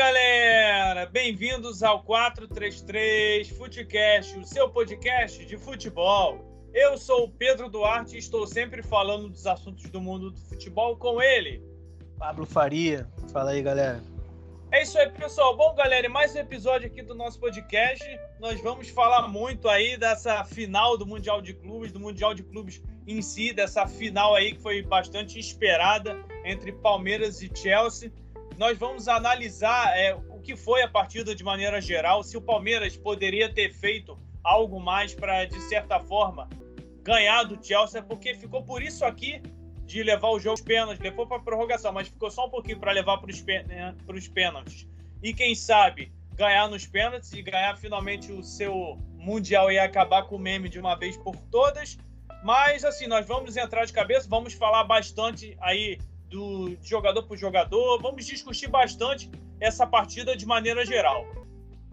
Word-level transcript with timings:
galera! 0.00 1.04
Bem-vindos 1.04 1.82
ao 1.82 2.02
433 2.02 3.50
Futecast, 3.50 4.38
o 4.38 4.46
seu 4.46 4.66
podcast 4.70 5.44
de 5.44 5.58
futebol. 5.58 6.42
Eu 6.72 6.96
sou 6.96 7.24
o 7.24 7.28
Pedro 7.28 7.68
Duarte 7.68 8.16
e 8.16 8.18
estou 8.18 8.46
sempre 8.46 8.82
falando 8.82 9.28
dos 9.28 9.46
assuntos 9.46 9.90
do 9.90 10.00
mundo 10.00 10.30
do 10.30 10.40
futebol 10.40 10.96
com 10.96 11.20
ele. 11.20 11.62
Pablo 12.18 12.46
Faria. 12.46 13.06
Fala 13.30 13.50
aí, 13.50 13.60
galera. 13.60 14.02
É 14.72 14.82
isso 14.82 14.98
aí, 14.98 15.10
pessoal. 15.10 15.54
Bom, 15.54 15.74
galera, 15.74 16.08
mais 16.08 16.34
um 16.34 16.38
episódio 16.38 16.86
aqui 16.86 17.02
do 17.02 17.14
nosso 17.14 17.38
podcast. 17.38 18.02
Nós 18.40 18.58
vamos 18.62 18.88
falar 18.88 19.28
muito 19.28 19.68
aí 19.68 19.98
dessa 19.98 20.42
final 20.44 20.96
do 20.96 21.04
Mundial 21.04 21.42
de 21.42 21.52
Clubes, 21.52 21.92
do 21.92 22.00
Mundial 22.00 22.32
de 22.32 22.42
Clubes 22.42 22.82
em 23.06 23.20
si, 23.20 23.52
dessa 23.52 23.86
final 23.86 24.34
aí 24.34 24.54
que 24.54 24.62
foi 24.62 24.80
bastante 24.80 25.38
esperada 25.38 26.16
entre 26.42 26.72
Palmeiras 26.72 27.42
e 27.42 27.50
Chelsea. 27.54 28.10
Nós 28.60 28.76
vamos 28.76 29.08
analisar 29.08 29.98
é, 29.98 30.14
o 30.14 30.38
que 30.38 30.54
foi 30.54 30.82
a 30.82 30.88
partida 30.88 31.34
de 31.34 31.42
maneira 31.42 31.80
geral, 31.80 32.22
se 32.22 32.36
o 32.36 32.42
Palmeiras 32.42 32.94
poderia 32.94 33.50
ter 33.50 33.72
feito 33.72 34.18
algo 34.44 34.78
mais 34.78 35.14
para, 35.14 35.46
de 35.46 35.58
certa 35.62 35.98
forma, 35.98 36.46
ganhar 37.02 37.44
do 37.44 37.58
Chelsea, 37.64 38.02
porque 38.02 38.34
ficou 38.34 38.62
por 38.62 38.82
isso 38.82 39.02
aqui 39.02 39.40
de 39.86 40.02
levar 40.02 40.28
o 40.28 40.38
jogo 40.38 40.50
aos 40.50 40.60
pênaltis, 40.60 41.02
levou 41.02 41.26
para 41.26 41.38
prorrogação, 41.40 41.90
mas 41.90 42.08
ficou 42.08 42.30
só 42.30 42.48
um 42.48 42.50
pouquinho 42.50 42.78
para 42.78 42.92
levar 42.92 43.16
para 43.16 43.30
os 43.30 43.42
né, 43.42 43.96
pênaltis. 44.34 44.86
E 45.22 45.32
quem 45.32 45.54
sabe 45.54 46.12
ganhar 46.34 46.68
nos 46.68 46.86
pênaltis 46.86 47.32
e 47.32 47.40
ganhar 47.40 47.78
finalmente 47.78 48.30
o 48.30 48.42
seu 48.44 48.98
Mundial 49.14 49.72
e 49.72 49.78
acabar 49.78 50.24
com 50.24 50.36
o 50.36 50.38
meme 50.38 50.68
de 50.68 50.78
uma 50.78 50.96
vez 50.96 51.16
por 51.16 51.34
todas. 51.50 51.96
Mas 52.44 52.84
assim, 52.84 53.06
nós 53.06 53.26
vamos 53.26 53.56
entrar 53.56 53.86
de 53.86 53.92
cabeça, 53.94 54.28
vamos 54.28 54.52
falar 54.52 54.84
bastante 54.84 55.56
aí 55.62 55.98
do 56.30 56.76
jogador 56.80 57.24
por 57.24 57.36
jogador, 57.36 58.00
vamos 58.00 58.24
discutir 58.24 58.68
bastante 58.68 59.28
essa 59.58 59.86
partida 59.86 60.36
de 60.36 60.46
maneira 60.46 60.86
geral. 60.86 61.26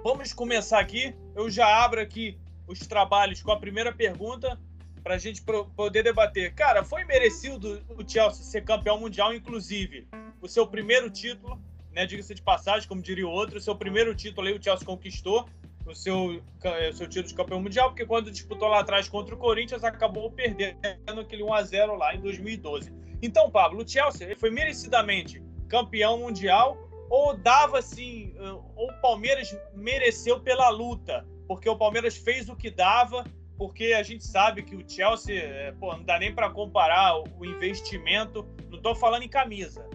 Vamos 0.03 0.31
começar 0.31 0.79
aqui. 0.79 1.13
Eu 1.35 1.49
já 1.49 1.83
abro 1.83 1.99
aqui 1.99 2.37
os 2.67 2.79
trabalhos 2.79 3.41
com 3.41 3.51
a 3.51 3.59
primeira 3.59 3.91
pergunta 3.91 4.59
para 5.03 5.15
a 5.15 5.17
gente 5.17 5.41
poder 5.41 6.03
debater. 6.03 6.53
Cara, 6.53 6.83
foi 6.83 7.03
merecido 7.03 7.81
o 7.89 8.07
Chelsea 8.07 8.43
ser 8.43 8.63
campeão 8.63 8.99
mundial, 8.99 9.33
inclusive 9.33 10.07
o 10.39 10.47
seu 10.47 10.67
primeiro 10.67 11.09
título, 11.09 11.59
né? 11.91 12.05
Diga-se 12.05 12.35
de 12.35 12.41
passagem, 12.41 12.87
como 12.87 13.01
diria 13.01 13.27
o 13.27 13.31
outro, 13.31 13.57
o 13.57 13.61
seu 13.61 13.75
primeiro 13.75 14.13
título 14.13 14.47
aí 14.47 14.53
o 14.53 14.61
Chelsea 14.61 14.85
conquistou, 14.85 15.49
o 15.85 15.95
seu, 15.95 16.43
o 16.43 16.93
seu 16.93 17.07
título 17.07 17.27
de 17.27 17.33
campeão 17.33 17.61
mundial, 17.61 17.89
porque 17.89 18.05
quando 18.05 18.29
disputou 18.29 18.67
lá 18.67 18.81
atrás 18.81 19.09
contra 19.09 19.33
o 19.33 19.37
Corinthians, 19.37 19.83
acabou 19.83 20.29
perdendo 20.29 20.77
aquele 21.21 21.41
1 21.41 21.53
a 21.53 21.63
0 21.63 21.95
lá 21.95 22.13
em 22.13 22.19
2012. 22.19 23.06
Então, 23.21 23.49
Pablo, 23.49 23.83
o 23.83 23.87
Chelsea 23.87 24.35
foi 24.37 24.49
merecidamente 24.49 25.41
campeão 25.67 26.19
mundial 26.19 26.77
ou 27.09 27.35
dava 27.35 27.79
assim, 27.79 28.33
ou 28.75 28.89
o 28.89 29.01
Palmeiras 29.01 29.55
mereceu 29.73 30.39
pela 30.39 30.69
luta, 30.69 31.25
porque 31.47 31.69
o 31.69 31.77
Palmeiras 31.77 32.17
fez 32.17 32.49
o 32.49 32.55
que 32.55 32.69
dava 32.69 33.23
porque 33.57 33.93
a 33.93 34.03
gente 34.03 34.23
sabe 34.23 34.61
que 34.61 34.75
o 34.75 34.87
Chelsea, 34.87 35.35
é, 35.35 35.71
pô, 35.71 35.91
não 35.91 36.03
dá 36.03 36.19
nem 36.19 36.33
para 36.33 36.49
comparar 36.49 37.17
o 37.17 37.43
investimento. 37.43 38.47
Não 38.69 38.77
estou 38.77 38.95
falando 38.95 39.23
em 39.23 39.29
camisa, 39.29 39.89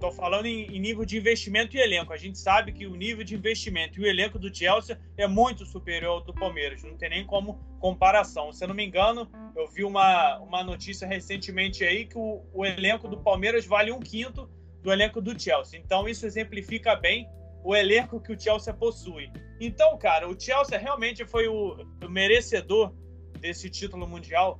estou 0.00 0.10
falando 0.10 0.46
em, 0.46 0.64
em, 0.74 0.80
nível 0.80 1.04
de 1.04 1.18
investimento 1.18 1.76
e 1.76 1.80
elenco. 1.80 2.12
A 2.12 2.16
gente 2.16 2.38
sabe 2.38 2.72
que 2.72 2.86
o 2.86 2.96
nível 2.96 3.22
de 3.22 3.34
investimento 3.34 4.00
e 4.00 4.02
o 4.02 4.06
elenco 4.06 4.38
do 4.38 4.54
Chelsea 4.54 4.98
é 5.16 5.26
muito 5.26 5.66
superior 5.66 6.12
ao 6.12 6.20
do 6.22 6.32
Palmeiras, 6.32 6.82
não 6.82 6.96
tem 6.96 7.10
nem 7.10 7.26
como 7.26 7.60
comparação. 7.78 8.50
Se 8.50 8.64
eu 8.64 8.68
não 8.68 8.74
me 8.74 8.84
engano, 8.84 9.30
eu 9.54 9.68
vi 9.68 9.84
uma, 9.84 10.38
uma 10.38 10.64
notícia 10.64 11.06
recentemente 11.06 11.84
aí 11.84 12.06
que 12.06 12.16
o, 12.16 12.42
o 12.52 12.64
elenco 12.64 13.06
do 13.06 13.18
Palmeiras 13.18 13.66
vale 13.66 13.92
um 13.92 14.00
quinto 14.00 14.48
do 14.82 14.90
elenco 14.90 15.20
do 15.20 15.38
Chelsea. 15.38 15.78
Então 15.78 16.08
isso 16.08 16.24
exemplifica 16.24 16.96
bem 16.96 17.28
o 17.62 17.76
elenco 17.76 18.20
que 18.20 18.32
o 18.32 18.40
Chelsea 18.40 18.72
possui. 18.72 19.30
Então, 19.60 19.98
cara, 19.98 20.26
o 20.26 20.40
Chelsea 20.40 20.78
realmente 20.78 21.26
foi 21.26 21.46
o, 21.46 21.76
o 22.02 22.08
merecedor 22.08 22.94
desse 23.38 23.68
título 23.68 24.08
mundial. 24.08 24.58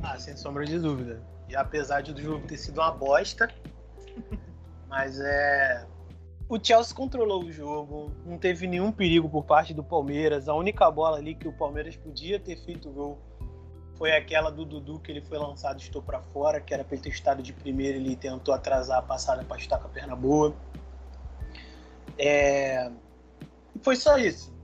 Ah, 0.00 0.16
sem 0.16 0.36
sombra 0.36 0.64
de 0.64 0.78
dúvida. 0.78 1.20
E 1.50 1.56
apesar 1.56 2.00
de 2.00 2.12
o 2.12 2.16
jogo 2.16 2.46
ter 2.46 2.56
sido 2.56 2.80
uma 2.80 2.92
bosta, 2.92 3.52
mas 4.88 5.18
é. 5.20 5.84
O 6.48 6.58
Chelsea 6.62 6.94
controlou 6.94 7.44
o 7.44 7.52
jogo, 7.52 8.12
não 8.24 8.38
teve 8.38 8.66
nenhum 8.66 8.92
perigo 8.92 9.28
por 9.28 9.44
parte 9.44 9.74
do 9.74 9.82
Palmeiras. 9.82 10.48
A 10.48 10.54
única 10.54 10.88
bola 10.90 11.18
ali 11.18 11.34
que 11.34 11.48
o 11.48 11.52
Palmeiras 11.52 11.96
podia 11.96 12.38
ter 12.38 12.56
feito 12.56 12.90
gol 12.90 13.18
foi 13.96 14.12
aquela 14.16 14.50
do 14.50 14.64
Dudu 14.64 14.98
que 15.00 15.10
ele 15.10 15.20
foi 15.20 15.38
lançado, 15.38 15.80
estou 15.80 16.00
para 16.00 16.22
fora, 16.22 16.60
que 16.60 16.72
era 16.72 16.84
para 16.84 16.94
ele 16.94 17.02
ter 17.02 17.10
estado 17.10 17.42
de 17.42 17.52
primeiro, 17.52 17.98
ele 17.98 18.16
tentou 18.16 18.54
atrasar 18.54 18.98
a 18.98 19.02
passada 19.02 19.44
para 19.44 19.58
estar 19.58 19.78
com 19.78 19.88
a 19.88 19.90
perna 19.90 20.16
boa. 20.16 20.54
É... 22.16 22.90
Foi 23.82 23.96
só 23.96 24.16
isso. 24.16 24.54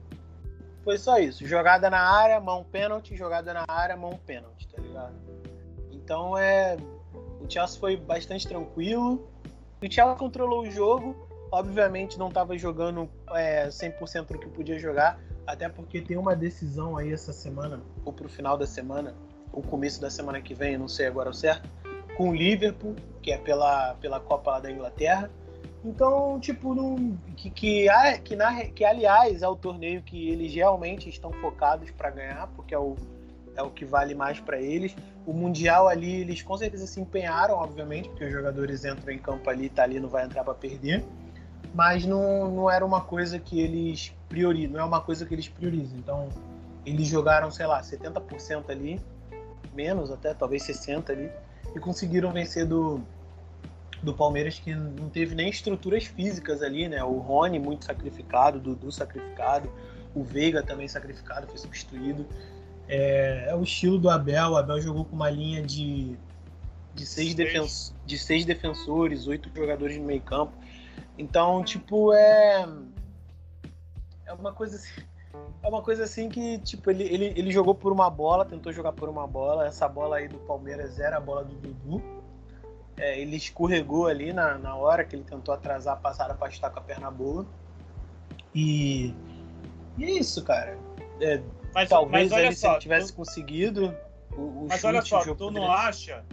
Foi 0.83 0.97
só 0.97 1.19
isso. 1.19 1.45
Jogada 1.45 1.89
na 1.89 1.99
área, 1.99 2.39
mão 2.39 2.63
pênalti, 2.63 3.15
jogada 3.15 3.53
na 3.53 3.65
área, 3.67 3.95
mão 3.95 4.17
pênalti, 4.25 4.67
tá 4.69 4.81
ligado? 4.81 5.26
Então 6.07 6.37
é. 6.37 6.77
O 7.41 7.51
Chelsea 7.51 7.77
foi 7.77 7.97
bastante 7.97 8.47
tranquilo. 8.47 9.27
O 9.83 9.91
Chelsea 9.91 10.15
controlou 10.15 10.61
o 10.61 10.71
jogo. 10.71 11.13
Obviamente 11.51 12.17
não 12.17 12.29
estava 12.29 12.57
jogando 12.57 13.09
é, 13.31 13.67
100% 13.67 14.27
do 14.27 14.39
que 14.39 14.47
podia 14.47 14.79
jogar, 14.79 15.19
até 15.45 15.69
porque 15.69 16.01
tem 16.01 16.17
uma 16.17 16.35
decisão 16.35 16.97
aí 16.97 17.11
essa 17.13 17.31
semana, 17.31 17.81
ou 18.03 18.11
pro 18.11 18.27
final 18.27 18.57
da 18.57 18.67
semana, 18.67 19.15
o 19.53 19.61
começo 19.61 20.01
da 20.01 20.09
semana 20.09 20.41
que 20.41 20.53
vem, 20.53 20.77
não 20.77 20.89
sei 20.89 21.07
agora 21.07 21.29
o 21.29 21.33
certo, 21.33 21.69
com 22.17 22.31
o 22.31 22.35
Liverpool, 22.35 22.95
que 23.21 23.31
é 23.31 23.37
pela, 23.37 23.95
pela 23.95 24.19
Copa 24.19 24.59
da 24.59 24.69
Inglaterra. 24.69 25.31
Então, 25.85 26.37
tipo, 26.39 26.75
não, 26.75 27.17
que, 27.37 27.49
que, 27.49 27.87
que, 28.25 28.35
na, 28.35 28.65
que 28.65 28.83
aliás 28.83 29.41
é 29.41 29.47
o 29.47 29.55
torneio 29.55 30.01
que 30.01 30.29
eles 30.29 30.53
realmente 30.53 31.07
estão 31.07 31.31
focados 31.31 31.91
para 31.91 32.09
ganhar, 32.09 32.47
porque 32.47 32.75
é 32.75 32.79
o, 32.79 32.97
é 33.57 33.61
o 33.63 33.69
que 33.69 33.83
vale 33.83 34.15
mais 34.15 34.39
para 34.39 34.61
eles. 34.61 34.95
O 35.25 35.33
Mundial 35.33 35.87
ali, 35.87 36.21
eles 36.21 36.41
com 36.41 36.55
certeza 36.55 36.85
se 36.87 37.01
empenharam, 37.01 37.55
obviamente, 37.55 38.07
porque 38.07 38.23
os 38.23 38.31
jogadores 38.31 38.85
entram 38.85 39.11
em 39.11 39.17
campo 39.17 39.49
ali, 39.49 39.67
tá 39.67 39.83
ali, 39.83 39.99
não 39.99 40.07
vai 40.07 40.23
entrar 40.23 40.43
para 40.43 40.53
perder. 40.53 41.03
Mas 41.73 42.05
não, 42.05 42.49
não 42.49 42.71
era 42.71 42.85
uma 42.85 43.01
coisa 43.01 43.39
que 43.39 43.59
eles 43.59 44.15
priorizam, 44.29 44.73
não 44.73 44.79
é 44.79 44.83
uma 44.85 45.01
coisa 45.01 45.25
que 45.25 45.33
eles 45.33 45.49
priorizam. 45.49 45.97
Então, 45.97 46.29
eles 46.85 47.07
jogaram, 47.07 47.51
sei 47.51 47.65
lá, 47.65 47.81
70% 47.81 48.69
ali 48.69 49.01
menos 49.73 50.09
até, 50.09 50.33
talvez 50.33 50.63
60 50.63 51.11
ali, 51.11 51.29
e 51.75 51.79
conseguiram 51.79 52.31
vencer 52.31 52.65
do, 52.65 53.01
do 54.01 54.13
Palmeiras 54.13 54.57
que 54.57 54.73
não 54.73 55.09
teve 55.09 55.35
nem 55.35 55.49
estruturas 55.49 56.05
físicas 56.05 56.61
ali, 56.63 56.87
né? 56.87 57.03
O 57.03 57.17
Rony 57.17 57.59
muito 57.59 57.85
sacrificado, 57.85 58.57
o 58.57 58.61
Dudu 58.61 58.91
sacrificado, 58.91 59.69
o 60.15 60.23
Veiga 60.23 60.63
também 60.63 60.87
sacrificado, 60.87 61.47
foi 61.47 61.57
substituído. 61.57 62.25
É, 62.87 63.47
é 63.49 63.55
o 63.55 63.63
estilo 63.63 63.97
do 63.97 64.09
Abel, 64.09 64.51
o 64.51 64.57
Abel 64.57 64.81
jogou 64.81 65.05
com 65.05 65.15
uma 65.15 65.29
linha 65.29 65.61
de, 65.61 66.17
de, 66.95 67.05
seis, 67.05 67.33
defen 67.33 67.65
de 68.05 68.17
seis 68.17 68.45
defensores, 68.45 69.27
oito 69.27 69.49
jogadores 69.53 69.97
no 69.97 70.05
meio 70.05 70.21
campo. 70.21 70.53
Então, 71.17 71.63
tipo, 71.63 72.13
é. 72.13 72.67
É 74.25 74.33
uma 74.33 74.51
coisa 74.51 74.75
assim 74.75 75.07
é 75.63 75.67
uma 75.67 75.81
coisa 75.81 76.03
assim 76.03 76.29
que, 76.29 76.59
tipo, 76.59 76.89
ele, 76.89 77.03
ele, 77.03 77.33
ele 77.35 77.51
jogou 77.51 77.75
por 77.75 77.91
uma 77.91 78.09
bola, 78.09 78.45
tentou 78.45 78.71
jogar 78.71 78.93
por 78.93 79.09
uma 79.09 79.27
bola. 79.27 79.67
Essa 79.67 79.87
bola 79.87 80.17
aí 80.17 80.27
do 80.27 80.37
Palmeiras 80.39 80.99
era 80.99 81.17
a 81.17 81.19
bola 81.19 81.43
do 81.43 81.55
Dudu. 81.55 82.01
É, 82.95 83.19
ele 83.19 83.35
escorregou 83.35 84.07
ali 84.07 84.33
na, 84.33 84.57
na 84.57 84.75
hora 84.75 85.03
que 85.03 85.15
ele 85.15 85.23
tentou 85.23 85.53
atrasar 85.53 85.95
a 85.95 85.97
passada 85.97 86.33
para 86.33 86.47
estar 86.47 86.69
com 86.69 86.79
a 86.79 86.81
perna 86.81 87.11
boa. 87.11 87.45
E, 88.53 89.13
e 89.97 90.05
é 90.05 90.11
isso, 90.11 90.43
cara. 90.43 90.77
É, 91.19 91.41
mas, 91.73 91.89
talvez 91.89 92.31
mas 92.31 92.39
ele, 92.41 92.55
só, 92.55 92.67
se 92.67 92.73
ele 92.73 92.81
tivesse 92.81 93.13
tu... 93.13 93.15
conseguido. 93.15 93.95
O, 94.31 94.41
o 94.41 94.67
mas 94.69 94.83
olha 94.83 95.01
só, 95.01 95.21
tu 95.33 95.51
não 95.51 95.71
acha 95.71 96.23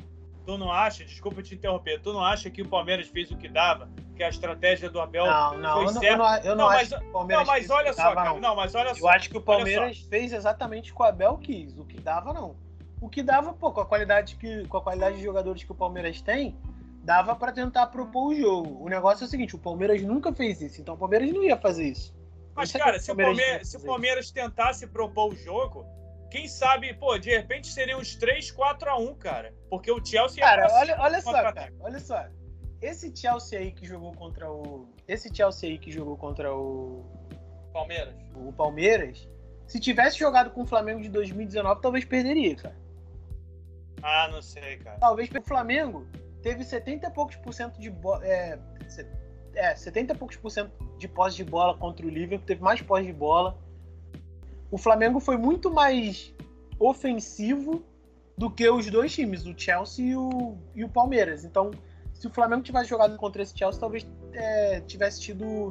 tu 0.45 0.59
não 0.59 0.71
acha, 0.71 1.05
desculpa 1.05 1.43
te 1.43 1.55
interromper, 1.55 2.01
tu 2.01 2.13
não 2.13 2.23
acha 2.23 2.51
que 2.51 2.63
o 2.63 2.69
Palmeiras 2.69 3.09
fez 3.09 3.31
o 3.31 3.37
que 3.37 3.49
dava? 3.49 3.89
Que 4.15 4.23
a 4.23 4.29
estratégia 4.29 4.91
do 4.91 5.01
Abel 5.01 5.27
não, 5.27 5.59
não, 5.59 5.75
foi 5.75 5.85
eu 5.85 5.89
certa? 5.89 6.17
Não, 6.17 6.37
eu 6.37 6.45
não, 6.45 6.57
não, 6.57 6.69
acho 6.69 6.91
mas, 6.91 7.01
que 7.01 7.09
o 7.09 7.13
Palmeiras 7.13 7.47
não, 7.47 7.55
mas 7.55 7.71
olha 7.71 7.93
só, 7.93 8.03
dava, 8.03 8.15
cara, 8.15 8.41
não. 8.41 8.57
mas 8.57 8.75
olha 8.75 8.89
eu 8.91 8.95
só. 8.95 9.01
Eu 9.01 9.09
acho 9.09 9.31
que 9.31 9.37
o 9.37 9.41
Palmeiras 9.41 9.99
fez 9.99 10.33
exatamente 10.33 10.93
o 10.93 10.95
que 10.95 11.03
o 11.03 11.05
Abel 11.05 11.39
quis, 11.39 11.77
o 11.79 11.85
que 11.85 12.01
dava 12.01 12.33
não. 12.33 12.57
O 13.01 13.09
que 13.09 13.23
dava, 13.23 13.53
pô, 13.53 13.73
com 13.73 13.81
a 13.81 13.87
qualidade 13.87 14.37
que 14.37 14.67
com 14.69 14.77
a 14.77 14.83
qualidade 14.83 15.17
de 15.17 15.23
jogadores 15.23 15.65
que 15.65 15.73
o 15.73 15.75
Palmeiras 15.75 16.21
tem, 16.21 16.57
dava 17.03 17.35
para 17.35 17.53
tentar 17.53 17.87
propor 17.87 18.29
o 18.29 18.35
jogo. 18.35 18.85
O 18.85 18.89
negócio 18.89 19.25
é 19.25 19.27
o 19.27 19.31
seguinte, 19.31 19.57
o 19.57 19.59
Palmeiras 19.59 20.01
nunca 20.03 20.33
fez 20.33 20.61
isso, 20.61 20.81
então 20.81 20.95
o 20.95 20.99
Palmeiras 20.99 21.33
não 21.33 21.43
ia 21.43 21.57
fazer 21.57 21.89
isso. 21.89 22.15
Mas, 22.55 22.73
cara, 22.73 22.99
se 22.99 23.11
o 23.11 23.17
Palmeiras, 23.17 23.69
se 23.69 23.77
o 23.77 23.81
Palmeiras 23.81 24.31
tentasse 24.31 24.87
propor 24.87 25.33
o 25.33 25.37
jogo, 25.37 25.85
quem 26.31 26.49
sabe, 26.49 26.93
pô, 26.95 27.17
de 27.19 27.31
repente 27.31 27.69
seriam 27.69 28.01
uns 28.01 28.17
3, 28.17 28.51
4 28.51 28.91
a 28.91 28.99
1, 28.99 29.15
cara. 29.17 29.55
Porque 29.69 29.91
o 29.91 30.05
Chelsea 30.05 30.43
Cara, 30.43 30.67
olha, 30.73 31.01
olha 31.01 31.21
só, 31.21 31.33
cara, 31.33 31.73
olha 31.81 32.01
só. 32.01 32.27
Esse 32.81 33.15
Chelsea 33.17 33.59
aí 33.59 33.73
que 33.73 33.87
jogou 33.87 34.13
contra 34.13 34.51
o. 34.51 34.89
Esse 35.09 35.35
Chelsea 35.35 35.71
aí 35.71 35.79
que 35.79 35.91
jogou 35.91 36.17
contra 36.17 36.55
o. 36.55 37.05
Palmeiras. 37.73 38.15
O 38.35 38.53
Palmeiras. 38.53 39.29
Se 39.67 39.81
tivesse 39.81 40.19
jogado 40.19 40.51
com 40.51 40.63
o 40.63 40.67
Flamengo 40.67 41.01
de 41.01 41.09
2019, 41.09 41.81
talvez 41.81 42.05
perderia, 42.05 42.55
cara. 42.57 42.77
Ah, 44.03 44.29
não 44.31 44.43
sei, 44.43 44.77
cara. 44.79 44.99
Talvez 44.99 45.31
o 45.31 45.43
Flamengo 45.43 46.07
teve 46.43 46.63
70 46.63 47.07
e 47.07 47.11
poucos 47.11 47.37
por 47.37 47.55
cento 47.55 47.81
de 47.81 47.91
bola. 47.91 48.27
É, 48.27 48.59
é, 49.55 49.75
70 49.75 50.13
e 50.13 50.17
poucos 50.17 50.37
por 50.37 50.51
cento 50.51 50.73
de 50.99 51.09
posse 51.09 51.37
de 51.37 51.45
bola 51.45 51.77
contra 51.77 52.07
o 52.07 52.09
Liverpool, 52.09 52.47
teve 52.47 52.63
mais 52.63 52.81
posse 52.81 53.07
de 53.07 53.13
bola. 53.13 53.57
O 54.71 54.79
Flamengo 54.79 55.21
foi 55.21 55.37
muito 55.37 55.71
mais 55.71 56.35
ofensivo 56.79 57.83
do 58.37 58.51
que 58.51 58.69
os 58.69 58.91
dois 58.91 59.13
times, 59.15 59.47
o 59.47 59.55
Chelsea 59.57 60.07
e 60.07 60.17
o, 60.17 60.57
e 60.75 60.85
o 60.85 60.89
Palmeiras. 60.89 61.45
Então, 61.45 61.71
se 62.13 62.27
o 62.27 62.31
Flamengo 62.31 62.63
tivesse 62.63 62.89
jogado 62.89 63.17
contra 63.17 63.43
esse 63.43 63.57
Chelsea, 63.57 63.81
talvez 63.81 64.07
é, 64.33 64.81
tivesse 64.81 65.21
tido 65.21 65.71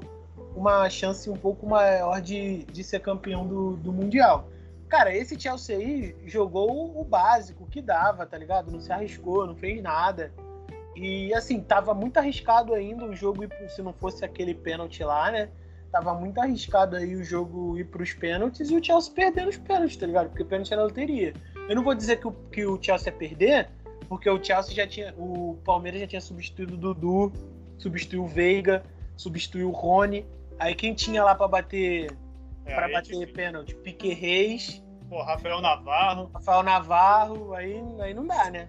uma 0.56 0.90
chance 0.90 1.30
um 1.30 1.36
pouco 1.36 1.68
maior 1.68 2.22
de, 2.22 2.64
de 2.66 2.84
ser 2.84 3.00
campeão 3.00 3.46
do, 3.46 3.76
do 3.78 3.92
Mundial. 3.92 4.48
Cara, 4.88 5.16
esse 5.16 5.40
Chelsea 5.40 5.76
aí 5.76 6.16
jogou 6.26 7.00
o 7.00 7.04
básico 7.04 7.66
que 7.66 7.82
dava, 7.82 8.26
tá 8.26 8.38
ligado? 8.38 8.72
Não 8.72 8.80
se 8.80 8.92
arriscou, 8.92 9.48
não 9.48 9.56
fez 9.56 9.82
nada. 9.82 10.32
E 10.96 11.34
assim, 11.34 11.60
tava 11.62 11.94
muito 11.94 12.18
arriscado 12.18 12.74
ainda 12.74 13.06
o 13.06 13.16
jogo, 13.16 13.44
se 13.68 13.82
não 13.82 13.94
fosse 13.94 14.24
aquele 14.24 14.54
pênalti 14.54 15.04
lá, 15.04 15.32
né? 15.32 15.50
Tava 15.92 16.14
muito 16.14 16.40
arriscado 16.40 16.96
aí 16.96 17.16
o 17.16 17.24
jogo 17.24 17.78
ir 17.78 17.86
pros 17.86 18.14
pênaltis 18.14 18.70
e 18.70 18.76
o 18.76 18.84
Chelsea 18.84 19.14
perdendo 19.14 19.50
os 19.50 19.58
pênaltis, 19.58 19.96
tá 19.96 20.08
ligado? 20.08 20.30
Porque 20.30 20.44
o 20.44 20.46
pênalti 20.46 20.74
era 20.74 20.84
loteria. 20.84 21.34
Eu 21.70 21.76
não 21.76 21.84
vou 21.84 21.94
dizer 21.94 22.20
que 22.20 22.28
o, 22.28 22.32
que 22.32 22.66
o 22.66 22.82
Chelsea 22.82 23.12
ia 23.12 23.18
perder, 23.18 23.70
porque 24.10 24.30
o 24.30 24.44
Chelsea 24.44 24.74
já 24.74 24.88
tinha. 24.88 25.14
O 25.18 25.58
Palmeiras 25.64 26.02
já 26.02 26.08
tinha 26.08 26.22
substituído 26.22 26.74
o 26.74 26.78
Dudu, 26.78 27.32
substituiu 27.78 28.24
o 28.24 28.28
Veiga, 28.28 28.84
substituiu 29.16 29.70
o 29.70 29.72
Rony. 29.72 30.26
Aí 30.60 30.76
quem 30.76 30.94
tinha 30.94 31.24
lá 31.24 31.36
para 31.36 31.48
bater. 31.48 32.12
É, 32.66 32.76
para 32.76 32.88
bater 32.88 33.32
pênalti? 33.32 33.76
Pique 33.76 34.14
Reis. 34.14 34.84
Pô, 35.10 35.22
Rafael 35.22 35.62
Navarro. 35.62 36.30
Rafael 36.34 36.64
Navarro, 36.64 37.54
aí, 37.54 37.84
aí 38.00 38.14
não 38.14 38.26
dá, 38.26 38.50
né? 38.50 38.68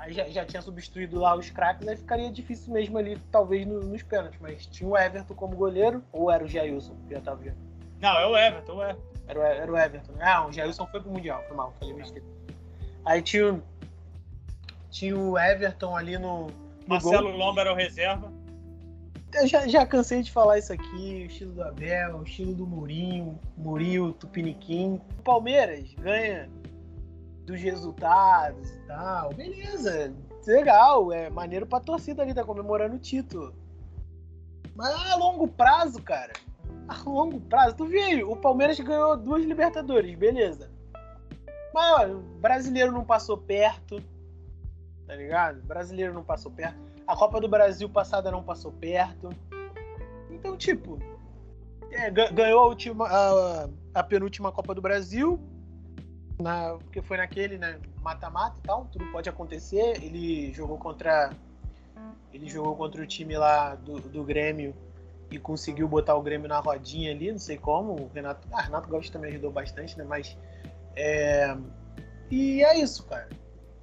Aí 0.00 0.14
já, 0.14 0.26
já 0.28 0.44
tinha 0.46 0.62
substituído 0.62 1.20
lá 1.20 1.36
os 1.36 1.50
craques, 1.50 1.86
aí 1.86 1.94
ficaria 1.94 2.30
difícil 2.32 2.72
mesmo 2.72 2.96
ali, 2.96 3.18
talvez 3.30 3.66
no, 3.66 3.80
nos 3.80 4.02
pênaltis. 4.02 4.40
Mas 4.40 4.64
tinha 4.64 4.88
o 4.88 4.96
Everton 4.96 5.34
como 5.34 5.54
goleiro, 5.54 6.02
ou 6.10 6.30
era 6.30 6.42
o 6.42 6.48
Jailson 6.48 6.96
que 7.06 7.14
já 7.14 7.20
tava 7.20 7.38
jogando? 7.44 7.58
Não, 8.00 8.18
é 8.18 8.26
o 8.26 8.36
Everton, 8.36 8.82
é. 8.82 8.96
Era, 9.28 9.48
era 9.48 9.70
o 9.70 9.76
Everton. 9.76 10.12
Né? 10.12 10.24
Ah, 10.24 10.46
o 10.46 10.52
Jailson 10.52 10.86
foi 10.86 11.00
pro 11.02 11.10
Mundial, 11.10 11.44
foi 11.46 11.54
mal, 11.54 11.74
falei 11.78 11.94
besteira. 11.94 12.26
Aí 13.04 13.20
tinha, 13.20 13.62
tinha 14.90 15.16
o 15.16 15.38
Everton 15.38 15.94
ali 15.94 16.18
no. 16.18 16.46
no 16.46 16.52
Marcelo 16.86 17.30
Lomba 17.36 17.60
era 17.60 17.72
o 17.72 17.76
reserva. 17.76 18.32
Eu 19.34 19.46
já, 19.46 19.68
já 19.68 19.86
cansei 19.86 20.22
de 20.22 20.32
falar 20.32 20.58
isso 20.58 20.72
aqui, 20.72 21.24
o 21.24 21.26
estilo 21.26 21.52
do 21.52 21.62
Abel, 21.62 22.16
o 22.16 22.22
estilo 22.24 22.54
do 22.54 22.66
Mourinho, 22.66 23.38
Murilo, 23.56 24.12
Tupiniquim. 24.14 25.00
O 25.18 25.22
Palmeiras 25.22 25.92
ganha 25.94 26.48
dos 27.50 27.60
resultados 27.60 28.70
e 28.70 28.78
tal, 28.86 29.34
beleza, 29.34 30.14
legal, 30.46 31.12
é 31.12 31.28
maneiro 31.28 31.66
pra 31.66 31.80
torcida 31.80 32.22
ali, 32.22 32.32
tá 32.32 32.44
comemorando 32.44 32.96
o 32.96 32.98
título. 32.98 33.54
Mas 34.76 34.94
a 35.10 35.16
longo 35.16 35.48
prazo, 35.48 36.00
cara, 36.00 36.32
a 36.88 37.02
longo 37.02 37.40
prazo, 37.40 37.76
tu 37.76 37.86
viu, 37.86 38.30
o 38.30 38.36
Palmeiras 38.36 38.78
ganhou 38.78 39.16
duas 39.16 39.44
Libertadores, 39.44 40.14
beleza. 40.14 40.70
Mas 41.74 42.00
ó, 42.00 42.06
o 42.14 42.20
brasileiro 42.40 42.92
não 42.92 43.04
passou 43.04 43.36
perto, 43.36 44.02
tá 45.06 45.14
ligado? 45.16 45.58
O 45.58 45.66
brasileiro 45.66 46.14
não 46.14 46.22
passou 46.22 46.52
perto. 46.52 46.78
A 47.06 47.16
Copa 47.16 47.40
do 47.40 47.48
Brasil 47.48 47.88
passada 47.88 48.30
não 48.30 48.42
passou 48.42 48.72
perto. 48.72 49.30
Então, 50.30 50.56
tipo, 50.56 50.98
é, 51.90 52.10
ganhou 52.10 52.60
a, 52.60 52.66
última, 52.66 53.06
a, 53.08 53.68
a 53.94 54.02
penúltima 54.02 54.52
Copa 54.52 54.74
do 54.74 54.80
Brasil, 54.80 55.40
na, 56.40 56.74
porque 56.74 57.02
foi 57.02 57.16
naquele, 57.16 57.58
né, 57.58 57.78
mata-mata 58.02 58.56
e 58.58 58.66
tal, 58.66 58.86
tudo 58.86 59.04
pode 59.12 59.28
acontecer. 59.28 60.02
Ele 60.02 60.52
jogou 60.52 60.78
contra 60.78 61.30
ele 62.32 62.48
jogou 62.48 62.76
contra 62.76 63.02
o 63.02 63.06
time 63.06 63.36
lá 63.36 63.74
do, 63.74 64.00
do 64.00 64.22
Grêmio 64.22 64.74
e 65.30 65.38
conseguiu 65.38 65.88
botar 65.88 66.14
o 66.14 66.22
Grêmio 66.22 66.48
na 66.48 66.58
rodinha 66.58 67.10
ali, 67.10 67.30
não 67.30 67.38
sei 67.38 67.56
como. 67.56 67.92
O 67.92 68.10
Renato, 68.12 68.46
ah, 68.52 68.62
Renato 68.62 68.88
Gaúcho 68.88 69.12
também 69.12 69.30
ajudou 69.30 69.50
bastante, 69.50 69.98
né? 69.98 70.04
Mas 70.04 70.36
é, 70.96 71.56
e 72.30 72.62
é 72.62 72.78
isso, 72.78 73.04
cara. 73.04 73.28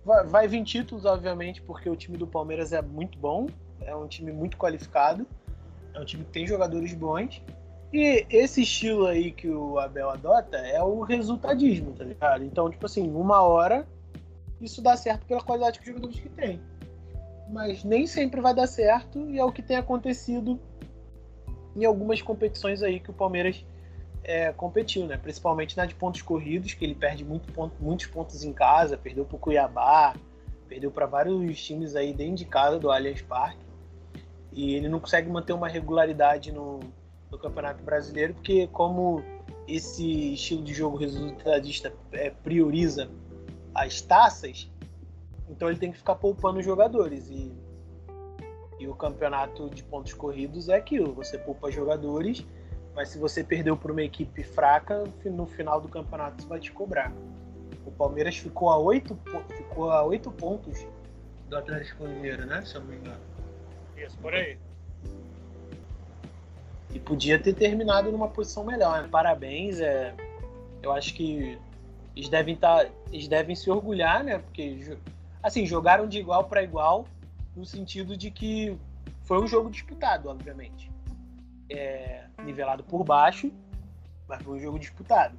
Vai, 0.04 0.26
vai 0.26 0.48
vir 0.48 0.64
títulos, 0.64 1.06
obviamente, 1.06 1.62
porque 1.62 1.90
o 1.90 1.96
time 1.96 2.18
do 2.18 2.26
Palmeiras 2.26 2.72
é 2.72 2.82
muito 2.82 3.18
bom, 3.18 3.48
é 3.82 3.96
um 3.96 4.08
time 4.08 4.32
muito 4.32 4.58
qualificado, 4.58 5.26
é 5.94 6.00
um 6.00 6.06
time 6.06 6.24
que 6.24 6.32
tem 6.32 6.48
jogadores 6.48 6.94
bons. 6.94 7.42
E 7.92 8.26
esse 8.30 8.64
estilo 8.64 9.06
aí 9.06 9.32
que 9.32 9.50
o 9.50 9.80
Abel 9.80 10.10
adota 10.10 10.58
é 10.58 10.82
o 10.84 11.02
resultadismo, 11.02 11.94
tá 11.94 12.04
ligado? 12.04 12.44
Então, 12.44 12.70
tipo 12.70 12.86
assim, 12.86 13.10
uma 13.10 13.42
hora 13.42 13.88
isso 14.60 14.82
dá 14.82 14.98
certo 14.98 15.26
pela 15.26 15.42
qualidade 15.42 15.80
de 15.80 15.86
jogadores 15.86 16.20
que 16.20 16.30
tem. 16.30 16.60
Mas 17.50 17.84
nem 17.84 18.06
sempre 18.08 18.42
vai 18.42 18.54
dar 18.54 18.68
certo 18.68 19.30
e 19.30 19.40
é 19.40 19.44
o 19.44 19.52
que 19.52 19.62
tem 19.62 19.78
acontecido 19.78 20.60
em 21.76 21.86
algumas 21.86 22.22
competições 22.22 22.82
aí 22.82 23.00
que 23.00 23.12
o 23.12 23.14
Palmeiras 23.14 23.64
é, 24.24 24.52
competiu, 24.52 25.06
né? 25.06 25.16
Principalmente 25.16 25.78
na 25.78 25.86
de 25.86 25.96
pontos 25.96 26.22
corridos, 26.22 26.74
que 26.74 26.84
ele 26.84 26.96
perde 26.96 27.24
muito 27.24 27.52
ponto, 27.54 27.76
muitos 27.80 28.08
pontos 28.08 28.44
em 28.44 28.52
casa, 28.52 28.98
perdeu 28.98 29.24
para 29.24 29.36
o 29.36 29.40
Cuiabá, 29.40 30.16
perdeu 30.68 30.92
para 30.92 31.06
vários 31.06 31.64
times 31.64 31.96
aí 31.96 32.14
dentro 32.14 32.36
de 32.36 32.46
casa 32.46 32.78
do 32.78 32.92
Allianz 32.92 33.22
Parque. 33.22 33.66
E 34.52 34.74
ele 34.74 34.90
não 34.90 35.00
consegue 35.00 35.30
manter 35.30 35.54
uma 35.54 35.68
regularidade 35.68 36.52
no, 36.52 36.80
do 37.30 37.38
Campeonato 37.38 37.84
Brasileiro, 37.84 38.34
porque 38.34 38.68
como 38.68 39.24
esse 39.68 40.34
estilo 40.34 40.64
de 40.64 40.74
jogo 40.74 40.98
resultadista 40.98 41.94
é, 42.12 42.30
prioriza 42.30 43.10
as 43.76 44.02
taças, 44.02 44.72
então 45.50 45.70
ele 45.70 45.78
tem 45.78 45.92
que 45.92 45.98
ficar 45.98 46.16
poupando 46.16 46.60
os 46.60 46.66
jogadores. 46.66 47.30
E, 47.30 47.52
e 48.80 48.88
o 48.88 48.96
campeonato 48.96 49.70
de 49.70 49.84
pontos 49.84 50.14
corridos 50.14 50.70
é 50.70 50.76
aquilo: 50.76 51.14
você 51.14 51.38
poupa 51.38 51.70
jogadores, 51.72 52.46
mas 52.96 53.10
se 53.10 53.18
você 53.18 53.44
perdeu 53.44 53.76
por 53.76 53.92
uma 53.92 54.04
equipe 54.04 54.44
fraca, 54.44 55.04
no 55.26 55.46
final 55.46 55.82
do 55.82 55.88
campeonato 55.88 56.42
você 56.42 56.48
vai 56.48 56.60
te 56.60 56.72
cobrar. 56.72 57.12
O 57.86 57.92
Palmeiras 57.92 58.38
ficou 58.38 58.70
a 58.70 58.78
oito, 58.78 59.18
ficou 59.56 59.92
a 59.92 60.04
oito 60.04 60.32
pontos 60.32 60.86
do 61.50 61.58
Atlético 61.58 62.06
Mineiro, 62.06 62.46
né? 62.46 62.62
Se 62.66 62.76
eu 62.76 62.82
não 62.82 62.88
me 62.90 62.98
engano. 62.98 63.22
Isso, 63.96 64.18
por 64.18 64.34
aí. 64.34 64.58
E 66.94 67.00
podia 67.00 67.38
ter 67.38 67.54
terminado 67.54 68.12
numa 68.12 68.28
posição 68.28 68.64
melhor. 68.64 69.04
Né? 69.04 69.08
Parabéns, 69.10 69.80
é, 69.80 70.14
eu 70.82 70.92
acho 70.92 71.14
que 71.14 71.60
eles 72.16 72.30
devem 72.30 72.56
tá, 72.56 72.88
eles 73.12 73.28
devem 73.28 73.56
se 73.56 73.70
orgulhar, 73.70 74.24
né? 74.24 74.40
Porque 74.40 74.98
assim 75.44 75.66
jogaram 75.66 76.08
de 76.08 76.18
igual 76.18 76.46
para 76.46 76.64
igual 76.64 77.06
no 77.56 77.66
sentido 77.66 78.16
de 78.16 78.32
que 78.32 78.78
foi 79.24 79.42
um 79.42 79.48
jogo 79.48 79.70
disputado, 79.70 80.30
obviamente, 80.30 80.90
é, 81.70 82.24
nivelado 82.44 82.84
por 82.84 83.04
baixo, 83.04 83.52
mas 84.28 84.42
foi 84.42 84.58
um 84.58 84.60
jogo 84.60 84.80
disputado. 84.80 85.38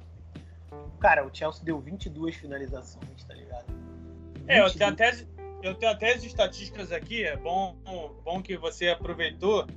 Cara, 0.99 1.25
o 1.25 1.33
Chelsea 1.33 1.63
deu 1.63 1.79
22 1.79 2.35
finalizações, 2.35 3.23
tá 3.27 3.33
ligado? 3.33 3.65
22. 4.47 4.47
É, 4.47 4.59
eu 4.59 4.73
tenho 4.73 4.89
até 4.91 5.25
eu 5.61 5.75
tenho 5.75 5.91
até 5.91 6.13
as 6.13 6.23
estatísticas 6.23 6.91
aqui, 6.91 7.23
é 7.23 7.35
bom, 7.35 7.75
bom 8.23 8.41
que 8.41 8.55
você 8.55 8.89
aproveitou 8.89 9.67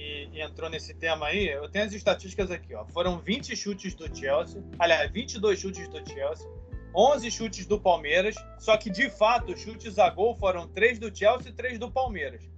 e, 0.00 0.28
e, 0.32 0.40
entrou 0.40 0.70
nesse 0.70 0.94
tema 0.94 1.26
aí, 1.26 1.48
eu 1.48 1.68
tenho 1.68 1.84
as 1.84 1.92
estatísticas 1.92 2.50
aqui, 2.50 2.74
ó. 2.74 2.86
Foram 2.86 3.18
20 3.18 3.54
chutes 3.54 3.94
do 3.94 4.14
Chelsea, 4.16 4.62
aliás, 4.78 5.10
22 5.10 5.60
chutes 5.60 5.86
do 5.88 6.08
Chelsea, 6.08 6.48
11 6.94 7.30
chutes 7.30 7.66
do 7.66 7.78
Palmeiras, 7.78 8.34
só 8.58 8.76
que 8.76 8.90
de 8.90 9.10
fato, 9.10 9.56
chutes 9.56 9.98
a 9.98 10.08
gol 10.08 10.34
foram 10.36 10.66
3 10.66 10.98
do 10.98 11.14
Chelsea 11.14 11.50
e 11.50 11.54
3 11.54 11.78
do 11.78 11.90
Palmeiras. 11.90 12.48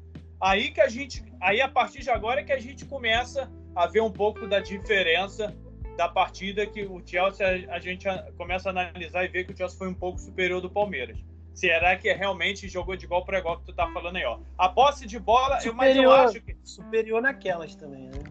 Aí 0.40 0.70
que 0.70 0.80
a 0.80 0.88
gente, 0.88 1.22
aí 1.40 1.60
a 1.60 1.68
partir 1.68 2.00
de 2.00 2.10
agora 2.10 2.40
é 2.40 2.44
que 2.44 2.52
a 2.52 2.60
gente 2.60 2.84
começa 2.84 3.50
a 3.74 3.86
ver 3.86 4.00
um 4.00 4.10
pouco 4.10 4.46
da 4.46 4.60
diferença 4.60 5.54
da 5.96 6.08
partida 6.08 6.66
que 6.66 6.82
o 6.84 7.02
Chelsea 7.04 7.46
a 7.70 7.78
gente 7.78 8.06
começa 8.36 8.68
a 8.68 8.72
analisar 8.72 9.24
e 9.24 9.28
ver 9.28 9.44
que 9.44 9.52
o 9.52 9.56
Chelsea 9.56 9.76
foi 9.76 9.88
um 9.88 9.94
pouco 9.94 10.18
superior 10.18 10.60
do 10.60 10.70
Palmeiras. 10.70 11.18
Será 11.54 11.96
que 11.96 12.12
realmente 12.12 12.68
jogou 12.68 12.96
de 12.96 13.04
igual 13.04 13.24
para 13.24 13.38
igual 13.38 13.58
que 13.58 13.66
tu 13.66 13.74
tá 13.74 13.86
falando 13.92 14.16
aí, 14.16 14.24
ó? 14.24 14.38
A 14.56 14.68
posse 14.68 15.06
de 15.06 15.18
bola, 15.18 15.60
superior, 15.60 15.76
mas 15.76 15.96
eu 15.96 16.12
acho 16.12 16.40
que. 16.40 16.56
Superior 16.64 17.20
naquelas 17.20 17.74
também, 17.74 18.08
né? 18.08 18.22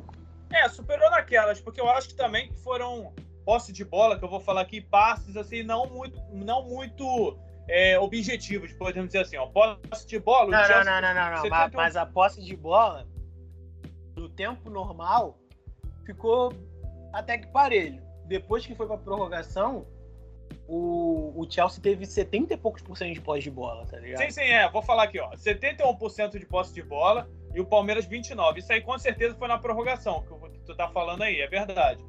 É, 0.52 0.68
superior 0.68 1.10
naquelas, 1.12 1.62
porque 1.62 1.80
eu 1.80 1.90
acho 1.90 2.10
que 2.10 2.16
também 2.16 2.52
foram 2.58 3.14
posse 3.46 3.72
de 3.72 3.86
bola, 3.86 4.18
que 4.18 4.26
eu 4.26 4.30
vou 4.30 4.40
falar 4.40 4.62
aqui, 4.62 4.82
passes 4.82 5.38
assim, 5.38 5.64
não 5.64 5.88
muito, 5.88 6.20
não 6.32 6.64
muito 6.68 7.38
é, 7.68 7.98
objetivos, 8.00 8.74
podemos 8.74 9.10
dizer 9.10 9.20
assim, 9.20 9.38
ó. 9.38 9.48
Posse 9.48 10.08
de 10.08 10.20
bola. 10.20 10.50
Não, 10.50 10.66
Chelsea, 10.66 10.84
não, 10.84 11.02
não, 11.02 11.14
não, 11.14 11.44
não, 11.44 11.50
mas, 11.50 11.74
mas 11.74 11.96
a 11.96 12.06
posse 12.06 12.44
de 12.44 12.56
bola, 12.56 13.08
no 14.16 14.30
tempo 14.30 14.70
normal, 14.70 15.38
ficou 16.06 16.54
até 17.14 17.38
que 17.38 17.48
parelho. 17.48 18.02
Depois 18.26 18.66
que 18.66 18.76
foi 18.76 18.88
pra 18.88 18.98
prorrogação, 18.98 19.86
o, 20.74 21.34
o 21.36 21.52
Chelsea 21.52 21.84
teve 21.84 22.06
70 22.06 22.54
e 22.54 22.58
poucos 22.58 22.82
por 22.82 22.98
cento 22.98 23.14
de 23.14 23.20
posse 23.20 23.42
de 23.42 23.52
bola, 23.52 23.86
tá 23.86 23.98
ligado? 24.00 24.22
Sim, 24.22 24.32
sim, 24.32 24.40
é. 24.40 24.70
Vou 24.70 24.82
falar 24.82 25.04
aqui, 25.04 25.20
ó. 25.20 25.32
71% 25.32 26.40
de 26.40 26.46
posse 26.46 26.74
de 26.74 26.82
bola 26.82 27.30
e 27.54 27.60
o 27.60 27.66
Palmeiras 27.66 28.06
29. 28.06 28.62
Isso 28.62 28.72
aí 28.72 28.80
com 28.80 28.98
certeza 28.98 29.36
foi 29.36 29.50
na 29.50 29.58
prorrogação, 29.58 30.24
que, 30.24 30.60
tu 30.66 30.74
tá 30.74 30.88
falando 30.88 31.24
aí, 31.24 31.42
é 31.42 31.48
verdade. 31.48 32.02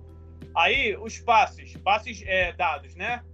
Aí, 0.54 0.96
os 0.96 1.18
passes, 1.18 1.76
passes 1.78 2.22
é, 2.24 2.52
dados, 2.52 2.94
né? 2.94 3.24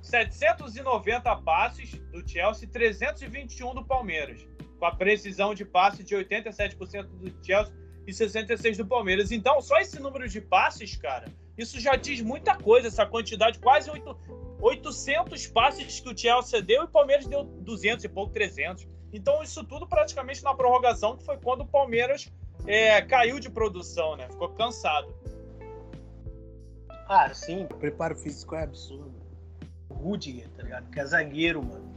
790 0.00 1.36
passes 1.42 1.92
do 2.10 2.26
Chelsea, 2.26 2.66
321 2.66 3.74
do 3.74 3.84
Palmeiras. 3.84 4.48
com 4.78 4.86
a 4.86 4.94
precisão 4.94 5.52
de 5.52 5.62
passe 5.62 6.02
de 6.02 6.16
87% 6.16 7.02
do 7.02 7.44
Chelsea 7.44 7.74
e 8.06 8.12
66% 8.12 8.78
do 8.78 8.86
Palmeiras. 8.86 9.30
Então, 9.30 9.60
só 9.60 9.78
esse 9.78 10.00
número 10.00 10.26
de 10.26 10.40
passes, 10.40 10.96
cara, 10.96 11.26
isso 11.58 11.78
já 11.78 11.96
diz 11.96 12.22
muita 12.22 12.56
coisa, 12.56 12.88
essa 12.88 13.04
quantidade, 13.04 13.58
quase 13.58 13.90
8, 13.90 14.49
800 14.60 15.46
passes 15.48 16.00
que 16.00 16.08
o 16.08 16.16
Chelsea 16.16 16.60
deu 16.62 16.82
e 16.82 16.84
o 16.84 16.88
Palmeiras 16.88 17.26
deu 17.26 17.44
200 17.44 18.04
e 18.04 18.08
pouco, 18.08 18.32
300. 18.32 18.86
Então, 19.12 19.42
isso 19.42 19.64
tudo 19.64 19.86
praticamente 19.86 20.42
na 20.44 20.54
prorrogação, 20.54 21.16
que 21.16 21.24
foi 21.24 21.36
quando 21.38 21.62
o 21.62 21.66
Palmeiras 21.66 22.30
é, 22.66 23.00
caiu 23.02 23.40
de 23.40 23.50
produção, 23.50 24.16
né? 24.16 24.28
Ficou 24.28 24.50
cansado. 24.50 25.12
Ah, 27.08 27.32
sim, 27.34 27.64
o 27.64 27.74
preparo 27.74 28.14
físico 28.14 28.54
é 28.54 28.62
absurdo. 28.62 29.14
O 29.88 29.94
Rudiger, 29.94 30.48
tá 30.50 30.62
ligado? 30.62 30.90
Que 30.90 31.00
é 31.00 31.04
zagueiro, 31.04 31.62
mano. 31.62 31.90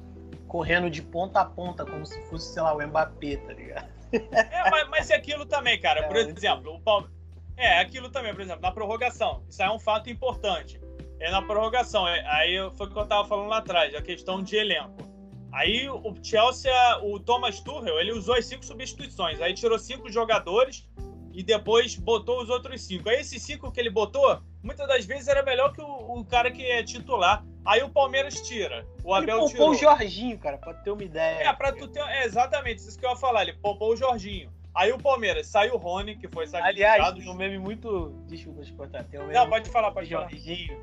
Correndo 0.47 0.89
de 0.89 1.01
ponta 1.01 1.41
a 1.41 1.45
ponta, 1.45 1.85
como 1.85 2.05
se 2.05 2.19
fosse, 2.29 2.53
sei 2.53 2.61
lá, 2.63 2.75
o 2.75 2.81
Mbappé, 2.87 3.37
tá 3.37 3.53
ligado? 3.53 3.93
É, 4.11 4.69
mas, 4.69 4.89
mas 4.89 5.09
é 5.09 5.15
aquilo 5.15 5.45
também, 5.45 5.79
cara. 5.79 6.03
Por 6.07 6.15
é, 6.15 6.21
exemplo, 6.21 6.75
o 6.75 6.79
Palmeiras. 6.79 7.13
É, 7.55 7.79
aquilo 7.79 8.09
também, 8.09 8.33
por 8.33 8.41
exemplo, 8.41 8.61
na 8.61 8.71
prorrogação. 8.71 9.43
Isso 9.47 9.61
é 9.61 9.71
um 9.71 9.77
fato 9.77 10.09
importante. 10.09 10.81
É 11.23 11.31
na 11.31 11.41
prorrogação. 11.41 12.05
É, 12.05 12.21
aí 12.27 12.57
foi 12.75 12.87
o 12.87 12.89
que 12.89 12.99
eu 12.99 13.05
tava 13.05 13.25
falando 13.25 13.47
lá 13.47 13.59
atrás, 13.59 13.95
a 13.95 14.01
questão 14.01 14.43
de 14.43 14.57
elenco. 14.57 15.09
Aí 15.53 15.87
o 15.87 16.13
Chelsea, 16.21 16.73
o 17.01 17.17
Thomas 17.17 17.61
Tuchel, 17.61 17.97
ele 17.99 18.11
usou 18.11 18.35
as 18.35 18.45
cinco 18.45 18.65
substituições. 18.65 19.39
Aí 19.39 19.53
tirou 19.53 19.79
cinco 19.79 20.11
jogadores 20.11 20.85
e 21.31 21.41
depois 21.41 21.95
botou 21.95 22.41
os 22.41 22.49
outros 22.49 22.81
cinco. 22.81 23.07
Aí 23.07 23.21
esses 23.21 23.41
cinco 23.41 23.71
que 23.71 23.79
ele 23.79 23.89
botou, 23.89 24.41
muitas 24.61 24.85
das 24.85 25.05
vezes 25.05 25.29
era 25.29 25.41
melhor 25.43 25.71
que 25.71 25.81
o, 25.81 26.19
o 26.19 26.25
cara 26.25 26.51
que 26.51 26.61
é 26.61 26.83
titular. 26.83 27.45
Aí 27.63 27.81
o 27.81 27.89
Palmeiras 27.89 28.41
tira. 28.41 28.85
O 29.01 29.13
Abel 29.13 29.39
ele 29.39 29.47
tirou. 29.47 29.69
o 29.69 29.75
Jorginho, 29.75 30.37
cara, 30.37 30.57
pra 30.57 30.73
ter 30.73 30.91
uma 30.91 31.03
ideia. 31.03 31.47
É, 31.47 31.53
pra 31.53 31.71
tu 31.71 31.87
ter. 31.87 32.01
É, 32.01 32.25
exatamente, 32.25 32.79
isso 32.79 32.99
que 32.99 33.05
eu 33.05 33.11
ia 33.11 33.15
falar. 33.15 33.43
Ele 33.43 33.53
poupou 33.53 33.93
o 33.93 33.95
Jorginho. 33.95 34.51
Aí 34.75 34.91
o 34.91 34.97
Palmeiras 34.97 35.47
saiu 35.47 35.75
o 35.75 35.77
Rony, 35.77 36.17
que 36.17 36.27
foi 36.27 36.47
sacrificado. 36.47 37.03
Aliás, 37.03 37.27
um 37.27 37.33
meme 37.33 37.59
muito. 37.59 38.09
Desculpa 38.27 38.63
te 38.63 38.73
cortar. 38.73 39.03
Tem 39.05 39.19
um 39.19 39.23
meme 39.23 39.35
Não, 39.35 39.47
pode 39.47 39.69
falar, 39.69 39.91
pode 39.91 40.09
falar. 40.09 40.29
Jorginho. 40.29 40.81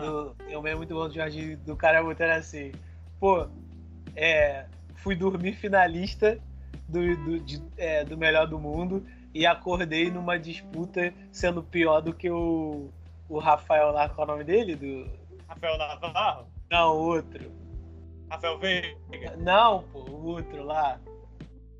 Do... 0.00 0.34
Tem 0.46 0.56
um 0.56 0.62
meme 0.62 0.76
muito 0.76 0.94
bom 0.94 1.08
do 1.08 1.14
Jorginho, 1.14 1.56
do 1.58 1.76
cara 1.76 2.02
botando 2.02 2.30
assim. 2.30 2.72
Pô, 3.20 3.46
é, 4.16 4.66
fui 4.96 5.14
dormir 5.14 5.54
finalista 5.54 6.38
do, 6.88 7.16
do, 7.24 7.40
de, 7.40 7.62
é, 7.76 8.04
do 8.04 8.16
melhor 8.16 8.46
do 8.46 8.58
mundo 8.58 9.04
e 9.32 9.46
acordei 9.46 10.10
numa 10.10 10.38
disputa 10.38 11.12
sendo 11.32 11.62
pior 11.62 12.00
do 12.00 12.12
que 12.14 12.30
o, 12.30 12.88
o 13.28 13.38
Rafael 13.38 13.90
lá, 13.90 14.08
qual 14.08 14.26
é 14.26 14.30
o 14.30 14.32
nome 14.34 14.44
dele? 14.44 14.76
Do... 14.76 15.10
Rafael 15.48 15.76
Navarro? 15.76 16.46
Não, 16.70 16.96
o 16.96 17.00
outro. 17.00 17.50
Rafael 18.30 18.58
Veiga? 18.58 19.36
Não, 19.36 19.82
pô, 19.92 20.00
o 20.00 20.26
outro 20.26 20.64
lá. 20.64 20.98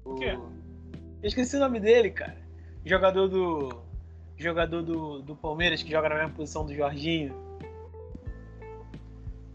O 0.05 0.15
quê? 0.17 0.33
Eu 0.33 1.29
esqueci 1.29 1.57
o 1.57 1.61
nome 1.61 1.81
dele, 1.81 2.11
cara. 2.11 2.37
Jogador 2.85 3.29
do. 3.29 3.83
Jogador 4.37 4.83
do, 4.83 5.23
do 5.23 5.35
Palmeiras 5.37 5.83
que 5.83 5.91
joga 5.91 6.09
na 6.09 6.17
mesma 6.17 6.31
posição 6.33 6.67
do 6.67 6.75
Jorginho. 6.75 7.35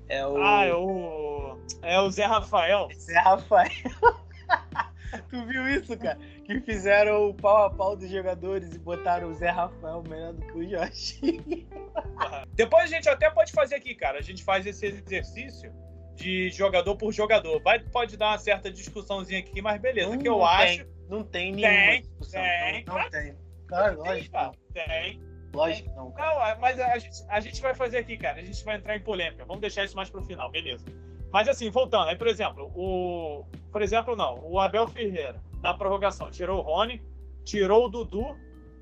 É 0.10 0.26
o. 0.26 0.38
Ah, 0.44 0.66
é 0.66 0.74
o. 0.74 1.58
É 1.84 2.00
o 2.02 2.10
Zé 2.10 2.26
Rafael. 2.26 2.90
Zé 2.96 3.20
Rafael. 3.20 3.70
tu 5.30 5.46
viu 5.46 5.68
isso, 5.70 5.96
cara? 5.98 6.18
Que 6.44 6.60
fizeram 6.62 7.30
o 7.30 7.34
pau 7.34 7.66
a 7.66 7.70
pau 7.70 7.96
dos 7.96 8.10
jogadores 8.10 8.74
e 8.74 8.80
botaram 8.80 9.30
o 9.30 9.34
Zé 9.36 9.50
Rafael 9.50 10.04
melhor 10.10 10.34
do 10.34 10.42
que 10.42 10.58
o 10.58 10.68
Jorginho. 10.68 11.68
Depois 12.54 12.86
a 12.86 12.88
gente 12.88 13.08
até 13.08 13.30
pode 13.30 13.52
fazer 13.52 13.76
aqui, 13.76 13.94
cara. 13.94 14.18
A 14.18 14.22
gente 14.22 14.44
faz 14.44 14.66
esse 14.66 14.88
exercício 14.88 15.72
de 16.16 16.50
jogador 16.50 16.96
por 16.96 17.14
jogador. 17.14 17.62
Vai, 17.62 17.80
pode 17.80 18.18
dar 18.18 18.32
uma 18.32 18.40
certa 18.40 18.72
discussãoncia 18.72 19.38
aqui, 19.38 19.62
mas 19.62 19.80
beleza. 19.80 20.18
Que 20.18 20.28
eu 20.28 20.40
não 20.40 20.46
acho. 20.46 20.84
Tem, 20.84 20.94
não 21.08 21.24
tem 21.24 21.52
nenhuma 21.54 21.92
tem, 21.92 22.02
discussão. 22.02 22.42
Tem, 22.42 22.86
não, 22.86 22.98
não 22.98 23.10
tem. 23.10 23.36
Claro, 23.68 23.98
lógico. 24.00 24.56
Tem. 24.74 24.88
tem. 24.88 25.29
Lógico 25.54 25.90
que 25.90 25.96
não. 25.96 26.12
Cara. 26.12 26.54
Não, 26.54 26.62
mas 26.62 26.80
a 26.80 26.98
gente, 26.98 27.24
a 27.28 27.40
gente 27.40 27.62
vai 27.62 27.74
fazer 27.74 27.98
aqui, 27.98 28.18
cara. 28.18 28.40
A 28.40 28.44
gente 28.44 28.64
vai 28.64 28.78
entrar 28.78 28.96
em 28.96 29.02
polêmica. 29.02 29.46
Vamos 29.46 29.62
deixar 29.62 29.84
isso 29.86 29.96
mais 29.96 30.10
pro 30.10 30.22
final, 30.22 30.50
beleza. 30.52 30.86
Mas 31.32 31.48
assim, 31.48 31.70
voltando, 31.70 32.10
aí, 32.10 32.16
por 32.16 32.28
exemplo, 32.28 32.72
o. 32.76 33.46
Por 33.72 33.82
exemplo, 33.82 34.16
não, 34.16 34.40
o 34.44 34.60
Abel 34.60 34.88
Ferreira, 34.88 35.42
na 35.62 35.74
prorrogação, 35.74 36.32
tirou 36.32 36.60
o 36.60 36.62
Rony, 36.62 37.02
tirou 37.44 37.86
o 37.86 37.90
Dudu 37.90 38.36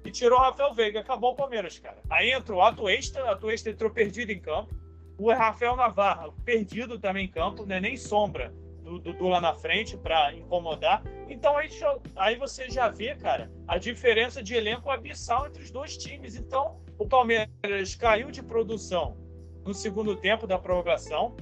e 0.05 0.11
tirou 0.11 0.39
o 0.39 0.41
Rafael 0.41 0.73
Veiga. 0.73 0.99
Acabou 0.99 1.31
o 1.31 1.35
Palmeiras, 1.35 1.77
cara. 1.79 1.97
Aí 2.09 2.31
entrou 2.31 2.59
o 2.59 2.63
Atuesta, 2.63 3.23
o 3.23 3.29
Atuesta 3.29 3.69
entrou 3.69 3.89
perdido 3.89 4.31
em 4.31 4.39
campo. 4.39 4.75
O 5.17 5.31
Rafael 5.31 5.75
Navarra, 5.75 6.31
perdido 6.45 6.99
também 6.99 7.25
em 7.25 7.29
campo, 7.29 7.65
né? 7.65 7.79
nem 7.79 7.97
sombra 7.97 8.53
do 8.87 8.99
Dudu 8.99 9.27
lá 9.27 9.41
na 9.41 9.53
frente 9.53 9.97
para 9.97 10.33
incomodar. 10.33 11.03
Então 11.29 11.57
aí, 11.57 11.69
aí 12.15 12.35
você 12.37 12.69
já 12.69 12.87
vê, 12.87 13.15
cara, 13.15 13.51
a 13.67 13.77
diferença 13.77 14.41
de 14.41 14.55
elenco 14.55 14.89
abissal 14.89 15.47
entre 15.47 15.61
os 15.61 15.69
dois 15.69 15.97
times. 15.97 16.35
Então 16.35 16.79
o 16.97 17.05
Palmeiras 17.05 17.95
caiu 17.95 18.31
de 18.31 18.41
produção 18.41 19.17
no 19.65 19.73
segundo 19.73 20.15
tempo 20.15 20.47
da 20.47 20.57
prorrogação. 20.57 21.35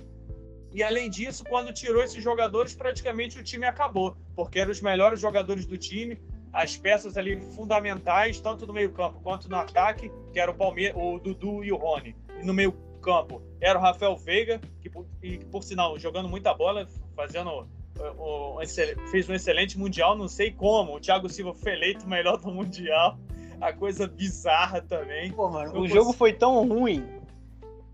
E 0.74 0.84
além 0.84 1.10
disso, 1.10 1.44
quando 1.48 1.72
tirou 1.72 2.04
esses 2.04 2.22
jogadores, 2.22 2.76
praticamente 2.76 3.40
o 3.40 3.44
time 3.44 3.66
acabou, 3.66 4.18
porque 4.36 4.60
eram 4.60 4.72
os 4.72 4.82
melhores 4.82 5.22
jogadores 5.22 5.66
do 5.66 5.78
time, 5.78 6.20
as 6.52 6.76
peças 6.76 7.16
ali 7.18 7.40
fundamentais, 7.56 8.42
tanto 8.42 8.68
no 8.68 8.74
meio-campo 8.74 9.22
quanto 9.22 9.48
no 9.48 9.56
ataque, 9.56 10.12
que 10.34 10.40
era 10.40 10.52
o 10.52 10.56
Palmeiras, 10.56 10.98
o 10.98 11.20
Dudu 11.20 11.64
e 11.64 11.72
o 11.72 11.78
Rony. 11.78 12.16
E 12.42 12.46
no 12.46 12.54
meio 12.54 12.74
campo 13.02 13.42
era 13.62 13.78
o 13.78 13.82
Rafael 13.82 14.18
Veiga, 14.18 14.60
que, 14.82 14.90
que 15.22 15.46
por 15.46 15.64
sinal, 15.64 15.98
jogando 15.98 16.28
muita 16.28 16.54
bola, 16.54 16.88
fazendo 17.16 17.68
um, 18.00 19.08
fez 19.10 19.30
um 19.30 19.34
excelente 19.34 19.78
Mundial, 19.78 20.16
não 20.16 20.28
sei 20.28 20.52
como. 20.52 20.96
O 20.96 21.00
Thiago 21.00 21.30
Silva 21.30 21.54
foi 21.54 21.74
eleito 21.74 22.06
o 22.06 22.10
melhor 22.10 22.38
do 22.38 22.52
Mundial. 22.52 23.18
A 23.62 23.72
coisa 23.72 24.06
bizarra 24.08 24.82
também. 24.82 25.32
Pô, 25.32 25.50
mano, 25.50 25.80
o 25.80 25.88
jogo 25.88 26.12
foi 26.12 26.34
tão 26.34 26.68
ruim 26.68 27.06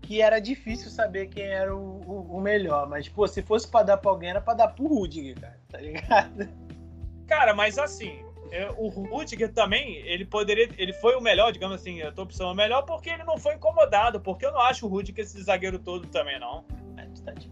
que 0.02 0.20
era 0.20 0.40
difícil 0.40 0.90
saber 0.90 1.28
quem 1.28 1.44
era 1.44 1.74
o, 1.74 2.00
o, 2.04 2.36
o 2.36 2.40
melhor. 2.40 2.88
Mas, 2.88 3.08
pô, 3.08 3.26
se 3.26 3.40
fosse 3.40 3.68
pra 3.68 3.82
dar 3.82 3.96
pra 3.96 4.10
alguém, 4.10 4.30
era 4.30 4.40
pra 4.40 4.52
dar 4.52 4.68
pro 4.68 4.86
Rudiger, 4.86 5.40
cara, 5.40 5.60
tá 5.68 5.80
ligado? 5.80 6.48
Cara, 7.26 7.54
mas 7.54 7.78
assim, 7.78 8.18
é, 8.50 8.68
o 8.76 8.88
Rudiger 8.88 9.52
também, 9.52 9.96
ele 9.98 10.26
poderia. 10.26 10.68
Ele 10.76 10.92
foi 10.92 11.14
o 11.14 11.20
melhor, 11.20 11.52
digamos 11.52 11.80
assim, 11.80 12.02
a 12.02 12.12
tua 12.12 12.24
opção 12.24 12.50
é 12.50 12.54
melhor, 12.54 12.82
porque 12.82 13.08
ele 13.08 13.24
não 13.24 13.38
foi 13.38 13.54
incomodado. 13.54 14.20
Porque 14.20 14.44
eu 14.44 14.52
não 14.52 14.60
acho 14.60 14.84
o 14.84 14.88
Rudiger 14.88 15.24
esse 15.24 15.40
zagueiro 15.42 15.78
todo 15.78 16.06
também, 16.08 16.38
não. 16.38 16.64
tá 17.24 17.32
de 17.32 17.48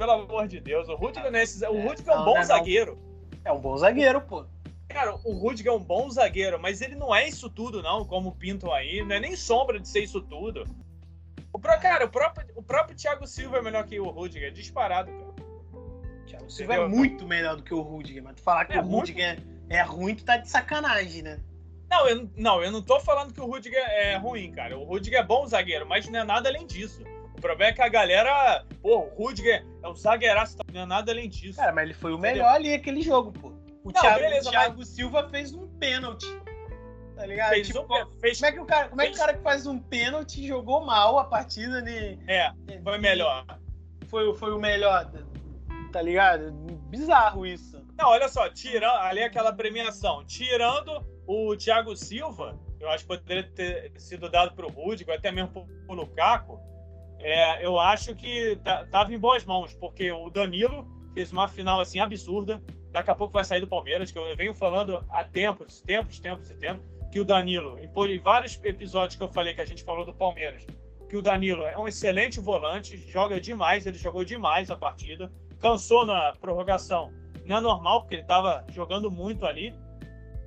Pelo 0.00 0.12
amor 0.12 0.48
de 0.48 0.58
Deus, 0.60 0.88
o 0.88 0.94
Rudiger, 0.94 1.26
é, 1.26 1.68
o 1.68 1.86
Rudiger 1.86 2.14
é 2.14 2.18
um 2.18 2.24
bom 2.24 2.34
não, 2.36 2.42
zagueiro. 2.42 2.98
É 3.44 3.52
um 3.52 3.60
bom 3.60 3.76
zagueiro, 3.76 4.22
pô. 4.22 4.46
Cara, 4.88 5.14
o 5.14 5.32
Rudiger 5.34 5.70
é 5.70 5.76
um 5.76 5.84
bom 5.84 6.08
zagueiro, 6.08 6.58
mas 6.58 6.80
ele 6.80 6.94
não 6.94 7.14
é 7.14 7.28
isso 7.28 7.50
tudo, 7.50 7.82
não, 7.82 8.02
como 8.06 8.34
pintam 8.34 8.72
aí. 8.72 9.04
Não 9.04 9.14
é 9.14 9.20
nem 9.20 9.36
sombra 9.36 9.78
de 9.78 9.86
ser 9.86 10.00
isso 10.00 10.22
tudo. 10.22 10.64
O 11.52 11.58
pro, 11.58 11.78
cara, 11.78 12.06
o 12.06 12.08
próprio, 12.08 12.46
o 12.56 12.62
próprio 12.62 12.96
Thiago 12.96 13.26
Silva 13.26 13.58
é 13.58 13.62
melhor 13.62 13.84
que 13.84 14.00
o 14.00 14.08
Rudiger, 14.08 14.50
disparado, 14.50 15.10
cara. 15.12 15.34
O 15.74 16.24
Thiago 16.24 16.50
Silva 16.50 16.74
é 16.76 16.88
muito 16.88 17.26
melhor 17.26 17.56
do 17.56 17.62
que 17.62 17.74
o 17.74 17.82
Rudiger, 17.82 18.22
mas 18.22 18.36
tu 18.36 18.42
falar 18.42 18.64
que 18.64 18.72
é 18.72 18.80
o 18.80 18.86
Rudiger 18.86 19.36
muito 19.36 19.50
é 19.68 19.82
ruim, 19.82 20.14
tu 20.14 20.24
tá 20.24 20.38
de 20.38 20.48
sacanagem, 20.48 21.20
né? 21.20 21.38
Não 21.90 22.08
eu, 22.08 22.30
não, 22.38 22.64
eu 22.64 22.72
não 22.72 22.80
tô 22.80 23.00
falando 23.00 23.34
que 23.34 23.40
o 23.42 23.44
Rudiger 23.44 23.84
é 23.86 24.16
ruim, 24.16 24.50
cara. 24.50 24.78
O 24.78 24.84
Rudiger 24.84 25.20
é 25.20 25.22
bom 25.22 25.46
zagueiro, 25.46 25.86
mas 25.86 26.08
não 26.08 26.20
é 26.20 26.24
nada 26.24 26.48
além 26.48 26.66
disso. 26.66 27.04
O 27.40 27.42
problema 27.42 27.70
é 27.70 27.72
que 27.72 27.80
a 27.80 27.88
galera. 27.88 28.66
Pô, 28.82 28.98
o 28.98 29.08
Rudiger 29.14 29.64
é 29.82 29.88
um 29.88 29.94
zagueiraço, 29.94 30.58
não 30.74 30.82
é 30.82 30.86
nada 30.86 31.10
além 31.10 31.26
disso. 31.26 31.56
Cara, 31.58 31.72
mas 31.72 31.84
ele 31.84 31.94
foi 31.94 32.12
o 32.12 32.18
melhor 32.18 32.54
ali 32.54 32.74
aquele 32.74 33.00
jogo, 33.00 33.32
pô. 33.32 33.48
O 33.82 33.90
não, 33.90 33.98
Thiago, 33.98 34.20
beleza, 34.20 34.48
o 34.48 34.52
Thiago 34.52 34.74
mas... 34.76 34.88
Silva 34.88 35.26
fez 35.30 35.54
um 35.54 35.66
pênalti. 35.78 36.26
Tá 37.16 37.24
ligado? 37.24 37.48
Fez 37.48 37.66
tipo, 37.68 37.80
um, 37.80 38.20
fez, 38.20 38.38
como 38.38 38.46
é 38.46 38.52
que 38.52 38.60
o 38.60 38.66
cara, 38.66 38.88
como 38.90 39.00
é 39.00 39.06
que 39.06 39.14
o 39.14 39.16
cara 39.16 39.34
que 39.34 39.42
faz 39.42 39.66
um 39.66 39.78
pênalti 39.78 40.46
jogou 40.46 40.84
mal 40.84 41.18
a 41.18 41.24
partida 41.24 41.80
de. 41.80 42.18
É, 42.28 42.52
foi 42.84 42.98
melhor. 42.98 43.46
Foi, 44.08 44.34
foi 44.36 44.52
o 44.52 44.58
melhor, 44.58 45.10
tá 45.92 46.02
ligado? 46.02 46.52
Bizarro 46.90 47.46
isso. 47.46 47.82
Não, 47.96 48.10
olha 48.10 48.28
só, 48.28 48.50
tirando 48.50 48.98
ali 48.98 49.22
aquela 49.22 49.50
premiação, 49.50 50.26
tirando 50.26 51.02
o 51.26 51.56
Thiago 51.56 51.96
Silva, 51.96 52.60
eu 52.78 52.90
acho 52.90 53.04
que 53.04 53.08
poderia 53.08 53.44
ter 53.44 53.92
sido 53.98 54.28
dado 54.28 54.54
para 54.54 54.66
o 54.66 54.70
Rudiger, 54.70 55.14
até 55.14 55.32
mesmo 55.32 55.48
para 55.48 55.64
o 55.88 55.94
Lukaku, 55.94 56.69
é, 57.22 57.64
eu 57.64 57.78
acho 57.78 58.14
que 58.14 58.52
estava 58.52 58.86
tá, 58.86 59.06
em 59.10 59.18
boas 59.18 59.44
mãos, 59.44 59.74
porque 59.74 60.10
o 60.10 60.30
Danilo 60.30 60.86
fez 61.14 61.32
uma 61.32 61.48
final 61.48 61.80
assim 61.80 61.98
absurda, 61.98 62.62
daqui 62.90 63.10
a 63.10 63.14
pouco 63.14 63.32
vai 63.32 63.44
sair 63.44 63.60
do 63.60 63.66
Palmeiras, 63.66 64.10
que 64.10 64.18
eu 64.18 64.36
venho 64.36 64.54
falando 64.54 65.04
há 65.10 65.24
tempos, 65.24 65.80
tempos, 65.82 66.18
tempos 66.18 66.50
e 66.50 66.54
tempos, 66.54 66.84
que 67.10 67.20
o 67.20 67.24
Danilo, 67.24 67.78
em 67.78 68.18
vários 68.18 68.58
episódios 68.64 69.16
que 69.16 69.22
eu 69.22 69.28
falei 69.28 69.54
que 69.54 69.60
a 69.60 69.64
gente 69.64 69.82
falou 69.84 70.04
do 70.04 70.14
Palmeiras, 70.14 70.66
que 71.08 71.16
o 71.16 71.22
Danilo 71.22 71.64
é 71.64 71.76
um 71.76 71.88
excelente 71.88 72.38
volante, 72.38 72.96
joga 73.10 73.40
demais, 73.40 73.84
ele 73.84 73.98
jogou 73.98 74.24
demais 74.24 74.70
a 74.70 74.76
partida, 74.76 75.30
cansou 75.58 76.06
na 76.06 76.32
prorrogação, 76.40 77.12
não 77.44 77.56
é 77.56 77.60
normal, 77.60 78.02
porque 78.02 78.14
ele 78.14 78.22
estava 78.22 78.64
jogando 78.68 79.10
muito 79.10 79.44
ali. 79.44 79.74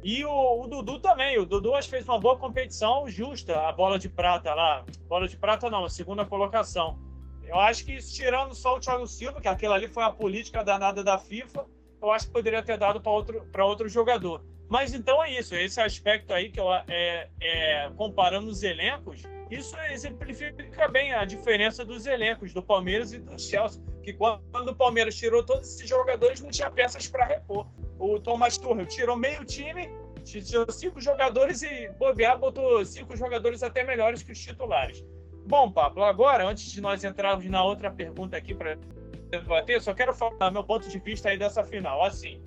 E 0.03 0.25
o, 0.25 0.63
o, 0.63 0.67
Dudu 0.67 0.99
também. 0.99 1.39
O 1.39 1.45
Dudu 1.45 1.73
acho 1.73 1.87
que 1.87 1.95
fez 1.95 2.07
uma 2.07 2.19
boa 2.19 2.37
competição 2.37 3.07
justa, 3.07 3.67
a 3.67 3.71
bola 3.71 3.97
de 3.97 4.09
prata 4.09 4.53
lá. 4.53 4.83
Bola 5.07 5.27
de 5.27 5.37
prata 5.37 5.69
não, 5.69 5.85
a 5.85 5.89
segunda 5.89 6.25
colocação. 6.25 6.99
Eu 7.45 7.59
acho 7.59 7.85
que 7.85 7.97
tirando 7.97 8.53
só 8.53 8.75
o 8.75 8.79
Thiago 8.79 9.07
Silva, 9.07 9.39
que 9.39 9.47
aquilo 9.47 9.73
ali 9.73 9.87
foi 9.87 10.03
a 10.03 10.11
política 10.11 10.63
danada 10.63 11.03
da 11.03 11.17
FIFA, 11.17 11.65
eu 12.01 12.11
acho 12.11 12.27
que 12.27 12.33
poderia 12.33 12.61
ter 12.61 12.77
dado 12.77 12.99
para 12.99 13.11
outro, 13.11 13.47
outro 13.59 13.87
jogador. 13.87 14.43
Mas 14.69 14.93
então 14.93 15.23
é 15.23 15.31
isso, 15.37 15.55
esse 15.55 15.79
aspecto 15.79 16.33
aí 16.33 16.49
que 16.49 16.59
eu, 16.59 16.73
é, 16.73 17.29
é, 17.39 17.91
comparando 17.95 18.47
os 18.47 18.63
elencos, 18.63 19.21
isso 19.51 19.77
exemplifica 19.91 20.87
bem 20.87 21.13
a 21.13 21.25
diferença 21.25 21.85
dos 21.85 22.05
elencos 22.07 22.53
do 22.53 22.63
Palmeiras 22.63 23.13
e 23.13 23.19
do 23.19 23.39
Chelsea, 23.39 23.81
que 24.01 24.13
quando 24.13 24.69
o 24.69 24.75
Palmeiras 24.75 25.15
tirou 25.15 25.43
todos 25.43 25.75
esses 25.75 25.87
jogadores, 25.87 26.41
não 26.41 26.49
tinha 26.49 26.71
peças 26.71 27.07
para 27.07 27.25
repor. 27.25 27.67
O 27.99 28.19
Thomas 28.19 28.57
Tuchel 28.57 28.85
tirou 28.85 29.17
meio 29.17 29.45
time, 29.45 29.89
tirou 30.23 30.69
cinco 30.71 30.99
jogadores 30.99 31.61
e 31.61 31.89
bobear 31.99 32.37
botou 32.37 32.83
cinco 32.85 33.15
jogadores 33.15 33.63
até 33.63 33.83
melhores 33.83 34.23
que 34.23 34.31
os 34.31 34.39
titulares. 34.39 35.03
Bom, 35.45 35.71
Pablo, 35.71 36.03
agora, 36.03 36.47
antes 36.47 36.71
de 36.71 36.79
nós 36.79 37.03
entrarmos 37.03 37.45
na 37.45 37.63
outra 37.63 37.91
pergunta 37.91 38.37
aqui 38.37 38.55
para 38.55 38.77
debater, 39.29 39.81
só 39.81 39.93
quero 39.93 40.13
falar 40.13 40.51
meu 40.51 40.63
ponto 40.63 40.87
de 40.87 40.99
vista 40.99 41.29
aí 41.29 41.37
dessa 41.37 41.63
final. 41.63 42.03
Assim, 42.03 42.41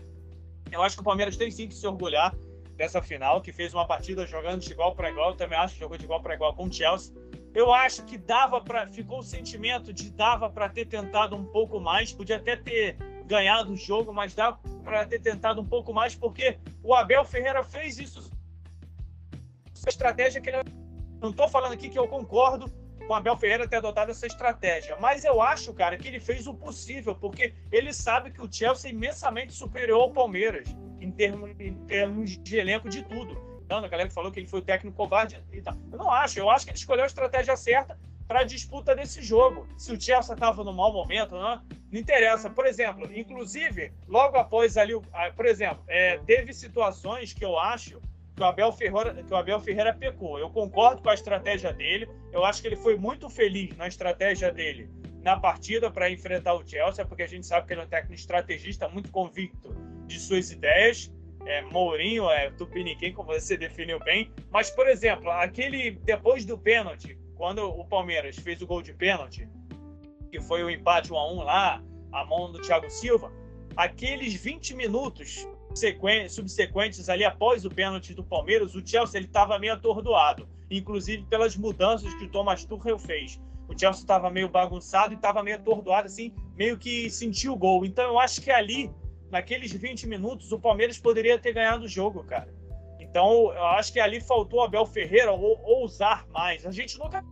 eu 0.73 0.83
acho 0.83 0.97
que 0.97 1.03
o 1.03 1.05
Palmeiras 1.05 1.37
tem 1.37 1.51
sim 1.51 1.69
que 1.69 1.75
se 1.75 1.87
orgulhar 1.87 2.35
dessa 2.75 3.03
final, 3.03 3.41
que 3.41 3.53
fez 3.53 3.75
uma 3.75 3.87
partida 3.87 4.27
jogando 4.27 4.61
de 4.61 4.73
igual 4.73 4.95
para 4.95 5.11
igual. 5.11 5.31
Eu 5.31 5.37
também 5.37 5.59
acho 5.59 5.75
que 5.75 5.81
jogou 5.81 5.99
de 5.99 6.05
igual 6.05 6.23
para 6.23 6.35
igual 6.35 6.55
com 6.55 6.65
o 6.65 6.73
Chelsea. 6.73 7.15
Eu 7.55 7.73
acho 7.73 8.05
que 8.05 8.19
dava 8.19 8.61
para. 8.61 8.87
Ficou 8.87 9.19
o 9.19 9.23
sentimento 9.23 9.93
de 9.93 10.11
dava 10.11 10.49
para 10.49 10.69
ter 10.69 10.87
tentado 10.87 11.37
um 11.37 11.45
pouco 11.45 11.81
mais, 11.81 12.13
podia 12.13 12.37
até 12.37 12.57
ter 12.57 12.97
ganhado 13.27 13.73
o 13.73 13.77
jogo, 13.77 14.13
mas 14.13 14.35
dava 14.35 14.59
para 14.85 15.05
ter 15.05 15.21
tentado 15.21 15.61
um 15.61 15.65
pouco 15.67 15.93
mais, 15.93 16.15
porque 16.15 16.59
o 16.83 16.95
Abel 16.95 17.25
Ferreira 17.25 17.63
fez 17.63 17.99
isso. 17.99 18.31
Essa 19.75 19.89
estratégia 19.89 20.41
que 20.41 20.49
ele. 20.49 20.59
Não 21.21 21.31
estou 21.31 21.49
falando 21.49 21.73
aqui 21.73 21.89
que 21.89 21.99
eu 21.99 22.07
concordo 22.07 22.71
com 23.07 23.13
o 23.13 23.15
Abel 23.15 23.37
Ferreira 23.37 23.69
ter 23.69 23.77
adotado 23.77 24.11
essa 24.11 24.27
estratégia, 24.27 24.97
mas 25.01 25.25
eu 25.25 25.41
acho, 25.41 25.73
cara, 25.73 25.97
que 25.97 26.09
ele 26.09 26.21
fez 26.21 26.47
o 26.47 26.55
possível, 26.55 27.15
porque 27.15 27.55
ele 27.73 27.93
sabe 27.93 28.31
que 28.31 28.43
o 28.43 28.53
Chelsea 28.53 28.91
é 28.91 28.95
imensamente 28.95 29.53
superior 29.53 30.03
ao 30.03 30.13
Palmeiras 30.13 30.69
em 31.01 31.11
termos, 31.11 31.51
em 31.59 31.75
termos 31.87 32.39
de 32.39 32.57
elenco 32.57 32.89
de 32.89 33.03
tudo. 33.03 33.61
Então, 33.65 33.79
a 33.79 33.89
galera 33.89 34.09
que 34.09 34.15
falou 34.15 34.31
que 34.31 34.41
ele 34.41 34.47
foi 34.47 34.61
o 34.61 34.63
técnico 34.63 34.97
covarde 34.97 35.43
e 35.53 35.61
tal. 35.61 35.75
Eu 35.91 35.99
não 35.99 36.11
acho. 36.11 36.39
Eu 36.39 36.49
acho 36.49 36.65
que 36.65 36.71
ele 36.71 36.79
escolheu 36.79 37.03
a 37.03 37.07
estratégia 37.07 37.57
certa 37.57 37.99
para 38.27 38.41
a 38.41 38.45
disputa 38.45 38.95
desse 38.95 39.23
jogo. 39.23 39.67
Se 39.77 39.93
o 39.93 40.01
Chelsea 40.01 40.35
estava 40.35 40.65
no 40.65 40.73
mau 40.73 40.93
momento, 40.93 41.33
não, 41.33 41.63
não 41.91 42.01
interessa. 42.01 42.51
Por 42.51 42.67
exemplo, 42.67 43.09
inclusive, 43.13 43.93
logo 44.09 44.37
após 44.37 44.77
ali, 44.77 44.93
por 45.35 45.47
exemplo, 45.47 45.83
é, 45.87 46.19
teve 46.19 46.53
situações 46.53 47.33
que 47.33 47.45
eu 47.45 47.59
acho 47.59 48.01
que 48.35 48.43
o, 48.43 48.45
Abel 48.45 48.73
Ferreira, 48.73 49.15
que 49.23 49.33
o 49.33 49.37
Abel 49.37 49.61
Ferreira 49.61 49.95
pecou. 49.95 50.39
Eu 50.39 50.51
concordo 50.51 51.03
com 51.03 51.09
a 51.09 51.15
estratégia 51.15 51.73
dele. 51.73 52.09
Eu 52.33 52.45
acho 52.45 52.61
que 52.61 52.69
ele 52.69 52.77
foi 52.77 52.97
muito 52.97 53.29
feliz 53.31 53.77
na 53.77 53.89
estratégia 53.89 54.53
dele 54.53 54.91
na 55.27 55.37
partida 55.41 55.91
para 55.91 56.09
enfrentar 56.09 56.55
o 56.55 56.65
Chelsea, 56.65 57.05
porque 57.05 57.25
a 57.25 57.27
gente 57.27 57.45
sabe 57.45 57.67
que 57.67 57.73
ele 57.73 57.81
é 57.81 57.85
um 57.85 57.89
técnico 57.89 58.15
estrategista 58.15 58.89
muito 58.89 59.11
convicto 59.11 59.75
de 60.07 60.21
suas 60.21 60.53
ideias. 60.53 61.13
É, 61.45 61.63
Mourinho, 61.63 62.31
é 62.31 62.49
Tupiniquim, 62.53 63.13
como 63.13 63.33
você 63.33 63.57
definiu 63.57 63.99
bem. 63.99 64.31
Mas, 64.53 64.71
por 64.71 64.89
exemplo, 64.89 65.29
aquele 65.31 65.93
depois 66.05 66.45
do 66.45 66.57
pênalti, 66.57 67.19
quando 67.37 67.61
o 67.69 67.85
Palmeiras 67.85 68.37
fez 68.37 68.61
o 68.63 68.67
gol 68.67 68.83
de 68.83 68.93
pênalti, 68.93 69.49
que 70.31 70.41
foi 70.41 70.65
o 70.65 70.71
empate 70.71 71.13
1 71.13 71.17
a 71.17 71.33
1 71.33 71.37
lá, 71.43 71.83
a 72.13 72.25
mão 72.25 72.51
do 72.51 72.61
Thiago 72.61 72.91
Silva, 72.91 73.31
aqueles 73.77 74.35
20 74.35 74.75
minutos 74.75 75.47
subsequentes 76.31 77.09
ali 77.09 77.25
após 77.25 77.65
o 77.65 77.71
pênalti 77.71 78.15
do 78.15 78.25
Palmeiras, 78.25 78.75
o 78.75 78.87
Chelsea 78.87 79.19
ele 79.19 79.27
estava 79.27 79.59
meio 79.59 79.75
atordoado, 79.75 80.49
inclusive 80.71 81.25
pelas 81.25 81.55
mudanças 81.57 82.13
que 82.15 82.25
o 82.25 82.31
Thomas 82.31 82.65
Tuchel 82.65 82.99
fez. 82.99 83.39
O 83.69 83.79
Chelsea 83.79 84.01
estava 84.01 84.31
meio 84.31 84.49
bagunçado 84.49 85.13
e 85.13 85.17
estava 85.17 85.43
meio 85.43 85.57
atordoado, 85.57 86.07
assim, 86.07 86.33
meio 86.57 86.79
que 86.79 87.11
sentiu 87.11 87.53
o 87.53 87.57
gol. 87.57 87.85
Então 87.85 88.05
eu 88.05 88.19
acho 88.19 88.41
que 88.41 88.51
ali 88.51 88.91
naqueles 89.31 89.73
20 89.73 90.07
minutos, 90.07 90.53
o 90.53 90.59
Palmeiras 90.59 90.99
poderia 90.99 91.39
ter 91.39 91.53
ganhado 91.53 91.85
o 91.85 91.89
jogo, 91.89 92.25
cara. 92.25 92.49
Então, 93.17 93.51
eu 93.51 93.65
acho 93.65 93.95
que 93.95 93.99
ali 93.99 94.21
faltou 94.21 94.63
Abel 94.63 94.85
Ferreira 94.85 95.33
ou, 95.33 95.59
ousar 95.65 96.27
mais. 96.29 96.67
A 96.67 96.71
gente 96.71 96.99
nunca 96.99 97.25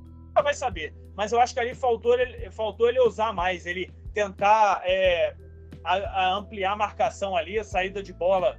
vai 0.42 0.54
saber, 0.54 0.94
mas 1.14 1.30
eu 1.30 1.38
acho 1.38 1.52
que 1.52 1.60
ali 1.60 1.74
faltou 1.74 2.18
ele, 2.18 2.50
faltou 2.50 2.88
ele 2.88 2.98
ousar 3.00 3.34
mais, 3.34 3.66
ele 3.66 3.92
tentar 4.14 4.80
é, 4.86 5.36
a, 5.84 5.96
a 5.96 6.34
ampliar 6.36 6.72
a 6.72 6.76
marcação 6.76 7.36
ali, 7.36 7.58
a 7.58 7.64
saída 7.64 8.02
de 8.02 8.14
bola 8.14 8.58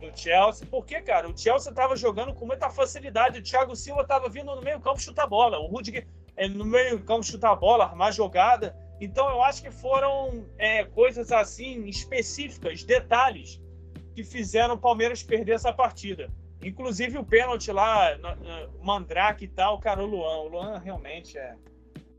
do 0.00 0.18
Chelsea. 0.18 0.66
Porque, 0.68 1.00
cara, 1.00 1.28
o 1.28 1.38
Chelsea 1.38 1.70
estava 1.70 1.94
jogando 1.94 2.34
com 2.34 2.44
muita 2.44 2.68
facilidade. 2.68 3.38
O 3.38 3.42
Thiago 3.44 3.76
Silva 3.76 4.02
estava 4.02 4.28
vindo 4.28 4.52
no 4.52 4.60
meio 4.60 4.80
campo 4.80 5.00
chutar 5.00 5.28
bola. 5.28 5.60
O 5.60 5.68
Rudiger 5.68 6.04
é, 6.36 6.48
no 6.48 6.64
meio 6.64 6.98
campo 7.04 7.22
chutar 7.22 7.54
bola, 7.54 7.84
armar 7.84 8.12
jogada. 8.12 8.76
Então 9.00 9.30
eu 9.30 9.40
acho 9.44 9.62
que 9.62 9.70
foram 9.70 10.44
é, 10.58 10.82
coisas 10.86 11.30
assim 11.30 11.84
específicas, 11.86 12.82
detalhes 12.82 13.62
que 14.12 14.24
fizeram 14.24 14.74
o 14.74 14.78
Palmeiras 14.78 15.22
perder 15.22 15.52
essa 15.52 15.72
partida. 15.72 16.28
Inclusive 16.64 17.18
o 17.18 17.24
pênalti 17.24 17.70
lá, 17.70 18.18
Mandrake 18.82 19.44
e 19.44 19.48
tal, 19.48 19.78
cara, 19.78 20.02
o 20.02 20.06
Luan. 20.06 20.38
O 20.38 20.48
Luan 20.48 20.78
realmente 20.78 21.36
é. 21.38 21.54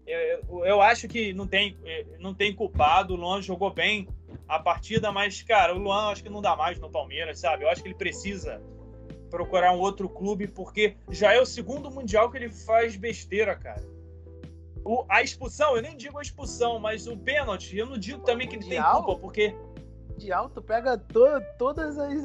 Eu, 0.05 0.63
eu 0.65 0.81
acho 0.81 1.08
que 1.08 1.34
não 1.34 1.47
tem, 1.47 1.75
é, 1.84 2.05
não 2.19 2.34
tem 2.34 2.53
culpado. 2.53 3.13
O 3.13 3.17
Luan 3.17 3.41
jogou 3.41 3.73
bem 3.73 4.08
a 4.47 4.60
partida, 4.60 5.12
mas, 5.12 5.41
cara, 5.41 5.73
o 5.73 5.79
Luan 5.79 6.12
acho 6.12 6.23
que 6.23 6.29
não 6.29 6.41
dá 6.41 6.55
mais 6.55 6.79
no 6.79 6.89
Palmeiras, 6.89 7.39
sabe? 7.39 7.63
Eu 7.63 7.69
acho 7.69 7.81
que 7.81 7.88
ele 7.88 7.95
precisa 7.95 8.62
procurar 9.31 9.73
um 9.73 9.79
outro 9.79 10.08
clube, 10.08 10.47
porque 10.47 10.95
já 11.10 11.34
é 11.34 11.41
o 11.41 11.45
segundo 11.45 11.89
Mundial 11.89 12.29
que 12.29 12.38
ele 12.38 12.49
faz 12.49 12.95
besteira, 12.95 13.55
cara. 13.55 13.84
O, 14.84 15.03
a 15.10 15.23
expulsão, 15.23 15.75
eu 15.75 15.81
nem 15.81 15.97
digo 15.97 16.19
a 16.19 16.21
expulsão, 16.21 16.77
mas 16.77 17.08
o 17.08 17.17
pênalti, 17.17 17.75
eu 17.75 17.88
não 17.88 17.97
digo 17.97 18.23
também 18.23 18.47
que 18.47 18.55
ele 18.55 18.69
tem 18.69 18.81
culpa, 18.81 19.15
porque. 19.15 19.55
De 20.17 20.31
alto 20.31 20.62
pega 20.62 20.97
to, 20.97 21.25
todas 21.58 21.97
as. 21.97 22.23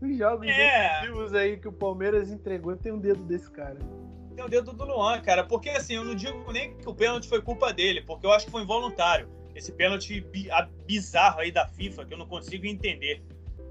Os 0.00 0.16
jogos 0.16 0.46
é. 0.48 1.00
decisivos 1.00 1.34
aí 1.34 1.56
que 1.56 1.68
o 1.68 1.72
Palmeiras 1.72 2.30
entregou, 2.30 2.76
tem 2.76 2.92
um 2.92 2.98
dedo 2.98 3.22
desse 3.24 3.50
cara. 3.50 3.78
Tem 4.34 4.44
o 4.44 4.46
um 4.46 4.50
dedo 4.50 4.72
do 4.72 4.84
Luan, 4.84 5.20
cara. 5.20 5.44
Porque 5.44 5.70
assim, 5.70 5.94
eu 5.94 6.04
não 6.04 6.14
digo 6.14 6.52
nem 6.52 6.76
que 6.76 6.88
o 6.88 6.94
pênalti 6.94 7.28
foi 7.28 7.40
culpa 7.40 7.72
dele, 7.72 8.02
porque 8.02 8.26
eu 8.26 8.32
acho 8.32 8.46
que 8.46 8.52
foi 8.52 8.62
involuntário. 8.62 9.28
Esse 9.54 9.72
pênalti 9.72 10.24
bizarro 10.86 11.40
aí 11.40 11.50
da 11.50 11.66
FIFA, 11.66 12.04
que 12.04 12.12
eu 12.12 12.18
não 12.18 12.26
consigo 12.26 12.66
entender. 12.66 13.22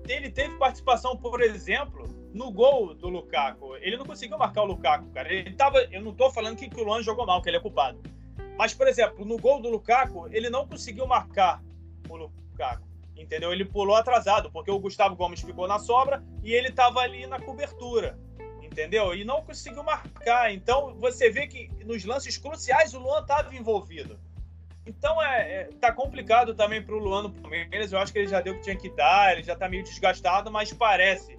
Ele 0.07 0.31
teve 0.31 0.55
participação, 0.57 1.15
por 1.15 1.41
exemplo, 1.41 2.07
no 2.33 2.51
gol 2.51 2.93
do 2.93 3.07
Lukaku, 3.07 3.75
ele 3.77 3.95
não 3.95 4.05
conseguiu 4.05 4.37
marcar 4.37 4.63
o 4.63 4.65
Lukaku, 4.65 5.09
cara. 5.11 5.31
Ele 5.31 5.53
tava, 5.53 5.79
eu 5.91 6.01
não 6.01 6.13
tô 6.13 6.31
falando 6.31 6.57
que, 6.57 6.69
que 6.69 6.81
o 6.81 6.83
Luan 6.83 7.01
jogou 7.01 7.25
mal, 7.25 7.41
que 7.41 7.49
ele 7.49 7.57
é 7.57 7.59
culpado. 7.59 7.99
Mas, 8.57 8.73
por 8.73 8.87
exemplo, 8.87 9.23
no 9.23 9.37
gol 9.37 9.61
do 9.61 9.69
Lukaku, 9.69 10.27
ele 10.31 10.49
não 10.49 10.67
conseguiu 10.67 11.05
marcar 11.05 11.63
o 12.09 12.15
Lukaku. 12.15 12.94
Entendeu? 13.15 13.51
Ele 13.51 13.65
pulou 13.65 13.95
atrasado, 13.95 14.51
porque 14.51 14.69
o 14.69 14.79
Gustavo 14.79 15.15
Gomes 15.15 15.41
ficou 15.41 15.67
na 15.67 15.79
sobra 15.79 16.23
e 16.43 16.53
ele 16.53 16.71
tava 16.71 16.99
ali 16.99 17.25
na 17.25 17.39
cobertura. 17.39 18.17
Entendeu? 18.61 19.15
E 19.15 19.23
não 19.23 19.41
conseguiu 19.41 19.83
marcar. 19.83 20.53
Então, 20.53 20.95
você 20.99 21.29
vê 21.29 21.47
que 21.47 21.69
nos 21.85 22.03
lances 22.03 22.37
cruciais 22.37 22.93
o 22.93 22.99
Luan 22.99 23.21
estava 23.21 23.55
envolvido. 23.55 24.19
Então 24.85 25.19
é, 25.23 25.61
é, 25.61 25.63
tá 25.81 25.91
complicado 25.91 26.53
também 26.53 26.79
para 26.79 26.93
o 26.93 26.99
Luan 26.99 27.23
no 27.23 27.31
Palmeiras. 27.31 27.91
Eu 27.91 27.97
acho 27.97 28.13
que 28.13 28.19
ele 28.19 28.27
já 28.27 28.39
deu 28.39 28.53
o 28.53 28.57
que 28.57 28.63
tinha 28.63 28.75
que 28.75 28.89
dar, 28.89 29.33
ele 29.33 29.41
já 29.41 29.55
tá 29.55 29.67
meio 29.67 29.83
desgastado, 29.83 30.51
mas 30.51 30.71
parece 30.71 31.35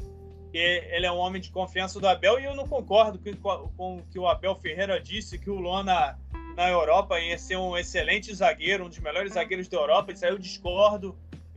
porque 0.57 0.89
ele 0.91 1.05
é 1.05 1.13
um 1.13 1.19
homem 1.19 1.39
de 1.39 1.51
confiança 1.51 2.01
do 2.01 2.09
Abel 2.09 2.41
e 2.41 2.45
eu 2.45 2.55
não 2.55 2.67
concordo 2.67 3.21
com, 3.43 3.71
o 3.77 4.03
que 4.11 4.19
o 4.19 4.27
Abel 4.27 4.55
Ferreira 4.55 4.99
disse 4.99 5.39
que 5.39 5.51
o 5.51 5.57
Luan 5.57 5.85
na, 5.85 6.17
na 6.57 6.71
Europa 6.71 7.21
ia 7.21 7.37
ser 7.37 7.59
um 7.59 7.77
excelente 7.77 8.35
zagueiro, 8.35 8.87
um 8.87 8.89
dos 8.89 8.99
melhores 8.99 9.35
zagueiros 9.35 9.69
da 9.69 9.77
Europa. 9.77 10.13
Isso 10.13 10.25
aí 10.25 10.31
eu 10.31 10.39
discordo 10.39 11.15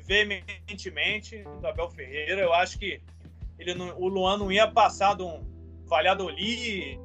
veementemente 0.10 1.44
do 1.62 1.68
Abel 1.68 1.92
Ferreira. 1.92 2.42
Eu 2.42 2.52
acho 2.52 2.80
que 2.80 3.00
ele 3.60 3.76
não, 3.76 3.96
o 4.00 4.08
Luan 4.08 4.38
não 4.38 4.52
ia 4.52 4.68
passar 4.68 5.16
de 5.16 5.22
um 5.22 5.46
Valladolid, 5.86 7.00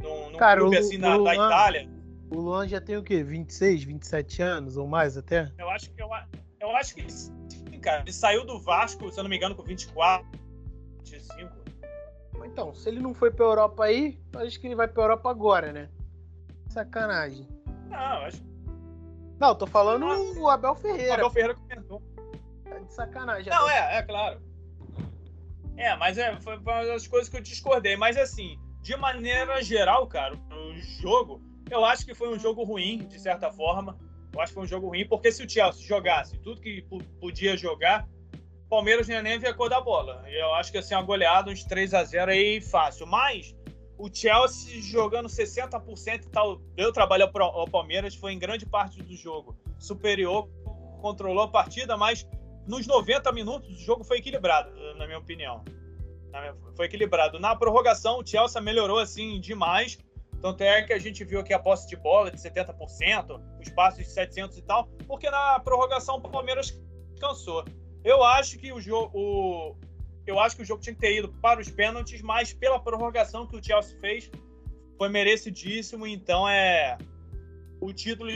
num, 0.00 0.30
num 0.30 0.38
Cara, 0.38 0.60
clube 0.60 0.76
o, 0.76 0.80
assim 0.80 0.96
na, 0.96 1.14
Luan, 1.14 1.24
da 1.24 1.34
Itália. 1.34 1.90
O 2.30 2.40
Luan 2.40 2.66
já 2.66 2.80
tem 2.80 2.96
o 2.96 3.02
quê? 3.02 3.22
26, 3.22 3.84
27 3.84 4.42
anos 4.42 4.76
ou 4.78 4.86
mais 4.86 5.18
até? 5.18 5.52
Eu 5.58 5.68
acho 5.68 5.90
que 5.90 6.02
eu, 6.02 6.08
eu 6.60 6.76
acho 6.76 6.94
que 6.94 7.12
sim, 7.12 7.78
cara. 7.82 8.00
Ele 8.00 8.12
saiu 8.12 8.46
do 8.46 8.58
Vasco, 8.58 9.10
se 9.12 9.18
eu 9.18 9.22
não 9.22 9.28
me 9.28 9.36
engano, 9.36 9.54
com 9.54 9.62
24 9.62 10.26
25. 11.04 11.50
Então, 12.46 12.74
se 12.74 12.88
ele 12.88 13.00
não 13.00 13.12
foi 13.12 13.30
pra 13.30 13.44
Europa 13.44 13.84
aí, 13.84 14.18
acho 14.36 14.58
que 14.58 14.66
ele 14.66 14.74
vai 14.74 14.88
pra 14.88 15.02
Europa 15.02 15.30
agora, 15.30 15.70
né? 15.70 15.90
Sacanagem. 16.68 17.46
Não, 17.88 18.24
acho. 18.24 18.49
Não, 19.40 19.54
tô 19.54 19.66
falando 19.66 20.04
ah, 20.04 20.18
o 20.38 20.48
Abel 20.50 20.74
Ferreira. 20.74 21.12
O 21.12 21.14
Abel 21.14 21.30
Ferreira 21.30 21.54
comentou. 21.54 22.02
Tá 22.62 22.78
de 22.78 22.92
sacanagem. 22.92 23.50
Não, 23.50 23.68
é, 23.70 23.96
é 23.96 24.02
claro. 24.02 24.42
É, 25.78 25.96
mas 25.96 26.18
é, 26.18 26.38
foi 26.42 26.58
uma 26.58 26.84
das 26.84 27.06
coisas 27.06 27.30
que 27.30 27.38
eu 27.38 27.40
discordei. 27.40 27.96
Mas 27.96 28.18
assim, 28.18 28.58
de 28.82 28.94
maneira 28.96 29.62
geral, 29.62 30.06
cara, 30.06 30.34
o 30.34 30.76
jogo, 31.00 31.40
eu 31.70 31.82
acho 31.86 32.04
que 32.04 32.14
foi 32.14 32.28
um 32.28 32.38
jogo 32.38 32.62
ruim, 32.64 32.98
de 32.98 33.18
certa 33.18 33.50
forma. 33.50 33.98
Eu 34.30 34.40
acho 34.42 34.52
que 34.52 34.54
foi 34.54 34.64
um 34.64 34.68
jogo 34.68 34.88
ruim, 34.88 35.08
porque 35.08 35.32
se 35.32 35.42
o 35.42 35.48
Chelsea 35.48 35.86
jogasse 35.86 36.38
tudo 36.38 36.60
que 36.60 36.84
podia 37.18 37.56
jogar, 37.56 38.06
Palmeiras 38.68 39.08
nem 39.08 39.22
nem 39.22 39.38
via 39.38 39.50
a 39.50 39.54
cor 39.54 39.70
da 39.70 39.80
bola. 39.80 40.22
Eu 40.28 40.54
acho 40.54 40.70
que 40.70 40.78
assim, 40.78 40.94
uma 40.94 41.02
goleada, 41.02 41.50
uns 41.50 41.64
3 41.64 41.94
a 41.94 42.04
0 42.04 42.30
aí 42.30 42.60
fácil. 42.60 43.06
Mas 43.06 43.56
o 44.00 44.08
Chelsea 44.12 44.80
jogando 44.80 45.28
60% 45.28 46.24
e 46.24 46.28
tal, 46.28 46.56
deu 46.74 46.90
trabalho 46.90 47.30
ao 47.34 47.68
Palmeiras, 47.68 48.14
foi 48.14 48.32
em 48.32 48.38
grande 48.38 48.64
parte 48.64 49.02
do 49.02 49.14
jogo 49.14 49.54
superior, 49.78 50.48
controlou 51.02 51.44
a 51.44 51.48
partida, 51.48 51.96
mas 51.96 52.26
nos 52.66 52.86
90 52.86 53.30
minutos 53.32 53.68
o 53.68 53.78
jogo 53.78 54.02
foi 54.02 54.18
equilibrado, 54.18 54.72
na 54.96 55.06
minha 55.06 55.18
opinião. 55.18 55.62
Foi 56.76 56.86
equilibrado. 56.86 57.38
Na 57.38 57.54
prorrogação, 57.54 58.20
o 58.20 58.26
Chelsea 58.26 58.60
melhorou 58.60 58.98
assim 58.98 59.38
demais. 59.40 59.98
Tanto 60.40 60.62
é 60.62 60.82
que 60.82 60.94
a 60.94 60.98
gente 60.98 61.22
viu 61.22 61.40
aqui 61.40 61.52
a 61.52 61.58
posse 61.58 61.86
de 61.86 61.96
bola 61.96 62.30
de 62.30 62.38
70%, 62.38 63.42
os 63.60 63.68
passos 63.70 63.98
de 63.98 64.10
700 64.10 64.56
e 64.56 64.62
tal, 64.62 64.86
porque 65.06 65.28
na 65.28 65.60
prorrogação 65.60 66.16
o 66.16 66.20
Palmeiras 66.22 66.80
cansou. 67.20 67.64
Eu 68.02 68.24
acho 68.24 68.58
que 68.58 68.72
o 68.72 68.80
jogo, 68.80 69.76
eu 70.30 70.40
acho 70.40 70.56
que 70.56 70.62
o 70.62 70.64
jogo 70.64 70.82
tinha 70.82 70.94
que 70.94 71.00
ter 71.00 71.16
ido 71.16 71.28
para 71.40 71.60
os 71.60 71.70
pênaltis, 71.70 72.22
mas 72.22 72.52
pela 72.52 72.78
prorrogação 72.78 73.46
que 73.46 73.56
o 73.56 73.62
Chelsea 73.62 73.98
fez, 74.00 74.30
foi 74.96 75.08
merecidíssimo. 75.08 76.06
Então 76.06 76.48
é 76.48 76.96
o 77.80 77.92
título 77.92 78.30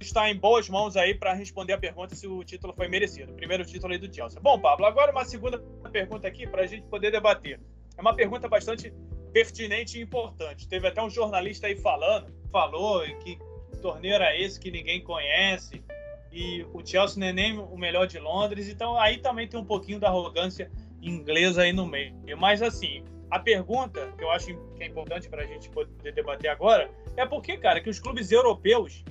está 0.00 0.28
em 0.28 0.36
boas 0.36 0.68
mãos 0.68 0.96
aí 0.96 1.14
para 1.14 1.32
responder 1.32 1.74
a 1.74 1.78
pergunta 1.78 2.14
se 2.14 2.26
o 2.26 2.42
título 2.42 2.72
foi 2.74 2.88
merecido. 2.88 3.32
primeiro 3.34 3.64
título 3.64 3.92
aí 3.92 3.98
do 3.98 4.12
Chelsea. 4.12 4.40
Bom, 4.40 4.58
Pablo, 4.58 4.84
agora 4.84 5.12
uma 5.12 5.24
segunda 5.24 5.58
pergunta 5.92 6.26
aqui 6.26 6.46
para 6.46 6.62
a 6.62 6.66
gente 6.66 6.86
poder 6.88 7.12
debater. 7.12 7.60
É 7.96 8.00
uma 8.00 8.14
pergunta 8.14 8.48
bastante 8.48 8.92
pertinente 9.32 9.98
e 9.98 10.02
importante. 10.02 10.68
Teve 10.68 10.88
até 10.88 11.00
um 11.00 11.08
jornalista 11.08 11.68
aí 11.68 11.76
falando, 11.76 12.34
falou 12.50 13.02
que 13.18 13.38
torneio 13.82 14.14
era 14.14 14.34
esse 14.38 14.58
que 14.58 14.70
ninguém 14.70 15.02
conhece 15.02 15.82
e 16.30 16.64
o 16.72 16.84
Chelsea 16.84 17.20
não 17.20 17.26
é 17.26 17.32
nem 17.32 17.58
o 17.58 17.76
melhor 17.76 18.06
de 18.06 18.18
Londres, 18.18 18.68
então 18.68 18.98
aí 18.98 19.18
também 19.18 19.46
tem 19.46 19.60
um 19.60 19.64
pouquinho 19.64 20.00
da 20.00 20.08
arrogância 20.08 20.70
inglesa 21.02 21.62
aí 21.62 21.72
no 21.72 21.86
meio. 21.86 22.14
Mas 22.38 22.62
assim, 22.62 23.02
a 23.30 23.38
pergunta 23.38 24.12
que 24.16 24.22
eu 24.22 24.30
acho 24.30 24.46
que 24.76 24.82
é 24.82 24.86
importante 24.86 25.28
para 25.28 25.42
a 25.42 25.46
gente 25.46 25.68
poder 25.70 26.12
debater 26.12 26.50
agora 26.50 26.90
é 27.16 27.26
por 27.26 27.42
que, 27.42 27.56
cara, 27.56 27.80
que 27.80 27.90
os 27.90 27.98
clubes 27.98 28.30
europeus 28.30 29.04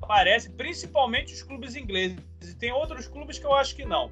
parecem, 0.00 0.52
principalmente 0.52 1.32
os 1.32 1.42
clubes 1.42 1.74
ingleses, 1.74 2.18
e 2.42 2.54
tem 2.54 2.72
outros 2.72 3.06
clubes 3.06 3.38
que 3.38 3.46
eu 3.46 3.54
acho 3.54 3.74
que 3.74 3.84
não. 3.84 4.10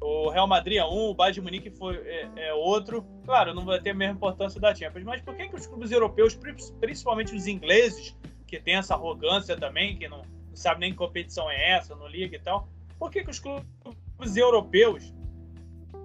O 0.00 0.28
Real 0.28 0.46
Madrid 0.46 0.78
é 0.78 0.84
um, 0.84 1.10
o 1.10 1.14
Bayern 1.14 1.34
de 1.34 1.40
Munique 1.40 1.70
foi, 1.70 1.96
é, 1.96 2.28
é, 2.36 2.54
outro. 2.54 3.04
Claro, 3.24 3.54
não 3.54 3.64
vai 3.64 3.80
ter 3.80 3.90
a 3.90 3.94
mesma 3.94 4.14
importância 4.14 4.60
da 4.60 4.74
Champions, 4.74 5.04
mas 5.04 5.22
por 5.22 5.34
que, 5.34 5.48
que 5.48 5.56
os 5.56 5.66
clubes 5.66 5.90
europeus, 5.90 6.38
principalmente 6.80 7.34
os 7.34 7.46
ingleses, 7.46 8.14
que 8.46 8.60
tem 8.60 8.76
essa 8.76 8.94
arrogância 8.94 9.56
também, 9.56 9.96
que 9.96 10.08
não, 10.08 10.18
não 10.18 10.56
sabe 10.56 10.80
nem 10.80 10.90
que 10.90 10.98
competição 10.98 11.50
é 11.50 11.72
essa, 11.72 11.96
não 11.96 12.06
liga 12.06 12.36
e 12.36 12.38
tal. 12.38 12.68
Por 12.98 13.10
que, 13.10 13.24
que 13.24 13.30
os 13.30 13.38
clubes 13.38 14.36
europeus 14.36 15.12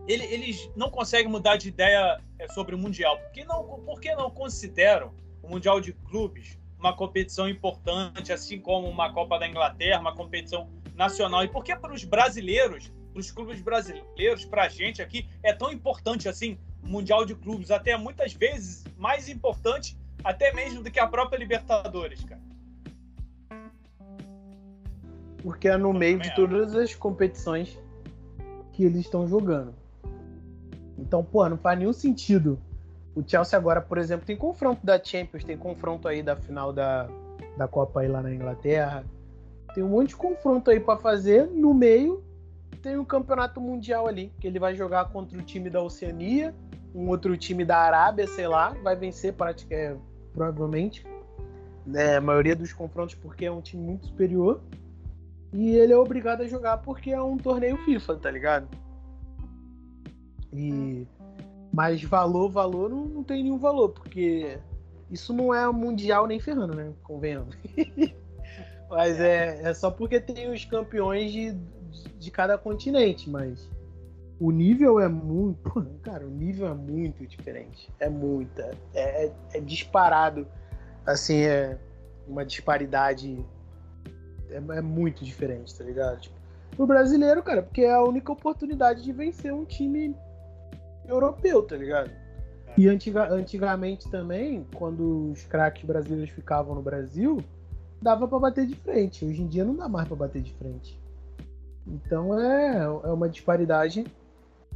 ele, 0.08 0.26
eles 0.26 0.70
não 0.76 0.90
conseguem 0.90 1.32
mudar 1.32 1.58
de 1.58 1.70
ideia 1.70 2.20
é, 2.40 2.48
sobre 2.50 2.76
o 2.76 2.78
Mundial? 2.78 3.18
Por 3.18 3.32
que, 3.32 3.46
não, 3.46 3.64
por 3.64 4.00
que 4.00 4.16
não 4.16 4.30
consideram 4.30 5.14
o 5.42 5.50
Mundial 5.50 5.80
de 5.80 5.94
Clubes 5.94 6.60
uma 6.78 6.96
competição 6.96 7.48
importante, 7.48 8.34
assim 8.34 8.60
como 8.60 8.88
uma 8.88 9.14
Copa 9.14 9.38
da 9.38 9.48
Inglaterra, 9.48 10.00
uma 10.00 10.16
competição 10.16 10.70
nacional? 10.96 11.44
E 11.44 11.48
por 11.48 11.64
que 11.64 11.76
para 11.76 11.94
os 11.94 12.04
brasileiros, 12.04 12.92
para 13.14 13.20
os 13.20 13.32
clubes 13.32 13.62
brasileiros, 13.62 14.46
para 14.46 14.64
a 14.64 14.70
gente 14.70 15.02
aqui, 15.02 15.30
é 15.44 15.54
tão 15.54 15.72
importante 15.72 16.28
assim 16.28 16.58
o 16.84 16.88
Mundial 16.88 17.26
de 17.26 17.36
Clubes? 17.36 17.70
Até 17.72 17.96
muitas 17.98 18.34
vezes 18.34 18.84
mais 18.98 19.30
importante 19.30 19.98
até 20.24 20.54
mesmo 20.54 20.84
do 20.84 20.92
que 20.92 21.00
a 21.00 21.08
própria 21.08 21.38
Libertadores, 21.38 22.24
cara 22.24 22.42
porque 25.42 25.68
é 25.68 25.78
no 25.78 25.94
meio 25.94 26.20
de 26.20 26.34
todas 26.36 26.76
as 26.76 26.94
competições 26.96 27.78
que 28.74 28.84
eles 28.84 29.02
estão 29.02 29.28
jogando. 29.28 29.74
Então, 31.02 31.24
pô, 31.24 31.48
não 31.50 31.58
faz 31.58 31.78
nenhum 31.78 31.94
sentido. 31.94 32.60
O 33.16 33.24
Chelsea 33.26 33.58
agora, 33.58 33.82
por 33.82 33.98
exemplo, 33.98 34.26
tem 34.26 34.38
confronto 34.38 34.86
da 34.86 35.04
Champions, 35.04 35.44
tem 35.44 35.58
confronto 35.58 36.08
aí 36.08 36.24
da 36.24 36.36
final 36.36 36.72
da, 36.72 37.10
da 37.58 37.68
Copa 37.68 38.02
aí 38.02 38.08
lá 38.08 38.22
na 38.22 38.34
Inglaterra. 38.34 39.04
Tem 39.74 39.84
um 39.84 39.90
monte 39.90 40.10
de 40.10 40.16
confronto 40.16 40.70
aí 40.70 40.80
para 40.80 40.98
fazer. 40.98 41.48
No 41.48 41.74
meio 41.74 42.24
tem 42.82 42.98
o 42.98 43.02
um 43.02 43.06
campeonato 43.06 43.60
mundial 43.60 44.08
ali, 44.08 44.32
que 44.40 44.48
ele 44.48 44.60
vai 44.60 44.76
jogar 44.76 45.10
contra 45.10 45.38
o 45.38 45.42
time 45.42 45.70
da 45.70 45.82
Oceania, 45.82 46.54
um 46.96 47.10
outro 47.10 47.38
time 47.38 47.64
da 47.64 47.78
Arábia, 47.78 48.28
sei 48.28 48.48
lá, 48.48 48.76
vai 48.84 48.96
vencer 48.96 49.34
praticamente, 49.34 49.92
é, 49.92 49.96
provavelmente. 50.34 51.06
É, 51.94 52.16
a 52.16 52.22
maioria 52.22 52.56
dos 52.56 52.74
confrontos 52.74 53.16
porque 53.16 53.46
é 53.46 53.52
um 53.52 53.62
time 53.62 53.84
muito 53.84 54.08
superior. 54.08 54.62
E 55.54 55.76
ele 55.76 55.92
é 55.92 55.98
obrigado 55.98 56.42
a 56.42 56.48
jogar 56.48 56.78
porque 56.78 57.12
é 57.12 57.22
um 57.22 57.38
torneio 57.38 57.78
FIFA, 57.78 58.16
tá 58.16 58.32
ligado? 58.32 58.68
E 60.54 61.08
mas 61.74 62.04
valor, 62.04 62.50
valor 62.50 62.90
não, 62.90 63.06
não 63.06 63.24
tem 63.24 63.44
nenhum 63.44 63.58
valor, 63.58 63.90
porque 63.90 64.60
isso 65.10 65.34
não 65.34 65.54
é 65.54 65.70
mundial 65.72 66.28
nem 66.28 66.40
ferrando, 66.40 66.76
né? 66.76 66.92
Convenhamos. 67.04 67.56
mas 68.90 69.20
é, 69.20 69.62
é 69.64 69.74
só 69.74 69.90
porque 69.90 70.20
tem 70.20 70.52
os 70.52 70.66
campeões 70.66 71.32
de, 71.32 71.58
de 72.20 72.30
cada 72.30 72.58
continente, 72.58 73.30
mas 73.30 73.70
o 74.38 74.52
nível 74.52 75.00
é 75.00 75.08
muito. 75.08 75.86
Cara, 76.04 76.26
o 76.26 76.30
nível 76.30 76.68
é 76.68 76.74
muito 76.74 77.26
diferente. 77.26 77.90
É 78.00 78.10
muita. 78.10 78.78
É, 78.94 79.26
é, 79.26 79.34
é 79.54 79.60
disparado. 79.62 80.46
Assim, 81.06 81.42
é 81.42 81.78
uma 82.28 82.46
disparidade 82.46 83.44
é, 84.50 84.78
é 84.78 84.82
muito 84.82 85.24
diferente, 85.24 85.76
tá 85.76 85.84
ligado? 85.84 86.20
Tipo, 86.20 86.36
pro 86.76 86.86
brasileiro, 86.86 87.42
cara, 87.42 87.64
porque 87.64 87.82
é 87.82 87.94
a 87.94 88.04
única 88.04 88.32
oportunidade 88.32 89.04
de 89.04 89.12
vencer 89.12 89.54
um 89.54 89.66
time 89.66 90.16
europeu, 91.12 91.62
tá 91.64 91.76
ligado? 91.76 92.12
E 92.78 92.88
antiga, 92.88 93.32
antigamente 93.32 94.10
também, 94.10 94.66
quando 94.76 95.32
os 95.32 95.44
craques 95.44 95.84
brasileiros 95.84 96.30
ficavam 96.30 96.74
no 96.74 96.82
Brasil, 96.82 97.44
dava 98.02 98.28
para 98.28 98.40
bater 98.40 98.66
de 98.66 98.76
frente. 98.76 99.26
Hoje 99.26 99.42
em 99.42 99.48
dia 99.48 99.66
não 99.66 99.76
dá 99.76 99.90
mais 99.90 100.08
para 100.08 100.18
bater 100.18 100.42
de 100.42 100.54
frente. 100.54 101.00
Então 101.86 102.40
é, 102.40 102.84
é 102.84 103.12
uma 103.12 103.28
disparidade 103.28 104.06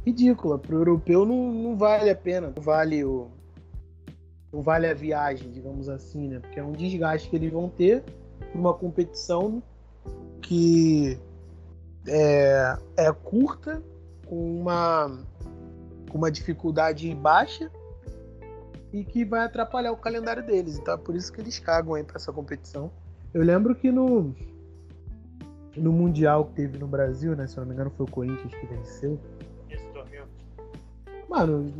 ridícula. 0.04 0.58
Pro 0.58 0.76
europeu 0.76 1.24
não, 1.24 1.52
não 1.52 1.76
vale 1.76 2.10
a 2.10 2.16
pena, 2.16 2.52
não 2.54 2.62
vale 2.62 3.04
o. 3.04 3.28
Não 4.52 4.62
vale 4.62 4.86
a 4.86 4.94
viagem, 4.94 5.50
digamos 5.50 5.88
assim, 5.88 6.28
né? 6.28 6.38
Porque 6.38 6.60
é 6.60 6.62
um 6.62 6.72
desgaste 6.72 7.28
que 7.28 7.36
eles 7.36 7.52
vão 7.52 7.68
ter 7.68 8.04
uma 8.54 8.72
competição 8.72 9.62
que 10.40 11.18
é, 12.06 12.78
é 12.96 13.12
curta, 13.12 13.82
com 14.26 14.60
uma, 14.60 15.18
com 16.16 16.22
uma 16.22 16.30
dificuldade 16.30 17.14
baixa 17.14 17.70
e 18.90 19.04
que 19.04 19.22
vai 19.22 19.44
atrapalhar 19.44 19.92
o 19.92 19.96
calendário 19.98 20.42
deles. 20.42 20.78
Então 20.78 20.94
é 20.94 20.96
por 20.96 21.14
isso 21.14 21.30
que 21.30 21.42
eles 21.42 21.58
cagam 21.58 21.92
aí 21.92 22.02
para 22.02 22.16
essa 22.16 22.32
competição. 22.32 22.90
Eu 23.34 23.42
lembro 23.42 23.74
que 23.74 23.92
no, 23.92 24.34
no 25.76 25.92
Mundial 25.92 26.46
que 26.46 26.54
teve 26.54 26.78
no 26.78 26.86
Brasil, 26.86 27.36
né? 27.36 27.46
Se 27.46 27.58
não 27.58 27.66
me 27.66 27.74
engano, 27.74 27.90
foi 27.90 28.06
o 28.06 28.10
Corinthians 28.10 28.54
que 28.54 28.66
venceu. 28.66 29.20
Esse 29.68 29.84
torneio. 29.88 30.24
Mano, 31.28 31.70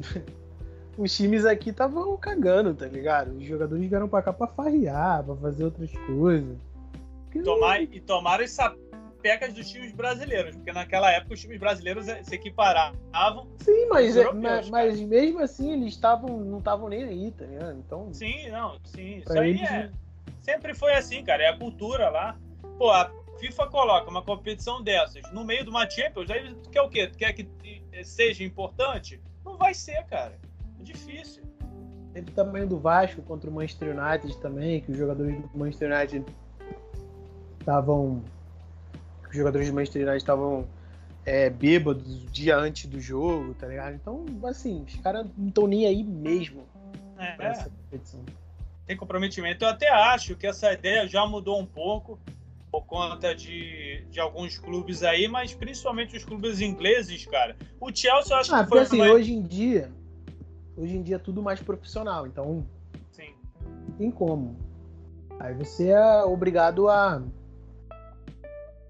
os 0.98 1.16
times 1.16 1.46
aqui 1.46 1.70
estavam 1.70 2.14
cagando, 2.18 2.74
tá 2.74 2.86
ligado? 2.86 3.38
Os 3.38 3.44
jogadores 3.44 3.88
vieram 3.88 4.06
pra 4.06 4.20
cá 4.20 4.34
pra 4.34 4.48
farrear, 4.48 5.24
pra 5.24 5.34
fazer 5.36 5.64
outras 5.64 5.90
coisas. 6.06 6.58
Tomar, 7.42 7.82
e 7.82 8.00
tomaram 8.00 8.44
as 8.44 8.50
sapecas 9.26 9.52
dos 9.52 9.68
times 9.68 9.92
brasileiros, 9.92 10.54
porque 10.54 10.72
naquela 10.72 11.10
época 11.10 11.34
os 11.34 11.40
times 11.40 11.58
brasileiros 11.58 12.06
se 12.06 12.34
equiparavam. 12.34 13.48
Sim, 13.58 13.86
mas, 13.88 14.16
é, 14.16 14.32
mas, 14.32 14.70
mas, 14.70 15.00
mesmo 15.00 15.40
assim 15.40 15.72
eles 15.72 15.94
estavam 15.94 16.38
não 16.38 16.58
estavam 16.58 16.88
nem 16.88 17.02
aí, 17.02 17.30
tá 17.32 17.44
ligado? 17.44 17.78
Então, 17.78 18.12
sim, 18.12 18.48
não, 18.50 18.78
sim. 18.84 19.18
Isso 19.18 19.38
aí 19.38 19.60
é, 19.60 19.90
sempre 20.42 20.74
foi 20.74 20.94
assim, 20.94 21.24
cara. 21.24 21.42
É 21.42 21.48
a 21.48 21.56
cultura 21.56 22.08
lá. 22.08 22.38
Pô, 22.78 22.90
a 22.90 23.10
FIFA 23.38 23.66
coloca 23.66 24.10
uma 24.10 24.22
competição 24.22 24.82
dessas 24.82 25.30
no 25.32 25.44
meio 25.44 25.64
de 25.64 25.70
uma 25.70 25.88
Champions, 25.88 26.30
aí 26.30 26.54
tu 26.54 26.70
quer 26.70 26.82
o 26.82 26.88
quê? 26.88 27.06
Tu 27.08 27.18
quer 27.18 27.32
que 27.32 27.48
seja 28.04 28.44
importante? 28.44 29.20
Não 29.44 29.56
vai 29.56 29.74
ser, 29.74 30.04
cara. 30.04 30.38
É 30.78 30.82
difícil. 30.82 31.42
Teve 32.12 32.30
o 32.30 32.34
tamanho 32.34 32.66
do 32.66 32.78
Vasco 32.78 33.20
contra 33.22 33.50
o 33.50 33.52
Manchester 33.52 33.94
United 33.96 34.38
também, 34.38 34.80
que 34.80 34.90
os 34.90 34.96
jogadores 34.96 35.38
do 35.38 35.58
Manchester 35.58 35.92
United 35.92 36.24
estavam. 37.60 38.22
Os 39.28 39.36
jogadores 39.36 39.68
do 39.68 39.74
Manchester 39.74 40.02
United 40.02 40.18
estavam 40.18 40.66
é, 41.24 41.50
bêbados 41.50 42.24
o 42.24 42.30
dia 42.30 42.56
antes 42.56 42.86
do 42.86 43.00
jogo, 43.00 43.54
tá 43.54 43.66
ligado? 43.66 43.94
Então, 43.94 44.24
assim, 44.44 44.84
os 44.86 44.94
caras 44.96 45.26
não 45.36 45.48
estão 45.48 45.66
nem 45.66 45.86
aí 45.86 46.02
mesmo 46.02 46.66
é, 47.18 47.36
essa 47.46 47.70
competição. 47.70 48.24
Tem 48.86 48.96
comprometimento. 48.96 49.64
Eu 49.64 49.68
até 49.68 49.90
acho 49.90 50.36
que 50.36 50.46
essa 50.46 50.72
ideia 50.72 51.08
já 51.08 51.26
mudou 51.26 51.60
um 51.60 51.66
pouco 51.66 52.18
por 52.70 52.84
conta 52.84 53.34
de, 53.34 54.04
de 54.10 54.20
alguns 54.20 54.58
clubes 54.58 55.02
aí, 55.02 55.26
mas 55.26 55.54
principalmente 55.54 56.16
os 56.16 56.24
clubes 56.24 56.60
ingleses, 56.60 57.26
cara. 57.26 57.56
O 57.80 57.94
Chelsea 57.94 58.34
eu 58.34 58.38
acho 58.38 58.54
ah, 58.54 58.62
que 58.62 58.68
foi. 58.68 58.80
Assim, 58.80 59.00
hoje 59.02 59.32
em 59.32 59.42
dia, 59.42 59.90
hoje 60.76 60.96
em 60.96 61.02
dia 61.02 61.16
é 61.16 61.18
tudo 61.18 61.42
mais 61.42 61.60
profissional, 61.60 62.26
então. 62.26 62.64
Sim. 63.10 63.34
Tem 63.98 64.10
como. 64.10 64.56
Aí 65.40 65.54
você 65.54 65.88
é 65.88 66.22
obrigado 66.22 66.88
a. 66.88 67.22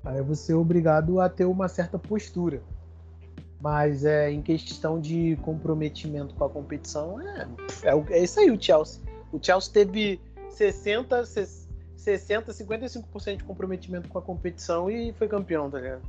Aí 0.07 0.23
você 0.23 0.53
é 0.53 0.57
obrigado 0.57 1.21
a 1.21 1.29
ter 1.29 1.45
uma 1.45 1.69
certa 1.69 1.99
postura. 1.99 2.63
Mas 3.61 4.05
é, 4.05 4.31
em 4.31 4.41
questão 4.41 5.01
de 5.01 5.37
comprometimento 5.43 6.35
com 6.35 6.45
a 6.45 6.49
competição, 6.49 7.21
é, 7.21 7.49
é, 7.83 8.19
é 8.19 8.23
isso 8.23 8.39
aí 8.39 8.51
o 8.51 8.61
Chelsea. 8.61 9.03
O 9.33 9.43
Chelsea 9.43 9.73
teve 9.73 10.21
60, 10.51 11.25
60 11.97 12.53
55% 12.53 13.37
de 13.39 13.45
comprometimento 13.45 14.09
com 14.09 14.19
a 14.19 14.23
competição 14.23 14.89
e 14.89 15.13
foi 15.15 15.27
campeão, 15.27 15.69
tá 15.69 15.81
ligado? 15.81 16.03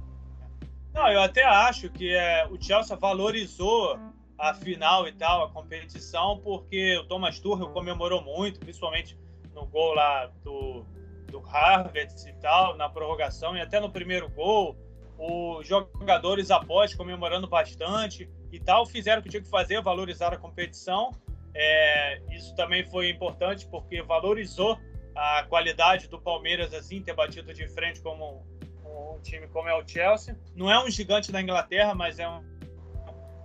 Não, 0.94 1.12
eu 1.12 1.22
até 1.22 1.44
acho 1.44 1.90
que 1.90 2.14
é, 2.14 2.48
o 2.48 2.62
Chelsea 2.62 2.96
valorizou 2.96 3.98
a 4.38 4.54
final 4.54 5.08
e 5.08 5.12
tal, 5.14 5.46
a 5.46 5.50
competição, 5.50 6.40
porque 6.44 6.98
o 6.98 7.06
Thomas 7.06 7.40
Tuchel 7.40 7.70
comemorou 7.70 8.22
muito, 8.22 8.60
principalmente 8.60 9.18
no 9.56 9.66
gol 9.66 9.96
lá 9.96 10.30
do, 10.44 10.86
do 11.28 11.40
Harvard 11.40 12.14
e 12.28 12.34
tal, 12.34 12.76
na 12.76 12.90
prorrogação 12.90 13.56
e 13.56 13.62
até 13.62 13.80
no 13.80 13.90
primeiro 13.90 14.30
gol. 14.30 14.76
Os 15.18 15.68
jogadores 15.68 16.52
após 16.52 16.94
comemorando 16.94 17.48
bastante 17.48 18.30
e 18.52 18.60
tal, 18.60 18.86
fizeram 18.86 19.20
o 19.20 19.24
que 19.24 19.30
tinha 19.30 19.42
que 19.42 19.50
fazer, 19.50 19.82
valorizar 19.82 20.34
a 20.34 20.38
competição. 20.38 21.12
É, 21.56 22.22
isso 22.32 22.56
também 22.56 22.86
foi 22.86 23.10
importante 23.10 23.68
porque 23.68 24.02
valorizou 24.02 24.78
a 25.16 25.44
qualidade 25.44 26.08
do 26.08 26.20
Palmeiras 26.22 26.72
assim 26.74 27.02
ter 27.02 27.14
batido 27.14 27.52
de 27.52 27.68
frente 27.68 28.00
como 28.02 28.46
um, 28.86 29.16
um 29.16 29.22
time 29.22 29.48
como 29.48 29.68
é 29.68 29.74
o 29.74 29.88
Chelsea. 29.88 30.38
Não 30.56 30.70
é 30.70 30.84
um 30.84 30.90
gigante 30.90 31.32
da 31.32 31.42
Inglaterra, 31.42 31.96
mas 31.96 32.20
é 32.20 32.30
um, 32.30 32.44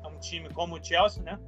é 0.05 0.07
um 0.07 0.19
time 0.21 0.51
como 0.51 0.77
o 0.77 0.85
Chelsea, 0.85 1.23
né? 1.23 1.39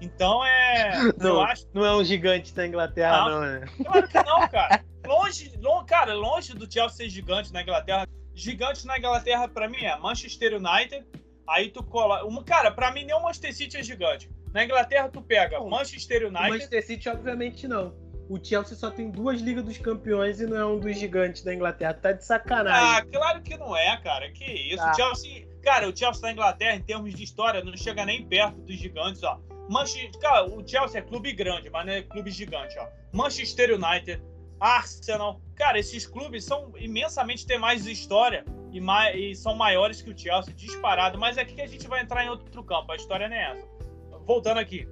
Então 0.00 0.44
é. 0.44 0.90
Não, 1.18 1.40
acho... 1.40 1.66
não 1.72 1.84
é 1.84 1.96
um 1.96 2.04
gigante 2.04 2.54
da 2.54 2.66
Inglaterra, 2.66 3.28
não, 3.28 3.30
não 3.30 3.40
né? 3.40 3.66
Claro 3.84 4.08
que 4.08 4.22
não, 4.22 4.48
cara. 4.48 4.84
Longe, 5.08 5.50
longe, 5.58 5.86
cara, 5.86 6.12
longe 6.12 6.52
do 6.52 6.70
Chelsea 6.70 7.06
ser 7.06 7.08
gigante 7.08 7.50
na 7.50 7.62
Inglaterra. 7.62 8.06
Gigante 8.34 8.86
na 8.86 8.98
Inglaterra, 8.98 9.48
para 9.48 9.66
mim, 9.66 9.82
é 9.82 9.98
Manchester 9.98 10.54
United. 10.54 11.06
Aí 11.48 11.70
tu 11.70 11.82
cola. 11.82 12.26
Um, 12.26 12.44
cara, 12.44 12.70
para 12.70 12.92
mim, 12.92 13.04
nem 13.04 13.14
o 13.14 13.22
Manchester 13.22 13.54
City 13.54 13.78
é 13.78 13.82
gigante. 13.82 14.30
Na 14.52 14.64
Inglaterra, 14.64 15.08
tu 15.08 15.22
pega 15.22 15.58
não, 15.58 15.70
Manchester 15.70 16.26
United. 16.26 16.50
Manchester 16.50 16.86
City, 16.86 17.08
obviamente, 17.08 17.66
não. 17.66 17.94
O 18.28 18.38
Chelsea 18.42 18.76
só 18.76 18.90
tem 18.90 19.10
duas 19.10 19.40
Ligas 19.40 19.64
dos 19.64 19.78
Campeões 19.78 20.38
e 20.40 20.46
não 20.46 20.56
é 20.58 20.66
um 20.66 20.78
dos 20.78 20.98
gigantes 20.98 21.42
da 21.42 21.54
Inglaterra. 21.54 21.94
Tá 21.94 22.12
de 22.12 22.22
sacanagem. 22.22 22.98
Ah, 22.98 23.02
claro 23.10 23.40
que 23.40 23.56
não 23.56 23.74
é, 23.74 23.96
cara. 24.02 24.30
Que 24.30 24.44
isso. 24.44 24.76
Tá. 24.76 24.92
O 24.92 24.94
Chelsea. 24.94 25.48
Cara, 25.62 25.88
o 25.88 25.96
Chelsea 25.96 26.20
da 26.20 26.32
Inglaterra, 26.32 26.76
em 26.76 26.82
termos 26.82 27.14
de 27.14 27.24
história, 27.24 27.64
não 27.64 27.74
chega 27.74 28.04
nem 28.04 28.26
perto 28.26 28.60
dos 28.60 28.76
gigantes, 28.76 29.22
ó. 29.22 29.40
Manchester, 29.70 30.20
cara, 30.20 30.44
o 30.44 30.66
Chelsea 30.66 31.00
é 31.00 31.02
clube 31.02 31.32
grande, 31.32 31.70
mas 31.70 31.86
não 31.86 31.92
é 31.94 32.02
clube 32.02 32.30
gigante, 32.30 32.78
ó. 32.78 32.86
Manchester 33.12 33.70
United, 33.74 34.22
Arsenal, 34.60 35.40
cara, 35.54 35.78
esses 35.78 36.06
clubes 36.06 36.44
são 36.44 36.72
imensamente 36.76 37.46
tem 37.46 37.58
mais 37.58 37.86
história 37.86 38.44
e, 38.72 38.80
mais, 38.80 39.16
e 39.16 39.34
são 39.34 39.54
maiores 39.54 40.02
que 40.02 40.10
o 40.10 40.18
Chelsea, 40.18 40.54
disparado. 40.54 41.18
Mas 41.18 41.38
aqui 41.38 41.60
a 41.60 41.66
gente 41.66 41.86
vai 41.86 42.02
entrar 42.02 42.24
em 42.24 42.28
outro 42.28 42.62
campo. 42.62 42.92
A 42.92 42.96
história 42.96 43.28
não 43.28 43.36
é 43.36 43.52
essa. 43.52 43.66
Voltando 44.26 44.58
aqui. 44.58 44.88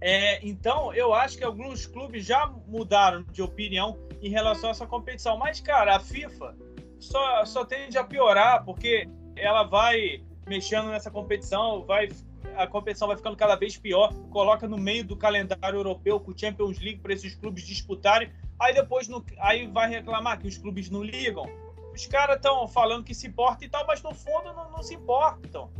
É, 0.00 0.46
então, 0.46 0.92
eu 0.94 1.12
acho 1.12 1.36
que 1.36 1.44
alguns 1.44 1.86
clubes 1.86 2.24
já 2.24 2.46
mudaram 2.66 3.24
de 3.24 3.42
opinião 3.42 3.98
em 4.22 4.30
relação 4.30 4.68
a 4.68 4.72
essa 4.72 4.86
competição. 4.86 5.36
Mas, 5.36 5.60
cara, 5.60 5.96
a 5.96 6.00
FIFA 6.00 6.56
só, 6.98 7.44
só 7.44 7.64
tende 7.64 7.98
a 7.98 8.04
piorar 8.04 8.64
porque 8.64 9.08
ela 9.36 9.64
vai 9.64 10.22
mexendo 10.46 10.88
nessa 10.88 11.10
competição, 11.10 11.84
vai 11.84 12.08
a 12.56 12.66
competição 12.66 13.06
vai 13.06 13.16
ficando 13.16 13.36
cada 13.36 13.54
vez 13.54 13.76
pior, 13.76 14.12
coloca 14.30 14.66
no 14.66 14.76
meio 14.76 15.04
do 15.04 15.16
calendário 15.16 15.78
europeu 15.78 16.18
com 16.18 16.32
o 16.32 16.38
Champions 16.38 16.78
League 16.80 17.00
para 17.00 17.12
esses 17.12 17.34
clubes 17.34 17.64
disputarem, 17.64 18.32
aí 18.60 18.74
depois 18.74 19.08
no, 19.08 19.24
aí 19.38 19.66
vai 19.66 19.88
reclamar 19.88 20.38
que 20.38 20.46
os 20.46 20.58
clubes 20.58 20.90
não 20.90 21.02
ligam. 21.02 21.46
Os 21.94 22.06
caras 22.06 22.36
estão 22.36 22.66
falando 22.68 23.04
que 23.04 23.14
se 23.14 23.26
importa 23.26 23.64
e 23.64 23.68
tal, 23.68 23.86
mas 23.86 24.02
no 24.02 24.14
fundo 24.14 24.52
não, 24.52 24.70
não 24.70 24.82
se 24.82 24.94
importam. 24.94 25.70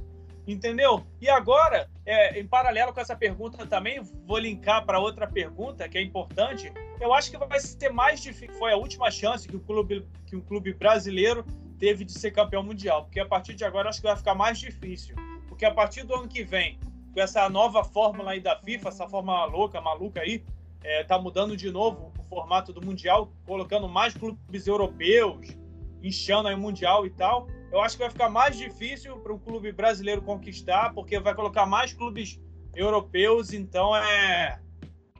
Entendeu? 0.46 1.04
E 1.20 1.28
agora, 1.28 1.90
é, 2.06 2.40
em 2.40 2.46
paralelo 2.46 2.92
com 2.92 3.00
essa 3.00 3.14
pergunta 3.14 3.66
também, 3.66 4.00
vou 4.26 4.38
linkar 4.38 4.84
para 4.86 4.98
outra 4.98 5.26
pergunta 5.26 5.88
que 5.88 5.98
é 5.98 6.02
importante. 6.02 6.72
Eu 6.98 7.12
acho 7.12 7.30
que 7.30 7.36
vai 7.36 7.60
ser 7.60 7.90
mais 7.92 8.22
difícil. 8.22 8.58
Foi 8.58 8.72
a 8.72 8.76
última 8.76 9.10
chance 9.10 9.46
que 9.46 9.56
o 9.56 9.60
clube, 9.60 10.06
que 10.26 10.34
um 10.34 10.40
clube 10.40 10.72
brasileiro 10.72 11.44
teve 11.78 12.04
de 12.04 12.12
ser 12.12 12.30
campeão 12.30 12.62
mundial, 12.62 13.04
porque 13.04 13.20
a 13.20 13.26
partir 13.26 13.54
de 13.54 13.64
agora 13.64 13.88
acho 13.88 14.00
que 14.00 14.06
vai 14.06 14.16
ficar 14.16 14.34
mais 14.34 14.58
difícil 14.58 15.14
porque 15.58 15.66
a 15.66 15.74
partir 15.74 16.04
do 16.04 16.14
ano 16.14 16.28
que 16.28 16.44
vem, 16.44 16.78
com 17.12 17.20
essa 17.20 17.48
nova 17.48 17.82
fórmula 17.82 18.30
aí 18.30 18.40
da 18.40 18.56
FIFA, 18.56 18.90
essa 18.90 19.08
fórmula 19.08 19.44
louca, 19.46 19.80
maluca 19.80 20.20
aí, 20.20 20.44
é, 20.84 21.02
tá 21.02 21.18
mudando 21.18 21.56
de 21.56 21.68
novo 21.68 22.12
formato 22.28 22.72
do 22.72 22.84
Mundial, 22.84 23.32
colocando 23.46 23.88
mais 23.88 24.14
clubes 24.14 24.66
europeus, 24.66 25.56
inchando 26.02 26.48
aí 26.48 26.54
o 26.54 26.58
Mundial 26.58 27.06
e 27.06 27.10
tal. 27.10 27.48
Eu 27.72 27.80
acho 27.80 27.96
que 27.96 28.02
vai 28.02 28.10
ficar 28.10 28.28
mais 28.28 28.56
difícil 28.56 29.18
para 29.18 29.32
um 29.32 29.38
clube 29.38 29.72
brasileiro 29.72 30.22
conquistar, 30.22 30.92
porque 30.94 31.18
vai 31.18 31.34
colocar 31.34 31.66
mais 31.66 31.92
clubes 31.92 32.40
europeus, 32.74 33.52
então 33.52 33.94
é, 33.96 34.60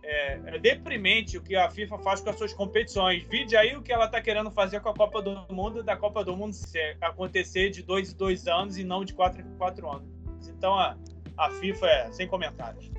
é, 0.03 0.41
é, 0.47 0.59
deprimente 0.59 1.37
o 1.37 1.43
que 1.43 1.55
a 1.55 1.69
FIFA 1.71 1.99
faz 1.99 2.21
com 2.21 2.31
as 2.31 2.37
suas 2.37 2.53
competições. 2.55 3.25
Vide 3.25 3.57
aí 3.57 3.77
o 3.77 3.83
que 3.83 3.93
ela 3.93 4.07
está 4.07 4.21
querendo 4.21 4.51
fazer 4.51 4.81
com 4.81 4.89
a 4.89 4.95
Copa 4.95 5.21
do 5.21 5.47
Mundo, 5.53 5.83
da 5.83 5.97
Copa 5.97 6.25
do 6.25 6.37
Mundo 6.37 6.57
acontecer 7.01 7.71
de 7.71 7.83
dois 7.83 8.13
em 8.13 8.17
dois 8.17 8.47
anos 8.47 8.79
e 8.79 8.85
não 8.85 9.05
de 9.05 9.13
quatro 9.13 9.43
em 9.43 9.57
quatro 9.57 9.91
anos. 9.91 10.09
Então 10.49 10.75
a, 10.75 10.97
a 11.37 11.51
FIFA 11.51 11.87
é 11.87 12.13
sem 12.13 12.27
comentários. 12.27 12.91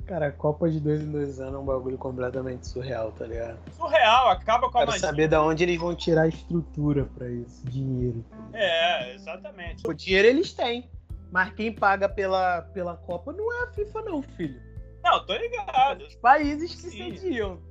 Cara, 0.10 0.30
a 0.30 0.32
Copa 0.32 0.68
de 0.68 0.80
dois 0.80 1.04
em 1.04 1.12
dois 1.12 1.40
anos 1.40 1.54
é 1.54 1.58
um 1.60 1.66
bagulho 1.66 1.96
completamente 1.96 2.66
surreal, 2.66 3.12
tá 3.12 3.28
ligado? 3.28 3.60
Surreal, 3.74 4.30
acaba 4.30 4.62
com 4.62 4.80
a 4.80 4.82
Quero 4.82 4.92
magia. 4.94 5.08
saber 5.08 5.28
de 5.28 5.36
onde 5.36 5.64
eles 5.64 5.78
vão 5.80 5.96
tirar 5.96 6.24
a 6.24 6.28
estrutura 6.28 7.06
pra 7.16 7.30
isso, 7.30 7.64
dinheiro. 7.70 8.26
É, 8.52 9.14
exatamente. 9.14 9.88
O 9.88 9.94
dinheiro 9.94 10.28
eles 10.28 10.52
têm, 10.52 10.90
mas 11.32 11.54
quem 11.54 11.72
paga 11.72 12.10
pela, 12.10 12.64
pela 12.74 12.98
Copa 12.98 13.32
não 13.32 13.54
é 13.54 13.66
a 13.66 13.68
FIFA 13.68 14.02
não, 14.02 14.24
filho. 14.24 14.60
Não, 15.04 15.24
tô 15.24 15.36
ligado. 15.36 16.04
Os 16.04 16.16
países 16.16 16.74
que 16.74 16.90
sim. 16.90 17.16
cediam. 17.16 17.62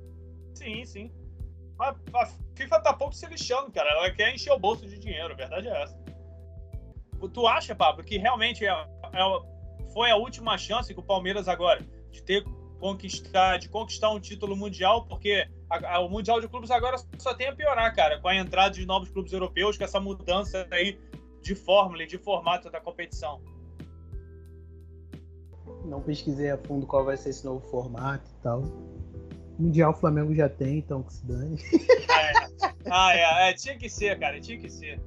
Sim, 0.55 0.85
sim. 0.85 1.11
A, 1.77 1.89
a 1.89 2.29
FIFA 2.55 2.79
tá 2.79 2.93
pouco 2.93 3.13
se 3.15 3.25
lixando, 3.25 3.69
cara. 3.69 3.91
Ela 3.91 4.11
quer 4.11 4.33
encher 4.33 4.53
o 4.53 4.59
bolso 4.59 4.87
de 4.87 4.97
dinheiro, 4.97 5.33
a 5.33 5.35
verdade 5.35 5.67
é 5.67 5.83
essa. 5.83 5.99
Tu 7.33 7.47
acha, 7.47 7.75
Pablo, 7.75 8.01
que 8.01 8.17
realmente 8.17 8.65
é, 8.65 8.71
é, 8.71 9.91
foi 9.93 10.09
a 10.09 10.15
última 10.15 10.57
chance 10.57 10.93
que 10.93 10.99
o 11.01 11.03
Palmeiras 11.03 11.49
agora 11.49 11.83
de 12.11 12.23
ter 12.23 12.43
conquistar, 12.79 13.57
de 13.57 13.69
conquistar 13.69 14.09
um 14.09 14.19
título 14.19 14.55
mundial, 14.55 15.05
porque 15.05 15.47
a, 15.69 15.95
a, 15.95 15.99
o 15.99 16.09
Mundial 16.09 16.39
de 16.41 16.47
Clubes 16.47 16.71
agora 16.71 16.97
só 17.17 17.33
tem 17.33 17.47
a 17.47 17.55
piorar, 17.55 17.93
cara, 17.95 18.19
com 18.19 18.27
a 18.27 18.35
entrada 18.35 18.73
de 18.73 18.85
novos 18.85 19.09
clubes 19.09 19.33
europeus, 19.33 19.77
com 19.77 19.83
essa 19.83 19.99
mudança 19.99 20.65
aí 20.71 20.97
de 21.41 21.55
fórmula 21.55 22.03
e 22.03 22.07
de 22.07 22.17
formato 22.17 22.69
da 22.69 22.79
competição. 22.79 23.41
Não 25.85 26.01
pesquisei 26.01 26.49
a 26.51 26.57
fundo 26.57 26.85
qual 26.85 27.05
vai 27.05 27.17
ser 27.17 27.29
esse 27.29 27.45
novo 27.45 27.61
formato 27.69 28.29
e 28.29 28.43
tal. 28.43 28.63
Mundial 29.57 29.91
o 29.91 29.95
Flamengo 29.95 30.33
já 30.33 30.47
tem, 30.47 30.77
então 30.77 31.03
que 31.03 31.13
se 31.13 31.25
dane. 31.25 31.57
Ah, 32.09 32.21
é. 32.21 32.33
Ah, 32.91 33.15
é, 33.15 33.49
é. 33.49 33.53
Tinha 33.53 33.77
que 33.77 33.89
ser, 33.89 34.17
cara, 34.19 34.39
tinha 34.39 34.57
que 34.57 34.69
ser. 34.69 35.01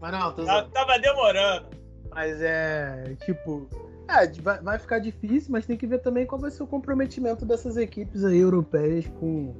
Mas 0.00 0.12
não, 0.12 0.34
tô 0.34 0.44
Tava 0.44 0.98
demorando. 0.98 1.68
Mas 2.10 2.40
é, 2.40 3.14
tipo, 3.24 3.68
é, 4.10 4.26
vai, 4.40 4.60
vai 4.60 4.78
ficar 4.78 4.98
difícil, 4.98 5.52
mas 5.52 5.66
tem 5.66 5.76
que 5.76 5.86
ver 5.86 5.98
também 5.98 6.26
qual 6.26 6.40
vai 6.40 6.50
ser 6.50 6.62
o 6.62 6.66
comprometimento 6.66 7.44
dessas 7.44 7.76
equipes 7.76 8.24
aí 8.24 8.38
europeias 8.38 9.06
com, 9.18 9.54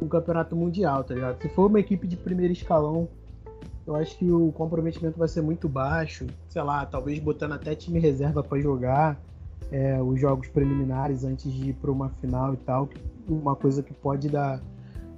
o 0.00 0.08
campeonato 0.08 0.56
mundial, 0.56 1.04
tá 1.04 1.14
ligado? 1.14 1.40
Se 1.42 1.48
for 1.50 1.66
uma 1.66 1.78
equipe 1.78 2.06
de 2.06 2.16
primeiro 2.16 2.52
escalão, 2.52 3.08
eu 3.86 3.94
acho 3.94 4.16
que 4.16 4.30
o 4.30 4.50
comprometimento 4.52 5.18
vai 5.18 5.28
ser 5.28 5.42
muito 5.42 5.68
baixo. 5.68 6.26
Sei 6.48 6.62
lá, 6.62 6.86
talvez 6.86 7.18
botando 7.18 7.52
até 7.52 7.74
time 7.74 7.98
reserva 7.98 8.42
para 8.42 8.58
jogar 8.60 9.20
é, 9.70 10.00
os 10.00 10.18
jogos 10.20 10.48
preliminares 10.48 11.24
antes 11.24 11.52
de 11.52 11.70
ir 11.70 11.72
para 11.74 11.90
uma 11.90 12.08
final 12.20 12.54
e 12.54 12.56
tal. 12.58 12.88
Uma 13.28 13.54
coisa 13.54 13.82
que 13.82 13.92
pode 13.92 14.28
dar, 14.28 14.60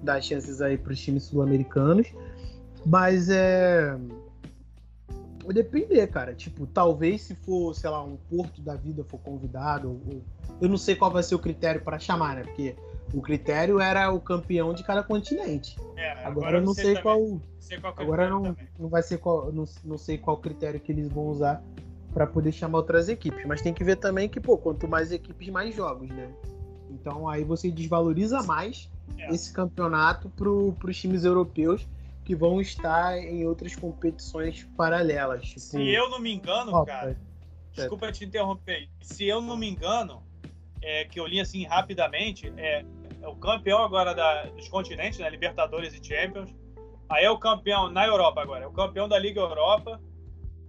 dar 0.02 0.20
chances 0.20 0.60
aí 0.60 0.76
para 0.76 0.92
os 0.92 1.00
times 1.00 1.24
sul-americanos. 1.24 2.12
Mas 2.84 3.28
é 3.28 3.96
Vai 5.44 5.54
depender, 5.54 6.06
cara. 6.08 6.34
Tipo, 6.34 6.66
talvez 6.66 7.22
se 7.22 7.34
for, 7.34 7.74
sei 7.74 7.90
lá, 7.90 8.02
um 8.02 8.16
Porto 8.16 8.60
da 8.60 8.74
vida 8.74 9.04
for 9.04 9.18
convidado, 9.18 9.88
ou, 9.88 10.22
eu 10.60 10.68
não 10.68 10.78
sei 10.78 10.94
qual 10.94 11.10
vai 11.10 11.22
ser 11.22 11.34
o 11.34 11.38
critério 11.38 11.80
para 11.82 11.98
chamar, 11.98 12.36
né? 12.36 12.42
Porque 12.42 12.76
o 13.12 13.20
critério 13.20 13.80
era 13.80 14.10
o 14.12 14.20
campeão 14.20 14.72
de 14.72 14.82
cada 14.84 15.02
continente. 15.02 15.76
É, 15.96 16.10
agora, 16.12 16.28
agora 16.28 16.58
eu 16.58 16.62
não 16.62 16.74
sei, 16.74 16.94
sei 16.94 17.02
qual, 17.02 17.40
sei 17.58 17.80
qual 17.80 17.94
agora 17.96 18.30
não, 18.30 18.56
não 18.78 18.88
vai 18.88 19.02
ser 19.02 19.18
qual, 19.18 19.52
não, 19.52 19.64
não 19.84 19.98
sei 19.98 20.16
qual 20.16 20.36
critério 20.36 20.80
que 20.80 20.92
eles 20.92 21.08
vão 21.08 21.28
usar 21.28 21.62
para 22.12 22.26
poder 22.26 22.52
chamar 22.52 22.78
outras 22.78 23.08
equipes. 23.08 23.44
Mas 23.46 23.60
tem 23.60 23.74
que 23.74 23.82
ver 23.82 23.96
também 23.96 24.28
que, 24.28 24.40
pô, 24.40 24.56
quanto 24.56 24.86
mais 24.86 25.12
equipes, 25.12 25.48
mais 25.48 25.74
jogos, 25.74 26.08
né? 26.08 26.30
Então 26.90 27.28
aí 27.28 27.42
você 27.42 27.70
desvaloriza 27.70 28.42
mais 28.42 28.90
é. 29.18 29.34
esse 29.34 29.52
campeonato 29.52 30.28
para 30.30 30.48
os 30.48 30.96
times 30.96 31.24
europeus 31.24 31.86
que 32.24 32.34
vão 32.34 32.60
estar 32.60 33.18
em 33.18 33.46
outras 33.46 33.74
competições 33.74 34.64
paralelas. 34.76 35.46
Tipo... 35.46 35.60
Se 35.60 35.88
eu 35.88 36.08
não 36.08 36.18
me 36.18 36.32
engano, 36.32 36.84
cara, 36.84 37.10
é. 37.10 37.16
desculpa 37.74 38.12
te 38.12 38.24
interromper. 38.24 38.88
Se 39.00 39.26
eu 39.26 39.40
não 39.40 39.56
me 39.56 39.68
engano, 39.68 40.22
é, 40.80 41.04
que 41.04 41.18
eu 41.18 41.26
li 41.26 41.40
assim 41.40 41.64
rapidamente, 41.64 42.52
é, 42.56 42.84
é 43.20 43.28
o 43.28 43.36
campeão 43.36 43.82
agora 43.82 44.14
da, 44.14 44.44
dos 44.46 44.68
continentes, 44.68 45.18
né, 45.18 45.28
Libertadores 45.30 45.94
e 45.94 46.04
Champions. 46.04 46.54
Aí 47.08 47.24
é 47.24 47.30
o 47.30 47.38
campeão 47.38 47.90
na 47.90 48.06
Europa 48.06 48.40
agora, 48.40 48.64
é 48.64 48.66
o 48.66 48.72
campeão 48.72 49.08
da 49.08 49.18
Liga 49.18 49.40
Europa. 49.40 50.00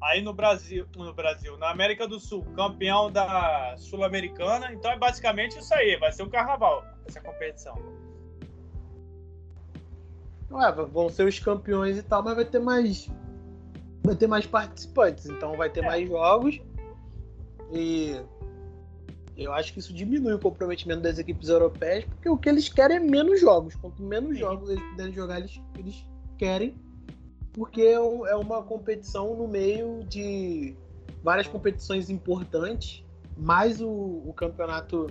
Aí 0.02 0.22
no 0.22 0.34
Brasil, 0.34 0.86
no 0.98 1.14
Brasil, 1.14 1.58
na 1.58 1.70
América 1.70 2.06
do 2.06 2.20
Sul, 2.20 2.44
campeão 2.56 3.10
da 3.10 3.76
Sul-Americana. 3.78 4.74
Então 4.74 4.92
é 4.92 4.98
basicamente 4.98 5.58
isso 5.58 5.74
aí, 5.74 5.96
vai 5.98 6.12
ser 6.12 6.24
o 6.24 6.26
um 6.26 6.30
carnaval 6.30 6.84
essa 7.08 7.22
competição. 7.22 8.03
Ué, 10.54 10.72
vão 10.72 11.10
ser 11.10 11.28
os 11.28 11.40
campeões 11.40 11.98
e 11.98 12.04
tal, 12.04 12.24
mas 12.24 12.36
vai 12.36 12.46
ter 12.46 12.60
mais 12.60 13.10
vai 14.04 14.16
ter 14.16 14.28
mais 14.28 14.46
participantes, 14.46 15.26
então 15.26 15.56
vai 15.58 15.70
ter 15.70 15.84
é. 15.84 15.88
mais 15.88 16.08
jogos. 16.08 16.62
E 17.72 18.20
eu 19.36 19.52
acho 19.54 19.74
que 19.74 19.80
isso 19.80 19.94
diminui 19.94 20.34
o 20.34 20.40
comprometimento 20.40 21.02
das 21.02 21.18
equipes 21.18 21.50
europeias, 21.50 22.06
porque 22.06 22.30
o 22.30 22.38
que 22.38 22.48
eles 22.48 22.70
querem 22.70 22.98
é 22.98 23.00
menos 23.00 23.42
jogos. 23.42 23.76
Quanto 23.76 24.04
menos 24.04 24.34
Sim. 24.34 24.40
jogos 24.40 24.70
eles 24.70 24.84
puderem 24.92 25.14
jogar, 25.14 25.40
eles, 25.40 25.60
eles 25.78 26.06
querem, 26.38 26.76
porque 27.54 27.82
é, 27.82 27.94
é 27.94 28.36
uma 28.36 28.62
competição 28.62 29.36
no 29.36 29.48
meio 29.48 30.04
de 30.04 30.76
várias 31.24 31.48
competições 31.48 32.10
importantes, 32.10 33.04
mais 33.38 33.82
o, 33.82 33.90
o 33.90 34.34
campeonato. 34.36 35.08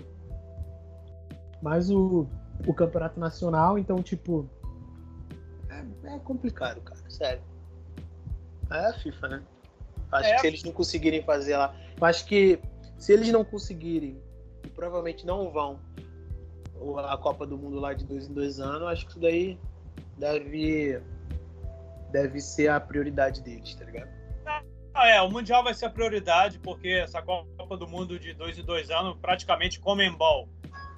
Mais 1.60 1.90
o, 1.90 2.26
o 2.66 2.74
campeonato 2.74 3.18
nacional, 3.18 3.78
então, 3.78 4.02
tipo. 4.02 4.48
É, 6.12 6.18
complicado, 6.18 6.80
cara, 6.80 7.00
sério. 7.08 7.42
É 8.70 8.86
a 8.86 8.92
FIFA, 8.94 9.28
né? 9.28 9.42
Acho 10.10 10.28
é. 10.28 10.34
que 10.34 10.40
se 10.40 10.46
eles 10.46 10.62
não 10.62 10.72
conseguirem 10.72 11.22
fazer 11.22 11.56
lá. 11.56 11.74
Acho 12.00 12.26
que 12.26 12.60
se 12.98 13.12
eles 13.12 13.30
não 13.32 13.44
conseguirem, 13.44 14.20
e 14.64 14.68
provavelmente 14.68 15.26
não 15.26 15.50
vão, 15.50 15.80
a 17.08 17.16
Copa 17.16 17.46
do 17.46 17.56
Mundo 17.56 17.78
lá 17.78 17.94
de 17.94 18.04
dois 18.04 18.28
em 18.28 18.32
dois 18.32 18.60
anos, 18.60 18.88
acho 18.88 19.06
que 19.06 19.12
isso 19.12 19.20
daí 19.20 19.58
deve, 20.18 21.00
deve 22.10 22.40
ser 22.40 22.68
a 22.68 22.80
prioridade 22.80 23.42
deles, 23.42 23.74
tá 23.74 23.84
ligado? 23.84 24.10
Ah, 24.94 25.08
é, 25.08 25.22
o 25.22 25.30
Mundial 25.30 25.64
vai 25.64 25.72
ser 25.72 25.86
a 25.86 25.90
prioridade, 25.90 26.58
porque 26.58 26.88
essa 26.88 27.22
Copa 27.22 27.76
do 27.76 27.88
Mundo 27.88 28.18
de 28.18 28.34
dois 28.34 28.58
em 28.58 28.62
dois 28.62 28.90
anos, 28.90 29.16
praticamente 29.20 29.80
Comembol 29.80 30.48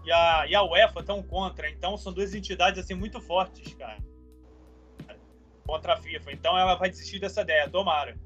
e 0.05 0.11
a, 0.11 0.47
e 0.49 0.55
a 0.55 0.63
UEFA 0.65 1.01
estão 1.01 1.23
contra. 1.23 1.71
Então 1.71 1.97
são 1.97 2.13
duas 2.13 2.35
entidades 2.35 2.83
assim 2.83 2.95
muito 2.95 3.21
fortes, 3.21 3.73
cara. 3.75 3.99
Contra 5.67 5.95
a 5.95 5.97
FIFA. 5.97 6.33
Então 6.33 6.57
ela 6.57 6.75
vai 6.75 6.91
desistir 6.91 7.19
dessa 7.19 7.43
ideia, 7.43 7.69
tomara. 7.69 8.17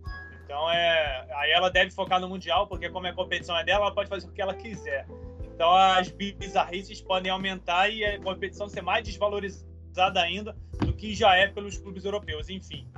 Então 0.45 0.71
é. 0.71 1.27
Aí 1.37 1.51
ela 1.51 1.71
deve 1.71 1.91
focar 1.91 2.19
no 2.21 2.29
Mundial, 2.29 2.67
porque 2.67 2.89
como 2.89 3.07
a 3.07 3.13
competição 3.13 3.57
é 3.57 3.65
dela, 3.65 3.87
ela 3.87 3.95
pode 3.95 4.09
fazer 4.09 4.27
o 4.27 4.33
que 4.33 4.41
ela 4.41 4.55
quiser. 4.55 5.07
Então 5.55 5.75
as 5.75 6.09
bizarrices 6.09 7.01
podem 7.01 7.31
aumentar 7.31 7.89
e 7.89 8.05
a 8.05 8.19
competição 8.21 8.69
ser 8.69 8.81
mais 8.81 9.05
desvalorizada 9.05 10.21
ainda 10.21 10.57
do 10.81 10.93
que 10.93 11.15
já 11.15 11.35
é 11.37 11.49
pelos 11.49 11.77
clubes 11.77 12.05
europeus. 12.05 12.49
Enfim. 12.49 12.89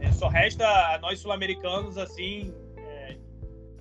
É, 0.00 0.12
só 0.12 0.28
resta 0.28 0.66
a 0.66 0.98
nós 0.98 1.20
sul-americanos, 1.20 1.96
assim, 1.96 2.52
é, 2.76 3.16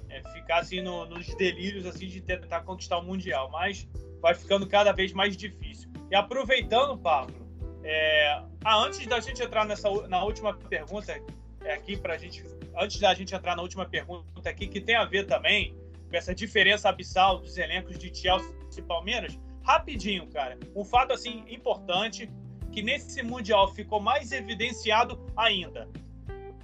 é, 0.09 0.23
ficar 0.31 0.59
assim 0.59 0.81
no, 0.81 1.05
nos 1.05 1.27
delírios 1.35 1.85
assim 1.85 2.07
de 2.07 2.21
tentar 2.21 2.61
conquistar 2.61 2.99
o 2.99 3.03
Mundial. 3.03 3.49
Mas 3.51 3.87
vai 4.21 4.33
ficando 4.33 4.65
cada 4.65 4.93
vez 4.93 5.11
mais 5.11 5.35
difícil. 5.35 5.91
E 6.09 6.15
aproveitando, 6.15 6.97
Pablo, 6.97 7.42
é, 7.83 8.41
ah, 8.63 8.77
antes 8.77 9.05
da 9.05 9.19
gente 9.19 9.43
entrar 9.43 9.65
nessa, 9.65 9.89
na 10.07 10.23
última 10.23 10.53
pergunta, 10.53 11.21
é 11.63 11.73
aqui 11.73 11.97
para 11.97 12.15
a 12.15 12.17
gente 12.17 12.43
antes 12.75 12.99
da 12.99 13.13
gente 13.13 13.33
entrar 13.35 13.55
na 13.55 13.61
última 13.61 13.85
pergunta 13.85 14.49
aqui, 14.49 14.67
que 14.67 14.81
tem 14.81 14.95
a 14.95 15.05
ver 15.05 15.27
também 15.27 15.75
com 16.09 16.15
essa 16.15 16.33
diferença 16.33 16.89
abissal 16.89 17.39
dos 17.39 17.57
elencos 17.57 17.97
de 17.97 18.13
Chelsea 18.13 18.51
e 18.77 18.81
Palmeiras, 18.81 19.37
rapidinho, 19.63 20.27
cara. 20.27 20.57
Um 20.75 20.83
fato 20.83 21.13
assim 21.13 21.43
importante 21.47 22.29
que 22.71 22.81
nesse 22.81 23.21
mundial 23.21 23.71
ficou 23.73 23.99
mais 23.99 24.31
evidenciado 24.31 25.23
ainda. 25.37 25.87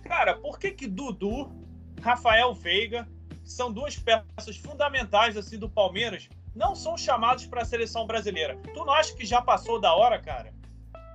Cara, 0.03 0.35
por 0.35 0.57
que 0.57 0.71
que 0.71 0.87
Dudu, 0.87 1.51
Rafael 2.01 2.53
Veiga, 2.53 3.07
que 3.43 3.51
são 3.51 3.71
duas 3.71 3.95
peças 3.97 4.57
fundamentais 4.57 5.37
assim 5.37 5.59
do 5.59 5.69
Palmeiras, 5.69 6.27
não 6.55 6.73
são 6.73 6.97
chamados 6.97 7.45
para 7.45 7.61
a 7.61 7.65
seleção 7.65 8.07
brasileira? 8.07 8.57
Tu 8.73 8.83
não 8.83 8.91
acha 8.91 9.15
que 9.15 9.25
já 9.25 9.41
passou 9.41 9.79
da 9.79 9.93
hora, 9.93 10.19
cara? 10.19 10.51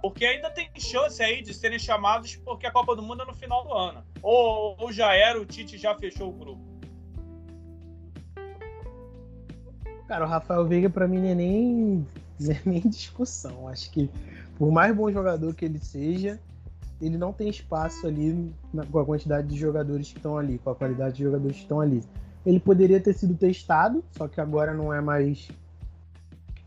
Porque 0.05 0.27
ainda 0.27 0.51
tem 0.51 0.69
chance 0.77 1.23
aí 1.23 1.41
de 1.41 1.55
serem 1.55 1.79
chamados 1.79 2.37
porque 2.37 2.67
a 2.67 2.71
Copa 2.71 2.95
do 2.95 3.01
Mundo 3.01 3.23
é 3.23 3.25
no 3.25 3.35
final 3.35 3.65
do 3.65 3.73
ano. 3.73 4.05
Ou, 4.21 4.77
ou 4.79 4.93
já 4.93 5.15
era, 5.15 5.41
o 5.41 5.47
Tite 5.47 5.79
já 5.79 5.95
fechou 5.95 6.29
o 6.29 6.33
grupo. 6.33 6.63
Cara, 10.07 10.27
o 10.27 10.29
Rafael 10.29 10.67
Veiga 10.67 10.91
para 10.91 11.09
mim 11.09 11.21
não 11.21 11.29
é 11.29 11.35
nem, 11.35 12.07
é 12.51 12.61
nem 12.67 12.83
discussão. 12.83 13.67
Acho 13.67 13.91
que 13.93 14.11
por 14.59 14.71
mais 14.71 14.95
bom 14.95 15.11
jogador 15.11 15.55
que 15.55 15.65
ele 15.65 15.79
seja, 15.79 16.39
ele 17.01 17.17
não 17.17 17.33
tem 17.33 17.49
espaço 17.49 18.07
ali 18.07 18.53
na, 18.75 18.85
com 18.85 18.99
a 18.99 19.07
quantidade 19.07 19.49
de 19.49 19.57
jogadores 19.57 20.13
que 20.13 20.19
estão 20.19 20.37
ali, 20.37 20.59
com 20.59 20.69
a 20.69 20.75
qualidade 20.75 21.17
de 21.17 21.23
jogadores 21.23 21.57
que 21.57 21.63
estão 21.63 21.81
ali. 21.81 22.05
Ele 22.45 22.61
poderia 22.61 23.01
ter 23.01 23.15
sido 23.15 23.35
testado, 23.35 24.05
só 24.13 24.29
que 24.29 24.39
agora 24.39 24.75
não 24.75 24.93
é 24.93 25.01
mais. 25.01 25.49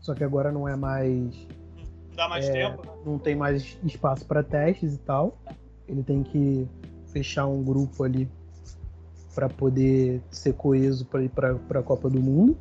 Só 0.00 0.12
que 0.12 0.24
agora 0.24 0.50
não 0.50 0.68
é 0.68 0.74
mais 0.74 1.46
dá 2.18 2.28
mais 2.28 2.48
é, 2.48 2.52
tempo. 2.52 2.84
Né? 2.84 2.92
Não 3.06 3.18
tem 3.18 3.36
mais 3.36 3.78
espaço 3.84 4.26
para 4.26 4.42
testes 4.42 4.94
e 4.94 4.98
tal. 4.98 5.38
Ele 5.86 6.02
tem 6.02 6.22
que 6.22 6.68
fechar 7.12 7.46
um 7.46 7.62
grupo 7.62 8.02
ali 8.02 8.28
para 9.34 9.48
poder 9.48 10.20
ser 10.30 10.52
coeso 10.54 11.06
para 11.06 11.22
ir 11.22 11.30
para 11.30 11.78
a 11.78 11.82
Copa 11.82 12.10
do 12.10 12.20
Mundo. 12.20 12.58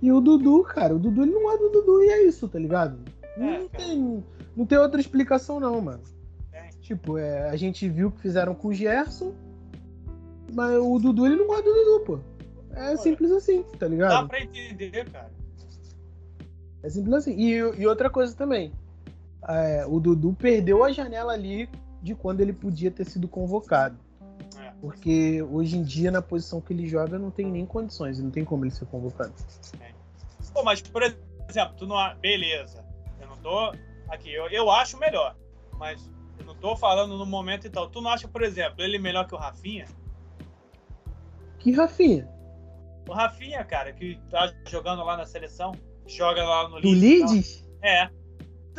E 0.00 0.12
o 0.12 0.20
Dudu, 0.20 0.62
cara, 0.62 0.94
o 0.94 0.98
Dudu 0.98 1.22
ele 1.22 1.32
não 1.32 1.50
é 1.50 1.56
do 1.56 1.70
Dudu 1.70 2.02
e 2.04 2.08
é 2.10 2.22
isso, 2.24 2.46
tá 2.46 2.58
ligado? 2.58 2.98
É, 3.36 3.40
não, 3.40 3.68
tem, 3.68 4.24
não 4.54 4.66
tem 4.66 4.78
outra 4.78 5.00
explicação, 5.00 5.58
não, 5.58 5.80
mano. 5.80 6.02
É. 6.52 6.68
Tipo, 6.80 7.18
é, 7.18 7.48
a 7.48 7.56
gente 7.56 7.88
viu 7.88 8.12
que 8.12 8.20
fizeram 8.20 8.54
com 8.54 8.68
o 8.68 8.74
Gerson, 8.74 9.32
mas 10.52 10.76
o 10.76 10.98
Dudu 10.98 11.26
ele 11.26 11.36
não 11.36 11.52
é 11.54 11.62
do 11.62 11.72
Dudu, 11.72 12.04
pô. 12.04 12.20
É 12.72 12.96
simples 12.96 13.32
assim, 13.32 13.64
tá 13.76 13.88
ligado? 13.88 14.22
Dá 14.22 14.28
pra 14.28 14.40
entender, 14.40 15.10
cara. 15.10 15.32
É 16.82 16.90
simples 16.90 17.14
assim. 17.14 17.34
E, 17.36 17.56
e 17.56 17.86
outra 17.86 18.08
coisa 18.08 18.36
também 18.36 18.70
é, 19.46 19.84
o 19.86 20.00
Dudu 20.00 20.32
perdeu 20.32 20.84
a 20.84 20.92
janela 20.92 21.32
ali 21.32 21.68
de 22.02 22.14
quando 22.14 22.40
ele 22.40 22.52
podia 22.52 22.90
ter 22.90 23.04
sido 23.04 23.28
convocado. 23.28 23.98
É. 24.58 24.72
Porque 24.80 25.42
hoje 25.42 25.76
em 25.76 25.82
dia, 25.82 26.10
na 26.10 26.22
posição 26.22 26.60
que 26.60 26.72
ele 26.72 26.86
joga, 26.86 27.18
não 27.18 27.30
tem 27.30 27.46
nem 27.46 27.66
condições, 27.66 28.18
não 28.18 28.30
tem 28.30 28.44
como 28.44 28.64
ele 28.64 28.70
ser 28.70 28.86
convocado. 28.86 29.32
É. 29.80 29.92
Pô, 30.52 30.62
mas, 30.62 30.80
por 30.80 31.02
exemplo, 31.02 31.74
tu 31.76 31.86
não. 31.86 31.96
Beleza. 32.16 32.84
Eu 33.20 33.28
não 33.28 33.36
tô. 33.36 33.72
Aqui, 34.08 34.32
eu, 34.32 34.48
eu 34.48 34.70
acho 34.70 34.98
melhor. 34.98 35.36
Mas 35.74 36.10
eu 36.38 36.44
não 36.44 36.54
tô 36.54 36.76
falando 36.76 37.16
no 37.16 37.26
momento 37.26 37.66
e 37.66 37.70
tal. 37.70 37.88
Tu 37.88 38.00
não 38.00 38.10
acha, 38.10 38.26
por 38.26 38.42
exemplo, 38.42 38.82
ele 38.82 38.98
melhor 38.98 39.26
que 39.26 39.34
o 39.34 39.38
Rafinha? 39.38 39.86
Que 41.58 41.72
Rafinha? 41.72 42.28
O 43.08 43.12
Rafinha, 43.12 43.64
cara, 43.64 43.92
que 43.92 44.18
tá 44.30 44.52
jogando 44.66 45.02
lá 45.02 45.16
na 45.16 45.26
seleção, 45.26 45.72
joga 46.06 46.44
lá 46.44 46.68
no 46.68 46.80
Do 46.80 46.90
Leeds? 46.90 47.64
É. 47.82 48.08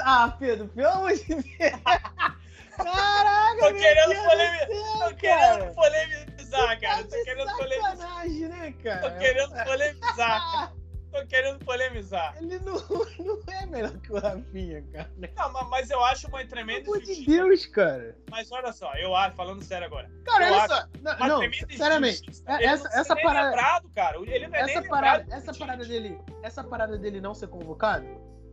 Ah, 0.01 0.35
Pedro, 0.39 0.67
pelo 0.69 0.89
amor 0.89 1.13
de 1.13 1.25
Deus. 1.25 1.45
Caraca, 2.83 3.59
tô 3.59 3.73
querendo, 3.73 4.15
polemi... 4.23 4.57
tô 4.99 5.15
querendo 5.15 5.75
polemizar, 5.75 6.79
cara. 6.79 7.03
Tá 7.03 7.17
tô 7.17 7.23
querendo 7.23 7.57
polemizar. 7.57 8.27
Né, 8.27 8.73
cara? 8.83 9.01
Tô 9.01 9.19
querendo 9.19 9.63
polemizar. 9.65 10.73
Tô 11.11 11.25
querendo 11.25 11.65
polemizar. 11.65 12.35
Ele 12.39 12.59
não, 12.59 12.75
não 13.17 13.41
é 13.51 13.65
melhor 13.65 13.97
que 13.97 14.13
o 14.13 14.19
Rafinha, 14.19 14.83
cara. 14.93 15.11
Não, 15.35 15.69
mas 15.69 15.89
eu 15.89 16.03
acho 16.05 16.27
uma 16.27 16.45
tremenda 16.45 16.83
Pelo 16.83 16.97
amor 16.97 17.03
de 17.03 17.25
Deus, 17.25 17.65
cara. 17.65 18.15
Mas 18.29 18.51
olha 18.51 18.71
só, 18.71 18.93
eu 18.93 19.15
acho, 19.15 19.35
falando 19.35 19.63
sério 19.63 19.87
agora. 19.87 20.07
Cara, 20.23 20.51
olha 20.51 20.67
só. 20.67 20.87
Não, 21.01 21.41
não 21.41 21.51
sinceramente. 21.51 22.29
Essa, 22.45 22.87
essa 22.93 23.15
parada. 23.15 23.49
Lembrado, 23.49 23.89
cara. 23.95 24.17
Ele 24.19 24.47
não 24.47 24.55
é 24.55 24.61
essa 24.61 24.83
parada, 24.83 25.35
essa 25.35 25.51
parada 25.51 25.83
dele, 25.83 26.21
essa 26.43 26.63
parada 26.63 26.95
dele 26.95 27.19
não 27.19 27.33
ser 27.33 27.47
convocado 27.47 28.05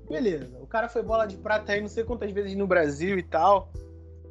Beleza, 0.08 0.56
o 0.60 0.66
cara 0.66 0.88
foi 0.88 1.02
bola 1.02 1.26
de 1.26 1.36
prata 1.36 1.72
aí 1.72 1.80
não 1.80 1.88
sei 1.88 2.04
quantas 2.04 2.30
vezes 2.30 2.56
no 2.56 2.66
Brasil 2.66 3.18
e 3.18 3.22
tal. 3.22 3.70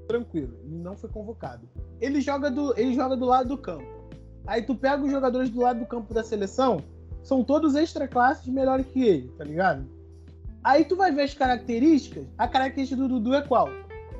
Tranquilo, 0.07 0.57
não 0.63 0.95
foi 0.95 1.09
convocado. 1.09 1.67
Ele 1.99 2.21
joga 2.21 2.49
do, 2.49 2.77
ele 2.79 2.93
joga 2.93 3.15
do 3.15 3.25
lado 3.25 3.49
do 3.49 3.57
campo. 3.57 3.85
Aí 4.47 4.61
tu 4.61 4.75
pega 4.75 5.03
os 5.03 5.11
jogadores 5.11 5.49
do 5.49 5.61
lado 5.61 5.79
do 5.79 5.85
campo 5.85 6.13
da 6.13 6.23
seleção, 6.23 6.83
são 7.23 7.43
todos 7.43 7.75
extra 7.75 8.07
classes 8.07 8.47
melhores 8.47 8.85
que 8.85 9.03
ele, 9.03 9.29
tá 9.29 9.43
ligado? 9.43 9.85
Aí 10.63 10.85
tu 10.85 10.95
vai 10.95 11.11
ver 11.11 11.23
as 11.23 11.33
características. 11.33 12.25
A 12.37 12.47
característica 12.47 13.01
do 13.01 13.07
Dudu 13.07 13.33
é 13.33 13.41
qual? 13.41 13.67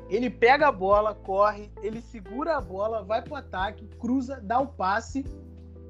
Ele 0.08 0.28
pega 0.28 0.68
a 0.68 0.72
bola, 0.72 1.14
corre, 1.14 1.70
ele 1.82 2.00
segura 2.00 2.56
a 2.56 2.60
bola, 2.60 3.02
vai 3.02 3.22
pro 3.22 3.34
ataque, 3.34 3.88
cruza, 3.98 4.40
dá 4.42 4.60
o 4.60 4.66
passe 4.66 5.24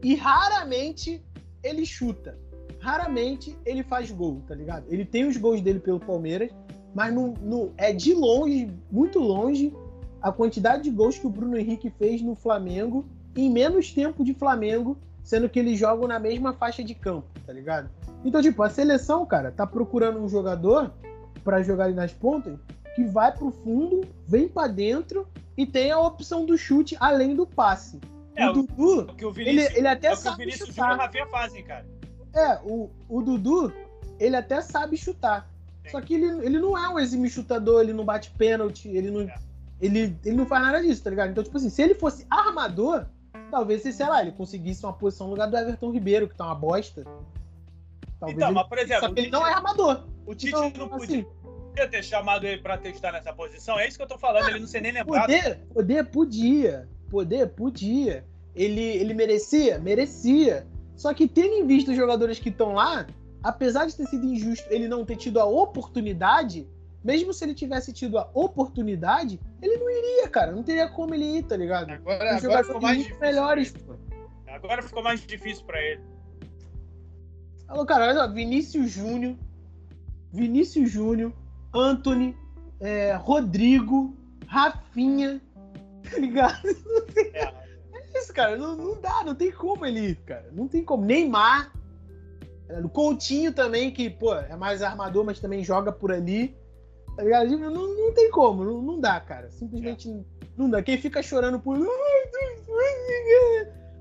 e 0.02 0.14
raramente 0.14 1.24
ele 1.62 1.84
chuta 1.84 2.38
raramente 2.86 3.58
ele 3.66 3.82
faz 3.82 4.12
gol, 4.12 4.40
tá 4.46 4.54
ligado? 4.54 4.84
Ele 4.88 5.04
tem 5.04 5.26
os 5.26 5.36
gols 5.36 5.60
dele 5.60 5.80
pelo 5.80 5.98
Palmeiras, 5.98 6.50
mas 6.94 7.12
no, 7.12 7.34
no, 7.42 7.72
é 7.76 7.92
de 7.92 8.14
longe, 8.14 8.70
muito 8.88 9.18
longe, 9.18 9.74
a 10.22 10.30
quantidade 10.30 10.84
de 10.84 10.90
gols 10.90 11.18
que 11.18 11.26
o 11.26 11.30
Bruno 11.30 11.58
Henrique 11.58 11.90
fez 11.90 12.22
no 12.22 12.36
Flamengo 12.36 13.04
em 13.34 13.50
menos 13.50 13.92
tempo 13.92 14.24
de 14.24 14.32
Flamengo, 14.34 14.96
sendo 15.24 15.48
que 15.48 15.58
eles 15.58 15.76
jogam 15.76 16.06
na 16.06 16.20
mesma 16.20 16.52
faixa 16.52 16.84
de 16.84 16.94
campo, 16.94 17.26
tá 17.44 17.52
ligado? 17.52 17.90
Então, 18.24 18.40
tipo, 18.40 18.62
a 18.62 18.70
seleção, 18.70 19.26
cara, 19.26 19.50
tá 19.50 19.66
procurando 19.66 20.20
um 20.20 20.28
jogador 20.28 20.94
para 21.42 21.62
jogar 21.64 21.86
ali 21.86 21.94
nas 21.94 22.12
pontas 22.12 22.56
que 22.94 23.02
vai 23.02 23.32
pro 23.32 23.50
fundo, 23.50 24.02
vem 24.28 24.48
para 24.48 24.68
dentro 24.68 25.26
e 25.56 25.66
tem 25.66 25.90
a 25.90 25.98
opção 25.98 26.46
do 26.46 26.56
chute 26.56 26.96
além 27.00 27.34
do 27.34 27.48
passe. 27.48 28.00
É, 28.36 28.48
o 28.48 28.52
Dudu, 28.52 29.00
o 29.00 29.14
que 29.14 29.24
o 29.24 29.32
Vinícius, 29.32 29.70
ele, 29.70 29.78
ele 29.78 29.88
até 29.88 30.08
é 30.08 30.14
o 30.14 30.16
que 30.16 30.28
o 30.28 30.36
Vinícius 30.36 30.68
chutar. 30.68 30.92
e 30.92 30.94
o 30.94 30.98
Rafinha 30.98 31.26
fazem, 31.26 31.64
cara. 31.64 31.95
É, 32.36 32.60
o, 32.64 32.90
o 33.08 33.22
Dudu, 33.22 33.72
ele 34.20 34.36
até 34.36 34.60
sabe 34.60 34.96
chutar. 34.96 35.48
Sim. 35.84 35.90
Só 35.90 36.00
que 36.00 36.14
ele, 36.14 36.44
ele 36.44 36.58
não 36.58 36.76
é 36.76 36.88
um 36.88 36.98
exime 36.98 37.30
chutador, 37.30 37.82
ele 37.82 37.92
não 37.92 38.04
bate 38.04 38.30
pênalti, 38.30 38.88
ele 38.88 39.10
não. 39.10 39.22
É. 39.22 39.34
ele, 39.80 40.16
ele 40.24 40.36
não 40.36 40.44
faz 40.44 40.62
nada 40.62 40.82
disso, 40.82 41.02
tá 41.02 41.10
ligado? 41.10 41.30
Então, 41.30 41.42
tipo 41.42 41.56
assim, 41.56 41.70
se 41.70 41.82
ele 41.82 41.94
fosse 41.94 42.26
armador, 42.28 43.06
talvez, 43.50 43.82
sei 43.82 44.06
lá, 44.06 44.20
ele 44.20 44.32
conseguisse 44.32 44.84
uma 44.84 44.92
posição 44.92 45.28
no 45.28 45.32
lugar 45.32 45.48
do 45.48 45.56
Everton 45.56 45.90
Ribeiro, 45.90 46.28
que 46.28 46.34
tá 46.34 46.44
uma 46.44 46.54
bosta. 46.54 47.04
Talvez 48.18 48.36
então, 48.36 48.48
ele... 48.48 48.54
mas 48.54 48.68
por 48.68 48.78
exemplo. 48.78 49.08
Só 49.08 49.14
que 49.14 49.20
ele 49.20 49.30
não 49.30 49.46
é 49.46 49.52
armador. 49.52 50.04
O 50.26 50.34
Tite 50.34 50.48
então, 50.48 50.72
não 50.76 50.88
podia. 50.88 51.20
Assim, 51.20 51.26
podia 51.68 51.88
ter 51.88 52.02
chamado 52.02 52.46
ele 52.46 52.60
para 52.60 52.76
testar 52.76 53.12
nessa 53.12 53.32
posição? 53.32 53.78
É 53.78 53.88
isso 53.88 53.96
que 53.96 54.02
eu 54.02 54.08
tô 54.08 54.18
falando, 54.18 54.48
ele 54.48 54.60
não 54.60 54.66
ser 54.66 54.82
nem 54.82 54.92
lembrado. 54.92 55.26
Poder, 55.26 55.58
poder 55.72 56.04
podia. 56.04 56.88
Poder 57.08 57.48
podia. 57.48 58.26
Ele, 58.54 58.80
ele 58.80 59.14
merecia? 59.14 59.78
Merecia. 59.78 60.66
Só 60.96 61.12
que 61.12 61.28
tendo 61.28 61.54
em 61.54 61.66
vista 61.66 61.90
os 61.90 61.96
jogadores 61.96 62.38
que 62.38 62.48
estão 62.48 62.72
lá, 62.72 63.06
apesar 63.42 63.86
de 63.86 63.94
ter 63.94 64.06
sido 64.06 64.24
injusto 64.24 64.66
ele 64.70 64.88
não 64.88 65.04
ter 65.04 65.16
tido 65.16 65.38
a 65.38 65.44
oportunidade, 65.44 66.66
mesmo 67.04 67.32
se 67.32 67.44
ele 67.44 67.54
tivesse 67.54 67.92
tido 67.92 68.18
a 68.18 68.28
oportunidade, 68.34 69.38
ele 69.62 69.76
não 69.76 69.88
iria, 69.88 70.28
cara. 70.28 70.50
Não 70.50 70.62
teria 70.62 70.88
como 70.88 71.14
ele 71.14 71.38
ir, 71.38 71.42
tá 71.44 71.56
ligado? 71.56 71.92
Agora, 71.92 72.36
agora 72.36 72.64
ficou 72.64 72.80
mais 72.80 72.98
difícil. 72.98 73.20
Melhores, 73.20 73.72
pô. 73.72 73.94
Agora 74.48 74.82
ficou 74.82 75.02
mais 75.02 75.20
difícil 75.20 75.64
para 75.64 75.80
ele. 75.80 76.00
Alô, 77.68 77.84
cara, 77.84 78.06
olha 78.06 78.14
só, 78.14 78.32
Vinícius 78.32 78.90
Júnior, 78.90 79.36
Vinícius 80.32 80.90
Júnior, 80.90 81.32
Anthony, 81.74 82.36
é, 82.80 83.14
Rodrigo, 83.14 84.16
Rafinha, 84.46 85.40
tá 86.10 86.18
ligado? 86.18 86.68
É. 87.34 87.65
isso, 88.18 88.32
cara. 88.32 88.56
Não, 88.56 88.76
não 88.76 89.00
dá, 89.00 89.22
não 89.24 89.34
tem 89.34 89.50
como 89.50 89.84
ele 89.84 90.14
cara. 90.26 90.48
Não 90.52 90.68
tem 90.68 90.84
como. 90.84 91.04
Neymar, 91.04 91.72
é, 92.68 92.80
o 92.80 92.88
Coutinho 92.88 93.52
também, 93.52 93.90
que, 93.90 94.10
pô, 94.10 94.34
é 94.34 94.56
mais 94.56 94.82
armador, 94.82 95.24
mas 95.24 95.40
também 95.40 95.62
joga 95.62 95.92
por 95.92 96.12
ali. 96.12 96.56
Tá 97.16 97.22
ligado? 97.22 97.58
Não, 97.58 97.70
não 97.70 98.12
tem 98.12 98.30
como, 98.30 98.64
não, 98.64 98.82
não 98.82 99.00
dá, 99.00 99.18
cara. 99.20 99.50
Simplesmente 99.50 100.10
é. 100.10 100.20
não 100.56 100.68
dá. 100.68 100.82
Quem 100.82 100.98
fica 100.98 101.22
chorando 101.22 101.58
por. 101.58 101.78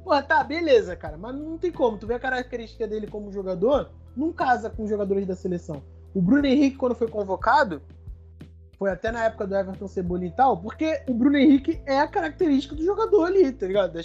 Pô, 0.03 0.21
tá, 0.21 0.43
beleza, 0.43 0.95
cara. 0.95 1.17
Mas 1.17 1.35
não 1.35 1.57
tem 1.57 1.71
como. 1.71 1.97
Tu 1.97 2.05
vê 2.05 2.15
a 2.15 2.19
característica 2.19 2.87
dele 2.87 3.07
como 3.07 3.31
jogador, 3.31 3.91
não 4.15 4.33
casa 4.33 4.69
com 4.69 4.83
os 4.83 4.89
jogadores 4.89 5.25
da 5.25 5.35
seleção. 5.35 5.81
O 6.13 6.21
Bruno 6.21 6.45
Henrique, 6.45 6.77
quando 6.77 6.95
foi 6.95 7.07
convocado, 7.07 7.81
foi 8.77 8.91
até 8.91 9.11
na 9.11 9.25
época 9.25 9.47
do 9.47 9.55
Everton 9.55 9.87
Cebolinha 9.87 10.29
e 10.29 10.35
tal, 10.35 10.57
porque 10.57 11.01
o 11.07 11.13
Bruno 11.13 11.37
Henrique 11.37 11.81
é 11.85 11.99
a 11.99 12.07
característica 12.07 12.75
do 12.75 12.83
jogador 12.83 13.25
ali, 13.25 13.51
tá 13.51 13.67
ligado? 13.67 13.99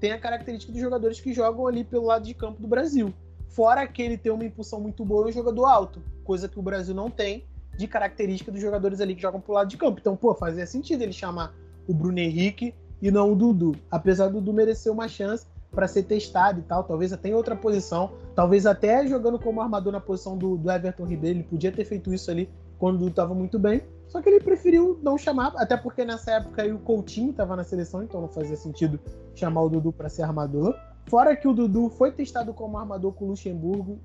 Tem 0.00 0.12
a 0.12 0.18
característica 0.18 0.72
dos 0.72 0.80
jogadores 0.80 1.20
que 1.20 1.32
jogam 1.32 1.66
ali 1.66 1.84
pelo 1.84 2.06
lado 2.06 2.24
de 2.24 2.34
campo 2.34 2.60
do 2.60 2.68
Brasil. 2.68 3.12
Fora 3.48 3.86
que 3.86 4.02
ele 4.02 4.16
tem 4.16 4.32
uma 4.32 4.44
impulsão 4.44 4.80
muito 4.80 5.04
boa 5.04 5.26
e 5.26 5.30
um 5.30 5.32
jogador 5.32 5.66
alto, 5.66 6.02
coisa 6.24 6.48
que 6.48 6.58
o 6.58 6.62
Brasil 6.62 6.94
não 6.94 7.10
tem 7.10 7.44
de 7.76 7.86
característica 7.86 8.50
dos 8.50 8.60
jogadores 8.60 9.00
ali 9.00 9.14
que 9.14 9.22
jogam 9.22 9.40
pro 9.40 9.52
lado 9.52 9.68
de 9.68 9.76
campo. 9.76 9.98
Então, 10.00 10.16
pô, 10.16 10.34
fazia 10.34 10.66
sentido 10.66 11.02
ele 11.02 11.12
chamar 11.12 11.54
o 11.86 11.94
Bruno 11.94 12.18
Henrique 12.18 12.74
e 13.00 13.10
não 13.10 13.32
o 13.32 13.36
Dudu. 13.36 13.76
Apesar 13.90 14.28
do 14.28 14.34
Dudu 14.34 14.52
merecer 14.52 14.92
uma 14.92 15.08
chance, 15.08 15.46
para 15.70 15.86
ser 15.86 16.04
testado 16.04 16.60
e 16.60 16.62
tal, 16.62 16.84
talvez 16.84 17.12
até 17.12 17.28
em 17.28 17.34
outra 17.34 17.54
posição, 17.54 18.12
talvez 18.34 18.66
até 18.66 19.06
jogando 19.06 19.38
como 19.38 19.60
armador 19.60 19.92
na 19.92 20.00
posição 20.00 20.36
do, 20.36 20.56
do 20.56 20.70
Everton 20.70 21.04
Ribeiro, 21.04 21.38
ele 21.38 21.46
podia 21.48 21.70
ter 21.70 21.84
feito 21.84 22.12
isso 22.12 22.30
ali 22.30 22.48
quando 22.78 23.06
estava 23.08 23.34
muito 23.34 23.58
bem, 23.58 23.82
só 24.08 24.22
que 24.22 24.28
ele 24.28 24.40
preferiu 24.40 24.98
não 25.02 25.18
chamar, 25.18 25.52
até 25.56 25.76
porque 25.76 26.04
nessa 26.04 26.32
época 26.32 26.62
aí 26.62 26.72
o 26.72 26.78
Coutinho 26.78 27.30
estava 27.30 27.54
na 27.54 27.62
seleção, 27.62 28.02
então 28.02 28.20
não 28.20 28.28
fazia 28.28 28.56
sentido 28.56 28.98
chamar 29.34 29.62
o 29.62 29.68
Dudu 29.68 29.92
para 29.92 30.08
ser 30.08 30.22
armador. 30.22 30.74
Fora 31.06 31.36
que 31.36 31.46
o 31.46 31.52
Dudu 31.52 31.90
foi 31.90 32.10
testado 32.10 32.52
como 32.54 32.78
armador 32.78 33.12
com 33.12 33.26
o 33.26 33.28
Luxemburgo, 33.28 33.98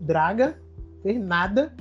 Draga, 0.00 0.58
fez 1.02 1.20
nada 1.20 1.72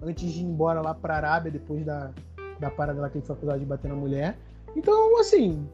antes 0.00 0.30
de 0.32 0.40
ir 0.40 0.44
embora 0.44 0.80
lá 0.80 0.94
para 0.94 1.14
a 1.14 1.16
Arábia 1.16 1.50
depois 1.50 1.84
da, 1.84 2.12
da 2.60 2.70
parada 2.70 3.00
lá 3.00 3.10
que 3.10 3.18
ele 3.18 3.26
foi 3.26 3.34
acusado 3.34 3.58
de 3.58 3.66
bater 3.66 3.88
na 3.88 3.96
mulher. 3.96 4.38
Então, 4.76 5.18
assim, 5.20 5.68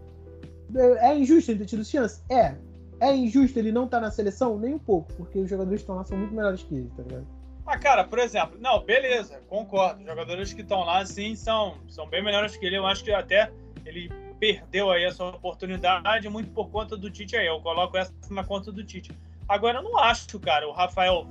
é, 0.75 1.11
é 1.11 1.19
injusto 1.19 1.51
ele 1.51 1.61
ter 1.61 1.67
tido 1.67 1.85
chance? 1.85 2.23
É, 2.31 2.55
é 3.01 3.15
injusto 3.15 3.59
ele 3.59 3.71
não 3.71 3.85
estar 3.85 3.99
tá 3.99 4.07
na 4.07 4.11
seleção? 4.11 4.59
Nem 4.59 4.75
um 4.75 4.79
pouco, 4.79 5.13
porque 5.15 5.39
os 5.39 5.49
jogadores 5.49 5.81
que 5.81 5.83
estão 5.83 5.97
lá 5.97 6.05
são 6.05 6.17
muito 6.17 6.35
melhores 6.35 6.63
que 6.63 6.75
ele, 6.75 6.91
tá 6.97 7.03
ligado? 7.03 7.27
Ah, 7.67 7.79
cara, 7.79 8.05
por 8.05 8.19
exemplo, 8.19 8.59
não, 8.61 8.81
beleza, 8.81 9.41
concordo. 9.49 10.05
Jogadores 10.05 10.53
que 10.53 10.61
estão 10.61 10.81
lá, 10.85 11.05
sim, 11.07 11.35
são, 11.35 11.79
são 11.89 12.07
bem 12.07 12.23
melhores 12.23 12.57
que 12.57 12.67
ele. 12.67 12.77
Eu 12.77 12.87
acho 12.87 13.03
que 13.03 13.11
até 13.11 13.51
ele 13.87 14.11
perdeu 14.39 14.91
aí 14.91 15.05
essa 15.05 15.25
oportunidade 15.25 16.29
muito 16.29 16.51
por 16.51 16.71
conta 16.71 16.97
do 16.97 17.11
Tite 17.11 17.37
aí. 17.37 17.47
Eu 17.47 17.61
coloco 17.61 17.97
essa 17.97 18.13
na 18.31 18.45
conta 18.45 18.71
do 18.71 18.85
Tite. 18.85 19.11
Agora, 19.49 19.79
eu 19.79 19.83
não 19.83 19.99
acho, 19.99 20.39
cara, 20.41 20.69
o 20.69 20.73
Rafael 20.73 21.27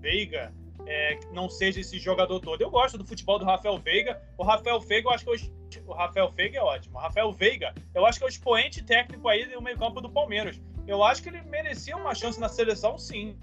Veiga 0.00 0.52
é, 0.86 1.18
não 1.32 1.48
seja 1.48 1.80
esse 1.80 1.98
jogador 1.98 2.40
todo. 2.40 2.60
Eu 2.60 2.70
gosto 2.70 2.98
do 2.98 3.06
futebol 3.06 3.38
do 3.38 3.44
Rafael 3.46 3.78
Veiga. 3.78 4.20
O 4.36 4.44
Rafael 4.44 4.78
Veiga, 4.80 5.08
eu 5.08 5.12
acho 5.12 5.24
que 5.24 5.30
eu, 5.30 5.86
o 5.86 5.94
Rafael 5.94 6.30
Veiga 6.30 6.58
é 6.58 6.62
ótimo. 6.62 6.98
O 6.98 7.00
Rafael 7.00 7.32
Veiga, 7.32 7.74
eu 7.94 8.04
acho 8.04 8.18
que 8.18 8.24
é 8.24 8.28
o 8.28 8.30
expoente 8.30 8.82
técnico 8.82 9.28
aí 9.28 9.46
do 9.46 9.62
meio-campo 9.62 10.00
do 10.00 10.10
Palmeiras 10.10 10.60
eu 10.86 11.02
acho 11.02 11.22
que 11.22 11.28
ele 11.28 11.42
merecia 11.42 11.96
uma 11.96 12.14
chance 12.14 12.38
na 12.38 12.48
seleção, 12.48 12.98
sim. 12.98 13.36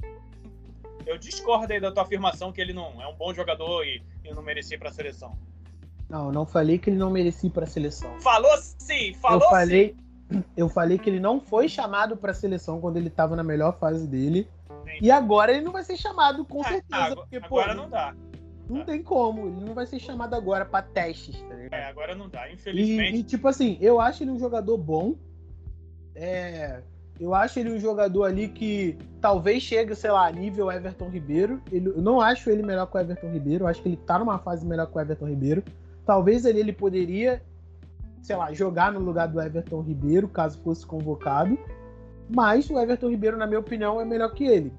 Eu 1.06 1.18
discordo 1.18 1.74
aí 1.74 1.80
da 1.80 1.91
tua 1.91 2.04
afirmação 2.04 2.52
que 2.52 2.62
ele 2.62 2.74
não 2.74 3.02
é 3.02 3.08
um 3.08 3.16
bom 3.16 3.34
jogador 3.34 3.86
e, 3.86 4.02
e 4.24 4.34
não 4.34 4.41
merecia 4.41 4.78
para 4.78 4.89
a 4.89 4.93
seleção. 4.93 5.38
Não, 6.10 6.32
não 6.32 6.45
falei 6.45 6.78
que 6.78 6.89
ele 6.89 6.97
não 6.97 7.10
merecia 7.10 7.49
para 7.49 7.64
a 7.64 7.68
seleção. 7.68 8.20
Falou 8.20 8.52
sim, 8.58 9.14
falou 9.14 9.41
eu 9.41 9.49
falei, 9.49 9.95
sim. 9.95 10.43
Eu 10.56 10.70
falei 10.70 10.97
que 10.97 11.10
ele 11.10 11.20
não 11.20 11.41
foi 11.41 11.68
chamado 11.68 12.16
para 12.16 12.32
a 12.32 12.34
seleção 12.34 12.80
quando 12.80 12.95
ele 12.95 13.10
estava 13.10 13.36
na 13.36 13.43
melhor 13.43 13.78
fase 13.78 14.08
dele. 14.08 14.47
Sim. 14.86 14.97
E 15.02 15.12
agora 15.12 15.52
ele 15.52 15.62
não 15.62 15.74
vai 15.74 15.84
ser 15.84 15.97
chamado 15.97 16.45
com 16.45 16.62
é, 16.62 16.70
certeza, 16.70 17.04
agora, 17.04 17.16
porque 17.16 17.36
agora 17.36 17.76
pô, 17.76 17.82
não 17.82 17.89
dá. 17.89 18.16
Não 18.70 18.86
tem 18.86 19.04
como, 19.04 19.47
ele 19.47 19.66
não 19.66 19.74
vai 19.74 19.86
ser 19.86 19.99
chamado 19.99 20.34
agora 20.34 20.64
para 20.64 20.86
testes, 20.86 21.41
tá 21.41 21.54
ligado? 21.54 21.74
É, 21.74 21.84
agora 21.86 22.16
não 22.16 22.30
dá, 22.30 22.49
infelizmente. 22.49 23.18
E, 23.18 23.20
e, 23.20 23.24
tipo 23.24 23.47
assim, 23.49 23.78
eu 23.82 23.99
acho 23.99 24.24
ele 24.24 24.32
um 24.32 24.39
jogador 24.39 24.78
bom. 24.78 25.16
É, 26.16 26.82
eu 27.22 27.36
acho 27.36 27.60
ele 27.60 27.72
um 27.72 27.80
jogador 27.80 28.24
ali 28.24 28.48
que 28.48 28.98
talvez 29.22 29.62
chegue, 29.62 29.94
sei 29.96 30.10
lá, 30.10 30.32
nível 30.32 30.72
Everton 30.72 31.08
Ribeiro. 31.08 31.62
Ele, 31.72 31.90
eu 31.90 32.02
não 32.02 32.20
acho 32.20 32.50
ele 32.50 32.64
melhor 32.64 32.88
que 32.88 32.98
o 32.98 33.00
Everton 33.00 33.32
Ribeiro. 33.32 33.64
Eu 33.64 33.68
acho 33.68 33.80
que 33.80 33.90
ele 33.90 33.98
tá 33.98 34.18
numa 34.18 34.40
fase 34.40 34.66
melhor 34.66 34.88
que 34.88 34.98
o 34.98 35.00
Everton 35.00 35.28
Ribeiro. 35.28 35.64
Talvez 36.04 36.46
ele, 36.46 36.74
poderia, 36.74 37.40
sei 38.24 38.36
lá, 38.36 38.52
jogar 38.54 38.92
no 38.92 39.00
lugar 39.00 39.28
do 39.28 39.40
Everton 39.40 39.82
Ribeiro, 39.82 40.28
caso 40.28 40.60
fosse 40.64 40.84
convocado. 40.84 41.56
Mas 42.28 42.68
o 42.72 42.80
Everton 42.80 43.10
Ribeiro, 43.10 43.38
na 43.38 43.46
minha 43.46 43.60
opinião, 43.60 44.02
é 44.02 44.06
melhor 44.06 44.34
que 44.34 44.46
ele. 44.46 44.74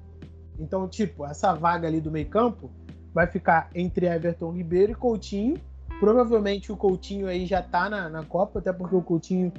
Então, 0.59 0.85
tipo, 0.89 1.25
essa 1.25 1.53
vaga 1.53 1.87
ali 1.87 2.01
do 2.01 2.11
meio-campo 2.11 2.69
vai 3.13 3.25
ficar 3.25 3.69
entre 3.73 4.05
Everton 4.05 4.51
Ribeiro 4.51 4.91
e 4.91 4.95
Coutinho. 4.95 5.55
Provavelmente 5.97 6.73
o 6.73 6.75
Coutinho 6.75 7.27
aí 7.27 7.45
já 7.45 7.61
tá 7.61 7.89
na, 7.89 8.09
na 8.09 8.25
Copa, 8.25 8.59
até 8.59 8.73
porque 8.73 8.97
o 8.97 9.01
Coutinho 9.01 9.49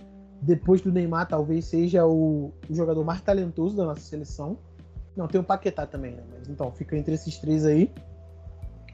depois 0.45 0.81
do 0.81 0.93
Neymar, 0.93 1.27
talvez 1.27 1.65
seja 1.65 2.07
o, 2.07 2.53
o, 2.69 2.75
jogador 2.75 3.03
mais 3.05 3.21
talentoso 3.21 3.77
da 3.77 3.85
nossa 3.85 4.01
seleção. 4.01 4.59
Não, 5.17 5.27
tem 5.27 5.41
o 5.41 5.45
Paquetá 5.45 5.87
também, 5.87 6.13
né? 6.13 6.23
Mas 6.31 6.49
então, 6.49 6.71
fica 6.73 6.97
entre 6.97 7.15
esses 7.15 7.39
três 7.39 7.65
aí. 7.65 7.91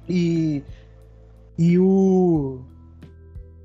E, 0.08 0.62
e 1.58 1.78
o 1.78 2.60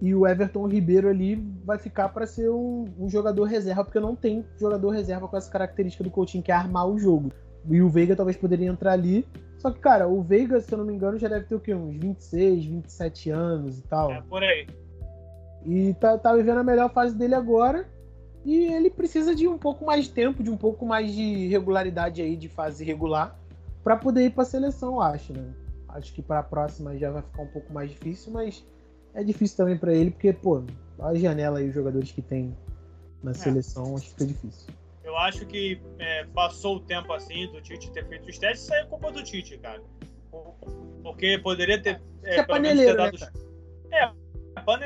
e 0.02 0.14
o 0.14 0.28
Everton 0.28 0.68
Ribeiro 0.68 1.08
ali 1.08 1.36
vai 1.64 1.78
ficar 1.78 2.10
para 2.10 2.28
ser 2.28 2.50
um, 2.50 2.86
um, 3.00 3.10
jogador 3.10 3.46
reserva, 3.46 3.84
porque 3.84 4.00
não 4.00 4.16
tem 4.16 4.46
jogador 4.60 4.90
reserva 4.90 5.28
com 5.28 5.38
essa 5.38 5.50
característica 5.50 6.04
do 6.04 6.12
Coutinho, 6.12 6.44
que 6.44 6.52
é 6.52 6.56
armar 6.56 6.88
o 6.88 6.98
jogo. 6.98 7.32
E 7.70 7.82
o 7.82 7.90
Veiga 7.90 8.16
talvez 8.16 8.38
poderia 8.38 8.68
entrar 8.68 8.92
ali. 8.92 9.26
Só 9.58 9.72
que, 9.72 9.80
cara, 9.80 10.08
o 10.08 10.22
Veiga, 10.22 10.60
se 10.60 10.72
eu 10.72 10.78
não 10.78 10.86
me 10.86 10.94
engano, 10.94 11.18
já 11.18 11.28
deve 11.28 11.46
ter 11.46 11.56
o 11.56 11.60
quê? 11.60 11.74
Uns 11.74 11.98
26, 11.98 12.66
27 12.66 13.30
anos 13.32 13.80
e 13.80 13.82
tal. 13.84 14.12
É, 14.12 14.22
por 14.22 14.44
aí. 14.44 14.68
E 15.66 15.94
tá, 15.96 16.18
tá 16.18 16.34
vivendo 16.36 16.60
a 16.60 16.64
melhor 16.64 16.92
fase 16.92 17.16
dele 17.16 17.36
agora. 17.36 17.88
E 18.46 18.66
ele 18.66 18.92
precisa 18.92 19.34
de 19.34 19.48
um 19.48 19.58
pouco 19.58 19.84
mais 19.86 20.06
de 20.06 20.12
tempo, 20.12 20.44
de 20.44 20.52
um 20.52 20.58
pouco 20.58 20.86
mais 20.86 21.12
de 21.12 21.48
regularidade 21.48 22.22
aí, 22.22 22.36
de 22.36 22.48
fase 22.48 22.84
regular, 22.84 23.36
para 23.84 23.98
poder 23.98 24.26
ir 24.26 24.30
para 24.30 24.44
a 24.44 24.46
seleção, 24.46 24.94
eu 24.94 25.02
acho, 25.02 25.34
né? 25.34 25.52
Acho 25.90 26.14
que 26.14 26.22
para 26.22 26.40
a 26.40 26.44
próxima 26.44 26.96
já 26.98 27.10
vai 27.10 27.24
ficar 27.24 27.42
um 27.42 27.48
pouco 27.48 27.74
mais 27.74 27.90
difícil, 27.90 28.32
mas 28.32 28.64
é 29.16 29.24
difícil 29.24 29.58
também 29.58 29.78
para 29.78 29.94
ele, 29.94 30.12
porque, 30.12 30.32
pô, 30.32 30.64
a 31.00 31.16
janela 31.16 31.58
aí, 31.58 31.70
os 31.70 31.74
jogadores 31.74 32.12
que 32.12 32.22
tem 32.22 32.56
na 33.24 33.32
é. 33.32 33.34
seleção, 33.34 33.96
acho 33.96 34.06
que 34.06 34.12
fica 34.12 34.26
difícil. 34.26 34.74
Eu 35.04 35.16
acho 35.18 35.46
que 35.46 35.82
é, 36.00 36.26
passou 36.26 36.78
o 36.78 36.80
tempo 36.80 37.14
assim 37.14 37.48
do 37.52 37.62
Tite 37.62 37.92
ter 37.92 38.08
feito 38.08 38.30
os 38.30 38.38
testes, 38.38 38.64
isso 38.64 38.74
aí 38.74 38.82
é 38.82 38.86
culpa 38.86 39.12
do 39.12 39.24
Tite, 39.24 39.58
cara. 39.58 39.82
Porque 41.02 41.38
poderia 41.40 41.82
ter. 41.82 42.02
É, 42.24 42.40
é 42.40 42.44
paneleiro, 42.44 42.98
ter 42.98 42.98
dado... 42.98 43.20
né, 43.20 43.30
É, 43.92 44.12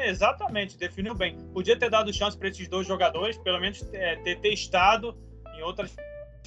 exatamente, 0.05 0.77
definiu 0.77 1.15
bem. 1.15 1.38
Podia 1.53 1.77
ter 1.77 1.89
dado 1.89 2.13
chance 2.13 2.38
para 2.38 2.49
esses 2.49 2.67
dois 2.67 2.88
jogadores, 2.88 3.38
pelo 3.38 3.59
menos 3.59 3.82
é, 3.93 4.15
ter 4.17 4.39
testado 4.39 5.17
em 5.55 5.61
outras 5.61 5.95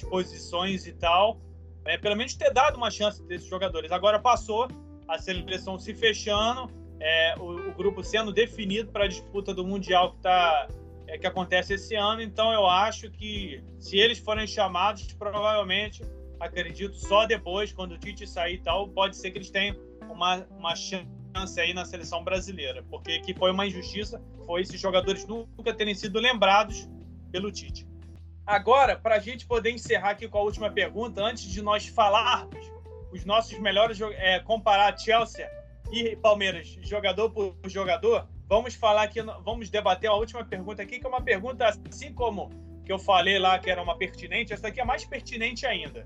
posições 0.09 0.85
e 0.85 0.93
tal. 0.93 1.39
É, 1.85 1.97
pelo 1.97 2.15
menos 2.15 2.35
ter 2.35 2.51
dado 2.53 2.77
uma 2.77 2.89
chance 2.89 3.21
desses 3.23 3.47
jogadores. 3.47 3.91
Agora 3.91 4.19
passou, 4.19 4.67
a 5.07 5.17
seleção 5.17 5.77
se 5.77 5.93
fechando, 5.93 6.71
é, 6.99 7.35
o, 7.37 7.69
o, 7.69 7.73
grupo 7.73 8.03
sendo 8.03 8.31
definido 8.31 8.91
para 8.91 9.05
a 9.05 9.07
disputa 9.07 9.53
do 9.53 9.65
Mundial 9.65 10.13
que, 10.13 10.21
tá, 10.21 10.67
é, 11.07 11.17
que 11.17 11.27
acontece 11.27 11.73
esse 11.73 11.95
ano. 11.95 12.21
Então 12.21 12.53
eu 12.53 12.65
acho 12.65 13.11
que 13.11 13.61
se 13.79 13.97
eles 13.97 14.19
forem 14.19 14.47
chamados, 14.47 15.11
provavelmente, 15.13 16.01
acredito, 16.39 16.95
só 16.95 17.25
depois, 17.25 17.73
quando 17.73 17.93
o 17.93 17.97
Tite 17.97 18.25
sair 18.27 18.55
e 18.55 18.61
tal, 18.61 18.87
pode 18.89 19.17
ser 19.17 19.31
que 19.31 19.39
eles 19.39 19.49
tenham 19.49 19.75
uma, 20.09 20.45
uma 20.51 20.75
chance 20.75 21.22
chance 21.35 21.59
aí 21.59 21.73
na 21.73 21.85
seleção 21.85 22.23
brasileira, 22.23 22.83
porque 22.89 23.19
que 23.19 23.33
foi 23.33 23.51
uma 23.51 23.65
injustiça, 23.65 24.21
foi 24.45 24.61
esses 24.61 24.79
jogadores 24.79 25.25
nunca 25.25 25.73
terem 25.73 25.95
sido 25.95 26.19
lembrados 26.19 26.87
pelo 27.31 27.51
Tite. 27.51 27.87
Agora, 28.45 28.97
para 28.97 29.15
a 29.15 29.19
gente 29.19 29.45
poder 29.45 29.71
encerrar 29.71 30.11
aqui 30.11 30.27
com 30.27 30.37
a 30.37 30.41
última 30.41 30.69
pergunta, 30.69 31.23
antes 31.23 31.43
de 31.43 31.61
nós 31.61 31.87
falarmos 31.87 32.71
os 33.11 33.25
nossos 33.25 33.57
melhores, 33.59 33.99
é, 34.01 34.39
comparar 34.39 34.97
Chelsea 34.97 35.49
e 35.91 36.15
Palmeiras, 36.17 36.77
jogador 36.81 37.29
por 37.29 37.55
jogador, 37.65 38.27
vamos 38.47 38.75
falar 38.75 39.03
aqui, 39.03 39.21
vamos 39.43 39.69
debater 39.69 40.09
a 40.09 40.13
última 40.13 40.43
pergunta 40.43 40.81
aqui, 40.81 40.99
que 40.99 41.05
é 41.05 41.09
uma 41.09 41.21
pergunta 41.21 41.67
assim 41.89 42.13
como 42.13 42.49
que 42.85 42.91
eu 42.91 42.99
falei 42.99 43.39
lá 43.39 43.57
que 43.59 43.69
era 43.69 43.81
uma 43.81 43.97
pertinente, 43.97 44.51
essa 44.51 44.67
aqui 44.67 44.81
é 44.81 44.85
mais 44.85 45.05
pertinente 45.05 45.65
ainda. 45.65 46.05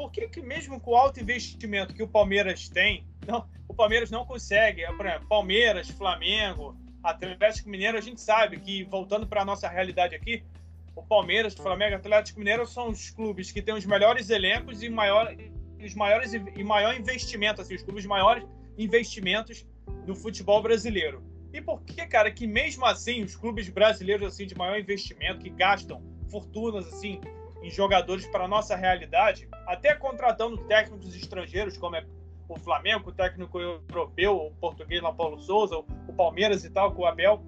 Por 0.00 0.10
que, 0.10 0.26
que 0.28 0.40
mesmo 0.40 0.80
com 0.80 0.92
o 0.92 0.96
alto 0.96 1.20
investimento 1.20 1.92
que 1.92 2.02
o 2.02 2.08
Palmeiras 2.08 2.70
tem, 2.70 3.04
não, 3.26 3.46
o 3.68 3.74
Palmeiras 3.74 4.10
não 4.10 4.24
consegue? 4.24 4.86
Por 4.96 5.04
exemplo, 5.04 5.28
Palmeiras, 5.28 5.90
Flamengo, 5.90 6.74
Atlético 7.02 7.68
Mineiro, 7.68 7.98
a 7.98 8.00
gente 8.00 8.18
sabe 8.18 8.58
que, 8.58 8.82
voltando 8.84 9.26
para 9.26 9.42
a 9.42 9.44
nossa 9.44 9.68
realidade 9.68 10.14
aqui, 10.14 10.42
o 10.96 11.02
Palmeiras, 11.02 11.52
o 11.52 11.62
Flamengo, 11.62 11.96
Atlético 11.96 12.38
Mineiro 12.38 12.66
são 12.66 12.88
os 12.88 13.10
clubes 13.10 13.52
que 13.52 13.60
têm 13.60 13.74
os 13.74 13.84
melhores 13.84 14.30
elencos 14.30 14.82
e 14.82 14.88
maior, 14.88 15.36
os 15.84 15.94
maiores 15.94 16.32
e 16.32 16.64
maior 16.64 16.98
investimento, 16.98 17.60
assim, 17.60 17.74
os 17.74 17.82
clubes 17.82 18.06
maiores 18.06 18.42
investimentos 18.78 19.66
no 20.06 20.16
futebol 20.16 20.62
brasileiro. 20.62 21.22
E 21.52 21.60
por 21.60 21.82
que, 21.82 22.06
cara, 22.06 22.30
que 22.30 22.46
mesmo 22.46 22.86
assim 22.86 23.22
os 23.22 23.36
clubes 23.36 23.68
brasileiros 23.68 24.28
assim 24.28 24.46
de 24.46 24.56
maior 24.56 24.80
investimento, 24.80 25.40
que 25.40 25.50
gastam 25.50 26.02
fortunas 26.30 26.86
assim 26.86 27.20
em 27.62 27.70
jogadores 27.70 28.26
para 28.26 28.44
a 28.44 28.48
nossa 28.48 28.74
realidade, 28.76 29.48
até 29.66 29.94
contratando 29.94 30.58
técnicos 30.64 31.14
estrangeiros, 31.14 31.76
como 31.76 31.96
é 31.96 32.04
o 32.48 32.58
Flamengo, 32.58 33.10
o 33.10 33.12
técnico 33.12 33.60
europeu, 33.60 34.36
o 34.36 34.50
português 34.56 35.00
lá 35.00 35.12
Paulo 35.12 35.38
Souza, 35.38 35.76
o 35.76 36.12
Palmeiras 36.12 36.64
e 36.64 36.70
tal, 36.70 36.92
com 36.92 37.02
o 37.02 37.06
Abel, 37.06 37.42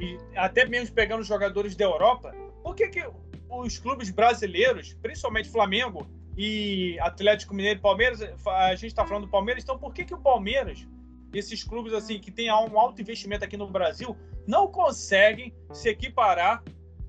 e 0.00 0.18
até 0.34 0.64
mesmo 0.64 0.94
pegando 0.94 1.22
jogadores 1.22 1.76
da 1.76 1.84
Europa, 1.84 2.34
por 2.62 2.74
que, 2.74 2.88
que 2.88 3.08
os 3.48 3.78
clubes 3.78 4.10
brasileiros, 4.10 4.94
principalmente 4.94 5.48
Flamengo 5.48 6.08
e 6.36 6.98
Atlético 7.00 7.54
Mineiro 7.54 7.78
e 7.78 7.82
Palmeiras, 7.82 8.20
a 8.46 8.74
gente 8.74 8.88
está 8.88 9.06
falando 9.06 9.26
do 9.26 9.30
Palmeiras, 9.30 9.62
então 9.62 9.78
por 9.78 9.94
que, 9.94 10.04
que 10.04 10.14
o 10.14 10.18
Palmeiras, 10.18 10.86
esses 11.32 11.62
clubes 11.62 11.92
assim 11.92 12.18
que 12.18 12.32
têm 12.32 12.50
um 12.50 12.78
alto 12.78 13.00
investimento 13.00 13.44
aqui 13.44 13.56
no 13.56 13.68
Brasil, 13.68 14.16
não 14.46 14.66
conseguem 14.66 15.54
se 15.72 15.88
equiparar 15.88 16.62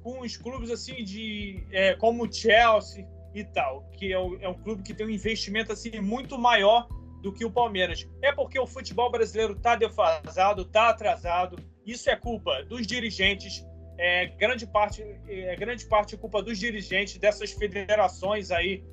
com 0.05 0.21
os 0.21 0.37
clubes 0.37 0.69
assim 0.69 1.03
de 1.03 1.65
é, 1.71 1.95
como 1.95 2.31
Chelsea 2.31 3.07
e 3.33 3.43
tal, 3.43 3.89
que 3.93 4.13
é, 4.13 4.19
o, 4.19 4.37
é 4.39 4.47
um 4.47 4.53
clube 4.53 4.83
que 4.83 4.93
tem 4.93 5.03
um 5.03 5.09
investimento 5.09 5.73
assim 5.73 5.99
muito 5.99 6.37
maior 6.37 6.87
do 7.23 7.33
que 7.33 7.43
o 7.43 7.49
Palmeiras. 7.49 8.07
É 8.21 8.31
porque 8.31 8.59
o 8.59 8.67
futebol 8.67 9.09
brasileiro 9.09 9.53
está 9.53 9.75
defasado, 9.75 10.61
está 10.61 10.89
atrasado. 10.89 11.57
Isso 11.83 12.07
é 12.07 12.15
culpa 12.15 12.63
dos 12.65 12.85
dirigentes, 12.85 13.65
é 13.97 14.27
grande 14.27 14.67
parte 14.67 15.01
é 15.27 15.55
grande 15.55 15.83
parte 15.87 16.13
é 16.13 16.17
culpa 16.19 16.43
dos 16.43 16.59
dirigentes 16.59 17.17
dessas 17.17 17.51
federações 17.53 18.51
aí 18.51 18.83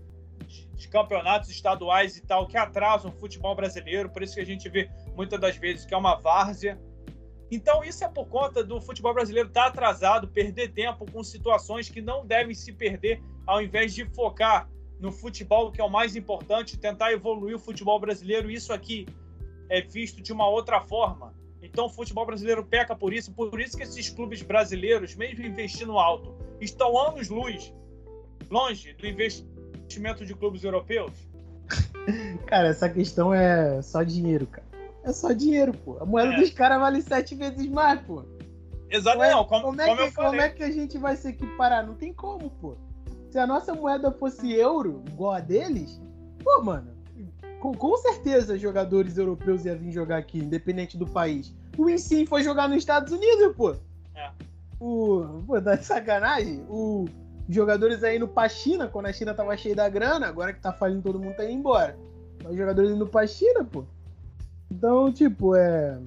de 0.74 0.88
campeonatos 0.88 1.50
estaduais 1.50 2.16
e 2.16 2.22
tal 2.22 2.48
que 2.48 2.56
atrasam 2.56 3.10
o 3.10 3.20
futebol 3.20 3.54
brasileiro. 3.54 4.08
Por 4.08 4.22
isso 4.22 4.34
que 4.36 4.40
a 4.40 4.46
gente 4.46 4.66
vê 4.70 4.88
muitas 5.14 5.38
das 5.38 5.58
vezes 5.58 5.84
que 5.84 5.92
é 5.92 5.96
uma 5.96 6.14
várzea 6.14 6.80
então, 7.54 7.84
isso 7.84 8.02
é 8.02 8.08
por 8.08 8.26
conta 8.28 8.64
do 8.64 8.80
futebol 8.80 9.12
brasileiro 9.12 9.48
estar 9.50 9.64
tá 9.64 9.68
atrasado, 9.68 10.26
perder 10.26 10.72
tempo 10.72 11.04
com 11.12 11.22
situações 11.22 11.86
que 11.86 12.00
não 12.00 12.24
devem 12.24 12.54
se 12.54 12.72
perder, 12.72 13.22
ao 13.46 13.60
invés 13.60 13.92
de 13.92 14.06
focar 14.06 14.70
no 14.98 15.12
futebol, 15.12 15.70
que 15.70 15.78
é 15.78 15.84
o 15.84 15.90
mais 15.90 16.16
importante, 16.16 16.78
tentar 16.78 17.12
evoluir 17.12 17.56
o 17.56 17.58
futebol 17.58 18.00
brasileiro. 18.00 18.50
Isso 18.50 18.72
aqui 18.72 19.06
é 19.68 19.82
visto 19.82 20.22
de 20.22 20.32
uma 20.32 20.48
outra 20.48 20.80
forma. 20.80 21.34
Então, 21.60 21.84
o 21.84 21.90
futebol 21.90 22.24
brasileiro 22.24 22.64
peca 22.64 22.96
por 22.96 23.12
isso, 23.12 23.30
por 23.34 23.60
isso 23.60 23.76
que 23.76 23.82
esses 23.82 24.08
clubes 24.08 24.40
brasileiros, 24.40 25.14
mesmo 25.14 25.44
investindo 25.44 25.98
alto, 25.98 26.34
estão 26.58 26.98
anos-luz 26.98 27.70
longe 28.50 28.94
do 28.94 29.06
investimento 29.06 30.24
de 30.24 30.34
clubes 30.34 30.64
europeus. 30.64 31.12
Cara, 32.46 32.68
essa 32.68 32.88
questão 32.88 33.32
é 33.34 33.82
só 33.82 34.02
dinheiro, 34.02 34.46
cara. 34.46 34.61
É 35.04 35.12
só 35.12 35.32
dinheiro, 35.32 35.72
pô. 35.72 35.98
A 36.00 36.06
moeda 36.06 36.34
é. 36.34 36.40
dos 36.40 36.50
caras 36.50 36.80
vale 36.80 37.02
sete 37.02 37.34
vezes 37.34 37.66
mais, 37.68 38.00
pô. 38.02 38.24
Exatamente. 38.90 39.48
Como, 39.48 39.62
como, 39.62 39.80
é 39.80 39.86
como, 39.86 40.02
que, 40.02 40.14
como 40.14 40.40
é 40.40 40.48
que 40.50 40.62
a 40.62 40.70
gente 40.70 40.98
vai 40.98 41.16
se 41.16 41.28
equiparar? 41.28 41.86
Não 41.86 41.94
tem 41.94 42.12
como, 42.12 42.50
pô. 42.50 42.76
Se 43.30 43.38
a 43.38 43.46
nossa 43.46 43.74
moeda 43.74 44.12
fosse 44.12 44.52
euro, 44.52 45.02
igual 45.08 45.32
a 45.32 45.40
deles, 45.40 46.00
pô, 46.44 46.62
mano, 46.62 46.92
com, 47.58 47.72
com 47.72 47.96
certeza 47.96 48.58
jogadores 48.58 49.16
europeus 49.16 49.64
iam 49.64 49.78
vir 49.78 49.92
jogar 49.92 50.18
aqui, 50.18 50.38
independente 50.38 50.98
do 50.98 51.06
país. 51.06 51.54
O 51.78 51.88
Insim 51.88 52.26
foi 52.26 52.42
jogar 52.42 52.68
nos 52.68 52.78
Estados 52.78 53.12
Unidos, 53.12 53.56
pô. 53.56 53.74
É. 54.14 54.30
O. 54.78 55.42
Pô, 55.46 55.60
tá 55.62 55.76
de 55.76 55.84
sacanagem? 55.86 56.62
O, 56.68 57.06
jogadores 57.48 58.02
aí 58.04 58.16
indo 58.16 58.28
pra 58.28 58.48
China, 58.48 58.88
quando 58.88 59.06
a 59.06 59.12
China 59.12 59.34
tava 59.34 59.56
cheia 59.56 59.74
da 59.74 59.88
grana, 59.88 60.26
agora 60.26 60.52
que 60.52 60.60
tá 60.60 60.72
falindo 60.72 61.02
todo 61.02 61.18
mundo 61.18 61.36
tá 61.36 61.44
indo 61.44 61.52
embora. 61.54 61.96
Os 62.44 62.56
jogadores 62.56 62.90
indo 62.90 63.06
pra 63.06 63.26
China, 63.26 63.64
pô. 63.64 63.84
Então, 64.72 65.12
tipo, 65.12 65.54
é. 65.54 65.98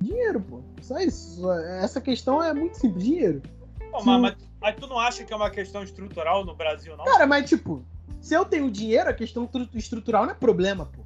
Dinheiro, 0.00 0.40
pô. 0.40 0.62
Só 0.80 0.98
isso. 0.98 1.50
Essa 1.82 2.00
questão 2.00 2.42
é 2.42 2.52
muito 2.54 2.78
simples, 2.78 3.04
dinheiro. 3.04 3.42
Pô, 3.90 4.02
mas, 4.02 4.20
mas, 4.20 4.36
mas, 4.60 4.76
tu 4.76 4.86
não 4.86 4.98
acha 4.98 5.24
que 5.24 5.32
é 5.32 5.36
uma 5.36 5.50
questão 5.50 5.82
estrutural 5.82 6.44
no 6.44 6.54
Brasil, 6.54 6.96
não? 6.96 7.04
Cara, 7.04 7.26
mas 7.26 7.48
tipo, 7.48 7.84
se 8.20 8.34
eu 8.34 8.44
tenho 8.44 8.70
dinheiro, 8.70 9.10
a 9.10 9.14
questão 9.14 9.48
estrutural 9.74 10.24
não 10.24 10.32
é 10.32 10.34
problema, 10.34 10.86
pô. 10.86 11.02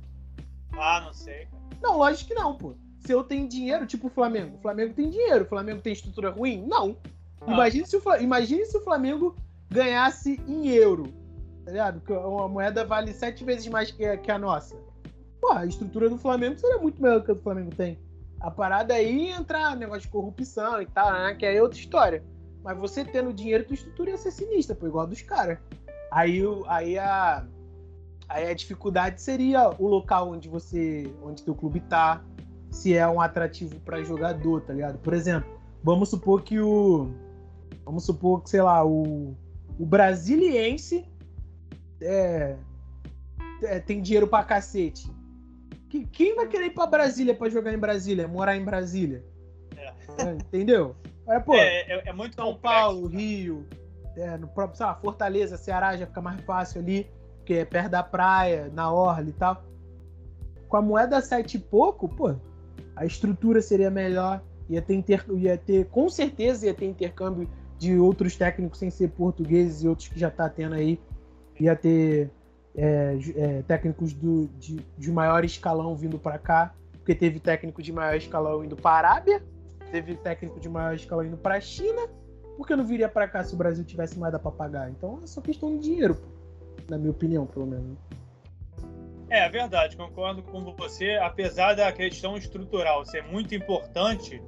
Ah, 0.79 1.03
não 1.05 1.13
sei. 1.13 1.49
Não, 1.83 1.99
lógico 1.99 2.29
que 2.29 2.35
não, 2.35 2.55
pô. 2.55 2.75
Se 3.01 3.13
eu 3.13 3.25
tenho 3.25 3.49
dinheiro, 3.49 3.87
tipo 3.87 4.07
o 4.07 4.11
Flamengo. 4.11 4.57
O 4.57 4.61
Flamengo 4.61 4.95
tem 4.95 5.11
dinheiro. 5.11 5.45
O 5.45 5.49
Flamengo 5.49 5.81
tem 5.81 5.93
estrutura 5.93 6.31
ruim? 6.31 6.65
Não. 6.67 6.97
Ah. 7.41 7.53
Imagine, 7.53 7.87
se 7.87 7.97
o, 7.97 8.17
imagine 8.21 8.65
se 8.65 8.77
o 8.77 8.85
Flamengo 8.85 9.35
ganhasse 9.69 10.41
em 10.47 10.69
euro. 10.69 11.13
Tá 11.65 11.73
ligado? 11.73 12.01
Porque 12.01 12.13
a 12.13 12.49
moeda 12.49 12.85
vale 12.85 13.13
sete 13.13 13.45
vezes 13.45 13.67
mais 13.69 13.91
que 13.91 14.05
a, 14.05 14.17
que 14.17 14.31
a 14.31 14.39
nossa. 14.39 14.77
Pô, 15.41 15.53
a 15.53 15.65
estrutura 15.65 16.09
do 16.09 16.19
Flamengo 16.19 16.59
seria 16.59 16.79
muito 16.79 17.01
melhor 17.01 17.25
que 17.25 17.31
a 17.31 17.35
do 17.35 17.41
Flamengo 17.41 17.75
tem. 17.75 17.99
A 18.41 18.51
parada 18.51 18.95
aí 18.95 19.29
é 19.29 19.37
entrar 19.37 19.77
negócio 19.77 20.03
de 20.03 20.09
corrupção 20.09 20.81
e 20.81 20.87
tal, 20.87 21.13
né? 21.13 21.35
Que 21.35 21.47
aí 21.47 21.57
é 21.57 21.63
outra 21.63 21.79
história. 21.79 22.25
Mas 22.63 22.77
você 22.79 23.05
tendo 23.05 23.33
dinheiro, 23.33 23.65
tua 23.65 23.75
estrutura 23.75 24.11
ia 24.11 24.19
ser 24.19 24.31
sinistra, 24.31 24.75
pô, 24.75 24.87
igual 24.87 25.05
a 25.05 25.09
dos 25.09 25.23
caras. 25.23 25.59
Aí, 26.11 26.43
aí, 26.67 26.99
a, 26.99 27.47
aí 28.29 28.51
a 28.51 28.55
dificuldade 28.55 29.21
seria 29.23 29.71
o 29.79 29.87
local 29.87 30.31
onde 30.31 30.49
você. 30.49 31.13
onde 31.23 31.43
teu 31.43 31.55
clube 31.55 31.81
tá. 31.81 32.23
Se 32.71 32.95
é 32.95 33.07
um 33.09 33.21
atrativo 33.21 33.81
para 33.81 34.03
jogador, 34.03 34.61
tá 34.63 34.73
ligado? 34.73 34.99
Por 34.99 35.13
exemplo, 35.13 35.51
vamos 35.83 36.09
supor 36.09 36.43
que 36.43 36.61
o. 36.61 37.11
Vamos 37.85 38.05
supor 38.05 38.43
que, 38.43 38.51
sei 38.51 38.63
lá, 38.63 38.85
o, 38.85 39.35
o 39.79 39.85
brasiliense 39.87 41.05
é, 42.01 42.57
é, 43.63 43.81
tem 43.81 44.01
dinheiro 44.01 44.29
pra 44.29 44.45
cacete. 44.45 45.11
Que, 45.91 46.07
quem 46.07 46.37
vai 46.37 46.47
querer 46.47 46.67
ir 46.67 46.71
pra 46.71 46.87
Brasília 46.87 47.35
pra 47.35 47.51
jogar 47.51 47.75
em 47.75 47.79
Brasília, 47.79 48.29
morar 48.29 48.57
em 48.57 48.65
Brasília? 48.65 49.25
É. 49.77 49.93
É, 50.23 50.33
entendeu? 50.35 50.95
É, 51.29 51.41
pô, 51.41 51.55
é, 51.55 51.81
é, 51.81 52.09
é 52.09 52.13
muito 52.13 52.37
São 52.37 52.55
complexo, 52.55 52.63
Paulo, 52.63 53.07
Rio, 53.09 53.67
é, 54.17 54.39
no 54.39 54.47
próprio, 54.47 54.77
sei 54.77 54.87
lá, 54.87 54.95
Fortaleza, 54.95 55.57
Ceará 55.57 55.97
já 55.97 56.07
fica 56.07 56.21
mais 56.21 56.41
fácil 56.43 56.81
ali, 56.81 57.11
porque 57.39 57.55
é 57.55 57.65
perto 57.65 57.91
da 57.91 58.03
praia, 58.03 58.71
na 58.73 58.93
orla 58.93 59.29
e 59.29 59.33
tal. 59.33 59.65
Com 60.69 60.77
a 60.77 60.83
moeda 60.83 61.21
sete 61.21 61.57
e 61.57 61.61
pouco, 61.61 62.09
pô, 62.09 62.37
a 62.95 63.05
estrutura 63.05 63.61
seria 63.61 63.91
melhor, 63.91 64.41
ia 64.69 64.81
ter, 64.81 64.95
inter... 64.95 65.25
ia 65.37 65.59
ter, 65.59 65.87
com 65.87 66.09
certeza 66.09 66.67
ia 66.67 66.75
ter 66.75 66.87
intercâmbio 66.87 67.49
de 67.79 67.99
outros 67.99 68.37
técnicos 68.37 68.79
sem 68.79 68.91
ser 68.91 69.09
portugueses 69.09 69.83
e 69.83 69.89
outros 69.89 70.07
que 70.07 70.21
já 70.21 70.31
tá 70.31 70.49
tendo 70.49 70.77
aí. 70.77 71.01
Ia 71.59 71.75
ter 71.75 72.31
é, 72.81 73.19
é, 73.37 73.63
técnicos 73.63 74.15
do, 74.15 74.49
de, 74.59 74.77
de 74.97 75.13
maior 75.13 75.45
escalão 75.45 75.95
vindo 75.95 76.19
para 76.19 76.39
cá, 76.39 76.75
porque 76.93 77.15
teve 77.15 77.39
técnico 77.39 77.83
de 77.83 77.93
maior 77.93 78.17
escalão 78.17 78.65
indo 78.65 78.75
para 78.75 78.91
a 78.91 79.11
Arábia, 79.11 79.43
teve 79.93 80.15
técnico 80.15 80.59
de 80.59 80.67
maior 80.67 80.95
escalão 80.95 81.27
indo 81.27 81.37
para 81.37 81.57
a 81.57 81.61
China, 81.61 82.09
porque 82.57 82.75
não 82.75 82.85
viria 82.85 83.09
para 83.09 83.29
cá 83.29 83.45
se 83.45 83.53
o 83.53 83.57
Brasil 83.59 83.85
tivesse 83.85 84.19
mais 84.19 84.35
para 84.39 84.51
pagar? 84.51 84.91
Então 84.91 85.21
é 85.23 85.27
só 85.27 85.43
questão 85.43 85.77
de 85.77 85.83
dinheiro, 85.83 86.19
na 86.89 86.97
minha 86.97 87.11
opinião, 87.11 87.45
pelo 87.45 87.67
menos. 87.67 87.99
É, 89.29 89.41
é 89.41 89.49
verdade, 89.51 89.95
concordo 89.95 90.43
com 90.43 90.65
você. 90.75 91.19
Apesar 91.23 91.75
da 91.75 91.93
questão 91.93 92.35
estrutural 92.35 93.05
ser 93.05 93.23
muito 93.25 93.55
importante, 93.55 94.43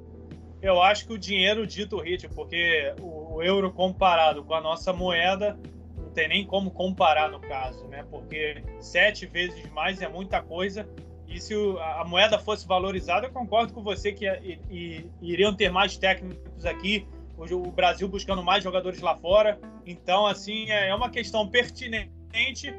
eu 0.59 0.81
acho 0.81 1.05
que 1.05 1.13
o 1.13 1.19
dinheiro 1.19 1.67
dito 1.67 1.99
ritmo, 1.99 2.33
porque 2.33 2.95
o 2.99 3.43
euro 3.43 3.71
comparado 3.71 4.43
com 4.43 4.55
a 4.55 4.61
nossa 4.61 4.91
moeda 4.91 5.55
tem 6.13 6.27
nem 6.27 6.45
como 6.45 6.71
comparar 6.71 7.29
no 7.29 7.39
caso, 7.39 7.85
né? 7.87 8.05
Porque 8.09 8.63
sete 8.79 9.25
vezes 9.25 9.69
mais 9.71 10.01
é 10.01 10.07
muita 10.07 10.41
coisa. 10.41 10.87
E 11.27 11.41
se 11.41 11.53
a 11.79 12.05
moeda 12.05 12.37
fosse 12.37 12.67
valorizada, 12.67 13.27
eu 13.27 13.31
concordo 13.31 13.73
com 13.73 13.81
você 13.81 14.11
que 14.11 14.25
iriam 15.19 15.53
ter 15.53 15.71
mais 15.71 15.97
técnicos 15.97 16.65
aqui, 16.65 17.07
o 17.37 17.71
Brasil 17.71 18.07
buscando 18.07 18.43
mais 18.43 18.63
jogadores 18.63 19.01
lá 19.01 19.15
fora. 19.15 19.59
Então, 19.85 20.27
assim, 20.27 20.69
é, 20.69 20.89
é 20.89 20.95
uma 20.95 21.09
questão 21.09 21.47
pertinente, 21.49 22.73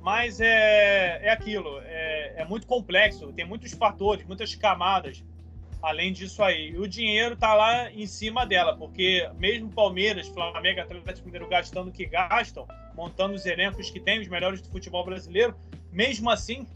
mas 0.00 0.40
é, 0.40 1.20
é 1.22 1.30
aquilo, 1.30 1.80
é, 1.82 2.34
é 2.38 2.44
muito 2.44 2.66
complexo, 2.66 3.32
tem 3.32 3.44
muitos 3.44 3.72
fatores, 3.72 4.26
muitas 4.26 4.54
camadas 4.54 5.22
além 5.82 6.12
disso 6.12 6.42
aí. 6.42 6.76
O 6.76 6.88
dinheiro 6.88 7.34
está 7.34 7.54
lá 7.54 7.90
em 7.90 8.06
cima 8.06 8.44
dela, 8.44 8.76
porque 8.76 9.28
mesmo 9.36 9.70
Palmeiras, 9.70 10.28
Flamengo, 10.28 10.80
Atlético 10.80 11.26
Mineiro 11.26 11.48
gastando 11.48 11.88
o 11.88 11.92
que 11.92 12.06
gastam, 12.06 12.66
montando 12.94 13.34
os 13.34 13.46
elencos 13.46 13.90
que 13.90 14.00
tem, 14.00 14.20
os 14.20 14.28
melhores 14.28 14.60
do 14.60 14.68
futebol 14.68 15.04
brasileiro, 15.04 15.54
mesmo 15.92 16.30
assim, 16.30 16.66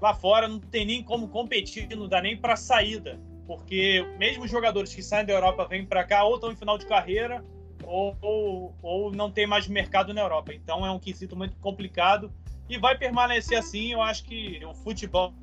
lá 0.00 0.14
fora 0.14 0.46
não 0.46 0.58
tem 0.58 0.84
nem 0.84 1.02
como 1.02 1.28
competir, 1.28 1.88
não 1.96 2.08
dá 2.08 2.20
nem 2.20 2.36
para 2.36 2.56
saída. 2.56 3.18
Porque 3.46 4.06
mesmo 4.18 4.44
os 4.44 4.50
jogadores 4.50 4.94
que 4.94 5.02
saem 5.02 5.26
da 5.26 5.32
Europa 5.32 5.66
vêm 5.66 5.84
para 5.84 6.04
cá, 6.04 6.24
ou 6.24 6.36
estão 6.36 6.52
em 6.52 6.56
final 6.56 6.78
de 6.78 6.86
carreira, 6.86 7.44
ou, 7.82 8.16
ou, 8.20 8.74
ou 8.82 9.12
não 9.12 9.30
tem 9.30 9.46
mais 9.46 9.66
mercado 9.66 10.14
na 10.14 10.20
Europa. 10.20 10.54
Então 10.54 10.86
é 10.86 10.90
um 10.90 10.98
quesito 10.98 11.36
muito 11.36 11.56
complicado 11.58 12.32
e 12.68 12.78
vai 12.78 12.96
permanecer 12.96 13.58
assim. 13.58 13.92
Eu 13.92 14.02
acho 14.02 14.24
que 14.24 14.64
o 14.64 14.74
futebol 14.74 15.34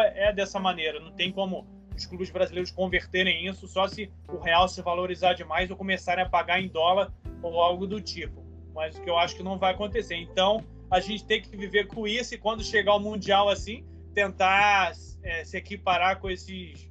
é, 0.00 0.28
é 0.28 0.32
dessa 0.32 0.58
maneira, 0.58 0.98
não 0.98 1.12
tem 1.12 1.30
como 1.30 1.66
os 1.96 2.06
clubes 2.06 2.30
brasileiros 2.30 2.70
converterem 2.70 3.46
isso 3.46 3.66
só 3.68 3.86
se 3.86 4.10
o 4.28 4.38
real 4.38 4.68
se 4.68 4.82
valorizar 4.82 5.34
demais 5.34 5.70
ou 5.70 5.76
começarem 5.76 6.24
a 6.24 6.28
pagar 6.28 6.60
em 6.60 6.68
dólar 6.68 7.12
ou 7.42 7.60
algo 7.60 7.86
do 7.86 8.00
tipo. 8.00 8.44
Mas 8.74 8.96
o 8.96 9.02
que 9.02 9.08
eu 9.08 9.16
acho 9.16 9.36
que 9.36 9.42
não 9.42 9.58
vai 9.58 9.72
acontecer. 9.72 10.16
Então, 10.16 10.64
a 10.90 11.00
gente 11.00 11.24
tem 11.24 11.40
que 11.40 11.56
viver 11.56 11.86
com 11.86 12.06
isso 12.06 12.34
e 12.34 12.38
quando 12.38 12.64
chegar 12.64 12.94
o 12.94 13.00
Mundial 13.00 13.48
assim, 13.48 13.84
tentar 14.12 14.92
é, 15.22 15.44
se 15.44 15.56
equiparar 15.56 16.20
com 16.20 16.30
esses 16.30 16.88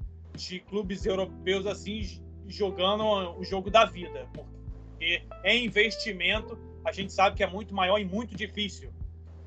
clubes 0.68 1.06
europeus 1.06 1.66
assim, 1.68 2.22
jogando 2.48 3.04
o 3.38 3.44
jogo 3.44 3.70
da 3.70 3.86
vida. 3.86 4.28
Porque 4.34 5.24
em 5.44 5.66
investimento, 5.66 6.58
a 6.86 6.92
gente 6.92 7.12
sabe 7.12 7.36
que 7.36 7.44
é 7.44 7.48
muito 7.48 7.74
maior 7.74 8.00
e 8.00 8.06
muito 8.06 8.36
difícil 8.36 8.92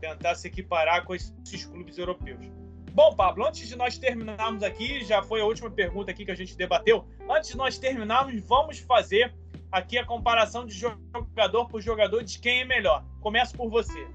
tentar 0.00 0.34
se 0.34 0.46
equiparar 0.46 1.04
com 1.04 1.14
esses 1.14 1.64
clubes 1.64 1.96
europeus. 1.98 2.65
Bom, 2.96 3.14
Pablo, 3.14 3.46
antes 3.46 3.68
de 3.68 3.76
nós 3.76 3.98
terminarmos 3.98 4.62
aqui, 4.62 5.04
já 5.04 5.22
foi 5.22 5.42
a 5.42 5.44
última 5.44 5.70
pergunta 5.70 6.10
aqui 6.10 6.24
que 6.24 6.30
a 6.30 6.34
gente 6.34 6.56
debateu. 6.56 7.04
Antes 7.30 7.50
de 7.50 7.56
nós 7.58 7.76
terminarmos, 7.76 8.42
vamos 8.46 8.78
fazer 8.78 9.34
aqui 9.70 9.98
a 9.98 10.06
comparação 10.06 10.64
de 10.64 10.74
jogador 10.74 11.66
por 11.68 11.82
jogador 11.82 12.24
de 12.24 12.38
quem 12.38 12.62
é 12.62 12.64
melhor. 12.64 13.04
Começo 13.20 13.54
por 13.54 13.68
você. 13.68 14.08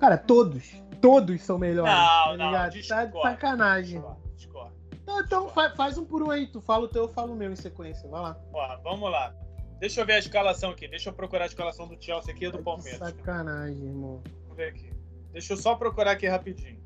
Cara, 0.00 0.18
todos. 0.18 0.82
Todos 1.00 1.40
são 1.40 1.56
melhores. 1.56 1.94
Não, 1.94 2.36
tá 2.36 2.64
não, 2.64 2.68
discordo, 2.68 3.12
tá 3.12 3.28
de 3.28 3.34
sacanagem. 3.34 4.00
Discordo, 4.00 4.20
discordo, 4.34 4.74
não, 5.06 5.20
então 5.20 5.48
faz, 5.50 5.76
faz, 5.76 5.98
um 5.98 6.04
por 6.04 6.20
um 6.20 6.32
aí. 6.32 6.48
Tu 6.48 6.60
fala 6.60 6.86
o 6.86 6.88
teu, 6.88 7.02
eu 7.02 7.08
falo 7.08 7.34
o 7.34 7.36
meu 7.36 7.52
em 7.52 7.56
sequência. 7.56 8.08
Vai 8.08 8.22
lá. 8.22 8.36
Ó, 8.52 8.76
vamos 8.82 9.08
lá. 9.08 9.32
Deixa 9.78 10.00
eu 10.00 10.06
ver 10.06 10.14
a 10.14 10.18
escalação 10.18 10.70
aqui. 10.70 10.88
Deixa 10.88 11.10
eu 11.10 11.12
procurar 11.12 11.44
a 11.44 11.46
escalação 11.46 11.86
do 11.86 11.96
Chelsea 12.02 12.34
aqui 12.34 12.46
e 12.46 12.50
do 12.50 12.60
Palmeiras. 12.60 12.98
Sacanagem, 12.98 13.84
irmão. 13.84 14.20
Vamos 14.42 14.56
ver 14.56 14.70
aqui. 14.70 14.93
Deixa 15.34 15.52
eu 15.52 15.56
só 15.56 15.74
procurar 15.74 16.12
aqui 16.12 16.28
rapidinho. 16.28 16.80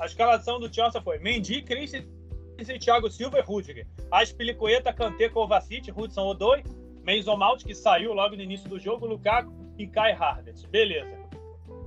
A 0.00 0.04
escalação 0.04 0.58
do 0.58 0.72
Chelsea 0.72 1.00
foi 1.00 1.20
Mendy, 1.20 1.62
Christensen, 1.62 2.10
Thiago 2.80 3.08
Silva 3.08 3.38
e 3.38 3.40
Rudiger. 3.40 3.86
Aspilicueta, 4.10 4.92
Kanté, 4.92 5.28
Kovacic, 5.28 5.92
Hudson 5.96 6.26
Odoi, 6.26 6.64
Mason 7.06 7.36
Mount, 7.36 7.64
que 7.64 7.72
saiu 7.72 8.12
logo 8.12 8.34
no 8.34 8.42
início 8.42 8.68
do 8.68 8.80
jogo, 8.80 9.06
Lukaku 9.06 9.52
e 9.78 9.86
Kai 9.86 10.12
Havertz. 10.12 10.64
Beleza. 10.64 11.16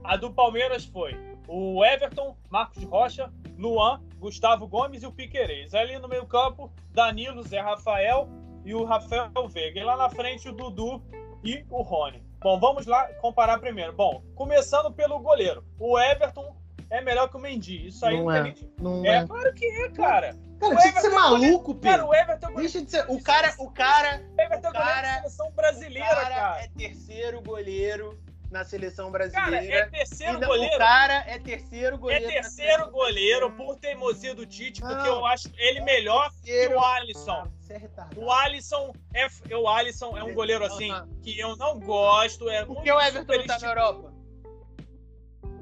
A 0.01 0.16
do 0.16 0.32
Palmeiras 0.32 0.86
foi 0.86 1.14
o 1.45 1.84
Everton, 1.84 2.38
Marcos 2.49 2.84
Rocha, 2.86 3.30
Luan, 3.57 4.01
Gustavo 4.18 4.66
Gomes 4.66 5.03
e 5.03 5.07
o 5.07 5.12
Piquerez. 5.12 5.74
Ali 5.74 5.99
no 5.99 6.07
meio 6.07 6.26
campo, 6.26 6.72
Danilo, 6.91 7.43
Zé 7.43 7.60
Rafael 7.60 8.30
e 8.64 8.74
o 8.74 8.86
Rafael 8.86 9.47
Veiga. 9.49 9.82
E 9.82 9.84
lá 9.84 9.97
na 9.97 10.10
frente, 10.10 10.47
o 10.47 10.53
Dudu 10.53 11.03
e 11.43 11.66
o 11.70 11.82
Rony. 11.82 12.28
Bom, 12.42 12.60
vamos 12.60 12.86
lá 12.86 13.06
comparar 13.16 13.60
primeiro. 13.60 13.92
Bom, 13.94 14.24
começando 14.36 14.92
pelo 14.94 15.20
goleiro. 15.20 15.64
O 15.78 16.00
Everton 16.00 16.56
é 16.90 17.02
melhor 17.02 17.30
que 17.30 17.36
o 17.36 17.40
Mendy. 17.40 17.88
Isso 17.88 18.06
aí 18.06 18.18
não, 18.18 18.32
é. 18.32 18.44
tem 18.44 18.72
Não 18.80 19.06
é, 19.06 19.18
é. 19.18 19.28
claro 19.28 19.54
que 19.54 19.66
é, 19.66 19.90
cara. 19.90 20.36
Cara, 20.60 20.76
deixa 20.76 20.92
de 20.94 21.02
ser 21.02 21.08
é 21.08 21.10
maluco, 21.16 21.76
Pedro. 21.76 21.90
Cara, 21.90 22.06
o 22.06 22.14
Everton 22.14 22.50
é 22.50 22.56
Deixa 22.56 22.82
de 22.82 22.92
ser. 22.92 23.06
O 23.10 23.22
cara, 23.22 23.54
o 23.60 23.72
cara, 23.72 24.22
o 24.38 24.42
Everton 24.42 24.70
o 24.70 24.74
cara- 24.74 25.08
é 25.08 25.16
seleção 25.20 25.52
brasileira, 25.52 26.08
o 26.08 26.16
cara, 26.16 26.36
cara. 26.36 26.64
é 26.64 26.68
terceiro 26.70 27.42
goleiro 27.42 28.20
na 28.52 28.64
seleção 28.66 29.12
Cara, 29.12 29.30
brasileira. 29.30 29.76
é 29.86 29.88
E 29.88 29.91
terceiro 29.91 30.39
não- 30.39 30.47
goleiro. 30.47 30.76
O 30.76 30.78
cara 30.80 31.14
é 31.28 31.38
terceiro 31.39 31.95
É 31.95 31.97
goleiro. 32.00 32.26
na 32.26 32.32
terceiro 32.32 32.91
goleiro 32.91 33.52
por 33.52 33.76
teimosia 33.78 34.34
do 34.34 34.45
Tite, 34.45 34.82
porque 34.82 34.95
Não. 34.95 35.06
eu 35.06 35.26
acho 35.26 35.50
ele 35.58 35.82
melhor 35.82 36.32
que 36.32 36.41
Terceiro- 36.43 36.76
o 36.78 36.84
Alisson. 36.84 37.52
Você 37.60 37.74
é. 37.74 37.89
O 38.16 38.32
Alisson 38.32 38.93
é, 39.14 39.28
o 39.56 39.68
Alisson 39.68 40.18
é 40.18 40.24
um 40.24 40.34
goleiro 40.34 40.66
assim 40.66 40.91
que 41.22 41.39
eu 41.39 41.56
não 41.58 41.80
gosto. 41.80 42.50
É 42.50 42.66
Por 42.66 42.82
que 42.82 42.91
o 42.91 43.00
Everton 43.00 43.34
não 43.38 43.45
tá 43.45 43.60
na 43.60 43.68
Europa? 43.68 44.14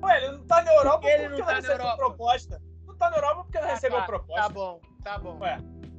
Ué, 0.03 0.17
ele 0.17 0.31
não 0.37 0.45
tá 0.47 0.61
na 0.63 0.73
Europa 0.73 0.99
Por 0.99 1.07
que 1.07 1.07
ele 1.13 1.23
porque 1.25 1.41
não 1.41 1.47
tá 1.47 1.53
recebeu 1.55 1.75
Europa? 1.77 1.97
proposta. 1.97 2.61
Não 2.85 2.95
tá 2.97 3.09
na 3.09 3.17
Europa 3.17 3.43
porque 3.43 3.59
não 3.59 3.67
Ah, 3.67 3.73
recebeu 3.73 3.99
tá, 3.99 4.05
proposta. 4.05 4.41
Tá 4.43 4.49
bom, 4.49 4.81
tá 5.03 5.17
bom. 5.17 5.37
Ué. 5.39 5.57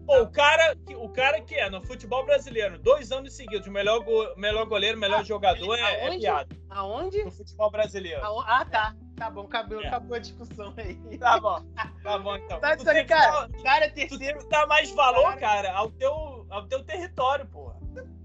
Pô, 0.09 0.23
o 0.23 0.31
cara, 0.31 0.75
que- 0.75 0.97
o 0.97 1.09
cara 1.11 1.39
que 1.43 1.55
é 1.55 1.69
no 1.69 1.83
futebol 1.83 2.25
brasileiro, 2.25 2.79
dois 2.79 3.13
anos 3.13 3.35
seguidos, 3.35 3.67
o 3.67 3.71
melhor, 3.71 4.01
go- 4.01 4.35
melhor 4.39 4.65
goleiro, 4.65 4.97
melhor 4.99 5.21
Ah, 5.21 5.23
jogador 5.23 5.75
ele- 5.77 5.85
é, 5.85 6.01
é 6.01 6.07
aonde? 6.07 6.19
piada. 6.21 6.57
Aonde? 6.71 7.25
No 7.25 7.31
futebol 7.31 7.71
brasileiro. 7.71 8.23
Ah, 8.47 8.65
tá. 8.65 8.95
Tá 9.17 9.29
bom, 9.29 9.43
acabou, 9.43 9.83
É. 9.83 9.87
acabou 9.89 10.17
a 10.17 10.19
discussão 10.19 10.73
aí. 10.79 10.95
Tá 11.19 11.39
bom. 11.39 11.61
Tá 12.03 12.19
bom, 12.19 12.37
então. 12.37 12.59
Tá 12.59 12.75
Tu 12.75 12.85
sacanagem, 12.85 13.03
que 13.07 13.13
cara. 13.13 13.31
dar- 13.33 13.49
O 13.51 13.63
cara 13.63 13.85
é 13.85 13.89
Tu 13.91 13.95
terceiro. 13.97 14.39
que 14.39 14.49
dar 14.49 14.67
mais 14.67 14.91
valor, 14.93 15.25
Cara. 15.37 15.41
cara, 15.41 15.73
ao 15.77 15.91
teu, 15.91 16.47
ao 16.49 16.67
teu 16.67 16.83
território, 16.85 17.45
porra. 17.47 17.77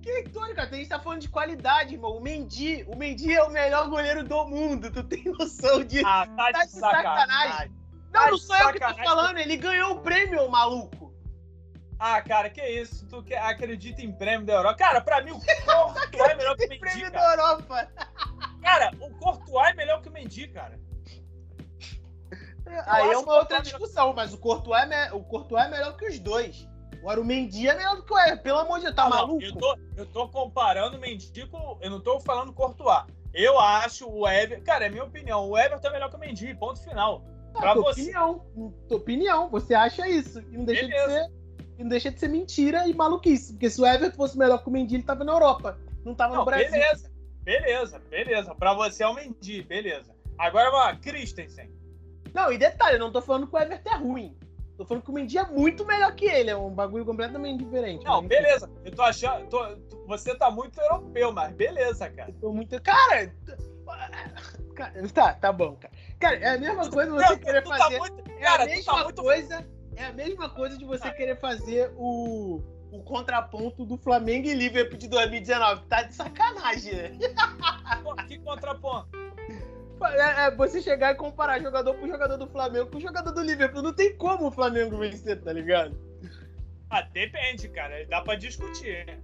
Que 0.01 0.23
Tony, 0.29 0.53
cara, 0.53 0.69
a 0.69 0.73
gente 0.75 0.87
tá 0.87 0.99
falando 0.99 1.19
de 1.21 1.29
qualidade, 1.29 1.95
irmão. 1.95 2.15
O 2.15 2.21
Mendy, 2.21 2.85
o 2.87 2.95
Mendy 2.95 3.33
é 3.33 3.43
o 3.43 3.49
melhor 3.49 3.89
goleiro 3.89 4.23
do 4.23 4.45
mundo. 4.45 4.89
Tu 4.91 5.03
tem 5.03 5.23
noção 5.25 5.83
disso? 5.83 6.05
Ah, 6.07 6.27
tá, 6.27 6.51
Tá 6.51 6.63
de 6.65 6.71
sacanagem. 6.71 7.03
sacanagem. 7.19 7.71
tá 8.11 8.19
Não, 8.21 8.27
não 8.31 8.35
de 8.37 8.41
sou 8.43 8.55
eu 8.55 8.71
que 8.73 8.79
tô 8.79 8.93
falando. 9.03 9.37
Ele 9.39 9.57
ganhou 9.57 9.91
o 9.93 9.99
prêmio, 10.01 10.47
maluco. 10.49 11.12
Ah, 12.05 12.21
cara, 12.21 12.49
que 12.49 12.61
isso? 12.61 13.07
Tu 13.07 13.23
que 13.23 13.33
acredita 13.33 14.01
em 14.01 14.11
prêmio 14.11 14.45
da 14.45 14.53
Europa? 14.55 14.75
Cara, 14.77 14.99
pra 14.99 15.21
mim 15.21 15.31
o 15.31 15.39
Courtois 15.39 16.11
é 16.31 16.35
melhor 16.35 16.57
que 16.57 16.65
o 16.65 16.67
Mendy, 16.69 16.79
prêmio 16.81 17.11
da 17.11 17.17
cara. 17.19 17.41
Europa. 17.41 17.87
Cara, 18.61 18.91
o 18.99 19.09
Courtois 19.19 19.69
é 19.69 19.73
melhor 19.73 20.01
que 20.01 20.09
o 20.09 20.11
Mendy, 20.11 20.47
cara. 20.49 20.77
Aí 22.87 23.09
é 23.11 23.17
uma 23.17 23.35
outra 23.35 23.57
que- 23.57 23.63
discussão, 23.63 24.13
mas 24.13 24.33
o 24.33 24.37
Courtois, 24.37 24.83
é 24.83 24.85
me- 24.85 25.11
o 25.17 25.23
Courtois 25.23 25.65
é 25.65 25.69
melhor 25.69 25.95
que 25.95 26.05
os 26.07 26.19
dois. 26.19 26.67
Agora 26.99 27.21
o 27.21 27.25
Mendy 27.25 27.67
é 27.69 27.75
melhor 27.75 27.95
do 27.97 28.03
que 28.03 28.13
o 28.13 28.17
Everton. 28.19 28.43
Pelo 28.43 28.59
amor 28.59 28.77
de 28.79 28.83
Deus, 28.85 28.95
tá 28.95 29.03
Não, 29.03 29.09
maluco? 29.09 29.43
Eu 29.43 29.55
tô, 29.55 29.77
eu 29.97 30.05
tô 30.05 30.27
comparando 30.29 30.97
o 30.97 30.99
Mendy 30.99 31.45
com... 31.47 31.77
Eu 31.81 31.89
não 31.89 32.01
tô 32.01 32.19
falando 32.19 32.51
Courtois. 32.53 33.03
Eu 33.33 33.59
acho 33.59 34.09
o 34.09 34.27
Everton... 34.27 34.63
Cara, 34.65 34.85
é 34.85 34.89
minha 34.89 35.03
opinião. 35.03 35.49
O 35.49 35.57
Everton 35.57 35.87
é 35.87 35.91
melhor 35.91 36.09
que 36.09 36.15
o 36.15 36.19
Mendy, 36.19 36.53
ponto 36.55 36.81
final. 36.81 37.23
Pra 37.53 37.71
Ah, 37.71 37.73
tua 37.73 37.83
você. 37.83 38.01
opinião. 38.01 38.45
Tua 38.87 38.97
opinião. 38.97 39.49
Você 39.49 39.73
acha 39.73 40.07
isso. 40.07 40.39
E 40.39 40.57
não 40.57 40.63
deixa 40.65 40.83
de 40.85 40.89
Beleza. 40.91 41.11
ser. 41.25 41.42
E 41.77 41.83
não 41.83 41.89
deixa 41.89 42.11
de 42.11 42.19
ser 42.19 42.27
mentira 42.29 42.87
e 42.87 42.93
maluquice. 42.93 43.53
Porque 43.53 43.69
se 43.69 43.81
o 43.81 43.85
Everton 43.85 44.15
fosse 44.15 44.37
melhor 44.37 44.61
que 44.61 44.69
o 44.69 44.71
Mendy, 44.71 44.95
ele 44.95 45.03
tava 45.03 45.23
na 45.23 45.33
Europa. 45.33 45.77
Não 46.05 46.13
tava 46.13 46.33
Não, 46.33 46.39
no 46.41 46.45
Brasil. 46.45 46.69
beleza. 46.71 47.11
Beleza, 47.43 47.99
beleza. 48.09 48.55
Pra 48.55 48.73
você 48.73 49.03
é 49.03 49.07
o 49.07 49.13
Mendy, 49.13 49.63
beleza. 49.63 50.13
Agora, 50.37 50.69
ó, 50.71 50.95
Christensen. 50.97 51.71
Não, 52.33 52.51
e 52.51 52.57
detalhe, 52.57 52.95
eu 52.95 52.99
não 52.99 53.11
tô 53.11 53.21
falando 53.21 53.47
que 53.47 53.55
o 53.55 53.59
Everton 53.59 53.89
é 53.89 53.95
ruim. 53.97 54.37
Tô 54.77 54.85
falando 54.85 55.03
que 55.03 55.09
o 55.11 55.13
Mendy 55.13 55.37
é 55.37 55.45
muito 55.45 55.85
melhor 55.85 56.13
que 56.15 56.25
ele. 56.25 56.49
É 56.49 56.57
um 56.57 56.71
bagulho 56.71 57.05
completamente 57.05 57.63
diferente. 57.63 58.03
Não, 58.05 58.21
Mas, 58.21 58.27
beleza. 58.29 58.69
Eu 58.83 58.91
tô 58.91 59.01
achando... 59.03 59.47
tô- 59.47 59.77
você 60.07 60.35
tá 60.35 60.49
muito 60.51 60.79
europeu, 60.81 61.31
mas 61.31 61.53
beleza, 61.53 62.09
cara. 62.09 62.29
Eu 62.29 62.35
tô 62.41 62.51
muito. 62.51 62.81
Cara. 62.81 63.31
Tá, 65.13 65.33
tá 65.35 65.51
bom, 65.53 65.75
cara. 65.75 65.93
Cara, 66.19 66.35
é 66.37 66.55
a 66.55 66.57
mesma 66.57 66.89
coisa 66.89 67.11
você 67.11 67.29
Não, 67.29 67.37
querer 67.37 67.63
tá 67.63 67.77
fazer. 67.77 67.99
muito... 67.99 68.23
É 68.31 68.39
Cara, 68.41 68.63
a 68.63 68.65
tá 68.67 68.73
mesma 68.73 69.03
muito... 69.03 69.21
coisa. 69.21 69.67
É 69.95 70.05
a 70.05 70.13
mesma 70.13 70.49
coisa 70.49 70.77
de 70.77 70.85
você 70.85 71.11
querer 71.11 71.39
fazer 71.39 71.91
o, 71.95 72.61
o 72.91 73.03
contraponto 73.03 73.85
do 73.85 73.97
Flamengo 73.97 74.47
e 74.47 74.53
Liverpool 74.53 74.97
de 74.97 75.07
2019. 75.07 75.85
Tá 75.85 76.03
de 76.03 76.15
sacanagem, 76.15 76.93
né? 76.93 77.11
Que 78.27 78.39
contraponto? 78.39 79.09
É, 80.03 80.47
é 80.47 80.51
você 80.51 80.81
chegar 80.81 81.13
e 81.13 81.15
comparar 81.15 81.61
jogador 81.61 81.93
com 81.95 82.07
jogador 82.07 82.37
do 82.37 82.47
Flamengo 82.47 82.89
com 82.89 82.99
jogador 82.99 83.31
do 83.31 83.41
Liverpool. 83.41 83.81
Não 83.81 83.93
tem 83.93 84.15
como 84.17 84.47
o 84.47 84.51
Flamengo 84.51 84.97
vencer, 84.97 85.41
tá 85.41 85.53
ligado? 85.53 85.97
Ah, 86.89 87.01
depende, 87.01 87.69
cara. 87.69 88.05
Dá 88.05 88.21
pra 88.21 88.35
discutir. 88.35 89.19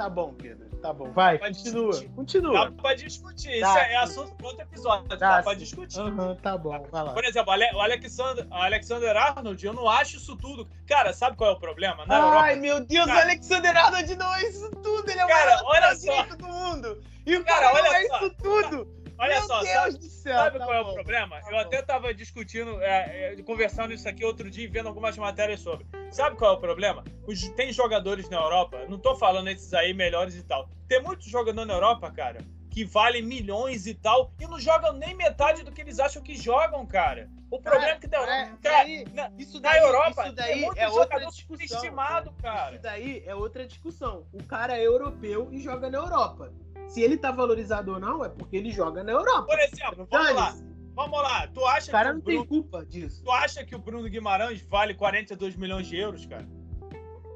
Tá 0.00 0.08
bom, 0.08 0.32
Pedro. 0.32 0.66
Tá 0.80 0.94
bom. 0.94 1.10
Vai, 1.12 1.36
Pode 1.38 1.58
continua. 1.58 1.90
discutir. 1.90 2.08
Dá 2.08 2.14
Continua. 2.16 2.72
pra 2.72 2.94
discutir. 2.94 3.52
Isso 3.52 3.76
é, 3.76 3.92
é 3.92 3.96
assunto 3.98 4.34
para 4.34 4.46
outro 4.46 4.62
episódio. 4.62 5.08
Tá, 5.10 5.16
Dá 5.16 5.42
pra 5.42 5.52
discutir. 5.52 6.00
Aham, 6.00 6.34
tá 6.36 6.56
bom. 6.56 6.86
Vai 6.90 7.02
lá. 7.04 7.12
Por 7.12 7.22
exemplo, 7.22 7.52
o 7.52 7.80
Alexander, 7.82 8.46
o 8.50 8.54
Alexander 8.54 9.14
Arnold, 9.14 9.66
eu 9.66 9.74
não 9.74 9.86
acho 9.86 10.16
isso 10.16 10.34
tudo. 10.38 10.66
Cara, 10.86 11.12
sabe 11.12 11.36
qual 11.36 11.50
é 11.50 11.52
o 11.52 11.58
problema? 11.60 12.06
Na 12.06 12.14
Ai, 12.16 12.22
Europa. 12.54 12.56
meu 12.56 12.80
Deus, 12.86 13.04
Cara. 13.04 13.18
o 13.18 13.22
Alexander 13.24 13.76
Arnold 13.76 14.16
não 14.16 14.34
é 14.34 14.42
isso 14.48 14.70
tudo. 14.70 15.10
Ele 15.10 15.20
é 15.20 15.24
o 15.26 15.28
Cara, 15.28 15.56
maior 15.56 15.64
olha 15.66 15.94
só. 15.96 16.22
do 16.34 16.46
mundo. 16.48 17.02
E 17.26 17.36
o 17.36 17.44
Cara, 17.44 17.60
cara, 17.60 17.82
não 17.82 17.90
olha 17.90 17.96
é 17.98 18.08
só. 18.08 18.16
isso 18.16 18.30
tudo. 18.42 18.99
Olha 19.20 19.34
meu 19.38 19.42
só, 19.46 19.60
Deus 19.60 19.70
sabe, 19.74 19.98
do 19.98 20.04
céu. 20.04 20.34
sabe 20.36 20.58
tá 20.58 20.64
qual 20.64 20.76
é 20.76 20.80
o 20.80 20.84
bom. 20.84 20.94
problema? 20.94 21.40
Tá 21.40 21.46
eu 21.48 21.52
bom. 21.52 21.60
até 21.60 21.82
tava 21.82 22.14
discutindo, 22.14 22.80
é, 22.82 23.34
é, 23.34 23.42
conversando 23.42 23.92
isso 23.92 24.08
aqui 24.08 24.24
outro 24.24 24.50
dia, 24.50 24.64
e 24.64 24.68
vendo 24.68 24.88
algumas 24.88 25.16
matérias 25.18 25.60
sobre. 25.60 25.86
Sabe 26.10 26.36
qual 26.36 26.54
é 26.54 26.56
o 26.56 26.60
problema? 26.60 27.04
Os- 27.26 27.48
tem 27.50 27.72
jogadores 27.72 28.28
na 28.30 28.38
Europa, 28.38 28.86
não 28.88 28.98
tô 28.98 29.14
falando 29.16 29.48
esses 29.48 29.72
aí 29.74 29.92
melhores 29.92 30.34
e 30.36 30.42
tal. 30.42 30.68
Tem 30.88 31.02
muitos 31.02 31.26
jogadores 31.26 31.68
na 31.68 31.74
Europa, 31.74 32.10
cara, 32.10 32.38
que 32.70 32.84
valem 32.84 33.20
milhões 33.22 33.86
e 33.86 33.94
tal, 33.94 34.32
e 34.40 34.46
não 34.46 34.58
jogam 34.58 34.92
nem 34.94 35.14
metade 35.14 35.62
do 35.64 35.72
que 35.72 35.80
eles 35.80 35.98
acham 35.98 36.22
que 36.22 36.36
jogam, 36.36 36.86
cara. 36.86 37.28
O 37.50 37.60
problema 37.60 37.94
é 37.94 37.98
que 37.98 38.06
da 38.06 38.18
é, 38.18 38.52
cara, 38.62 38.78
aí, 38.84 39.04
na, 39.12 39.28
isso 39.36 39.60
na 39.60 39.70
daí, 39.70 39.80
Europa 39.82 40.22
isso 40.26 40.32
daí 40.36 40.60
muito 40.60 40.78
é 40.78 40.88
outra 40.88 41.26
discussão. 41.26 41.76
estimado, 41.76 42.32
cara. 42.40 42.74
Isso 42.74 42.82
daí 42.82 43.22
é 43.26 43.34
outra 43.34 43.66
discussão. 43.66 44.24
O 44.32 44.42
cara 44.44 44.78
é 44.78 44.86
europeu 44.86 45.48
e 45.50 45.58
joga 45.60 45.90
na 45.90 45.98
Europa. 45.98 46.52
Se 46.90 47.00
ele 47.00 47.16
tá 47.16 47.30
valorizado 47.30 47.92
ou 47.92 48.00
não, 48.00 48.24
é 48.24 48.28
porque 48.28 48.56
ele 48.56 48.72
joga 48.72 49.04
na 49.04 49.12
Europa. 49.12 49.46
Por 49.46 49.60
exemplo, 49.60 50.08
vamos 50.10 50.34
lá. 50.34 50.56
Vamos 50.96 51.22
lá. 51.22 51.46
Tu 51.46 51.64
acha 51.64 51.88
O 51.88 51.92
cara 51.92 52.08
que 52.08 52.14
não 52.14 52.20
o 52.20 52.22
tem 52.24 52.34
Bruno, 52.34 52.48
culpa 52.48 52.84
disso. 52.84 53.22
tu 53.22 53.30
acha 53.30 53.64
que 53.64 53.76
o 53.76 53.78
Bruno 53.78 54.08
Guimarães 54.10 54.60
vale 54.68 54.92
42 54.92 55.54
milhões 55.54 55.86
de 55.86 55.96
euros, 55.96 56.26
cara? 56.26 56.44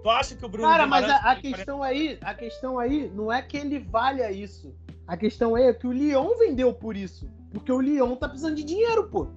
Tu 0.02 0.10
acha 0.10 0.34
que 0.34 0.44
o 0.44 0.48
Bruno 0.48 0.68
Cara, 0.68 0.88
mas 0.88 1.04
Guimarães 1.04 1.24
a, 1.24 1.30
a 1.30 1.36
40 1.36 1.56
questão 1.56 1.82
aí, 1.84 2.18
a 2.20 2.34
questão 2.34 2.78
aí 2.80 3.08
não 3.14 3.32
é 3.32 3.40
que 3.42 3.56
ele 3.56 3.78
valha 3.78 4.32
isso. 4.32 4.74
A 5.06 5.16
questão 5.16 5.54
aí 5.54 5.66
é 5.68 5.72
que 5.72 5.86
o 5.86 5.92
Lyon 5.92 6.36
vendeu 6.36 6.74
por 6.74 6.96
isso. 6.96 7.30
Porque 7.52 7.70
o 7.70 7.80
Lyon 7.80 8.16
tá 8.16 8.28
precisando 8.28 8.56
de 8.56 8.64
dinheiro, 8.64 9.08
pô. 9.08 9.28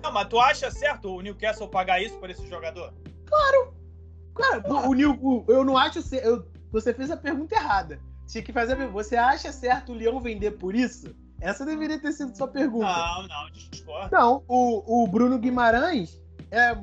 Não, 0.00 0.12
mas 0.12 0.28
tu 0.28 0.38
acha 0.38 0.70
certo 0.70 1.12
o 1.12 1.20
Newcastle 1.20 1.66
pagar 1.66 2.00
isso 2.00 2.16
por 2.18 2.30
esse 2.30 2.46
jogador? 2.46 2.94
Cara, 4.36 4.62
o, 4.64 4.92
o, 4.94 5.44
eu 5.48 5.64
não 5.64 5.76
acho. 5.76 5.98
Eu, 6.14 6.46
você 6.70 6.94
fez 6.94 7.10
a 7.10 7.16
pergunta 7.16 7.56
errada. 7.56 8.00
Tinha 8.28 8.44
que 8.44 8.52
fazer. 8.52 8.76
Você 8.88 9.16
acha 9.16 9.50
certo 9.50 9.92
o 9.92 9.94
Leão 9.94 10.20
vender 10.20 10.52
por 10.52 10.74
isso? 10.74 11.16
Essa 11.40 11.64
deveria 11.64 11.98
ter 11.98 12.12
sido 12.12 12.36
sua 12.36 12.46
pergunta. 12.46 12.86
Não, 12.86 13.26
não, 13.26 13.50
discordo. 13.50 14.08
Não, 14.12 14.44
o, 14.46 15.02
o 15.02 15.06
Bruno 15.06 15.38
Guimarães 15.38 16.20
é 16.50 16.76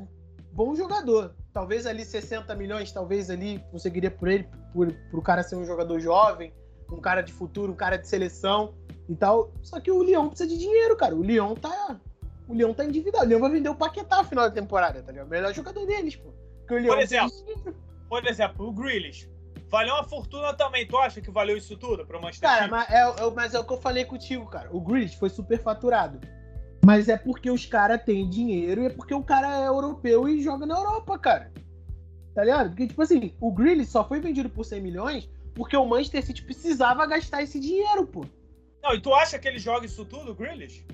bom 0.51 0.75
jogador. 0.75 1.35
Talvez 1.53 1.85
ali 1.85 2.03
60 2.03 2.53
milhões, 2.55 2.91
talvez 2.91 3.29
ali 3.29 3.63
conseguiria 3.71 4.09
por 4.09 4.27
ele, 4.27 4.49
por, 4.73 4.91
pro 5.11 5.21
cara 5.21 5.43
ser 5.43 5.55
um 5.55 5.65
jogador 5.65 5.99
jovem, 5.99 6.51
um 6.91 6.99
cara 6.99 7.21
de 7.21 7.31
futuro, 7.31 7.71
um 7.71 7.75
cara 7.75 7.97
de 7.97 8.07
seleção 8.07 8.73
e 9.07 9.15
tal. 9.15 9.51
Só 9.61 9.79
que 9.79 9.91
o 9.91 10.01
Leão 10.01 10.29
precisa 10.29 10.49
de 10.49 10.57
dinheiro, 10.57 10.97
cara. 10.97 11.15
O 11.15 11.21
Leão 11.21 11.53
tá. 11.53 11.99
O 12.47 12.53
Leão 12.53 12.73
tá 12.73 12.83
endividado. 12.83 13.25
O 13.25 13.29
Leão 13.29 13.41
vai 13.41 13.51
vender 13.51 13.69
o 13.69 13.75
Paquetá 13.75 14.17
no 14.17 14.23
final 14.23 14.49
da 14.49 14.55
temporada, 14.55 15.03
tá 15.03 15.11
ligado? 15.11 15.27
O 15.27 15.29
melhor 15.29 15.53
jogador 15.53 15.85
deles, 15.85 16.15
pô. 16.15 16.29
O 16.29 16.67
Por 16.67 16.99
exemplo. 16.99 17.75
Por 18.09 18.25
exemplo, 18.25 18.67
o 18.67 18.71
Grealish. 18.71 19.29
Valeu 19.69 19.93
uma 19.95 20.03
fortuna 20.03 20.53
também. 20.53 20.87
Tu 20.87 20.97
acha 20.97 21.21
que 21.21 21.31
valeu 21.31 21.57
isso 21.57 21.75
tudo 21.77 22.05
pro 22.05 22.21
Manchester 22.21 22.49
Cara, 22.49 22.67
mas 22.67 22.89
é, 22.89 23.01
é- 23.01 23.31
mas 23.31 23.53
é 23.53 23.59
o 23.59 23.63
que 23.63 23.73
eu 23.73 23.81
falei 23.81 24.05
contigo, 24.05 24.45
cara. 24.45 24.69
O 24.71 24.79
Grealish 24.79 25.17
foi 25.17 25.29
superfaturado. 25.29 26.19
Mas 26.85 27.09
é 27.09 27.17
porque 27.17 27.49
os 27.49 27.65
caras 27.65 28.03
têm 28.03 28.29
dinheiro 28.29 28.83
e 28.83 28.85
é 28.85 28.89
porque 28.89 29.13
o 29.13 29.23
cara 29.23 29.63
é 29.63 29.67
europeu 29.67 30.29
e 30.29 30.41
joga 30.43 30.65
na 30.65 30.77
Europa, 30.77 31.17
cara. 31.17 31.51
Tá 32.35 32.43
ligado? 32.43 32.69
Porque, 32.69 32.87
tipo 32.87 33.01
assim, 33.01 33.33
o 33.39 33.51
Grealish 33.51 33.89
só 33.89 34.07
foi 34.07 34.19
vendido 34.19 34.49
por 34.49 34.63
100 34.65 34.81
milhões 34.81 35.29
porque 35.55 35.75
o 35.75 35.85
Manchester 35.85 36.23
City 36.25 36.43
precisava 36.43 37.05
gastar 37.07 37.41
esse 37.41 37.59
dinheiro, 37.59 38.05
pô. 38.05 38.25
Não, 38.83 38.93
e 38.93 39.01
tu 39.01 39.13
acha 39.15 39.39
que 39.39 39.47
ele 39.47 39.57
joga 39.57 39.85
isso 39.85 40.05
tudo, 40.05 40.31
o 40.31 40.35
Grealish? 40.35 40.85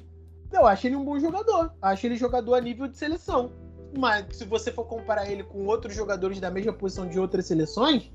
Eu 0.54 0.66
acho 0.66 0.88
ele 0.88 0.96
um 0.96 1.04
bom 1.04 1.20
jogador. 1.20 1.74
Acho 1.82 2.06
ele 2.06 2.16
jogador 2.16 2.54
a 2.54 2.62
nível 2.62 2.88
de 2.88 2.98
seleção. 2.98 3.52
Mas 3.98 4.26
se 4.38 4.46
você 4.46 4.72
for 4.72 4.86
comparar 4.86 5.30
ele 5.30 5.44
com 5.44 5.66
outros 5.66 5.94
jogadores 5.96 6.40
da 6.40 6.50
mesma 6.50 6.72
posição 6.72 7.08
de 7.10 7.20
outras 7.20 7.48
seleções, 7.48 8.10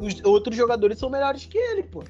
os 0.00 0.24
outros 0.24 0.56
jogadores 0.56 0.98
são 0.98 1.08
melhores 1.10 1.44
que 1.46 1.58
ele, 1.58 1.82
pô. 1.84 2.02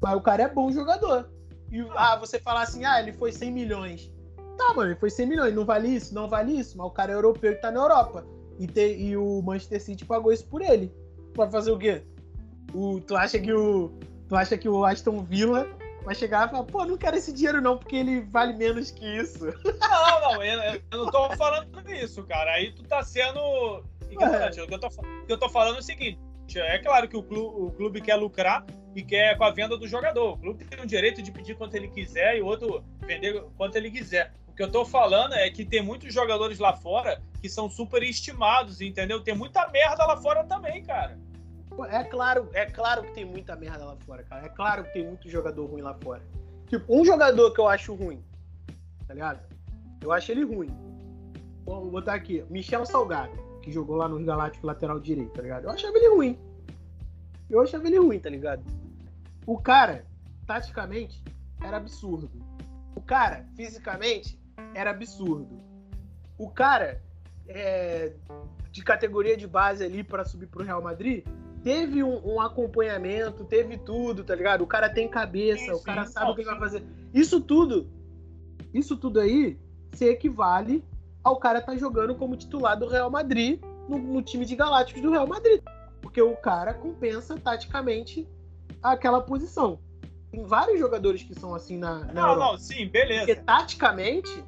Mas 0.00 0.16
o 0.16 0.20
cara 0.20 0.44
é 0.44 0.48
bom 0.48 0.70
jogador. 0.70 1.28
E 1.70 1.80
ah, 1.96 2.16
você 2.16 2.38
falar 2.38 2.62
assim, 2.62 2.84
ah, 2.84 3.00
ele 3.00 3.12
foi 3.12 3.32
100 3.32 3.50
milhões. 3.52 4.12
Tá, 4.56 4.72
mano, 4.74 4.90
ele 4.90 5.00
foi 5.00 5.10
100 5.10 5.26
milhões. 5.26 5.54
Não 5.54 5.64
vale 5.64 5.88
isso? 5.88 6.14
Não 6.14 6.28
vale 6.28 6.56
isso. 6.58 6.78
Mas 6.78 6.86
o 6.86 6.90
cara 6.90 7.12
é 7.12 7.14
europeu 7.16 7.52
e 7.52 7.56
tá 7.56 7.70
na 7.70 7.80
Europa. 7.80 8.24
E, 8.58 8.66
te- 8.66 8.96
e 8.96 9.16
o 9.16 9.42
Manchester 9.42 9.82
City 9.82 10.04
pagou 10.04 10.32
isso 10.32 10.46
por 10.46 10.62
ele. 10.62 10.94
Pra 11.32 11.50
fazer 11.50 11.72
o 11.72 11.78
quê? 11.78 12.02
O, 12.72 13.00
tu 13.00 13.16
acha 13.16 13.38
que 13.38 13.52
o. 13.52 13.90
Tu 14.28 14.36
acha 14.36 14.56
que 14.56 14.68
o 14.68 14.84
Aston 14.84 15.22
Villa 15.24 15.66
vai 16.04 16.14
chegar 16.14 16.46
e 16.46 16.50
falar, 16.50 16.64
pô, 16.64 16.84
não 16.84 16.96
quero 16.96 17.16
esse 17.16 17.32
dinheiro 17.32 17.60
não, 17.60 17.76
porque 17.78 17.96
ele 17.96 18.20
vale 18.22 18.52
menos 18.54 18.90
que 18.90 19.04
isso. 19.04 19.46
Não, 19.80 20.20
não, 20.34 20.42
eu, 20.42 20.80
eu 20.90 20.98
não 21.04 21.10
tô 21.10 21.30
falando 21.36 21.90
isso, 21.90 22.22
cara. 22.24 22.52
Aí 22.52 22.72
tu 22.72 22.82
tá 22.84 23.02
sendo 23.02 23.82
ignorante. 24.10 24.60
O 24.60 24.66
que 24.66 24.74
eu 24.74 24.78
tô, 24.78 24.90
fa- 24.90 25.02
o 25.02 25.26
que 25.26 25.32
eu 25.32 25.38
tô 25.38 25.48
falando 25.48 25.76
é 25.76 25.78
o 25.80 25.82
seguinte: 25.82 26.18
é 26.56 26.78
claro 26.78 27.08
que 27.08 27.16
o 27.16 27.22
clube, 27.22 27.54
o 27.56 27.70
clube 27.70 28.00
quer 28.00 28.16
lucrar 28.16 28.64
e 28.94 29.02
quer 29.02 29.36
com 29.36 29.44
a 29.44 29.50
venda 29.50 29.76
do 29.76 29.88
jogador. 29.88 30.34
O 30.34 30.38
clube 30.38 30.64
tem 30.64 30.80
o 30.80 30.86
direito 30.86 31.22
de 31.22 31.32
pedir 31.32 31.56
quanto 31.56 31.74
ele 31.74 31.88
quiser 31.88 32.36
e 32.36 32.42
o 32.42 32.46
outro 32.46 32.84
vender 33.00 33.42
quanto 33.56 33.76
ele 33.76 33.90
quiser. 33.90 34.32
O 34.48 34.52
que 34.54 34.62
eu 34.62 34.70
tô 34.70 34.84
falando 34.84 35.34
é 35.34 35.50
que 35.50 35.64
tem 35.64 35.82
muitos 35.82 36.14
jogadores 36.14 36.60
lá 36.60 36.76
fora 36.76 37.20
que 37.40 37.48
são 37.48 37.68
super 37.68 38.02
estimados, 38.02 38.80
entendeu? 38.80 39.20
Tem 39.20 39.34
muita 39.34 39.68
merda 39.68 40.06
lá 40.06 40.16
fora 40.16 40.44
também, 40.44 40.82
cara. 40.84 41.18
É 41.90 42.04
claro, 42.04 42.48
é 42.52 42.64
claro 42.66 43.02
que 43.02 43.12
tem 43.12 43.24
muita 43.24 43.56
merda 43.56 43.84
lá 43.84 43.96
fora, 44.06 44.22
cara. 44.22 44.46
É 44.46 44.48
claro 44.48 44.84
que 44.84 44.92
tem 44.92 45.04
muito 45.04 45.28
jogador 45.28 45.66
ruim 45.66 45.82
lá 45.82 45.94
fora. 45.94 46.22
Tipo, 46.68 46.84
um 47.00 47.04
jogador 47.04 47.52
que 47.52 47.60
eu 47.60 47.66
acho 47.66 47.94
ruim, 47.94 48.24
tá 49.08 49.14
ligado? 49.14 49.40
Eu 50.00 50.12
acho 50.12 50.30
ele 50.30 50.44
ruim. 50.44 50.70
Bom, 51.64 51.80
vou 51.80 51.90
botar 51.90 52.14
aqui, 52.14 52.44
Michel 52.48 52.86
Salgado, 52.86 53.32
que 53.64 53.72
jogou 53.72 53.96
lá 53.96 54.06
no 54.06 54.22
Galáctico 54.22 54.66
lateral 54.66 55.00
direito, 55.00 55.32
tá 55.32 55.42
ligado? 55.42 55.64
Eu 55.64 55.70
achava 55.70 55.96
ele 55.96 56.08
ruim. 56.08 56.38
Eu 57.48 57.62
achava 57.62 57.86
ele 57.86 57.98
ruim, 57.98 58.18
tá 58.18 58.28
ligado? 58.28 58.62
O 59.46 59.58
cara, 59.58 60.04
taticamente, 60.46 61.22
era 61.62 61.78
absurdo. 61.78 62.30
O 62.94 63.00
cara, 63.00 63.46
fisicamente, 63.56 64.38
era 64.74 64.90
absurdo. 64.90 65.62
O 66.36 66.50
cara, 66.50 67.02
é, 67.48 68.12
de 68.70 68.82
categoria 68.82 69.36
de 69.36 69.46
base 69.46 69.82
ali 69.82 70.04
pra 70.04 70.24
subir 70.24 70.46
pro 70.46 70.62
Real 70.62 70.82
Madrid, 70.82 71.24
teve 71.62 72.04
um, 72.04 72.34
um 72.34 72.40
acompanhamento, 72.40 73.44
teve 73.44 73.78
tudo, 73.78 74.24
tá 74.24 74.34
ligado? 74.34 74.62
O 74.62 74.66
cara 74.66 74.90
tem 74.90 75.08
cabeça, 75.08 75.64
Sim, 75.64 75.72
o 75.72 75.80
cara 75.80 76.04
sim. 76.04 76.12
sabe 76.12 76.26
Não, 76.26 76.32
o 76.32 76.34
que 76.34 76.42
ele 76.42 76.50
vai 76.50 76.56
sim. 76.56 76.60
fazer. 76.60 76.86
Isso 77.14 77.40
tudo, 77.40 77.88
isso 78.74 78.96
tudo 78.96 79.20
aí 79.20 79.58
se 79.92 80.04
equivale 80.04 80.84
ao 81.24 81.36
cara 81.38 81.58
estar 81.58 81.76
jogando 81.76 82.14
como 82.14 82.36
titular 82.36 82.78
do 82.78 82.86
Real 82.86 83.10
Madrid 83.10 83.60
no, 83.88 83.98
no 83.98 84.22
time 84.22 84.44
de 84.44 84.54
Galácticos 84.54 85.02
do 85.02 85.10
Real 85.10 85.26
Madrid. 85.26 85.62
Porque 86.02 86.20
o 86.20 86.36
cara 86.36 86.74
compensa 86.74 87.36
taticamente 87.38 88.28
aquela 88.82 89.22
posição. 89.22 89.80
Tem 90.30 90.44
vários 90.44 90.78
jogadores 90.78 91.22
que 91.22 91.34
são 91.34 91.54
assim 91.54 91.78
na, 91.78 92.00
na 92.00 92.12
Não, 92.12 92.28
Europa. 92.30 92.52
não, 92.52 92.58
sim, 92.58 92.86
beleza. 92.88 93.20
Porque 93.26 93.36
taticamente, 93.36 94.44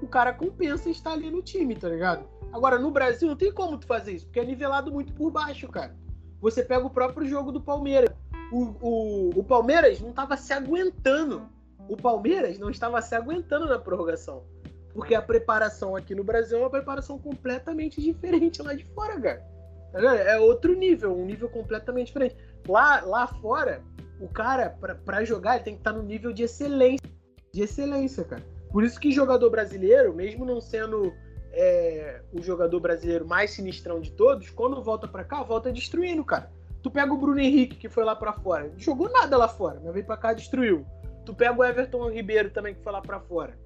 o 0.00 0.06
cara 0.06 0.32
compensa 0.32 0.88
estar 0.88 1.12
ali 1.12 1.30
no 1.30 1.42
time, 1.42 1.74
tá 1.74 1.88
ligado? 1.88 2.24
Agora, 2.52 2.78
no 2.78 2.90
Brasil, 2.90 3.28
não 3.28 3.36
tem 3.36 3.52
como 3.52 3.78
tu 3.78 3.86
fazer 3.86 4.12
isso, 4.12 4.26
porque 4.26 4.40
é 4.40 4.44
nivelado 4.44 4.92
muito 4.92 5.12
por 5.12 5.30
baixo, 5.30 5.66
cara. 5.68 5.96
Você 6.40 6.62
pega 6.62 6.86
o 6.86 6.90
próprio 6.90 7.26
jogo 7.26 7.52
do 7.52 7.60
Palmeiras. 7.60 8.10
O, 8.52 8.74
o, 8.80 9.30
o 9.40 9.44
Palmeiras 9.44 10.00
não 10.00 10.10
estava 10.10 10.36
se 10.36 10.52
aguentando. 10.52 11.48
O 11.88 11.96
Palmeiras 11.96 12.58
não 12.58 12.70
estava 12.70 13.00
se 13.02 13.14
aguentando 13.14 13.66
na 13.66 13.78
prorrogação. 13.78 14.44
Porque 14.92 15.14
a 15.14 15.22
preparação 15.22 15.94
aqui 15.94 16.14
no 16.14 16.24
Brasil 16.24 16.58
é 16.58 16.60
uma 16.60 16.70
preparação 16.70 17.18
completamente 17.18 18.00
diferente 18.00 18.62
lá 18.62 18.74
de 18.74 18.84
fora, 18.86 19.20
cara. 19.20 19.46
Tá? 19.92 20.16
É 20.16 20.38
outro 20.38 20.74
nível, 20.74 21.16
um 21.16 21.24
nível 21.24 21.48
completamente 21.48 22.08
diferente. 22.08 22.36
Lá, 22.68 23.00
lá 23.00 23.26
fora, 23.26 23.82
o 24.20 24.28
cara, 24.28 24.76
pra 25.04 25.24
jogar, 25.24 25.56
ele 25.56 25.64
tem 25.64 25.74
que 25.74 25.80
estar 25.80 25.92
no 25.92 26.02
nível 26.02 26.32
de 26.32 26.42
excelência. 26.42 27.08
De 27.52 27.62
excelência, 27.62 28.24
cara. 28.24 28.42
Por 28.70 28.84
isso 28.84 29.00
que 29.00 29.10
jogador 29.10 29.50
brasileiro, 29.50 30.14
mesmo 30.14 30.44
não 30.44 30.60
sendo 30.60 31.12
é, 31.52 32.20
o 32.32 32.40
jogador 32.40 32.78
brasileiro 32.80 33.26
mais 33.26 33.50
sinistrão 33.50 34.00
de 34.00 34.12
todos, 34.12 34.50
quando 34.50 34.82
volta 34.82 35.08
pra 35.08 35.24
cá, 35.24 35.42
volta 35.42 35.72
destruindo, 35.72 36.24
cara. 36.24 36.50
Tu 36.82 36.90
pega 36.90 37.12
o 37.12 37.16
Bruno 37.16 37.40
Henrique, 37.40 37.76
que 37.76 37.88
foi 37.88 38.04
lá 38.04 38.14
pra 38.14 38.32
fora. 38.32 38.68
Não 38.68 38.78
jogou 38.78 39.10
nada 39.10 39.36
lá 39.36 39.48
fora, 39.48 39.80
mas 39.82 39.92
veio 39.92 40.06
pra 40.06 40.16
cá 40.16 40.32
destruiu. 40.32 40.86
Tu 41.26 41.34
pega 41.34 41.58
o 41.58 41.64
Everton 41.64 42.10
Ribeiro 42.10 42.50
também, 42.50 42.74
que 42.74 42.82
foi 42.82 42.92
lá 42.92 43.00
pra 43.00 43.20
fora. 43.20 43.58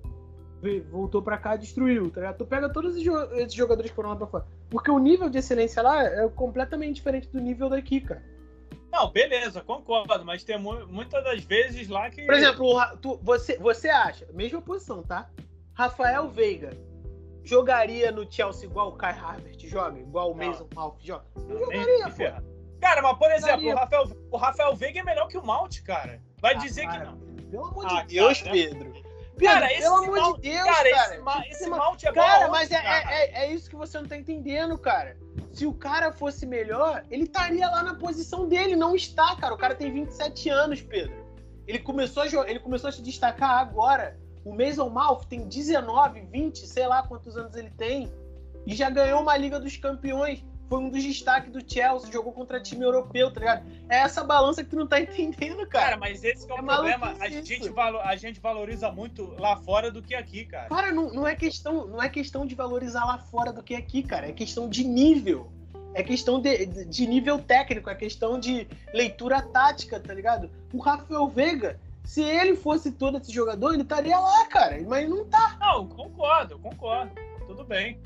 Voltou 0.91 1.21
pra 1.23 1.37
cá 1.39 1.57
destruiu, 1.57 2.11
tá 2.11 2.21
ligado? 2.21 2.39
Tu 2.39 2.47
pega 2.47 2.69
todos 2.69 2.93
esses 2.93 3.03
jo- 3.05 3.33
esses 3.35 3.55
jogadores 3.55 3.91
que 3.91 3.95
foram 3.95 4.11
lá 4.11 4.17
pra 4.17 4.27
fora. 4.27 4.47
Porque 4.71 4.91
o 4.91 4.99
nível 4.99 5.29
de 5.29 5.39
excelência 5.39 5.83
lá 5.83 6.03
é 6.03 6.29
completamente 6.29 6.95
diferente 6.97 7.29
do 7.29 7.41
nível 7.41 7.69
daqui, 7.69 8.01
cara. 8.01 8.23
Não, 8.93 9.11
beleza, 9.11 9.61
concordo, 9.61 10.25
mas 10.25 10.45
tem 10.45 10.59
mu- 10.59 10.87
muitas 10.87 11.23
das 11.25 11.43
vezes 11.43 11.89
lá 11.89 12.09
que. 12.11 12.23
Por 12.25 12.35
exemplo, 12.35 12.75
tu- 13.03 13.19
você, 13.23 13.59
você 13.59 13.89
acha, 13.89 14.27
mesma 14.33 14.63
posição, 14.63 15.03
tá? 15.03 15.29
Rafael 15.73 16.29
Veiga 16.29 16.71
jogaria 17.43 18.11
no 18.13 18.31
Chelsea 18.31 18.69
igual 18.69 18.89
o 18.91 18.93
Kai 18.97 19.13
Havertz 19.19 19.63
joga? 19.69 19.99
Igual 19.99 20.31
o. 20.31 20.35
Mason 20.37 20.69
Mount 20.75 20.95
joga? 21.03 21.25
Não 21.37 21.59
jogaria, 21.59 22.09
pô. 22.11 22.45
Cara, 22.81 23.03
mas 23.03 23.19
por 23.19 23.31
exemplo, 23.31 23.67
o 23.67 23.75
Rafael, 23.75 24.05
o 24.31 24.37
Rafael 24.37 24.75
Veiga 24.77 25.01
é 25.01 25.03
melhor 25.03 25.27
que 25.29 25.39
o 25.39 25.45
Mount, 25.45 25.83
cara. 25.83 26.21
Vai 26.41 26.55
Ah, 26.55 26.59
dizer 26.59 26.83
que 26.83 26.87
para. 26.99 27.05
não. 27.07 27.19
Pelo 27.51 27.65
amor 27.67 27.87
Ah, 27.89 28.03
de 28.03 28.15
Deus, 28.15 28.41
cara. 28.41 28.53
Pedro. 28.53 28.93
Pedro, 29.37 29.55
Cara, 29.55 29.73
esse 29.73 29.83
pelo 29.83 29.97
amor 29.97 30.21
Mount- 30.21 30.37
de 30.37 30.51
Deus, 30.51 30.65
cara, 30.65 30.91
cara. 30.91 31.15
esse, 31.15 31.23
ma- 31.23 31.41
Esse 31.41 31.51
esse 31.51 31.67
ma- 31.69 31.77
Mount 31.77 32.03
é 32.05 32.09
bom 32.13 32.15
Cara, 32.21 32.49
mas 32.49 32.71
é, 32.71 32.75
é, 32.77 32.81
é- 33.09 33.45
é 33.45 33.53
isso 33.53 33.69
que 33.69 33.77
você 33.77 33.99
não 33.99 34.07
tá 34.07 34.17
entendendo, 34.17 34.79
cara. 34.79 35.17
Se 35.53 35.67
o 35.67 35.73
cara 35.75 36.13
fosse 36.13 36.47
melhor, 36.47 37.05
ele 37.11 37.25
estaria 37.25 37.69
lá 37.69 37.83
na 37.83 37.95
posição 37.95 38.49
dele. 38.49 38.77
Não 38.77 38.95
está, 38.95 39.35
cara. 39.37 39.55
O 39.55 39.59
cara 39.59 39.75
tem 39.75 39.93
27 39.93 40.49
anos, 40.49 40.81
Pedro. 40.81 41.15
Ele 41.67 41.79
começou 41.79 42.23
a, 42.23 42.27
ele 42.51 42.59
começou 42.61 42.89
a 42.89 42.93
se 42.93 43.03
destacar 43.03 43.59
agora. 43.59 44.17
O 44.45 44.53
Mason 44.55 44.89
Mount 44.89 45.25
tem 45.27 45.49
19, 45.49 46.21
20, 46.23 46.67
sei 46.67 46.87
lá 46.87 47.03
quantos 47.07 47.37
anos 47.37 47.55
ele 47.57 47.71
tem. 47.71 48.13
E 48.67 48.75
já 48.75 48.91
ganhou 48.91 49.21
uma 49.23 49.37
Liga 49.37 49.59
dos 49.59 49.77
Campeões. 49.77 50.45
Foi 50.69 50.79
um 50.79 50.89
dos 50.89 51.03
destaques 51.03 51.53
do 51.53 51.61
Chelsea, 51.67 52.11
jogou 52.13 52.33
contra 52.33 52.61
time 52.61 52.85
europeu, 52.85 53.31
tá 53.33 53.41
ligado? 53.41 53.67
É 53.89 53.99
essa 53.99 54.25
balança 54.25 54.65
que 54.65 54.71
tu 54.71 54.77
não 54.77 54.87
tá 54.87 54.99
entendendo, 55.01 55.67
cara. 55.67 55.85
Cara, 55.85 55.97
mas 55.99 56.25
esse 56.25 56.51
é 56.51 56.55
o 56.55 56.59
É 56.59 56.63
problema. 56.63 57.15
A 57.21 57.29
gente, 57.29 57.69
valo- 57.71 58.01
a 58.01 58.17
gente 58.17 58.41
valoriza 58.41 58.91
muito 58.91 59.35
lá 59.39 59.57
fora 59.57 59.91
do 59.91 60.03
que 60.03 60.15
aqui, 60.15 60.45
cara. 60.45 60.69
Cara, 60.69 60.93
não, 60.93 61.13
não 61.13 61.27
é 61.27 61.35
questão, 61.35 61.87
não 61.87 62.03
é 62.03 62.09
questão 62.09 62.47
de 62.47 62.55
valorizar 62.55 63.05
lá 63.05 63.19
fora 63.19 63.53
do 63.53 63.63
que 63.63 63.75
aqui, 63.75 64.03
cara. 64.03 64.29
É 64.29 64.33
questão 64.33 64.69
de 64.69 64.85
nível. 64.85 65.53
É 65.93 66.03
questão 66.03 66.41
de, 66.41 66.67
de- 66.67 66.85
de 66.87 67.07
nível 67.07 67.39
técnico, 67.39 67.89
é 67.89 67.95
questão 67.95 68.39
de 68.41 68.67
leitura 68.93 69.41
tática, 69.43 70.01
tá 70.01 70.13
ligado? 70.13 70.51
O 70.73 70.79
Rafael 70.79 71.29
Veiga, 71.29 71.79
se 72.05 72.21
ele 72.21 72.57
fosse 72.57 72.91
todo 72.91 73.19
esse 73.19 73.31
jogador, 73.33 73.73
ele 73.75 73.83
estaria 73.83 74.19
lá, 74.19 74.45
cara. 74.47 74.77
Mas 74.89 75.09
não 75.09 75.25
tá. 75.27 75.57
Não, 75.61 75.87
concordo, 75.87 76.59
concordo. 76.59 77.13
Tudo 77.47 77.63
bem. 77.63 78.01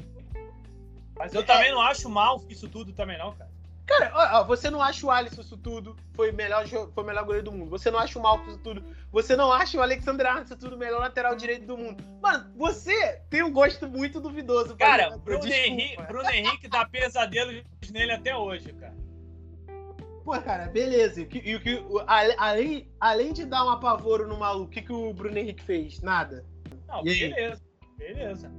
Mas 1.19 1.35
eu 1.35 1.41
É. 1.41 1.45
também 1.45 1.71
não 1.73 1.81
acho 1.81 2.09
mal 2.09 2.43
isso 2.49 2.69
tudo 2.69 2.93
também, 2.93 3.19
não, 3.19 3.33
cara. 3.33 3.51
Cara, 3.87 4.13
ó, 4.15 4.41
ó, 4.41 4.45
você 4.45 4.69
não 4.71 4.83
acha 4.83 5.07
o 5.07 5.11
Alisson 5.11 5.41
isso 5.41 5.57
tudo 5.57 5.97
foi 6.15 6.31
o 6.31 6.35
melhor, 6.35 6.67
foi 6.95 7.05
melhor 7.05 7.25
goleiro 7.25 7.47
do 7.47 7.53
mundo. 7.53 7.71
Você 7.71 7.91
não 7.91 7.99
acha 7.99 8.19
o 8.19 8.23
Malcom 8.23 8.51
isso 8.51 8.59
tudo. 8.59 8.85
Você 9.11 9.35
não 9.35 9.51
acha 9.51 9.79
o 9.79 9.83
Alexander 9.83 10.27
Arnold 10.27 10.47
isso 10.47 10.57
tudo 10.59 10.77
o 10.77 10.79
melhor 10.79 11.01
lateral 11.01 11.35
direito 11.35 11.65
do 11.67 11.77
mundo. 11.79 12.05
Mano, 12.21 12.53
você 12.55 13.23
tem 13.31 13.43
um 13.43 13.51
gosto 13.51 13.89
muito 13.89 14.21
duvidoso. 14.21 14.77
Cara, 14.77 15.05
jogador, 15.05 15.23
Bruno. 15.23 15.47
Henrique, 15.47 16.03
Bruno 16.03 16.29
Henrique 16.31 16.69
dá 16.69 16.85
pesadelos 16.87 17.63
nele 17.91 18.13
até 18.13 18.37
hoje, 18.37 18.75
cara. 18.75 18.95
Pô, 20.23 20.39
cara, 20.43 20.67
beleza. 20.67 21.23
E 21.23 21.57
o 21.57 21.61
que- 21.61 21.83
além, 22.07 22.87
além 23.01 23.33
de 23.33 23.47
dar 23.47 23.65
um 23.65 23.71
apavoro 23.71 24.29
no 24.29 24.37
maluco, 24.37 24.67
o 24.67 24.69
que, 24.69 24.83
que 24.83 24.93
o 24.93 25.15
Bruno 25.15 25.39
Henrique 25.39 25.63
fez? 25.65 26.03
Nada. 26.03 26.45
Não, 26.87 27.03
beleza, 27.03 27.63
beleza. 27.97 28.53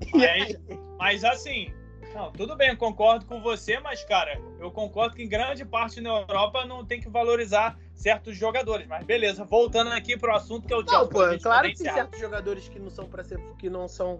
Mas, 0.12 0.56
mas 0.98 1.24
assim, 1.24 1.72
não, 2.14 2.30
tudo 2.30 2.54
bem, 2.54 2.70
eu 2.70 2.76
concordo 2.76 3.26
com 3.26 3.40
você, 3.40 3.80
mas, 3.80 4.04
cara, 4.04 4.40
eu 4.60 4.70
concordo 4.70 5.16
que 5.16 5.22
em 5.22 5.28
grande 5.28 5.64
parte 5.64 6.00
na 6.00 6.10
Europa 6.10 6.64
não 6.64 6.84
tem 6.84 7.00
que 7.00 7.08
valorizar 7.08 7.76
certos 7.94 8.36
jogadores. 8.36 8.86
Mas 8.86 9.04
beleza, 9.04 9.44
voltando 9.44 9.92
aqui 9.92 10.16
pro 10.16 10.34
assunto 10.34 10.66
que 10.66 10.72
é 10.72 10.76
o 10.76 10.82
Não, 10.82 11.08
pô, 11.08 11.20
claro 11.42 11.68
que 11.68 11.82
tem 11.82 11.92
certos 11.92 12.20
jogadores 12.20 12.68
que 12.68 12.78
não 12.78 12.90
são 12.90 13.06
para 13.06 13.24
ser 13.24 13.40
que 13.58 13.68
não 13.68 13.88
são 13.88 14.16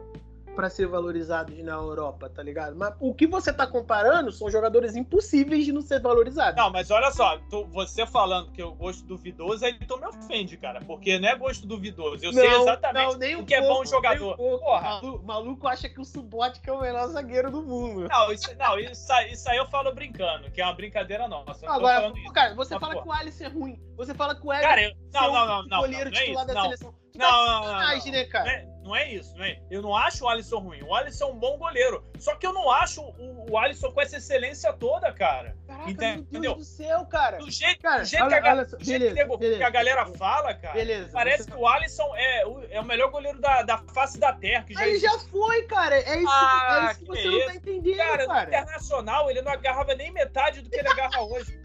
para 0.54 0.70
ser 0.70 0.86
valorizados 0.86 1.56
na 1.62 1.72
Europa, 1.72 2.30
tá 2.30 2.42
ligado? 2.42 2.76
Mas 2.76 2.94
o 3.00 3.12
que 3.14 3.26
você 3.26 3.52
tá 3.52 3.66
comparando 3.66 4.30
são 4.32 4.50
jogadores 4.50 4.94
impossíveis 4.96 5.64
de 5.64 5.72
não 5.72 5.82
ser 5.82 6.00
valorizados. 6.00 6.56
Não, 6.56 6.70
mas 6.70 6.90
olha 6.90 7.10
só, 7.10 7.38
tu- 7.50 7.66
você 7.66 8.06
falando 8.06 8.50
que 8.52 8.62
eu 8.62 8.72
gosto 8.74 9.04
duvidoso, 9.04 9.64
aí 9.64 9.74
tu 9.86 9.98
me 9.98 10.06
ofende, 10.06 10.56
cara. 10.56 10.80
Porque 10.80 11.18
não 11.18 11.28
é 11.28 11.36
gosto 11.36 11.66
duvidoso. 11.66 12.24
Eu 12.24 12.32
sei 12.32 12.46
exatamente 12.54 13.12
não, 13.12 13.18
nem 13.18 13.36
o 13.36 13.44
que 13.44 13.54
é 13.54 13.60
pouco, 13.60 13.74
bom 13.78 13.84
jogador. 13.84 14.36
Porra. 14.36 14.80
Maluco, 15.00 15.24
maluco 15.26 15.68
acha 15.68 15.88
que 15.88 16.00
o 16.00 16.04
Subotic 16.04 16.66
é 16.68 16.72
o 16.72 16.80
melhor 16.80 17.08
zagueiro 17.08 17.50
do 17.50 17.62
mundo. 17.62 18.08
Não, 18.08 18.32
isso, 18.32 18.54
não 18.56 18.78
isso, 18.78 19.12
aí- 19.12 19.32
isso 19.32 19.48
aí 19.50 19.56
eu 19.56 19.66
falo 19.66 19.92
brincando, 19.92 20.50
que 20.50 20.60
é 20.60 20.64
uma 20.64 20.74
brincadeira 20.74 21.26
nossa. 21.28 21.66
não 21.66 21.72
Agora, 21.74 22.12
cara, 22.32 22.54
você 22.54 22.74
Mas, 22.74 22.80
fala 22.80 22.94
pô. 22.94 23.02
que 23.02 23.08
o 23.08 23.12
Alisson 23.12 23.44
é 23.44 23.48
ruim. 23.48 23.80
Você 23.96 24.14
fala 24.14 24.34
que 24.34 24.42
o 24.42 24.46
não, 24.46 24.54
é 24.54 24.94
não, 25.12 25.32
não, 25.32 25.46
não, 25.46 25.66
não, 25.66 25.78
goleiro 25.80 26.10
não 26.10 26.18
é 26.18 26.20
titular 26.22 26.46
da 26.46 26.54
não. 26.54 26.62
seleção. 26.62 26.94
Não, 27.14 27.26
tá 27.28 27.32
não, 27.36 27.46
não, 27.46 27.54
não, 27.54 27.64
sacanagem, 27.64 28.12
não. 28.12 28.18
né, 28.18 28.24
cara? 28.26 28.73
Não 28.84 28.94
é, 28.94 29.10
isso, 29.14 29.34
não 29.38 29.44
é. 29.46 29.58
Eu 29.70 29.80
não 29.80 29.96
acho 29.96 30.24
o 30.24 30.28
Alisson 30.28 30.58
ruim. 30.58 30.82
O 30.82 30.94
Alisson 30.94 31.24
é 31.24 31.32
um 31.32 31.38
bom 31.38 31.56
goleiro. 31.56 32.04
Só 32.18 32.36
que 32.36 32.46
eu 32.46 32.52
não 32.52 32.70
acho 32.70 33.00
o, 33.00 33.50
o 33.50 33.56
Alisson 33.56 33.90
com 33.90 33.98
essa 34.02 34.18
excelência 34.18 34.70
toda, 34.74 35.10
cara. 35.10 35.56
Caraca, 35.66 35.90
Entendeu? 35.90 36.26
meu 36.30 36.40
Deus 36.42 36.56
do 36.58 36.64
céu, 36.64 37.06
cara. 37.06 37.38
Do 37.38 37.50
jeito, 37.50 37.80
Cara, 37.80 38.02
do 38.02 38.04
jeito, 38.06 38.24
olha- 38.24 38.42
que, 38.42 38.46
a, 38.46 38.52
olha 38.52 38.64
do 38.66 38.84
jeito 38.84 39.00
beleza, 39.00 39.28
que, 39.30 39.36
beleza. 39.38 39.58
que 39.58 39.64
a 39.64 39.70
galera 39.70 40.04
fala, 40.04 40.52
cara, 40.54 40.74
Beleza. 40.74 41.08
parece 41.14 41.44
você- 41.44 41.50
que 41.50 41.56
o 41.56 41.66
Alisson 41.66 42.14
é 42.14 42.46
o, 42.46 42.62
é 42.70 42.78
o 42.80 42.84
melhor 42.84 43.10
goleiro 43.10 43.40
da, 43.40 43.62
da 43.62 43.78
face 43.78 44.18
da 44.18 44.34
terra. 44.34 44.64
Que 44.64 44.74
já 44.74 44.80
Aí 44.80 44.98
já 44.98 45.18
foi, 45.30 45.62
cara. 45.62 45.96
É 45.98 46.18
isso, 46.18 46.28
Ah, 46.30 46.88
é 46.88 46.92
isso 46.92 47.00
que 47.00 47.06
você 47.06 47.24
não 47.30 47.46
tá 47.46 47.54
entendendo, 47.54 47.96
Cara, 47.96 48.26
cara. 48.26 48.42
no 48.42 48.48
Internacional, 48.48 49.30
ele 49.30 49.40
não 49.40 49.50
agarrava 49.52 49.94
nem 49.94 50.10
metade 50.12 50.60
do 50.60 50.68
que 50.68 50.76
ele 50.76 50.88
agarra 50.88 51.22
hoje. 51.22 51.58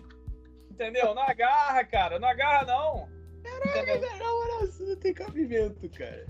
Entendeu? 0.72 1.14
Não 1.14 1.22
agarra, 1.22 1.84
cara. 1.84 2.18
Não 2.18 2.26
agarra, 2.26 2.64
não. 2.64 3.12
Não, 4.18 4.48
não, 4.48 4.64
isso 4.64 4.82
não 4.86 4.96
tem 4.96 5.12
cabimento, 5.12 5.88
cara. 5.90 6.26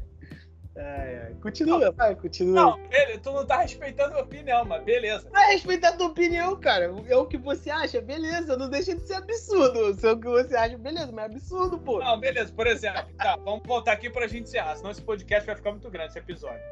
Ai. 0.76 1.36
Continua, 1.40 1.92
vai, 1.92 2.16
continua. 2.16 2.54
Não, 2.54 2.80
ele, 2.90 3.18
tu 3.18 3.30
não 3.30 3.46
tá 3.46 3.58
respeitando 3.58 4.08
a 4.08 4.12
minha 4.14 4.24
opinião, 4.24 4.64
mas 4.64 4.82
beleza. 4.82 5.28
Vai 5.30 5.52
respeitar 5.52 5.90
a 5.90 5.96
tua 5.96 6.08
opinião, 6.08 6.56
cara. 6.56 6.92
É 7.06 7.16
o 7.16 7.26
que 7.26 7.36
você 7.36 7.70
acha, 7.70 8.00
beleza. 8.00 8.56
Não 8.56 8.68
deixa 8.68 8.94
de 8.94 9.06
ser 9.06 9.14
absurdo. 9.14 9.94
Se 9.94 10.06
é 10.06 10.12
o 10.12 10.18
que 10.18 10.28
você 10.28 10.56
acha, 10.56 10.76
beleza, 10.76 11.12
mas 11.12 11.24
é 11.24 11.26
absurdo, 11.26 11.78
pô. 11.78 12.00
Não, 12.00 12.18
beleza, 12.18 12.52
por 12.52 12.66
exemplo. 12.66 13.04
Tá, 13.16 13.36
vamos 13.36 13.62
voltar 13.66 13.92
aqui 13.92 14.10
pra 14.10 14.26
gente 14.26 14.44
encerrar, 14.44 14.76
senão 14.76 14.90
esse 14.90 15.02
podcast 15.02 15.46
vai 15.46 15.54
ficar 15.54 15.70
muito 15.70 15.88
grande, 15.90 16.08
esse 16.10 16.18
episódio. 16.18 16.62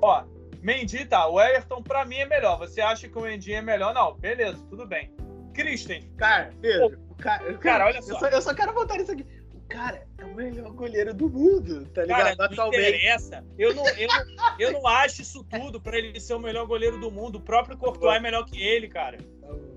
Ó, 0.00 0.24
Mendy, 0.60 1.04
tá, 1.04 1.28
o 1.28 1.40
Everton 1.40 1.82
pra 1.82 2.04
mim 2.04 2.16
é 2.16 2.26
melhor. 2.26 2.58
Você 2.58 2.80
acha 2.80 3.08
que 3.08 3.16
o 3.16 3.22
Mendy 3.22 3.52
é 3.52 3.62
melhor? 3.62 3.94
Não, 3.94 4.14
beleza, 4.14 4.58
tudo 4.68 4.86
bem. 4.86 5.14
Christian, 5.54 6.00
Cara, 6.16 6.50
Pedro, 6.60 6.98
o 7.10 7.14
cara, 7.14 7.54
Cara, 7.58 7.86
olha 7.86 7.98
eu 7.98 8.02
só. 8.02 8.26
Eu 8.26 8.40
só 8.40 8.54
quero 8.54 8.72
voltar 8.72 8.96
nisso 8.96 9.12
aqui. 9.12 9.26
Cara 9.72 10.06
é 10.18 10.24
o 10.24 10.34
melhor 10.34 10.70
goleiro 10.72 11.14
do 11.14 11.28
mundo, 11.28 11.86
tá 11.86 12.06
cara, 12.06 12.30
ligado? 12.32 12.38
não 12.38 12.44
Atualmente. 12.44 12.88
interessa. 12.88 13.44
Eu 13.58 13.74
não, 13.74 13.88
eu, 13.88 14.08
não, 14.08 14.56
eu 14.58 14.72
não 14.72 14.86
acho 14.86 15.22
isso 15.22 15.44
tudo 15.44 15.80
pra 15.80 15.96
ele 15.98 16.20
ser 16.20 16.34
o 16.34 16.38
melhor 16.38 16.66
goleiro 16.66 16.98
do 16.98 17.10
mundo. 17.10 17.36
O 17.36 17.40
próprio 17.40 17.76
Courtois 17.76 18.16
é 18.16 18.20
melhor 18.20 18.44
que 18.44 18.60
ele, 18.62 18.88
cara. 18.88 19.18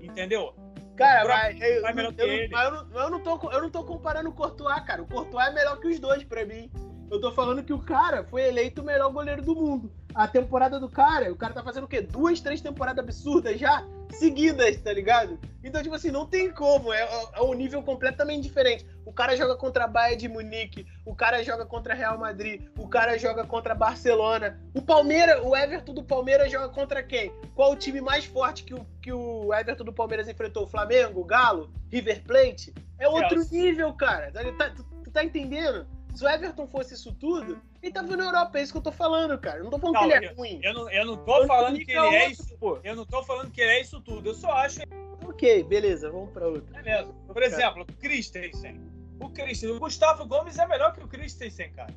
Entendeu? 0.00 0.54
Cara, 0.96 1.24
O 1.24 1.28
mas 1.28 1.60
eu, 1.60 1.82
vai 1.82 1.92
eu, 1.92 1.96
melhor 1.96 2.12
que 2.14 2.20
ele. 2.22 2.54
eu 2.54 2.70
não, 2.70 3.00
eu, 3.00 3.10
não 3.10 3.20
tô, 3.20 3.50
eu 3.52 3.62
não 3.62 3.70
tô 3.70 3.84
comparando 3.84 4.30
o 4.30 4.32
Courtois, 4.32 4.80
cara. 4.84 5.02
O 5.02 5.06
Courtois 5.06 5.48
é 5.48 5.52
melhor 5.52 5.78
que 5.78 5.88
os 5.88 5.98
dois 5.98 6.24
pra 6.24 6.44
mim. 6.44 6.70
Eu 7.10 7.20
tô 7.20 7.30
falando 7.32 7.62
que 7.62 7.72
o 7.72 7.78
cara 7.78 8.24
foi 8.24 8.48
eleito 8.48 8.82
o 8.82 8.84
melhor 8.84 9.12
goleiro 9.12 9.42
do 9.42 9.54
mundo. 9.54 9.92
A 10.14 10.26
temporada 10.26 10.80
do 10.80 10.88
cara, 10.88 11.30
o 11.30 11.36
cara 11.36 11.52
tá 11.54 11.62
fazendo 11.62 11.84
o 11.84 11.88
quê? 11.88 12.00
Duas, 12.00 12.40
três 12.40 12.60
temporadas 12.60 13.04
absurdas 13.04 13.58
já? 13.60 13.84
Seguidas, 14.10 14.80
tá 14.80 14.92
ligado? 14.92 15.38
Então, 15.62 15.82
tipo 15.82 15.94
assim, 15.94 16.10
não 16.10 16.26
tem 16.26 16.50
como. 16.52 16.92
É, 16.92 17.00
é 17.34 17.42
um 17.42 17.54
nível 17.54 17.82
completamente 17.82 18.44
diferente. 18.44 18.86
O 19.04 19.12
cara 19.12 19.36
joga 19.36 19.56
contra 19.56 19.84
a 19.84 19.88
Bayern 19.88 20.16
de 20.16 20.28
Munique, 20.28 20.86
o 21.04 21.14
cara 21.14 21.42
joga 21.42 21.66
contra 21.66 21.94
Real 21.94 22.18
Madrid, 22.18 22.62
o 22.78 22.88
cara 22.88 23.18
joga 23.18 23.44
contra 23.44 23.74
Barcelona. 23.74 24.60
O 24.74 24.80
Palmeiras, 24.80 25.40
o 25.44 25.56
Everton 25.56 25.94
do 25.94 26.04
Palmeiras 26.04 26.50
joga 26.50 26.68
contra 26.68 27.02
quem? 27.02 27.32
Qual 27.54 27.72
o 27.72 27.76
time 27.76 28.00
mais 28.00 28.24
forte 28.24 28.64
que 28.64 28.74
o, 28.74 28.86
que 29.02 29.12
o 29.12 29.52
Everton 29.52 29.84
do 29.84 29.92
Palmeiras 29.92 30.28
enfrentou? 30.28 30.66
Flamengo, 30.66 31.24
Galo, 31.24 31.70
River 31.90 32.22
Plate? 32.22 32.72
É 32.98 33.08
outro 33.08 33.44
nível, 33.50 33.92
cara. 33.94 34.30
Tá- 34.32 34.52
tá- 34.52 34.70
tu, 34.70 34.84
tu 35.04 35.10
tá 35.10 35.24
entendendo? 35.24 35.86
Se 36.14 36.24
o 36.24 36.28
Everton 36.28 36.66
fosse 36.66 36.94
isso 36.94 37.12
tudo, 37.12 37.60
ele 37.86 37.94
tava 37.94 38.16
na 38.16 38.24
Europa, 38.24 38.58
é 38.58 38.62
isso 38.62 38.72
que 38.72 38.78
eu 38.78 38.82
tô 38.82 38.92
falando, 38.92 39.38
cara. 39.38 39.58
Eu 39.58 39.64
não 39.64 39.70
tô 39.70 39.78
falando 39.78 39.94
Não, 39.94 40.08
que 40.08 40.14
ele 40.14 40.26
é 40.26 40.32
ruim. 40.32 40.60
Eu 40.62 40.74
não, 40.74 40.90
eu 40.90 41.06
não 41.06 41.16
tô 41.24 41.46
falando 41.46 41.76
que 41.78 41.90
ele 41.90 41.98
é 41.98 42.02
outro, 42.02 42.30
isso. 42.30 42.58
Pô. 42.58 42.78
Eu 42.84 42.96
não 42.96 43.06
tô 43.06 43.22
falando 43.22 43.50
que 43.50 43.60
ele 43.60 43.70
é 43.72 43.80
isso 43.80 44.00
tudo. 44.00 44.28
Eu 44.28 44.34
só 44.34 44.50
acho 44.52 44.80
Ok, 45.24 45.62
beleza, 45.64 46.10
vamos 46.10 46.30
pra 46.32 46.46
outro. 46.46 46.72
Beleza. 46.74 47.12
Por 47.26 47.42
exemplo, 47.42 47.82
o 47.82 47.92
Christensen. 47.94 48.80
O 49.20 49.28
Christensen. 49.30 49.76
O 49.76 49.80
Gustavo 49.80 50.26
Gomes 50.26 50.58
é 50.58 50.66
melhor 50.66 50.92
que 50.92 51.02
o 51.02 51.08
Christensen, 51.08 51.72
cara. 51.72 51.94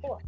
Pô. 0.00 0.18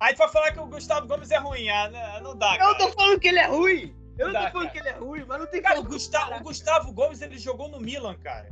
Aí 0.00 0.14
tu 0.14 0.18
vai 0.18 0.28
falar 0.28 0.52
que 0.52 0.60
o 0.60 0.66
Gustavo 0.66 1.06
Gomes 1.06 1.30
é 1.30 1.38
ruim. 1.38 1.68
Ah, 1.68 1.88
não, 2.20 2.30
não 2.30 2.36
dá, 2.38 2.54
Eu 2.54 2.58
cara. 2.58 2.70
não 2.70 2.78
tô 2.78 2.92
falando 2.92 3.20
que 3.20 3.28
ele 3.28 3.38
é 3.38 3.46
ruim. 3.46 3.94
Eu 4.18 4.26
não 4.26 4.32
Dá, 4.32 4.46
tô 4.46 4.52
falando 4.52 4.68
cara. 4.68 4.70
que 4.82 4.88
ele 4.88 4.88
é 4.96 4.98
ruim, 4.98 5.24
mas 5.26 5.38
não 5.38 5.46
tem 5.46 5.62
Cara, 5.62 5.74
o 5.74 5.82
como. 5.82 5.90
Gustavo, 5.94 6.24
comparar. 6.24 6.40
o 6.40 6.44
Gustavo 6.44 6.92
Gomes, 6.92 7.22
ele 7.22 7.38
jogou 7.38 7.68
no 7.68 7.80
Milan, 7.80 8.16
cara. 8.16 8.48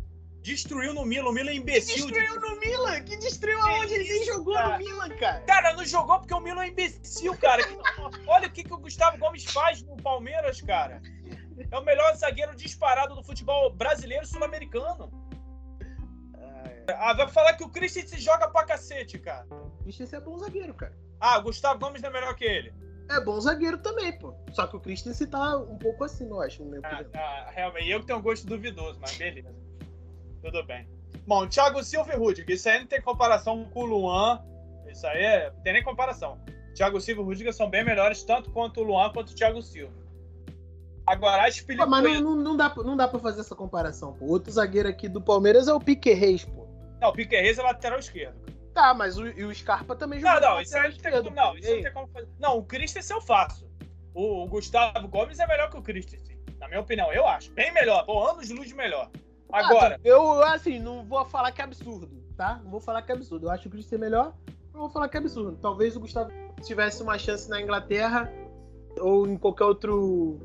Destruiu 0.46 0.94
no 0.94 1.04
Milan. 1.04 1.30
O 1.30 1.32
Milan 1.32 1.50
é 1.50 1.54
imbecil. 1.56 2.06
Destruiu 2.06 2.40
no 2.40 2.60
Milan? 2.60 3.02
Que 3.02 3.16
destruiu 3.16 3.60
aonde? 3.60 3.94
Ele 3.94 4.08
nem 4.08 4.24
jogou 4.26 4.54
cara? 4.54 4.78
no 4.78 4.84
Milan, 4.84 5.08
cara. 5.16 5.40
Cara, 5.40 5.72
não 5.74 5.84
jogou 5.84 6.20
porque 6.20 6.34
o 6.34 6.38
Milan 6.38 6.62
é 6.62 6.68
imbecil, 6.68 7.36
cara. 7.36 7.64
Olha 8.28 8.46
o 8.46 8.52
que, 8.52 8.62
que 8.62 8.72
o 8.72 8.78
Gustavo 8.78 9.18
Gomes 9.18 9.44
faz 9.44 9.82
no 9.82 9.96
Palmeiras, 9.96 10.60
cara. 10.60 11.02
É 11.68 11.76
o 11.76 11.84
melhor 11.84 12.14
zagueiro 12.14 12.54
disparado 12.54 13.16
do 13.16 13.24
futebol 13.24 13.74
brasileiro 13.74 14.22
e 14.22 14.28
sul-americano. 14.28 15.10
Ah, 16.96 17.12
vai 17.14 17.28
falar 17.28 17.54
que 17.54 17.64
o 17.64 17.68
Christensen 17.68 18.20
joga 18.20 18.48
pra 18.48 18.64
cacete, 18.64 19.18
cara. 19.18 19.44
O 19.50 19.82
Christensen 19.82 20.20
é 20.20 20.22
bom 20.22 20.38
zagueiro, 20.38 20.74
cara. 20.74 20.96
Ah, 21.18 21.38
o 21.38 21.42
Gustavo 21.42 21.80
Gomes 21.80 22.00
não 22.00 22.10
é 22.10 22.12
melhor 22.12 22.36
que 22.36 22.44
ele. 22.44 22.72
É 23.10 23.20
bom 23.20 23.40
zagueiro 23.40 23.78
também, 23.78 24.16
pô. 24.16 24.32
Só 24.52 24.68
que 24.68 24.76
o 24.76 24.80
Christensen 24.80 25.26
tá 25.26 25.56
um 25.56 25.76
pouco 25.76 26.04
assim, 26.04 26.28
eu 26.28 26.40
acho, 26.40 26.64
na 26.64 26.70
minha 26.70 26.82
Ah, 26.84 27.04
ah, 27.14 27.50
realmente, 27.50 27.90
eu 27.90 27.98
que 27.98 28.06
tenho 28.06 28.20
um 28.20 28.22
gosto 28.22 28.46
duvidoso, 28.46 29.00
mas 29.00 29.16
beleza. 29.16 29.65
Tudo 30.46 30.62
bem. 30.64 30.88
Bom, 31.26 31.46
Thiago 31.48 31.82
Silva 31.82 32.12
e 32.12 32.16
Rudiger, 32.16 32.48
isso 32.54 32.68
aí 32.68 32.78
não 32.78 32.86
tem 32.86 33.02
comparação 33.02 33.64
com 33.64 33.80
o 33.80 33.84
Luan. 33.84 34.40
Isso 34.88 35.04
aí 35.06 35.22
é, 35.24 35.50
não 35.50 35.60
tem 35.62 35.72
nem 35.72 35.82
comparação. 35.82 36.38
Thiago 36.74 37.00
Silva 37.00 37.20
e 37.22 37.24
Rudiger 37.24 37.52
são 37.52 37.68
bem 37.68 37.84
melhores, 37.84 38.22
tanto 38.22 38.50
quanto 38.52 38.80
o 38.80 38.84
Luan 38.84 39.10
quanto 39.12 39.30
o 39.30 39.34
Thiago 39.34 39.60
Silva. 39.60 39.92
Agora, 41.06 41.42
a 41.42 41.44
Pô, 41.44 41.48
Espilicueta. 41.48 41.90
mas 41.90 42.04
não, 42.20 42.20
não, 42.20 42.36
não 42.42 42.56
dá, 42.56 42.70
pra- 42.70 42.82
não 42.84 42.96
dá 42.96 43.08
pra 43.08 43.18
fazer 43.18 43.40
essa 43.40 43.54
comparação, 43.56 44.12
pô. 44.12 44.26
Outro 44.26 44.52
zagueiro 44.52 44.88
aqui 44.88 45.08
do 45.08 45.20
Palmeiras 45.20 45.66
é 45.68 45.72
o 45.72 45.80
Pique 45.80 46.12
Reis, 46.12 46.44
pô. 46.44 46.66
Não, 47.00 47.08
o 47.08 47.12
Piquet 47.12 47.40
Reis 47.42 47.58
é 47.58 47.62
lateral 47.62 47.98
esquerdo. 47.98 48.36
Tá, 48.72 48.92
mas 48.94 49.16
o, 49.18 49.26
e 49.26 49.44
o 49.44 49.54
Scarpa 49.54 49.96
também 49.96 50.20
jogou 50.20 50.40
Não, 50.40 50.50
não, 50.54 50.60
isso 50.60 50.76
aí 50.76 50.90
não 50.90 50.98
tem 50.98 51.12
como. 51.12 51.30
Não, 51.34 51.56
isso 51.56 51.70
não 51.74 51.82
tem 51.82 51.92
como 51.92 52.06
fazer. 52.08 52.28
Não, 52.38 52.58
o 52.58 52.62
Christensen 52.64 53.16
eu 53.16 53.20
faço. 53.22 53.66
O, 54.14 54.44
o 54.44 54.48
Gustavo 54.48 55.08
Gomes 55.08 55.38
é 55.38 55.46
melhor 55.46 55.70
que 55.70 55.76
o 55.78 55.82
Christensen. 55.82 56.36
Na 56.58 56.68
minha 56.68 56.80
opinião, 56.80 57.12
eu 57.12 57.26
acho. 57.26 57.52
Bem 57.52 57.72
melhor. 57.72 58.04
Pô, 58.04 58.26
anos 58.28 58.48
de 58.48 58.54
luz 58.54 58.72
melhor. 58.72 59.10
Agora, 59.52 59.96
Ah, 59.96 60.00
eu, 60.04 60.42
assim, 60.42 60.78
não 60.78 61.04
vou 61.04 61.24
falar 61.24 61.52
que 61.52 61.60
é 61.60 61.64
absurdo, 61.64 62.10
tá? 62.36 62.60
Não 62.62 62.70
vou 62.70 62.80
falar 62.80 63.02
que 63.02 63.12
é 63.12 63.14
absurdo. 63.14 63.46
Eu 63.46 63.50
acho 63.50 63.68
o 63.68 63.70
Christensen 63.70 63.98
melhor, 63.98 64.34
não 64.72 64.80
vou 64.80 64.90
falar 64.90 65.08
que 65.08 65.16
é 65.16 65.20
absurdo. 65.20 65.56
Talvez 65.60 65.96
o 65.96 66.00
Gustavo 66.00 66.30
tivesse 66.62 67.02
uma 67.02 67.18
chance 67.18 67.48
na 67.48 67.60
Inglaterra 67.60 68.32
ou 69.00 69.26
em 69.26 69.36
qualquer 69.36 69.64
outro 69.64 70.38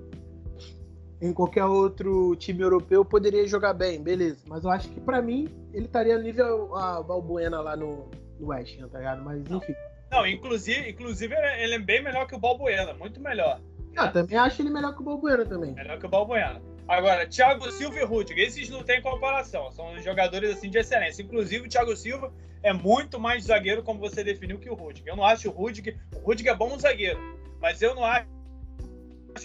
em 1.21 1.31
qualquer 1.31 1.65
outro 1.65 2.35
time 2.35 2.61
europeu 2.61 3.05
poderia 3.05 3.45
jogar 3.45 3.73
bem, 3.73 4.01
beleza. 4.01 4.43
Mas 4.47 4.63
eu 4.63 4.71
acho 4.71 4.89
que 4.89 4.99
para 4.99 5.21
mim 5.21 5.47
ele 5.71 5.85
estaria 5.85 6.17
nível 6.17 6.75
a 6.75 7.03
Balbuena 7.03 7.61
lá 7.61 7.75
no, 7.75 8.09
no 8.39 8.47
West 8.47 8.79
Ham, 8.79 8.87
tá 8.87 8.97
ligado? 8.97 9.23
Mas 9.23 9.39
enfim. 9.49 9.75
Não, 10.11 10.25
inclusive, 10.25 10.89
inclusive 10.89 11.33
ele 11.35 11.75
é 11.75 11.79
bem 11.79 12.03
melhor 12.03 12.25
que 12.25 12.35
o 12.35 12.39
Balbuena, 12.39 12.93
muito 12.95 13.21
melhor. 13.21 13.61
Eu 13.93 14.11
também 14.11 14.37
acho 14.37 14.61
ele 14.61 14.69
melhor 14.69 14.95
que 14.95 15.01
o 15.01 15.05
Balbuena 15.05 15.45
também. 15.45 15.73
Melhor 15.73 15.99
que 15.99 16.05
o 16.05 16.09
Balbuena. 16.09 16.61
Agora, 16.91 17.25
Thiago 17.25 17.71
Silva 17.71 18.01
e 18.01 18.03
Rudiger, 18.03 18.45
esses 18.45 18.67
não 18.67 18.83
tem 18.83 19.01
comparação, 19.01 19.71
são 19.71 19.97
jogadores 19.99 20.49
assim 20.49 20.69
de 20.69 20.77
excelência. 20.77 21.21
Inclusive, 21.21 21.65
o 21.65 21.69
Thiago 21.69 21.95
Silva 21.95 22.33
é 22.61 22.73
muito 22.73 23.17
mais 23.17 23.45
zagueiro, 23.45 23.81
como 23.81 23.97
você 23.97 24.25
definiu, 24.25 24.59
que 24.59 24.69
o 24.69 24.73
Rudiger. 24.73 25.13
Eu 25.13 25.15
não 25.15 25.23
acho 25.23 25.47
o 25.47 25.53
Rudiger. 25.53 25.97
O 26.13 26.19
Rudiger 26.19 26.51
é 26.51 26.55
bom 26.57 26.77
zagueiro, 26.77 27.17
mas 27.61 27.81
eu 27.81 27.95
não 27.95 28.03
acho 28.03 28.27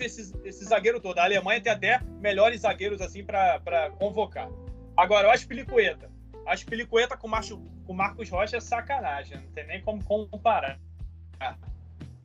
esse, 0.01 0.34
esse 0.44 0.64
zagueiro 0.64 1.01
todo. 1.01 1.20
A 1.20 1.22
Alemanha 1.22 1.61
tem 1.61 1.70
até 1.70 2.01
melhores 2.20 2.62
zagueiros 2.62 3.01
assim 3.01 3.22
para 3.22 3.92
convocar. 3.97 4.51
Agora, 4.97 5.28
eu 5.28 5.30
acho 5.30 5.47
Pelicueta. 5.47 6.11
Acho 6.44 6.66
Pelicueta 6.66 7.16
com, 7.16 7.28
Marcio, 7.28 7.62
com 7.86 7.92
Marcos 7.92 8.28
Rocha 8.28 8.57
é 8.57 8.61
sacanagem, 8.61 9.36
não 9.36 9.53
tem 9.53 9.64
nem 9.68 9.80
como 9.82 10.03
comparar. 10.03 10.80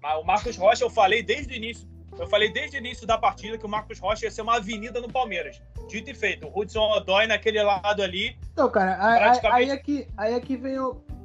Mas 0.01 0.17
o 0.19 0.23
Marcos 0.23 0.57
Rocha, 0.57 0.83
eu 0.83 0.89
falei 0.89 1.21
desde 1.21 1.53
o 1.53 1.55
início 1.55 1.90
eu 2.19 2.27
falei 2.27 2.51
desde 2.51 2.77
o 2.77 2.79
início 2.79 3.07
da 3.07 3.17
partida 3.17 3.57
que 3.57 3.65
o 3.65 3.69
Marcos 3.69 3.99
Rocha 3.99 4.25
ia 4.25 4.31
ser 4.31 4.41
uma 4.41 4.57
avenida 4.57 4.99
no 4.99 5.11
Palmeiras. 5.11 5.61
Dito 5.87 6.09
e 6.09 6.13
feito. 6.13 6.47
O 6.47 6.59
Hudson 6.59 6.91
Odoi 6.91 7.27
naquele 7.27 7.61
lado 7.61 8.01
ali. 8.01 8.37
Então, 8.51 8.69
cara, 8.69 8.95
praticamente... 9.17 9.55
aí, 9.55 9.71
aqui, 9.71 10.07
aí 10.17 10.33
aqui 10.35 10.55
vem, 10.55 10.77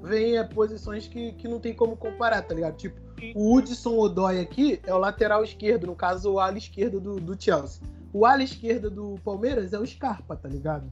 vem 0.02 0.48
posições 0.48 1.06
que, 1.06 1.32
que 1.32 1.48
não 1.48 1.60
tem 1.60 1.74
como 1.74 1.96
comparar, 1.96 2.42
tá 2.42 2.54
ligado? 2.54 2.76
Tipo, 2.76 2.98
Sim. 3.18 3.32
o 3.34 3.54
Hudson 3.54 3.96
Odoi 3.96 4.40
aqui 4.40 4.80
é 4.86 4.94
o 4.94 4.98
lateral 4.98 5.42
esquerdo, 5.44 5.86
no 5.86 5.94
caso, 5.94 6.32
o 6.32 6.40
ala 6.40 6.58
esquerdo 6.58 7.00
do, 7.00 7.20
do 7.20 7.40
Chelsea. 7.40 7.82
O 8.12 8.24
ala 8.24 8.42
esquerdo 8.42 8.90
do 8.90 9.20
Palmeiras 9.24 9.72
é 9.72 9.78
o 9.78 9.86
Scarpa, 9.86 10.36
tá 10.36 10.48
ligado? 10.48 10.90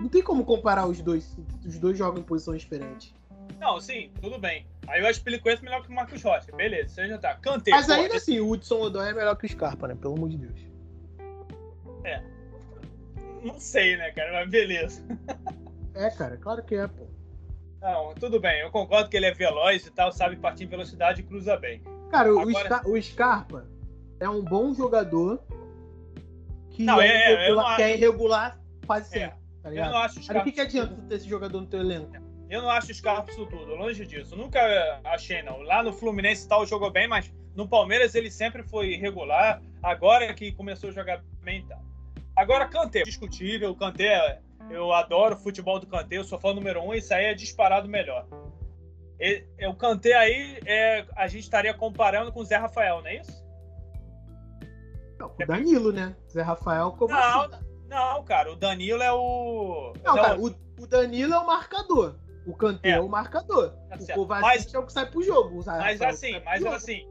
Não 0.00 0.08
tem 0.08 0.22
como 0.22 0.44
comparar 0.44 0.86
os 0.86 1.00
dois. 1.00 1.36
Os 1.66 1.78
dois 1.78 1.98
jogam 1.98 2.20
em 2.20 2.24
posições 2.24 2.62
diferentes. 2.62 3.12
Não, 3.58 3.80
sim, 3.80 4.10
tudo 4.20 4.38
bem. 4.38 4.66
Aí 4.86 5.00
eu 5.00 5.06
acho 5.06 5.22
que 5.22 5.28
ele 5.28 5.38
conhece 5.38 5.62
melhor 5.62 5.82
que 5.82 5.90
o 5.90 5.94
Marcos 5.94 6.22
Rocha. 6.22 6.52
Beleza, 6.52 6.94
você 6.94 7.08
já 7.08 7.18
tá. 7.18 7.34
Cantei. 7.34 7.74
Mas 7.74 7.90
ainda 7.90 8.16
assim, 8.16 8.40
o 8.40 8.50
Hudson 8.50 8.80
Odoi 8.80 9.10
é 9.10 9.12
melhor 9.12 9.36
que 9.36 9.46
o 9.46 9.48
Scarpa, 9.48 9.88
né? 9.88 9.94
Pelo 9.94 10.14
amor 10.14 10.28
de 10.28 10.38
Deus. 10.38 10.60
É. 12.04 12.22
Não 13.42 13.58
sei, 13.58 13.96
né, 13.96 14.10
cara? 14.12 14.32
Mas 14.32 14.50
beleza. 14.50 15.02
É, 15.94 16.10
cara, 16.10 16.36
claro 16.36 16.62
que 16.62 16.76
é, 16.76 16.86
pô. 16.86 17.06
Não, 17.80 18.14
tudo 18.14 18.40
bem. 18.40 18.60
Eu 18.60 18.70
concordo 18.70 19.08
que 19.08 19.16
ele 19.16 19.26
é 19.26 19.34
veloz 19.34 19.84
e 19.84 19.90
tal, 19.90 20.12
sabe 20.12 20.36
partir 20.36 20.64
em 20.64 20.68
velocidade 20.68 21.20
e 21.20 21.24
cruza 21.24 21.56
bem. 21.56 21.82
Cara, 22.10 22.30
Agora... 22.30 22.88
o, 22.88 23.00
Scarpa 23.02 23.66
é 24.20 24.28
um 24.28 24.42
bom 24.42 24.72
jogador 24.74 25.42
que, 26.70 26.84
não, 26.84 27.00
é, 27.00 27.08
é, 27.08 27.32
irregular, 27.32 27.76
que 27.76 27.82
é 27.82 27.94
irregular 27.94 28.60
quase 28.86 29.16
é, 29.16 29.20
sempre. 29.20 29.38
Tá 29.62 29.74
eu 29.74 29.84
não 29.86 29.98
acho 29.98 30.18
o 30.18 30.22
Scarpa... 30.22 30.40
o 30.40 30.44
que, 30.44 30.52
que 30.52 30.60
adianta 30.60 30.94
ter 31.08 31.14
esse 31.16 31.28
jogador 31.28 31.60
no 31.60 31.66
teu 31.66 31.80
elenco? 31.80 32.27
Eu 32.50 32.62
não 32.62 32.70
acho 32.70 32.90
o 32.90 32.94
Scarpa 32.94 33.30
isso 33.30 33.44
tudo, 33.46 33.74
longe 33.74 34.06
disso. 34.06 34.34
Nunca 34.34 34.60
achei, 35.04 35.42
não. 35.42 35.60
Lá 35.60 35.82
no 35.82 35.92
Fluminense 35.92 36.46
e 36.46 36.48
tal, 36.48 36.64
jogou 36.66 36.90
bem, 36.90 37.06
mas 37.06 37.32
no 37.54 37.68
Palmeiras 37.68 38.14
ele 38.14 38.30
sempre 38.30 38.62
foi 38.62 38.92
irregular. 38.92 39.60
Agora 39.82 40.32
que 40.32 40.52
começou 40.52 40.90
a 40.90 40.92
jogar 40.92 41.22
bem 41.42 41.60
e 41.60 41.66
tal. 41.66 41.82
Agora, 42.34 42.68
Kanté, 42.68 43.02
discutível. 43.02 43.70
O 43.70 43.76
Kanté, 43.76 44.40
eu 44.70 44.92
adoro 44.92 45.34
o 45.34 45.38
futebol 45.38 45.78
do 45.78 45.86
Kanté, 45.86 46.16
eu 46.16 46.24
sou 46.24 46.38
fã 46.38 46.54
número 46.54 46.80
um, 46.80 46.94
isso 46.94 47.12
aí 47.12 47.26
é 47.26 47.34
disparado 47.34 47.88
melhor. 47.88 48.26
O 49.68 49.74
Kanté 49.74 50.14
aí, 50.14 50.60
é, 50.64 51.04
a 51.16 51.26
gente 51.26 51.42
estaria 51.42 51.74
comparando 51.74 52.32
com 52.32 52.40
o 52.40 52.44
Zé 52.44 52.56
Rafael, 52.56 53.02
não 53.02 53.08
é 53.08 53.16
isso? 53.16 53.48
Não, 55.18 55.26
o 55.26 55.46
Danilo, 55.46 55.92
né? 55.92 56.16
Zé 56.30 56.42
Rafael 56.42 56.92
como 56.92 57.12
não, 57.12 57.42
assim? 57.42 57.56
Não, 57.88 58.22
cara, 58.22 58.52
o 58.52 58.56
Danilo 58.56 59.02
é 59.02 59.12
o. 59.12 59.92
Não, 60.04 60.14
não 60.14 60.22
cara, 60.22 60.38
o, 60.38 60.46
o 60.46 60.86
Danilo 60.86 61.34
é 61.34 61.38
o 61.38 61.46
marcador. 61.46 62.14
O 62.48 62.54
Kanté 62.54 62.88
é, 62.88 62.92
é 62.92 63.00
o 63.00 63.08
marcador. 63.08 63.74
Tá 63.90 63.96
o 63.96 64.14
Kovacic 64.14 64.42
mas, 64.42 64.74
é 64.74 64.78
o 64.78 64.86
que 64.86 64.92
sai 64.92 65.10
pro 65.10 65.22
jogo. 65.22 65.62
Mas 65.66 66.00
assim, 66.00 66.40
mas 66.42 66.64
assim, 66.64 67.06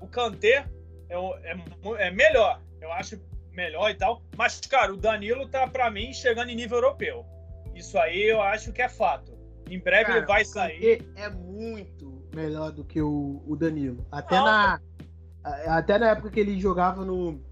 o 0.00 0.06
Kanté 0.06 0.64
é, 1.08 1.16
é, 1.16 2.06
é, 2.06 2.10
melhor. 2.12 2.62
Eu 2.80 2.92
acho 2.92 3.20
melhor 3.50 3.90
e 3.90 3.94
tal. 3.94 4.22
Mas, 4.36 4.60
cara, 4.60 4.94
o 4.94 4.96
Danilo 4.96 5.48
tá, 5.48 5.66
pra 5.66 5.90
mim, 5.90 6.12
chegando 6.12 6.50
em 6.50 6.54
nível 6.54 6.78
europeu. 6.78 7.26
Isso 7.74 7.98
aí 7.98 8.30
eu 8.30 8.40
acho 8.40 8.72
que 8.72 8.80
é 8.80 8.88
fato. 8.88 9.36
Em 9.68 9.80
breve 9.80 10.04
cara, 10.04 10.18
ele 10.18 10.26
vai 10.26 10.44
sair. 10.44 11.04
é 11.16 11.28
muito 11.30 12.22
melhor 12.32 12.70
do 12.70 12.84
que 12.84 13.02
o, 13.02 13.42
o 13.44 13.56
Danilo. 13.56 14.06
Até 14.12 14.36
na, 14.36 14.80
até 15.66 15.98
na 15.98 16.10
época 16.10 16.30
que 16.30 16.38
ele 16.38 16.60
jogava 16.60 17.04
no, 17.04 17.42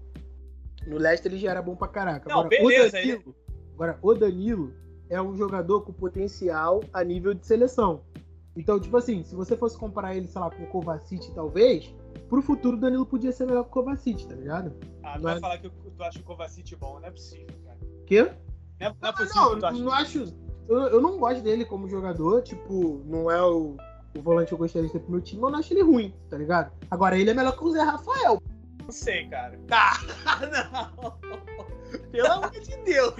no 0.87 0.97
Leicester, 0.97 1.33
ele 1.33 1.41
já 1.41 1.51
era 1.51 1.61
bom 1.61 1.75
pra 1.75 1.89
caraca. 1.89 2.29
Não, 2.29 2.39
agora, 2.39 2.49
beleza, 2.49 2.87
o 2.87 2.91
Danilo, 2.91 3.23
ele... 3.25 3.35
agora, 3.73 3.99
o 4.01 4.13
Danilo 4.13 4.84
é 5.09 5.21
um 5.21 5.35
jogador 5.35 5.81
com 5.81 5.93
potencial 5.93 6.83
a 6.93 7.03
nível 7.03 7.33
de 7.33 7.45
seleção. 7.45 8.01
Então, 8.55 8.79
tipo 8.79 8.95
assim, 8.95 9.23
se 9.23 9.35
você 9.35 9.57
fosse 9.57 9.77
comparar 9.77 10.15
ele, 10.15 10.27
sei 10.27 10.39
lá, 10.39 10.49
com 10.49 10.63
o 10.63 10.67
Kovacic, 10.67 11.31
talvez, 11.33 11.93
pro 12.29 12.41
futuro 12.41 12.77
o 12.77 12.79
Danilo 12.79 13.05
podia 13.05 13.31
ser 13.31 13.45
melhor 13.45 13.63
que 13.63 13.69
o 13.69 13.73
Kovacic, 13.73 14.25
tá 14.25 14.35
ligado? 14.35 14.73
Ah, 15.03 15.13
tu 15.13 15.15
não 15.15 15.23
vai 15.23 15.37
é... 15.37 15.39
falar 15.39 15.57
que 15.57 15.69
tu 15.69 16.03
acha 16.03 16.19
o 16.19 16.23
Kovacic 16.23 16.75
bom, 16.77 16.99
não 16.99 17.07
é 17.07 17.11
possível, 17.11 17.55
cara. 17.65 17.77
Quê? 18.07 18.23
Não 18.79 18.87
é, 18.87 18.95
não 19.01 19.09
é 19.09 19.11
possível 19.11 19.55
não, 19.57 19.71
não, 19.71 19.79
não 19.79 19.91
acho... 19.91 20.33
Eu, 20.67 20.77
eu, 20.77 21.01
não 21.01 21.19
gosto 21.19 21.43
dele 21.43 21.63
como 21.63 21.87
jogador, 21.87 22.41
tipo, 22.41 23.03
não 23.05 23.29
é 23.29 23.39
o, 23.43 23.77
o 24.17 24.21
volante 24.21 24.47
que 24.47 24.53
eu 24.55 24.57
gostaria 24.57 24.87
de 24.87 24.93
ter 24.93 24.99
pro 24.99 25.11
meu 25.11 25.21
time, 25.21 25.39
mas 25.39 25.49
eu 25.49 25.51
não 25.51 25.59
acho 25.59 25.73
ele 25.73 25.83
ruim, 25.83 26.13
tá 26.27 26.37
ligado? 26.37 26.71
Agora, 26.89 27.19
ele 27.19 27.29
é 27.29 27.33
melhor 27.33 27.55
que 27.55 27.63
o 27.63 27.71
Zé 27.71 27.83
Rafael. 27.83 28.41
Não 28.81 28.91
sei, 28.91 29.27
cara. 29.27 29.59
Tá, 29.67 29.99
não. 30.51 31.54
Pelo 32.15 32.31
amor 32.31 32.51
de 32.51 32.77
Deus. 32.77 33.13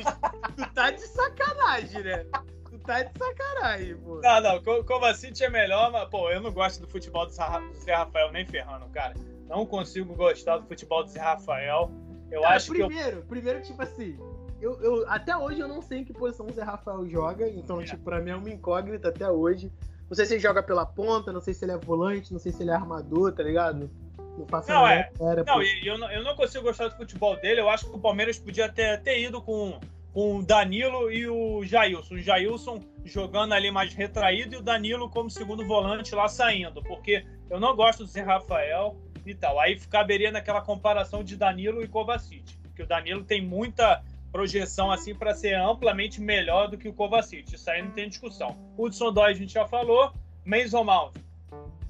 Tu 0.56 0.74
tá 0.74 0.92
de 0.92 1.02
sacanagem, 1.02 2.04
né? 2.04 2.26
Tu 2.70 2.80
tá 2.80 3.04
de 3.04 3.18
sacanagem, 3.18 3.96
pô. 3.98 4.22
Não, 4.22 4.42
não. 4.42 4.84
Kovacic 4.84 5.44
é 5.44 5.50
melhor, 5.50 5.92
mas, 5.92 6.10
pô, 6.10 6.30
eu 6.30 6.42
não 6.42 6.52
gosto 6.52 6.82
do 6.82 6.88
futebol 6.88 7.26
do 7.26 7.32
Zé 7.32 7.94
Rafael 7.94 8.32
nem 8.32 8.46
ferrando, 8.46 8.86
cara. 8.88 9.14
Não 9.48 9.66
consigo 9.66 10.14
gostar 10.16 10.58
do 10.58 10.68
futebol 10.68 11.04
do 11.04 11.10
Zé 11.10 11.20
Rafael. 11.20 11.92
Eu 12.32 12.42
cara, 12.42 12.56
acho 12.56 12.70
primeiro, 12.70 13.12
que. 13.12 13.18
Eu... 13.18 13.26
Primeiro, 13.26 13.62
tipo 13.62 13.82
assim. 13.82 14.18
Eu, 14.62 14.82
eu, 14.82 15.10
até 15.10 15.36
hoje 15.36 15.60
eu 15.60 15.68
não 15.68 15.82
sei 15.82 16.00
em 16.00 16.06
que 16.06 16.14
posição 16.14 16.48
o 16.48 16.54
Zé 16.54 16.64
Rafael 16.64 17.08
joga, 17.08 17.48
então, 17.48 17.82
é. 17.82 17.84
tipo, 17.84 18.04
pra 18.04 18.22
mim 18.22 18.32
é 18.32 18.36
uma 18.36 18.50
incógnita 18.50 19.10
até 19.10 19.30
hoje. 19.30 19.72
Não 20.10 20.16
sei 20.16 20.26
se 20.26 20.34
ele 20.36 20.42
joga 20.42 20.62
pela 20.64 20.86
ponta, 20.86 21.34
não 21.34 21.42
sei 21.42 21.54
se 21.54 21.66
ele 21.66 21.72
é 21.72 21.78
volante, 21.78 22.32
não 22.32 22.40
sei 22.40 22.52
se 22.52 22.64
ele 22.64 22.72
é 22.72 22.76
armador, 22.76 23.32
tá 23.34 23.44
ligado? 23.44 23.90
Não 24.38 24.46
faço 24.48 24.70
não, 24.70 24.88
é. 24.88 25.10
Era, 25.20 25.44
não, 25.44 25.62
eu, 25.62 25.98
não, 25.98 26.12
eu 26.12 26.24
não 26.24 26.36
consigo 26.36 26.64
gostar 26.64 26.90
do 26.90 26.98
futebol 26.98 27.36
dele. 27.38 27.62
Eu 27.62 27.70
acho 27.70 27.90
que 27.90 27.96
o 27.96 28.00
Palmeiras 28.00 28.38
podia 28.38 28.70
ter, 28.70 29.02
ter 29.02 29.22
ido 29.22 29.42
com, 29.42 29.80
com 30.14 30.38
o 30.38 30.44
Danilo 30.44 31.12
e 31.12 31.28
o 31.28 31.64
Jailson. 31.64 32.16
O 32.16 32.22
Jailson 32.22 32.80
jogando 33.04 33.54
ali 33.54 33.72
mais 33.72 33.94
retraído 33.94 34.56
e 34.56 34.58
o 34.58 34.62
Danilo 34.62 35.10
como 35.10 35.30
segundo 35.30 35.66
volante 35.66 36.14
lá 36.14 36.28
saindo. 36.28 36.84
Porque 36.84 37.26
eu 37.50 37.60
não 37.60 37.76
gosto 37.76 38.04
do 38.04 38.10
Zé 38.10 38.22
Rafael 38.22 38.98
e 39.26 39.34
tal. 39.34 39.60
Aí 39.60 39.80
caberia 39.80 40.32
naquela 40.32 40.62
comparação 40.62 41.24
de 41.24 41.36
Danilo 41.36 41.82
e 41.82 41.88
Kovacic. 41.88 42.58
Porque 42.64 42.84
o 42.84 42.88
Danilo 42.88 43.24
tem 43.24 43.42
muita 43.42 44.04
projeção 44.32 44.92
assim 44.92 45.16
para 45.16 45.34
ser 45.34 45.54
amplamente 45.54 46.20
melhor 46.20 46.68
do 46.68 46.78
que 46.78 46.90
o 46.90 46.94
Kovacic. 46.94 47.56
Isso 47.56 47.70
aí 47.70 47.82
não 47.82 47.92
tem 47.92 48.10
discussão. 48.10 48.58
Hudson 48.78 49.14
Dói 49.14 49.32
a 49.32 49.34
gente 49.34 49.54
já 49.54 49.66
falou. 49.66 50.12
Mason 50.44 50.84
Mount. 50.84 51.16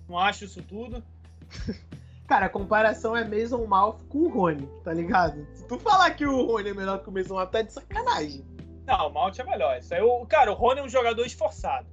Não 0.07 0.19
acho 0.19 0.45
isso 0.45 0.61
tudo. 0.61 1.03
Cara, 2.27 2.47
a 2.47 2.49
comparação 2.49 3.15
é 3.15 3.23
Mason 3.23 3.65
Mouth 3.65 3.99
com 4.09 4.19
o 4.19 4.29
Rony, 4.29 4.67
tá 4.83 4.91
ligado? 4.91 5.45
Se 5.53 5.63
tu 5.67 5.77
falar 5.77 6.09
que 6.11 6.25
o 6.25 6.45
Rony 6.45 6.69
é 6.69 6.73
melhor 6.73 7.03
que 7.03 7.09
o 7.09 7.11
Mason 7.11 7.35
Mouth, 7.35 7.51
tá 7.51 7.61
de 7.61 7.71
sacanagem. 7.71 8.43
Não, 8.87 9.07
o 9.07 9.13
Mouth 9.13 9.37
é 9.37 9.43
melhor. 9.43 9.77
Isso 9.77 9.93
aí, 9.93 10.01
o, 10.01 10.25
cara, 10.25 10.51
o 10.51 10.55
Rony 10.55 10.79
é 10.79 10.83
um 10.83 10.89
jogador 10.89 11.25
esforçado. 11.25 11.87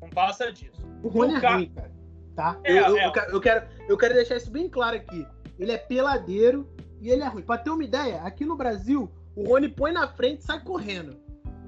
Não 0.00 0.08
passa 0.08 0.52
disso. 0.52 0.84
O 1.02 1.08
Rony 1.08 1.34
é 1.34 1.38
ruim, 1.38 1.72
cara. 1.74 1.92
Tá? 2.34 2.60
É, 2.64 2.72
eu, 2.72 2.96
é. 2.96 3.06
Eu, 3.06 3.12
eu, 3.32 3.40
quero, 3.40 3.66
eu 3.88 3.96
quero 3.96 4.14
deixar 4.14 4.36
isso 4.36 4.50
bem 4.50 4.68
claro 4.68 4.96
aqui. 4.96 5.26
Ele 5.58 5.72
é 5.72 5.78
peladeiro 5.78 6.68
e 7.00 7.10
ele 7.10 7.22
é 7.22 7.28
ruim. 7.28 7.42
Pra 7.42 7.58
ter 7.58 7.70
uma 7.70 7.84
ideia, 7.84 8.22
aqui 8.22 8.44
no 8.44 8.56
Brasil, 8.56 9.10
o 9.36 9.48
Rony 9.48 9.68
põe 9.68 9.92
na 9.92 10.08
frente 10.08 10.40
e 10.40 10.44
sai 10.44 10.60
correndo. 10.60 11.16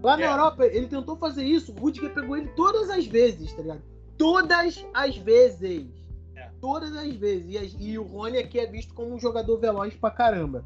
Lá 0.03 0.17
na 0.17 0.25
é. 0.25 0.29
Europa, 0.29 0.65
ele 0.65 0.87
tentou 0.87 1.17
fazer 1.17 1.45
isso, 1.45 1.73
o 1.73 1.79
Rudiger 1.79 2.13
pegou 2.13 2.37
ele 2.37 2.49
todas 2.49 2.89
as 2.89 3.07
vezes, 3.07 3.53
tá 3.53 3.63
ligado? 3.63 3.83
Todas 4.17 4.85
as 4.95 5.17
vezes 5.17 5.87
todas 6.61 6.95
as 6.97 7.15
vezes. 7.15 7.75
E, 7.79 7.91
e, 7.91 7.99
o 7.99 8.05
Rony 8.05 8.39
aqui 8.39 8.59
é 8.59 8.67
visto 8.67 8.95
como 8.95 9.15
um 9.15 9.19
jogador 9.19 9.59
veloz 9.59 9.95
pra 9.95 10.11
caramba. 10.11 10.65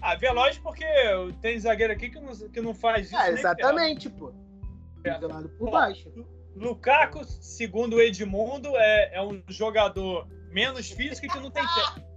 Ah, 0.00 0.14
veloz 0.14 0.58
porque 0.58 0.84
tem 1.40 1.58
zagueiro 1.58 1.92
aqui 1.92 2.10
que 2.10 2.20
não, 2.20 2.34
que 2.34 2.60
não 2.60 2.74
faz 2.74 3.06
isso. 3.06 3.16
É, 3.16 3.30
exatamente, 3.30 4.10
pô. 4.10 4.32
É. 5.04 5.18
por 5.58 5.70
baixo. 5.70 6.10
Lukaku, 6.56 7.24
segundo 7.24 7.96
o 7.96 8.00
Edmundo, 8.00 8.76
é, 8.76 9.16
é 9.16 9.22
um 9.22 9.42
jogador 9.48 10.26
menos 10.50 10.90
físico 10.90 11.26
e 11.26 11.28
que 11.28 11.38
não 11.38 11.50
tem, 11.50 11.64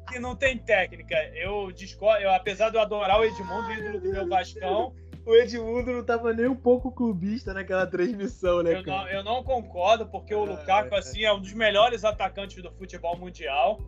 que 0.07 0.19
não 0.19 0.35
tem 0.35 0.57
técnica. 0.57 1.15
Eu 1.35 1.71
discordo, 1.71 2.23
eu, 2.23 2.33
apesar 2.33 2.69
de 2.69 2.77
eu 2.77 2.81
adorar 2.81 3.19
o 3.19 3.25
Edmundo, 3.25 3.71
ídolo 3.71 3.99
do 3.99 4.09
meu 4.09 4.27
Vascão, 4.27 4.93
o 5.25 5.35
Edmundo 5.35 5.91
não 5.91 6.03
tava 6.03 6.33
nem 6.33 6.47
um 6.47 6.55
pouco 6.55 6.91
clubista 6.91 7.53
naquela 7.53 7.85
transmissão, 7.85 8.63
né, 8.63 8.79
eu 8.79 8.83
cara? 8.83 9.03
Não, 9.03 9.07
eu 9.09 9.23
não 9.23 9.43
concordo, 9.43 10.07
porque 10.07 10.33
o 10.33 10.45
Lukaku, 10.45 10.95
assim, 10.95 11.23
é 11.23 11.33
um 11.33 11.39
dos 11.39 11.53
melhores 11.53 12.03
atacantes 12.03 12.61
do 12.61 12.71
futebol 12.71 13.17
mundial. 13.17 13.79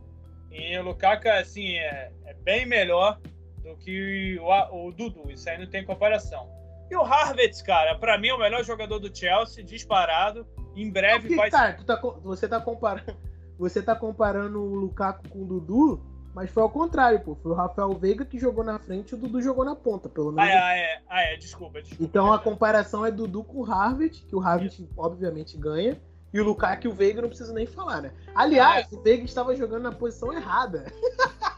E 0.51 0.77
o 0.77 0.83
Lukaku, 0.83 1.29
assim, 1.29 1.75
é, 1.77 2.11
é 2.25 2.33
bem 2.33 2.65
melhor 2.65 3.19
do 3.63 3.75
que 3.77 4.37
o, 4.39 4.87
o 4.87 4.91
Dudu. 4.91 5.31
Isso 5.31 5.49
aí 5.49 5.57
não 5.57 5.67
tem 5.67 5.85
comparação. 5.85 6.49
E 6.89 6.95
o 6.95 7.03
Harvard, 7.03 7.63
cara, 7.63 7.97
para 7.97 8.17
mim 8.17 8.27
é 8.27 8.33
o 8.33 8.39
melhor 8.39 8.63
jogador 8.65 8.99
do 8.99 9.15
Chelsea, 9.15 9.63
disparado. 9.63 10.45
Em 10.75 10.91
breve 10.91 11.35
vai 11.35 11.49
tá, 11.49 11.77
ser. 11.77 11.85
Tá, 11.85 12.01
você 12.21 12.47
tá 12.47 12.59
comparando. 12.59 13.17
Você 13.57 13.81
tá 13.81 13.95
comparando 13.95 14.59
o 14.59 14.75
Lukaku 14.75 15.29
com 15.29 15.43
o 15.43 15.45
Dudu, 15.45 16.10
mas 16.33 16.49
foi 16.49 16.63
ao 16.63 16.69
contrário, 16.69 17.19
pô. 17.19 17.35
Foi 17.35 17.51
o 17.51 17.55
Rafael 17.55 17.93
Veiga 17.93 18.23
que 18.25 18.39
jogou 18.39 18.63
na 18.63 18.79
frente 18.79 19.11
e 19.11 19.15
o 19.15 19.17
Dudu 19.17 19.41
jogou 19.41 19.65
na 19.65 19.75
ponta, 19.75 20.07
pelo 20.07 20.31
menos. 20.31 20.51
Ah, 20.51 20.77
é, 20.77 21.01
ah, 21.09 21.21
é. 21.21 21.37
Desculpa, 21.37 21.81
desculpa. 21.81 22.03
Então 22.03 22.31
a 22.31 22.39
comparação 22.39 23.05
é 23.05 23.11
Dudu 23.11 23.43
com 23.43 23.59
o 23.59 23.63
Harvard, 23.63 24.21
que 24.27 24.35
o 24.35 24.39
Harvard 24.39 24.89
obviamente 24.95 25.57
ganha. 25.57 25.99
E 26.33 26.39
o 26.39 26.45
Lukaku 26.45 26.85
e 26.85 26.87
o 26.87 26.93
Veiga 26.93 27.21
não 27.21 27.27
preciso 27.27 27.53
nem 27.53 27.65
falar, 27.65 28.01
né? 28.01 28.13
Aliás, 28.33 28.87
ah, 28.87 28.89
é. 28.89 28.97
o 28.97 29.01
Veiga 29.01 29.25
estava 29.25 29.53
jogando 29.53 29.83
na 29.83 29.91
posição 29.91 30.33
errada. 30.33 30.85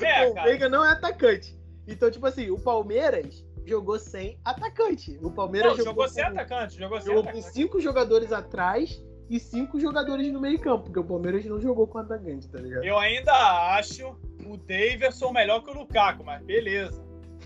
É, 0.00 0.28
o 0.28 0.34
Veiga 0.34 0.68
não 0.68 0.84
é 0.84 0.92
atacante. 0.92 1.58
Então, 1.86 2.10
tipo 2.10 2.24
assim, 2.24 2.48
o 2.48 2.58
Palmeiras 2.58 3.44
jogou 3.66 3.98
sem 3.98 4.38
atacante. 4.44 5.18
O 5.20 5.30
Palmeiras 5.30 5.76
não, 5.76 5.84
jogou, 5.84 6.04
jogou 6.04 6.08
sem 6.08 6.24
atacante. 6.24 6.78
Jogou, 6.78 7.00
jogou 7.00 7.24
sem 7.24 7.32
com 7.32 7.42
cinco 7.42 7.80
jogadores 7.80 8.32
atrás 8.32 9.02
e 9.30 9.38
cinco 9.38 9.78
jogadores 9.78 10.32
no 10.32 10.40
meio 10.40 10.58
campo, 10.58 10.84
porque 10.84 10.98
o 10.98 11.04
Palmeiras 11.04 11.44
não 11.44 11.60
jogou 11.60 11.86
com 11.86 11.98
atacante, 11.98 12.48
tá 12.48 12.58
ligado? 12.58 12.84
Eu 12.84 12.98
ainda 12.98 13.32
acho 13.76 14.08
o 14.44 14.56
Daverson 14.56 15.30
melhor 15.30 15.62
que 15.62 15.70
o 15.70 15.74
Lukaku, 15.74 16.24
mas 16.24 16.42
beleza. 16.42 17.00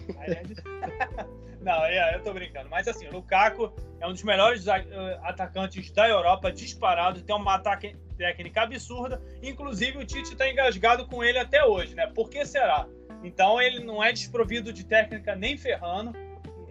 não, 1.60 1.84
é, 1.84 2.16
eu 2.16 2.22
tô 2.22 2.32
brincando. 2.32 2.70
Mas 2.70 2.88
assim, 2.88 3.06
o 3.06 3.12
Lukaku 3.12 3.70
é 4.00 4.06
um 4.06 4.12
dos 4.12 4.22
melhores 4.22 4.66
eh, 4.66 5.20
atacantes 5.24 5.90
da 5.90 6.08
Europa, 6.08 6.50
disparado, 6.50 7.20
tem 7.20 7.36
uma 7.36 7.56
ataque 7.56 7.94
técnica 8.16 8.62
absurda. 8.62 9.20
Inclusive, 9.42 9.98
o 9.98 10.06
Tite 10.06 10.34
tá 10.34 10.48
engasgado 10.48 11.06
com 11.06 11.22
ele 11.22 11.38
até 11.38 11.66
hoje, 11.66 11.94
né? 11.94 12.06
Por 12.06 12.30
que 12.30 12.46
será? 12.46 12.88
Então, 13.22 13.60
ele 13.60 13.84
não 13.84 14.02
é 14.02 14.10
desprovido 14.10 14.72
de 14.72 14.84
técnica 14.86 15.36
nem 15.36 15.58
ferrando. 15.58 16.12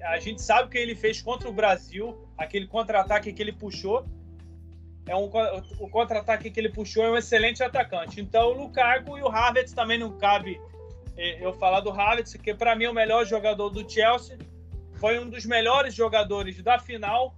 A 0.06 0.20
gente 0.20 0.42
sabe 0.42 0.68
o 0.68 0.70
que 0.72 0.78
ele 0.78 0.96
fez 0.96 1.22
contra 1.22 1.48
o 1.48 1.54
Brasil, 1.54 2.18
aquele 2.36 2.66
contra-ataque 2.66 3.32
que 3.32 3.42
ele 3.44 3.54
puxou. 3.54 4.08
É 5.06 5.16
um, 5.16 5.30
o 5.80 5.90
contra-ataque 5.90 6.50
que 6.50 6.60
ele 6.60 6.70
puxou 6.70 7.04
é 7.04 7.12
um 7.12 7.18
excelente 7.18 7.62
atacante. 7.62 8.22
Então, 8.22 8.50
o 8.50 8.54
Lukaku 8.54 9.18
e 9.18 9.22
o 9.22 9.28
Havertz 9.28 9.74
também 9.74 9.98
não 9.98 10.18
cabe 10.18 10.60
eh, 11.18 11.46
eu 11.46 11.52
falar 11.54 11.82
do 11.82 11.90
Havertz, 11.90 12.36
que 12.36 12.54
para 12.54 12.76
mim 12.76 12.86
é 12.86 12.90
o 12.90 12.94
melhor 12.94 13.26
jogador 13.26 13.70
do 13.70 13.90
Chelsea 13.90 14.38
foi 15.04 15.20
um 15.20 15.30
dos 15.30 15.46
melhores 15.46 15.94
jogadores 15.94 16.62
da 16.62 16.80
final, 16.80 17.36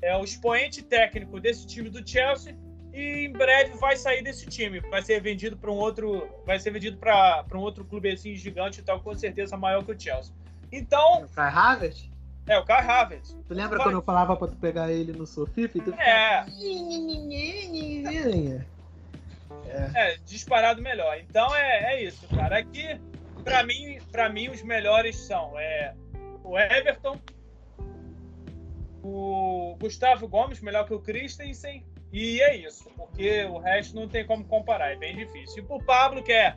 é 0.00 0.16
o 0.16 0.22
expoente 0.22 0.80
técnico 0.80 1.40
desse 1.40 1.66
time 1.66 1.90
do 1.90 2.08
Chelsea 2.08 2.56
e 2.92 3.26
em 3.26 3.32
breve 3.32 3.76
vai 3.78 3.96
sair 3.96 4.22
desse 4.22 4.46
time, 4.46 4.78
vai 4.78 5.02
ser 5.02 5.20
vendido 5.20 5.56
para 5.56 5.72
um 5.72 5.74
outro, 5.74 6.28
vai 6.46 6.60
ser 6.60 6.70
vendido 6.70 6.98
para 6.98 7.44
um 7.54 7.58
outro 7.58 7.84
clube 7.84 8.12
assim 8.12 8.36
gigante 8.36 8.78
e 8.78 8.84
tal, 8.84 9.00
com 9.00 9.12
certeza 9.14 9.56
maior 9.56 9.84
que 9.84 9.90
o 9.90 10.00
Chelsea. 10.00 10.32
Então, 10.70 11.26
Kai 11.34 11.52
Havertz? 11.52 12.08
É, 12.50 12.58
o 12.58 12.64
Kai 12.64 12.84
Havertz. 12.84 13.36
Tu 13.46 13.54
lembra 13.54 13.78
vai... 13.78 13.86
quando 13.86 13.94
eu 13.94 14.02
falava 14.02 14.36
para 14.36 14.48
tu 14.48 14.56
pegar 14.56 14.90
ele 14.90 15.12
no 15.12 15.24
Sofifa 15.24 15.78
e 15.78 15.80
tu 15.80 15.94
É. 15.94 16.44
é. 19.68 19.90
É, 19.94 20.16
disparado 20.26 20.82
melhor. 20.82 21.16
Então 21.20 21.54
é, 21.54 21.94
é 21.94 22.02
isso, 22.02 22.26
cara. 22.34 22.58
Aqui, 22.58 23.00
para 23.44 23.62
mim, 23.62 24.00
para 24.10 24.28
mim 24.28 24.48
os 24.48 24.64
melhores 24.64 25.16
são 25.16 25.56
é 25.60 25.94
o 26.42 26.58
Everton, 26.58 27.20
o 29.00 29.76
Gustavo 29.78 30.26
Gomes, 30.26 30.60
melhor 30.60 30.88
que 30.88 30.94
o 30.94 30.98
Christensen, 30.98 31.86
e 32.12 32.40
é 32.40 32.56
isso, 32.56 32.90
porque 32.96 33.44
o 33.44 33.58
resto 33.58 33.94
não 33.94 34.08
tem 34.08 34.26
como 34.26 34.44
comparar, 34.44 34.90
é 34.90 34.96
bem 34.96 35.14
difícil. 35.14 35.62
E 35.62 35.66
pro 35.66 35.78
Pablo, 35.84 36.20
que 36.20 36.32
é, 36.32 36.56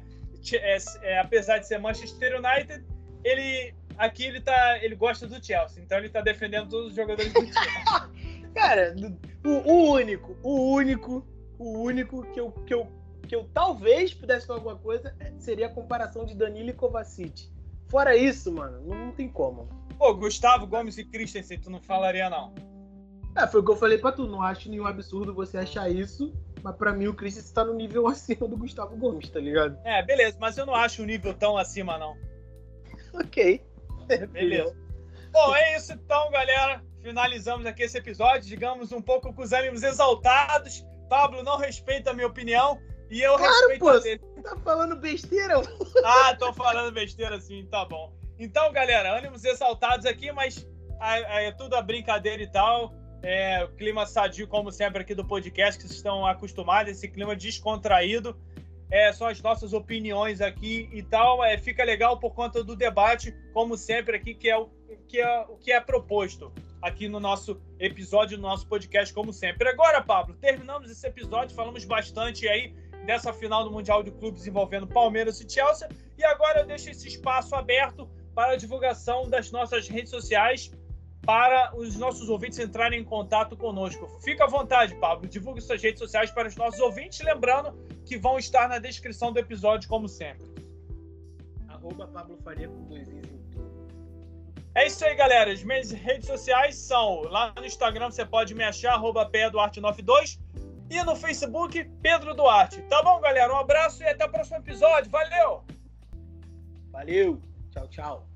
é, 0.53 0.77
é 1.03 1.19
apesar 1.19 1.59
de 1.59 1.67
ser 1.67 1.77
Manchester 1.77 2.39
United, 2.39 2.83
ele 3.23 3.75
aqui 3.97 4.25
ele 4.25 4.41
tá, 4.41 4.83
ele 4.83 4.95
gosta 4.95 5.27
do 5.27 5.43
Chelsea, 5.43 5.83
então 5.83 5.97
ele 5.97 6.09
tá 6.09 6.21
defendendo 6.21 6.69
todos 6.69 6.89
os 6.89 6.95
jogadores 6.95 7.31
do 7.33 7.39
Chelsea. 7.45 8.51
Cara, 8.53 8.95
o, 9.43 9.49
o, 9.49 9.91
único, 9.93 10.37
o 10.43 10.73
único, 10.73 11.25
o 11.57 11.79
único 11.79 12.23
que 12.31 12.39
eu, 12.39 12.51
que 12.51 12.73
eu 12.73 13.03
que 13.27 13.35
eu 13.35 13.49
talvez 13.53 14.13
pudesse 14.13 14.45
falar 14.45 14.59
alguma 14.59 14.77
coisa 14.77 15.15
seria 15.39 15.67
a 15.67 15.69
comparação 15.69 16.25
de 16.25 16.35
Danilo 16.35 16.69
e 16.69 16.73
Kovacic. 16.73 17.49
Fora 17.89 18.15
isso, 18.15 18.51
mano, 18.51 18.81
não, 18.85 19.11
tem 19.11 19.29
como. 19.29 19.67
Pô, 19.97 20.13
Gustavo 20.13 20.67
Gomes 20.67 20.97
e 20.97 21.05
Christensen, 21.05 21.59
tu 21.59 21.69
não 21.69 21.81
falaria, 21.81 22.29
não? 22.29 22.53
É, 23.35 23.47
foi 23.47 23.61
o 23.61 23.65
que 23.65 23.71
eu 23.71 23.75
falei 23.75 23.97
pra 23.97 24.11
tu. 24.11 24.27
Não 24.27 24.41
acho 24.41 24.69
nenhum 24.69 24.85
absurdo 24.85 25.33
você 25.33 25.57
achar 25.57 25.89
isso, 25.89 26.33
mas 26.61 26.75
pra 26.75 26.93
mim 26.93 27.07
o 27.07 27.13
Christensen 27.13 27.53
tá 27.53 27.63
no 27.63 27.73
nível 27.73 28.05
acima 28.07 28.47
do 28.47 28.57
Gustavo 28.57 28.95
Gomes, 28.97 29.29
tá 29.29 29.39
ligado? 29.39 29.79
É, 29.83 30.03
beleza, 30.03 30.37
mas 30.39 30.57
eu 30.57 30.65
não 30.65 30.75
acho 30.75 31.01
o 31.01 31.05
nível 31.05 31.33
tão 31.33 31.57
acima, 31.57 31.97
não. 31.97 32.15
ok. 33.13 33.61
beleza. 34.31 34.75
Bom, 35.31 35.55
é 35.55 35.77
isso 35.77 35.93
então, 35.93 36.29
galera. 36.31 36.83
Finalizamos 37.01 37.65
aqui 37.65 37.83
esse 37.83 37.97
episódio, 37.97 38.47
digamos, 38.47 38.91
um 38.91 39.01
pouco 39.01 39.33
com 39.33 39.41
os 39.41 39.51
ânimos 39.51 39.83
exaltados. 39.83 40.85
Pablo 41.09 41.43
não 41.43 41.57
respeita 41.57 42.11
a 42.11 42.13
minha 42.13 42.27
opinião 42.27 42.79
e 43.09 43.21
eu 43.21 43.37
claro, 43.37 43.53
respeito 43.53 43.79
pô, 43.79 43.89
a 43.89 43.99
dele. 43.99 44.21
Tá 44.41 44.57
falando 44.63 44.95
besteira? 44.95 45.61
ah, 46.03 46.35
tô 46.35 46.53
falando 46.53 46.93
besteira 46.93 47.39
sim, 47.39 47.67
tá 47.69 47.85
bom. 47.85 48.13
Então, 48.39 48.71
galera, 48.71 49.17
ânimos 49.17 49.43
exaltados 49.43 50.05
aqui, 50.05 50.31
mas 50.31 50.67
é 51.01 51.51
tudo 51.51 51.75
a 51.75 51.81
brincadeira 51.81 52.41
e 52.41 52.51
tal. 52.51 52.93
É, 53.21 53.63
o 53.63 53.69
clima 53.75 54.05
sadio, 54.05 54.47
como 54.47 54.71
sempre, 54.71 55.01
aqui 55.01 55.15
do 55.15 55.25
podcast, 55.25 55.79
que 55.79 55.87
vocês 55.87 55.97
estão 55.97 56.25
acostumados, 56.25 56.91
esse 56.91 57.07
clima 57.07 57.35
descontraído. 57.35 58.37
É, 58.93 59.11
são 59.11 59.25
as 59.25 59.41
nossas 59.41 59.73
opiniões 59.73 60.39
aqui 60.39 60.87
e 60.93 61.01
tal. 61.01 61.43
É, 61.43 61.57
fica 61.57 61.83
legal 61.83 62.19
por 62.19 62.35
conta 62.35 62.63
do 62.63 62.75
debate, 62.75 63.33
como 63.51 63.75
sempre, 63.75 64.15
aqui, 64.17 64.35
que 64.35 64.47
é 64.47 64.55
o 64.55 64.69
que 65.07 65.19
é, 65.19 65.39
o 65.49 65.57
que 65.57 65.71
é 65.71 65.79
proposto 65.79 66.53
aqui 66.79 67.09
no 67.09 67.19
nosso 67.19 67.59
episódio, 67.79 68.37
no 68.37 68.43
nosso 68.43 68.67
podcast, 68.67 69.11
como 69.11 69.33
sempre. 69.33 69.67
Agora, 69.67 69.99
Pablo, 69.99 70.35
terminamos 70.35 70.91
esse 70.91 71.07
episódio, 71.07 71.55
falamos 71.55 71.83
bastante 71.85 72.47
aí 72.47 72.71
dessa 73.03 73.33
final 73.33 73.63
do 73.63 73.71
Mundial 73.71 74.03
de 74.03 74.11
Clubes 74.11 74.45
envolvendo 74.45 74.85
Palmeiras 74.85 75.41
e 75.41 75.51
Chelsea. 75.51 75.89
E 76.15 76.23
agora 76.23 76.59
eu 76.59 76.67
deixo 76.67 76.91
esse 76.91 77.07
espaço 77.07 77.55
aberto 77.55 78.07
para 78.35 78.51
a 78.51 78.55
divulgação 78.55 79.27
das 79.27 79.51
nossas 79.51 79.87
redes 79.87 80.11
sociais 80.11 80.71
para 81.25 81.75
os 81.75 81.95
nossos 81.95 82.29
ouvintes 82.29 82.59
entrarem 82.59 82.99
em 82.99 83.03
contato 83.03 83.55
conosco. 83.55 84.07
Fica 84.21 84.43
à 84.43 84.47
vontade, 84.47 84.95
Pablo. 84.95 85.27
Divulgue 85.27 85.61
suas 85.61 85.81
redes 85.81 85.99
sociais 85.99 86.29
para 86.31 86.47
os 86.47 86.55
nossos 86.55 86.79
ouvintes, 86.79 87.21
lembrando 87.21 87.73
que 88.05 88.17
vão 88.17 88.37
estar 88.37 88.67
na 88.67 88.77
descrição 88.77 89.31
do 89.31 89.39
episódio, 89.39 89.87
como 89.87 90.07
sempre. 90.07 90.51
Arroba 91.69 92.07
Pablo 92.07 92.37
Faria 92.43 92.67
com 92.67 92.83
dois 92.85 93.07
em 93.07 93.21
É 94.75 94.87
isso 94.87 95.03
aí, 95.05 95.15
galera. 95.15 95.51
As 95.51 95.63
minhas 95.63 95.91
redes 95.91 96.27
sociais 96.27 96.75
são 96.75 97.21
lá 97.23 97.53
no 97.55 97.65
Instagram, 97.65 98.11
você 98.11 98.25
pode 98.25 98.53
me 98.53 98.63
achar, 98.63 98.93
arroba 98.93 99.29
PEDuarte92 99.29 100.39
e 100.89 101.03
no 101.03 101.15
Facebook, 101.15 101.83
Pedro 102.01 102.33
Duarte. 102.35 102.81
Tá 102.83 103.01
bom, 103.01 103.19
galera? 103.21 103.53
Um 103.53 103.57
abraço 103.57 104.03
e 104.03 104.07
até 104.07 104.25
o 104.25 104.29
próximo 104.29 104.57
episódio. 104.57 105.09
Valeu! 105.09 105.63
Valeu! 106.91 107.41
Tchau, 107.71 107.87
tchau. 107.87 108.32